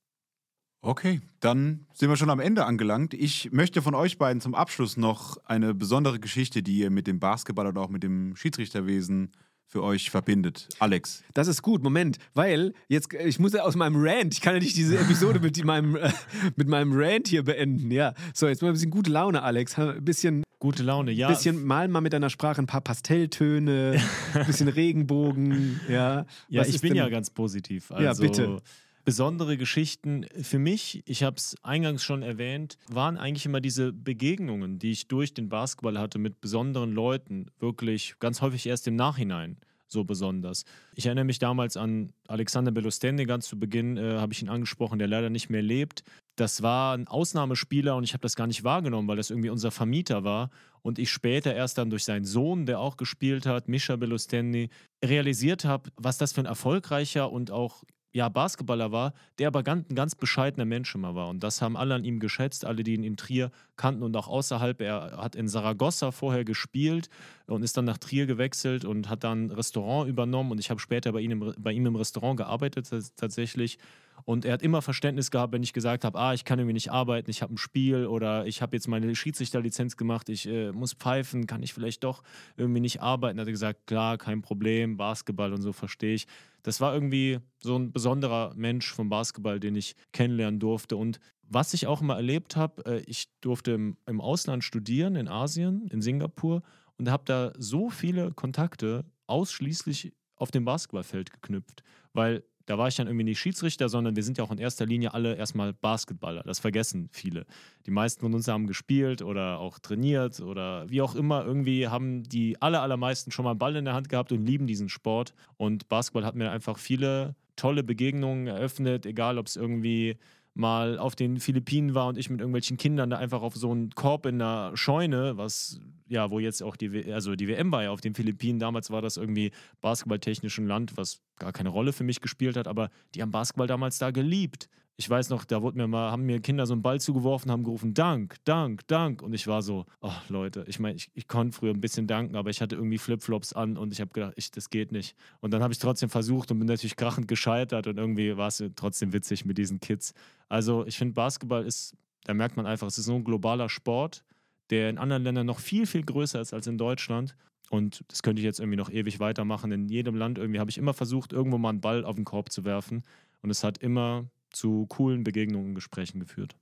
Okay, 0.81 1.19
dann 1.41 1.85
sind 1.93 2.07
wir 2.09 2.15
schon 2.15 2.29
am 2.29 2.39
Ende 2.39 2.63
angelangt. 2.65 3.13
Ich 3.13 3.51
möchte 3.51 3.81
von 3.81 3.95
euch 3.95 4.17
beiden 4.17 4.39
zum 4.39 4.55
Abschluss 4.55 4.95
noch 4.95 5.35
eine 5.43 5.73
besondere 5.73 6.21
Geschichte, 6.21 6.63
die 6.63 6.77
ihr 6.77 6.89
mit 6.89 7.05
dem 7.05 7.19
Basketball 7.19 7.67
oder 7.67 7.81
auch 7.81 7.89
mit 7.89 8.01
dem 8.01 8.37
Schiedsrichterwesen 8.37 9.31
für 9.69 9.83
euch 9.83 10.09
verbindet. 10.09 10.67
Alex. 10.79 11.23
Das 11.35 11.47
ist 11.47 11.61
gut, 11.61 11.83
Moment, 11.83 12.17
weil 12.33 12.73
jetzt, 12.87 13.13
ich 13.13 13.37
muss 13.37 13.53
ja 13.53 13.61
aus 13.61 13.75
meinem 13.75 13.95
Rant, 13.97 14.33
ich 14.33 14.41
kann 14.41 14.55
ja 14.55 14.59
nicht 14.59 14.75
diese 14.75 14.97
Episode 14.97 15.39
mit 15.39 15.63
meinem, 15.63 15.95
äh, 15.95 16.11
mit 16.55 16.67
meinem 16.67 16.91
Rant 16.93 17.27
hier 17.27 17.43
beenden, 17.43 17.91
ja. 17.91 18.15
So, 18.33 18.47
jetzt 18.47 18.63
mal 18.63 18.69
ein 18.69 18.73
bisschen 18.73 18.89
gute 18.89 19.11
Laune, 19.11 19.43
Alex. 19.43 19.77
Ein 19.77 20.03
bisschen. 20.03 20.43
Gute 20.57 20.81
Laune, 20.83 21.11
ja. 21.11 21.27
Ein 21.27 21.35
bisschen 21.35 21.63
mal 21.63 21.87
mal 21.87 22.01
mit 22.01 22.13
deiner 22.13 22.31
Sprache 22.31 22.61
ein 22.61 22.65
paar 22.65 22.81
Pastelltöne, 22.81 24.01
ein 24.33 24.45
bisschen 24.47 24.67
Regenbogen, 24.67 25.79
ja. 25.87 26.25
Ja, 26.49 26.65
ich 26.65 26.81
bin 26.81 26.89
denn? 26.89 26.97
ja 26.97 27.09
ganz 27.09 27.29
positiv. 27.29 27.91
Also, 27.91 28.03
ja, 28.03 28.13
bitte 28.13 28.61
besondere 29.09 29.57
Geschichten 29.57 30.27
für 30.39 30.59
mich, 30.59 31.01
ich 31.07 31.23
habe 31.23 31.37
es 31.37 31.55
eingangs 31.63 32.03
schon 32.03 32.21
erwähnt, 32.21 32.77
waren 32.89 33.17
eigentlich 33.17 33.47
immer 33.47 33.59
diese 33.59 33.91
Begegnungen, 33.91 34.77
die 34.77 34.91
ich 34.91 35.07
durch 35.07 35.33
den 35.33 35.49
Basketball 35.49 35.97
hatte 35.97 36.19
mit 36.19 36.41
besonderen 36.41 36.91
Leuten, 36.91 37.47
wirklich 37.57 38.13
ganz 38.19 38.39
häufig 38.43 38.67
erst 38.67 38.87
im 38.87 38.95
Nachhinein 38.95 39.57
so 39.87 40.03
besonders. 40.03 40.63
Ich 40.93 41.07
erinnere 41.07 41.25
mich 41.25 41.39
damals 41.39 41.75
an 41.75 42.13
Alexander 42.27 42.69
Belostende, 42.69 43.25
ganz 43.25 43.47
zu 43.47 43.57
Beginn 43.57 43.97
äh, 43.97 44.17
habe 44.19 44.31
ich 44.31 44.43
ihn 44.43 44.49
angesprochen, 44.49 44.99
der 44.99 45.07
leider 45.07 45.31
nicht 45.31 45.49
mehr 45.49 45.63
lebt. 45.63 46.03
Das 46.35 46.61
war 46.61 46.95
ein 46.95 47.07
Ausnahmespieler 47.07 47.95
und 47.95 48.03
ich 48.03 48.13
habe 48.13 48.21
das 48.21 48.35
gar 48.35 48.45
nicht 48.45 48.63
wahrgenommen, 48.63 49.07
weil 49.07 49.17
das 49.17 49.31
irgendwie 49.31 49.49
unser 49.49 49.71
Vermieter 49.71 50.23
war. 50.23 50.51
Und 50.83 50.99
ich 50.99 51.09
später 51.09 51.55
erst 51.55 51.79
dann 51.79 51.89
durch 51.89 52.03
seinen 52.03 52.25
Sohn, 52.25 52.67
der 52.67 52.79
auch 52.79 52.95
gespielt 52.95 53.47
hat, 53.47 53.69
Mischa 53.69 53.95
Belostendi, 53.95 54.69
realisiert 55.03 55.65
habe, 55.65 55.89
was 55.95 56.19
das 56.19 56.33
für 56.33 56.41
ein 56.41 56.45
erfolgreicher 56.45 57.31
und 57.31 57.49
auch 57.49 57.83
ja, 58.11 58.27
Basketballer 58.27 58.91
war, 58.91 59.13
der 59.37 59.47
aber 59.47 59.61
ganz, 59.61 59.89
ein 59.89 59.95
ganz 59.95 60.15
bescheidener 60.15 60.65
Mensch 60.65 60.93
immer 60.95 61.13
war. 61.13 61.29
Und 61.29 61.43
das 61.43 61.61
haben 61.61 61.77
alle 61.77 61.95
an 61.95 62.03
ihm 62.03 62.19
geschätzt, 62.19 62.65
alle, 62.65 62.83
die 62.83 62.95
ihn 62.95 63.03
in 63.03 63.17
Trier 63.17 63.51
kannten 63.75 64.01
und 64.01 64.15
auch 64.17 64.27
außerhalb. 64.27 64.81
Er 64.81 65.17
hat 65.17 65.35
in 65.35 65.47
Saragossa 65.47 66.11
vorher 66.11 66.43
gespielt 66.43 67.09
und 67.45 67.61
ist 67.63 67.77
dann 67.77 67.85
nach 67.85 67.99
Trier 67.99 68.25
gewechselt 68.25 68.83
und 68.83 69.09
hat 69.09 69.23
dann 69.23 69.45
ein 69.45 69.51
Restaurant 69.51 70.09
übernommen. 70.09 70.51
Und 70.51 70.59
ich 70.59 70.71
habe 70.71 70.79
später 70.79 71.11
bei 71.11 71.19
ihm, 71.19 71.53
bei 71.57 71.71
ihm 71.71 71.85
im 71.85 71.95
Restaurant 71.95 72.37
gearbeitet 72.37 72.89
tatsächlich. 73.15 73.77
Und 74.25 74.45
er 74.45 74.53
hat 74.53 74.61
immer 74.61 74.81
Verständnis 74.81 75.31
gehabt, 75.31 75.53
wenn 75.53 75.63
ich 75.63 75.73
gesagt 75.73 76.03
habe, 76.03 76.17
ah, 76.19 76.33
ich 76.33 76.45
kann 76.45 76.59
irgendwie 76.59 76.73
nicht 76.73 76.91
arbeiten, 76.91 77.29
ich 77.29 77.41
habe 77.41 77.53
ein 77.53 77.57
Spiel 77.57 78.05
oder 78.05 78.45
ich 78.45 78.61
habe 78.61 78.75
jetzt 78.75 78.87
meine 78.87 79.13
Schiedsrichterlizenz 79.15 79.97
gemacht, 79.97 80.29
ich 80.29 80.47
äh, 80.47 80.71
muss 80.71 80.93
pfeifen, 80.93 81.47
kann 81.47 81.63
ich 81.63 81.73
vielleicht 81.73 82.03
doch 82.03 82.23
irgendwie 82.57 82.81
nicht 82.81 83.01
arbeiten. 83.01 83.39
Er 83.39 83.45
hat 83.45 83.51
gesagt, 83.51 83.87
klar, 83.87 84.17
kein 84.17 84.41
Problem, 84.41 84.97
Basketball 84.97 85.53
und 85.53 85.61
so 85.61 85.73
verstehe 85.73 86.15
ich. 86.15 86.27
Das 86.63 86.81
war 86.81 86.93
irgendwie 86.93 87.39
so 87.61 87.77
ein 87.77 87.91
besonderer 87.91 88.53
Mensch 88.55 88.91
vom 88.91 89.09
Basketball, 89.09 89.59
den 89.59 89.75
ich 89.75 89.95
kennenlernen 90.11 90.59
durfte. 90.59 90.97
Und 90.97 91.19
was 91.43 91.73
ich 91.73 91.87
auch 91.87 92.01
immer 92.01 92.15
erlebt 92.15 92.55
habe, 92.55 92.85
äh, 92.85 92.99
ich 93.05 93.29
durfte 93.41 93.71
im, 93.71 93.97
im 94.05 94.21
Ausland 94.21 94.63
studieren, 94.63 95.15
in 95.15 95.27
Asien, 95.27 95.87
in 95.87 96.01
Singapur 96.01 96.61
und 96.97 97.09
habe 97.09 97.23
da 97.25 97.53
so 97.57 97.89
viele 97.89 98.31
Kontakte 98.33 99.05
ausschließlich 99.27 100.13
auf 100.35 100.51
dem 100.51 100.65
Basketballfeld 100.65 101.31
geknüpft, 101.31 101.83
weil 102.13 102.43
da 102.69 102.77
war 102.77 102.87
ich 102.87 102.95
dann 102.95 103.07
irgendwie 103.07 103.23
nicht 103.23 103.39
Schiedsrichter, 103.39 103.89
sondern 103.89 104.15
wir 104.15 104.21
sind 104.21 104.37
ja 104.37 104.43
auch 104.43 104.51
in 104.51 104.59
erster 104.59 104.85
Linie 104.85 105.15
alle 105.15 105.35
erstmal 105.35 105.73
Basketballer. 105.73 106.43
Das 106.43 106.59
vergessen 106.59 107.09
viele. 107.11 107.47
Die 107.87 107.91
meisten 107.91 108.21
von 108.21 108.31
uns 108.35 108.47
haben 108.47 108.67
gespielt 108.67 109.23
oder 109.23 109.57
auch 109.57 109.79
trainiert 109.79 110.39
oder 110.39 110.87
wie 110.87 111.01
auch 111.01 111.15
immer. 111.15 111.43
Irgendwie 111.43 111.87
haben 111.87 112.21
die 112.21 112.61
aller, 112.61 112.83
allermeisten 112.83 113.31
schon 113.31 113.45
mal 113.45 113.51
einen 113.51 113.59
Ball 113.59 113.75
in 113.75 113.85
der 113.85 113.95
Hand 113.95 114.07
gehabt 114.07 114.31
und 114.31 114.45
lieben 114.45 114.67
diesen 114.67 114.87
Sport. 114.87 115.33
Und 115.57 115.89
Basketball 115.89 116.23
hat 116.23 116.35
mir 116.35 116.51
einfach 116.51 116.77
viele 116.77 117.33
tolle 117.55 117.83
Begegnungen 117.83 118.45
eröffnet, 118.45 119.07
egal 119.07 119.39
ob 119.39 119.47
es 119.47 119.55
irgendwie 119.55 120.17
mal 120.59 120.99
auf 120.99 121.15
den 121.15 121.39
Philippinen 121.39 121.95
war 121.95 122.07
und 122.07 122.17
ich 122.17 122.29
mit 122.29 122.41
irgendwelchen 122.41 122.77
Kindern 122.77 123.09
da 123.09 123.17
einfach 123.17 123.41
auf 123.41 123.55
so 123.55 123.71
einen 123.71 123.91
Korb 123.91 124.25
in 124.25 124.39
der 124.39 124.71
Scheune, 124.75 125.37
was 125.37 125.79
ja, 126.09 126.29
wo 126.31 126.39
jetzt 126.39 126.61
auch 126.61 126.75
die, 126.75 127.13
also 127.13 127.35
die 127.35 127.47
WM 127.47 127.71
war 127.71 127.83
ja 127.83 127.91
auf 127.91 128.01
den 128.01 128.13
Philippinen, 128.13 128.59
damals 128.59 128.89
war 128.89 129.01
das 129.01 129.17
irgendwie 129.17 129.51
basketballtechnisch 129.81 130.57
ein 130.57 130.67
Land, 130.67 130.97
was 130.97 131.21
gar 131.37 131.53
keine 131.53 131.69
Rolle 131.69 131.93
für 131.93 132.03
mich 132.03 132.19
gespielt 132.19 132.57
hat, 132.57 132.67
aber 132.67 132.89
die 133.15 133.21
haben 133.21 133.31
Basketball 133.31 133.67
damals 133.67 133.99
da 133.99 134.11
geliebt 134.11 134.67
ich 134.99 135.09
weiß 135.09 135.29
noch, 135.29 135.45
da 135.45 135.61
wurde 135.61 135.77
mir 135.77 135.87
mal, 135.87 136.11
haben 136.11 136.25
mir 136.25 136.41
Kinder 136.41 136.65
so 136.65 136.73
einen 136.73 136.81
Ball 136.81 136.99
zugeworfen, 136.99 137.49
haben 137.49 137.63
gerufen, 137.63 137.93
Dank, 137.93 138.35
Dank, 138.43 138.85
Dank. 138.87 139.21
Und 139.21 139.31
ich 139.31 139.47
war 139.47 139.61
so, 139.61 139.85
oh 140.01 140.11
Leute, 140.27 140.65
ich 140.67 140.77
meine, 140.77 140.97
ich, 140.97 141.09
ich 141.13 141.29
konnte 141.29 141.55
früher 141.55 141.73
ein 141.73 141.79
bisschen 141.79 142.05
danken, 142.05 142.35
aber 142.35 142.49
ich 142.49 142.61
hatte 142.61 142.75
irgendwie 142.75 142.97
Flipflops 142.97 143.53
an 143.53 143.77
und 143.77 143.93
ich 143.93 144.01
habe 144.01 144.11
gedacht, 144.11 144.33
ich, 144.35 144.51
das 144.51 144.69
geht 144.69 144.91
nicht. 144.91 145.15
Und 145.39 145.51
dann 145.51 145.63
habe 145.63 145.71
ich 145.71 145.79
trotzdem 145.79 146.09
versucht 146.09 146.51
und 146.51 146.59
bin 146.59 146.67
natürlich 146.67 146.97
krachend 146.97 147.29
gescheitert 147.29 147.87
und 147.87 147.97
irgendwie 147.97 148.35
war 148.35 148.49
es 148.49 148.61
trotzdem 148.75 149.13
witzig 149.13 149.45
mit 149.45 149.57
diesen 149.57 149.79
Kids. 149.79 150.13
Also 150.49 150.85
ich 150.85 150.97
finde, 150.97 151.13
Basketball 151.13 151.65
ist, 151.65 151.95
da 152.25 152.33
merkt 152.33 152.57
man 152.57 152.65
einfach, 152.65 152.87
es 152.87 152.97
ist 152.97 153.05
so 153.05 153.15
ein 153.15 153.23
globaler 153.23 153.69
Sport, 153.69 154.25
der 154.69 154.89
in 154.89 154.97
anderen 154.97 155.23
Ländern 155.23 155.45
noch 155.45 155.59
viel, 155.59 155.85
viel 155.85 156.03
größer 156.03 156.41
ist 156.41 156.53
als 156.53 156.67
in 156.67 156.77
Deutschland. 156.77 157.37
Und 157.69 158.03
das 158.09 158.21
könnte 158.21 158.41
ich 158.41 158.45
jetzt 158.45 158.59
irgendwie 158.59 158.77
noch 158.77 158.91
ewig 158.91 159.21
weitermachen. 159.21 159.71
In 159.71 159.87
jedem 159.87 160.15
Land 160.15 160.39
irgendwie 160.39 160.59
habe 160.59 160.69
ich 160.69 160.77
immer 160.77 160.93
versucht, 160.93 161.31
irgendwo 161.31 161.57
mal 161.57 161.69
einen 161.69 161.79
Ball 161.79 162.03
auf 162.03 162.17
den 162.17 162.25
Korb 162.25 162.51
zu 162.51 162.65
werfen. 162.65 163.03
Und 163.41 163.49
es 163.49 163.63
hat 163.63 163.77
immer 163.77 164.25
zu 164.51 164.85
coolen 164.87 165.23
Begegnungen 165.23 165.69
und 165.69 165.75
Gesprächen 165.75 166.19
geführt. 166.19 166.55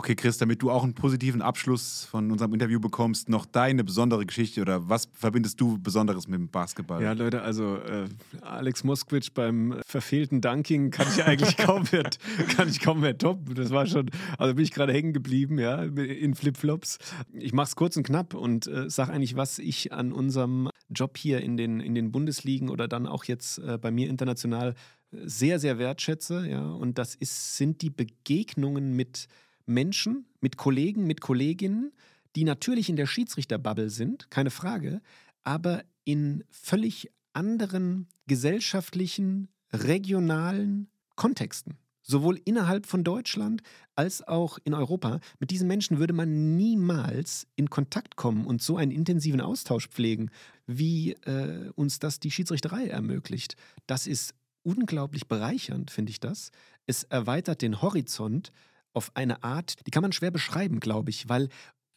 Okay, 0.00 0.14
Chris, 0.14 0.38
damit 0.38 0.62
du 0.62 0.70
auch 0.70 0.82
einen 0.82 0.94
positiven 0.94 1.42
Abschluss 1.42 2.06
von 2.06 2.30
unserem 2.30 2.54
Interview 2.54 2.80
bekommst, 2.80 3.28
noch 3.28 3.44
deine 3.44 3.84
besondere 3.84 4.24
Geschichte 4.24 4.62
oder 4.62 4.88
was 4.88 5.10
verbindest 5.12 5.60
du 5.60 5.78
Besonderes 5.78 6.26
mit 6.26 6.40
dem 6.40 6.48
Basketball? 6.48 7.02
Ja, 7.02 7.12
Leute, 7.12 7.42
also 7.42 7.76
äh, 7.76 8.08
Alex 8.40 8.82
Moskowitsch 8.82 9.34
beim 9.34 9.78
verfehlten 9.86 10.40
Dunking 10.40 10.90
kann 10.90 11.06
ich 11.14 11.22
eigentlich 11.22 11.56
kaum 11.58 11.84
mehr, 11.92 12.08
kann 12.56 12.68
ich 12.70 12.80
kaum 12.80 13.00
mehr 13.00 13.18
toppen. 13.18 13.54
Das 13.54 13.72
war 13.72 13.84
schon, 13.84 14.10
also 14.38 14.54
bin 14.54 14.64
ich 14.64 14.70
gerade 14.70 14.94
hängen 14.94 15.12
geblieben, 15.12 15.58
ja, 15.58 15.82
in 15.82 16.34
Flipflops. 16.34 16.96
Ich 17.34 17.52
mache 17.52 17.66
es 17.66 17.76
kurz 17.76 17.94
und 17.98 18.04
knapp 18.04 18.32
und 18.32 18.68
äh, 18.68 18.88
sage 18.88 19.12
eigentlich, 19.12 19.36
was 19.36 19.58
ich 19.58 19.92
an 19.92 20.12
unserem 20.12 20.70
Job 20.88 21.18
hier 21.18 21.42
in 21.42 21.58
den, 21.58 21.80
in 21.80 21.94
den 21.94 22.10
Bundesligen 22.10 22.70
oder 22.70 22.88
dann 22.88 23.06
auch 23.06 23.24
jetzt 23.24 23.58
äh, 23.58 23.76
bei 23.76 23.90
mir 23.90 24.08
international 24.08 24.74
sehr, 25.12 25.58
sehr 25.58 25.78
wertschätze. 25.78 26.48
Ja, 26.48 26.70
und 26.70 26.98
das 26.98 27.14
ist, 27.14 27.56
sind 27.56 27.82
die 27.82 27.90
Begegnungen 27.90 28.94
mit 28.94 29.28
Menschen, 29.66 30.26
mit 30.40 30.56
Kollegen, 30.56 31.06
mit 31.06 31.20
Kolleginnen, 31.20 31.92
die 32.36 32.44
natürlich 32.44 32.88
in 32.88 32.96
der 32.96 33.06
Schiedsrichterbubble 33.06 33.90
sind, 33.90 34.30
keine 34.30 34.50
Frage, 34.50 35.00
aber 35.42 35.84
in 36.04 36.44
völlig 36.50 37.10
anderen 37.32 38.08
gesellschaftlichen, 38.26 39.48
regionalen 39.72 40.88
Kontexten. 41.16 41.76
Sowohl 42.02 42.40
innerhalb 42.44 42.86
von 42.86 43.04
Deutschland 43.04 43.62
als 43.94 44.26
auch 44.26 44.58
in 44.64 44.74
Europa. 44.74 45.20
Mit 45.38 45.50
diesen 45.50 45.68
Menschen 45.68 45.98
würde 45.98 46.14
man 46.14 46.56
niemals 46.56 47.46
in 47.56 47.70
Kontakt 47.70 48.16
kommen 48.16 48.46
und 48.46 48.62
so 48.62 48.76
einen 48.76 48.90
intensiven 48.90 49.40
Austausch 49.40 49.88
pflegen, 49.88 50.30
wie 50.66 51.12
äh, 51.12 51.70
uns 51.76 51.98
das 51.98 52.18
die 52.18 52.30
Schiedsrichterei 52.30 52.86
ermöglicht. 52.86 53.56
Das 53.86 54.06
ist 54.06 54.34
unglaublich 54.62 55.28
bereichernd, 55.28 55.90
finde 55.90 56.10
ich 56.10 56.20
das. 56.20 56.50
Es 56.86 57.04
erweitert 57.04 57.62
den 57.62 57.82
Horizont 57.82 58.52
auf 58.92 59.10
eine 59.14 59.42
Art, 59.42 59.74
die 59.86 59.90
kann 59.90 60.02
man 60.02 60.12
schwer 60.12 60.30
beschreiben, 60.30 60.80
glaube 60.80 61.10
ich, 61.10 61.28
weil 61.28 61.48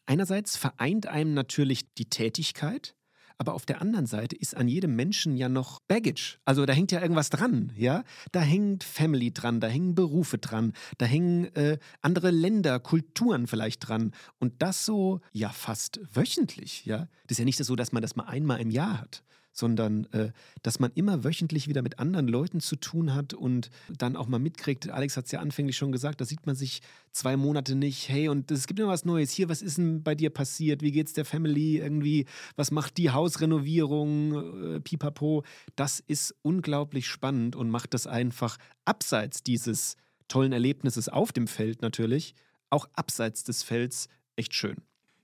einerseits 0.06 0.58
vereint 0.58 1.08
einem 1.08 1.34
natürlich 1.34 1.94
die 1.96 2.10
Tätigkeit, 2.10 2.96
aber 3.38 3.56
auf 3.56 3.66
der 3.66 3.82
anderen 3.82 4.06
Seite 4.06 4.36
ist 4.36 4.56
an 4.56 4.68
jedem 4.68 4.96
Menschen 4.96 5.36
ja 5.36 5.50
noch 5.50 5.80
Baggage. 5.88 6.38
Also 6.46 6.66
da 6.66 6.74
hängt 6.74 6.92
ja 6.92 7.02
irgendwas 7.02 7.30
dran, 7.30 7.74
ja? 7.76 8.04
Da 8.32 8.42
hängt 8.42 8.84
Family 8.84 9.34
dran, 9.34 9.60
da 9.60 9.68
hängen 9.68 9.96
Berufe 9.96 10.38
dran, 10.38 10.74
da 10.98 11.06
hängen 11.06 11.46
äh, 11.56 11.80
andere 12.02 12.32
Länder, 12.32 12.80
Kulturen 12.80 13.48
vielleicht 13.48 13.88
dran. 13.88 14.12
Und 14.40 14.62
das 14.62 14.86
so, 14.86 15.20
ja, 15.32 15.50
fast 15.50 16.00
wöchentlich, 16.14 16.86
ja? 16.86 17.08
Das 17.28 17.32
ist 17.32 17.40
ja 17.40 17.46
nicht 17.46 17.58
so, 17.58 17.76
dass 17.76 17.92
man 17.92 18.02
das 18.02 18.16
mal 18.16 18.26
einmal 18.26 18.62
im 18.62 18.70
Jahr 18.70 19.02
hat 19.02 19.24
sondern 19.54 20.06
äh, 20.12 20.32
dass 20.64 20.80
man 20.80 20.92
immer 20.96 21.24
wöchentlich 21.24 21.68
wieder 21.68 21.82
mit 21.82 22.00
anderen 22.00 22.28
Leuten 22.28 22.60
zu 22.60 22.76
tun 22.76 23.14
hat 23.14 23.34
und 23.34 23.70
dann 23.90 24.16
auch 24.16 24.28
mal 24.28 24.40
mitkriegt. 24.40 24.90
Alex 24.90 25.16
hat 25.16 25.26
es 25.26 25.32
ja 25.32 25.40
anfänglich 25.40 25.78
schon 25.78 25.92
gesagt, 25.92 26.20
da 26.20 26.26
sieht 26.26 26.46
man 26.46 26.56
sich 26.56 26.82
zwei 27.12 27.38
Monate 27.38 27.76
nicht. 27.76 28.10
Hey, 28.10 28.28
und 28.28 28.50
es 28.52 28.68
gibt 28.68 28.80
immer 28.80 28.90
was 28.90 29.06
Neues. 29.06 29.32
Hier, 29.32 29.48
was 29.48 29.62
ist 29.62 29.78
denn 29.78 30.04
bei 30.04 30.16
dir 30.16 30.32
passiert? 30.32 30.82
Wie 30.82 30.92
geht's 30.92 31.14
der 31.14 31.26
Family 31.26 31.78
irgendwie? 31.78 32.26
Was 32.56 32.72
macht 32.72 32.98
die 32.98 33.12
Hausrenovierung? 33.12 34.76
Äh, 34.76 34.80
pipapo. 34.82 35.44
Das 35.76 36.00
ist 36.00 36.36
unglaublich 36.42 37.08
spannend 37.08 37.56
und 37.56 37.70
macht 37.70 37.94
das 37.94 38.08
einfach 38.08 38.58
abseits 38.86 39.44
dieses 39.44 39.96
tollen 40.28 40.52
Erlebnisses 40.52 41.10
auf 41.10 41.32
dem 41.32 41.48
Feld 41.48 41.82
natürlich, 41.84 42.34
auch 42.72 42.88
abseits 42.94 43.44
des 43.44 43.62
Felds 43.62 44.08
echt 44.36 44.56
schön. 44.56 44.78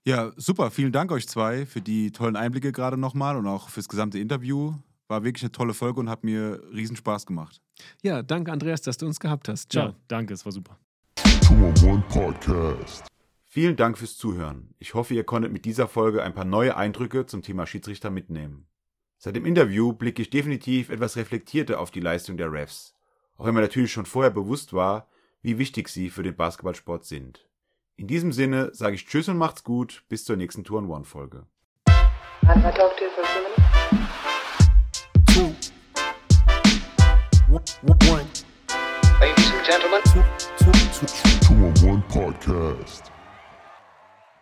Ja, 0.06 0.32
super. 0.38 0.72
Vielen 0.72 0.92
Dank 0.92 1.12
euch 1.12 1.28
zwei 1.28 1.66
für 1.66 1.82
die 1.82 2.12
tollen 2.12 2.36
Einblicke 2.36 2.72
gerade 2.72 2.98
nochmal 2.98 3.38
und 3.38 3.48
auch 3.48 3.70
fürs 3.70 3.90
gesamte 3.90 4.20
Interview. 4.20 4.74
War 5.08 5.24
wirklich 5.24 5.44
eine 5.44 5.52
tolle 5.52 5.74
Folge 5.74 6.00
und 6.00 6.10
hat 6.10 6.24
mir 6.24 6.62
riesen 6.74 6.96
Spaß 6.96 7.26
gemacht. 7.26 7.62
Ja, 8.02 8.22
danke 8.22 8.52
Andreas, 8.52 8.82
dass 8.82 8.98
du 8.98 9.06
uns 9.06 9.20
gehabt 9.20 9.50
hast. 9.50 9.72
Ciao. 9.72 9.88
Ja, 9.88 9.96
danke, 10.08 10.34
es 10.34 10.46
war 10.46 10.52
super. 10.52 10.78
Podcast. 12.10 13.08
Vielen 13.44 13.76
Dank 13.76 13.98
fürs 13.98 14.16
Zuhören. 14.16 14.76
Ich 14.78 14.94
hoffe, 14.94 15.16
ihr 15.16 15.24
konntet 15.24 15.52
mit 15.52 15.66
dieser 15.66 15.88
Folge 15.88 16.24
ein 16.24 16.36
paar 16.36 16.46
neue 16.46 16.78
Eindrücke 16.78 17.26
zum 17.26 17.42
Thema 17.42 17.66
Schiedsrichter 17.66 18.12
mitnehmen. 18.12 18.68
Seit 19.18 19.36
dem 19.36 19.46
Interview 19.46 19.92
blicke 19.92 20.22
ich 20.22 20.30
definitiv 20.30 20.90
etwas 20.90 21.18
reflektierter 21.18 21.80
auf 21.80 21.92
die 21.92 22.00
Leistung 22.00 22.38
der 22.38 22.52
Refs, 22.52 22.94
auch 23.38 23.46
wenn 23.46 23.56
mir 23.56 23.62
natürlich 23.62 23.92
schon 23.92 24.06
vorher 24.06 24.32
bewusst 24.32 24.72
war, 24.72 25.10
wie 25.42 25.58
wichtig 25.58 25.90
sie 25.90 26.10
für 26.10 26.24
den 26.24 26.36
Basketballsport 26.36 27.06
sind. 27.06 27.49
In 28.00 28.08
diesem 28.08 28.32
Sinne 28.32 28.70
sage 28.72 28.96
ich 28.96 29.06
Tschüss 29.06 29.28
und 29.28 29.38
macht's 29.38 29.66
gut. 29.66 30.04
Bis 30.08 30.24
zur 30.24 30.38
nächsten 30.38 30.64
Tour 30.64 30.82
One 30.88 31.04
Folge. 31.04 31.46
One, 32.48 32.64
one, 38.10 38.26
Ladies 39.20 39.52
and 39.52 39.66
gentlemen. 39.66 40.02
two, 40.06 40.24
Two-on-One 41.46 42.02
Podcast. 42.08 43.12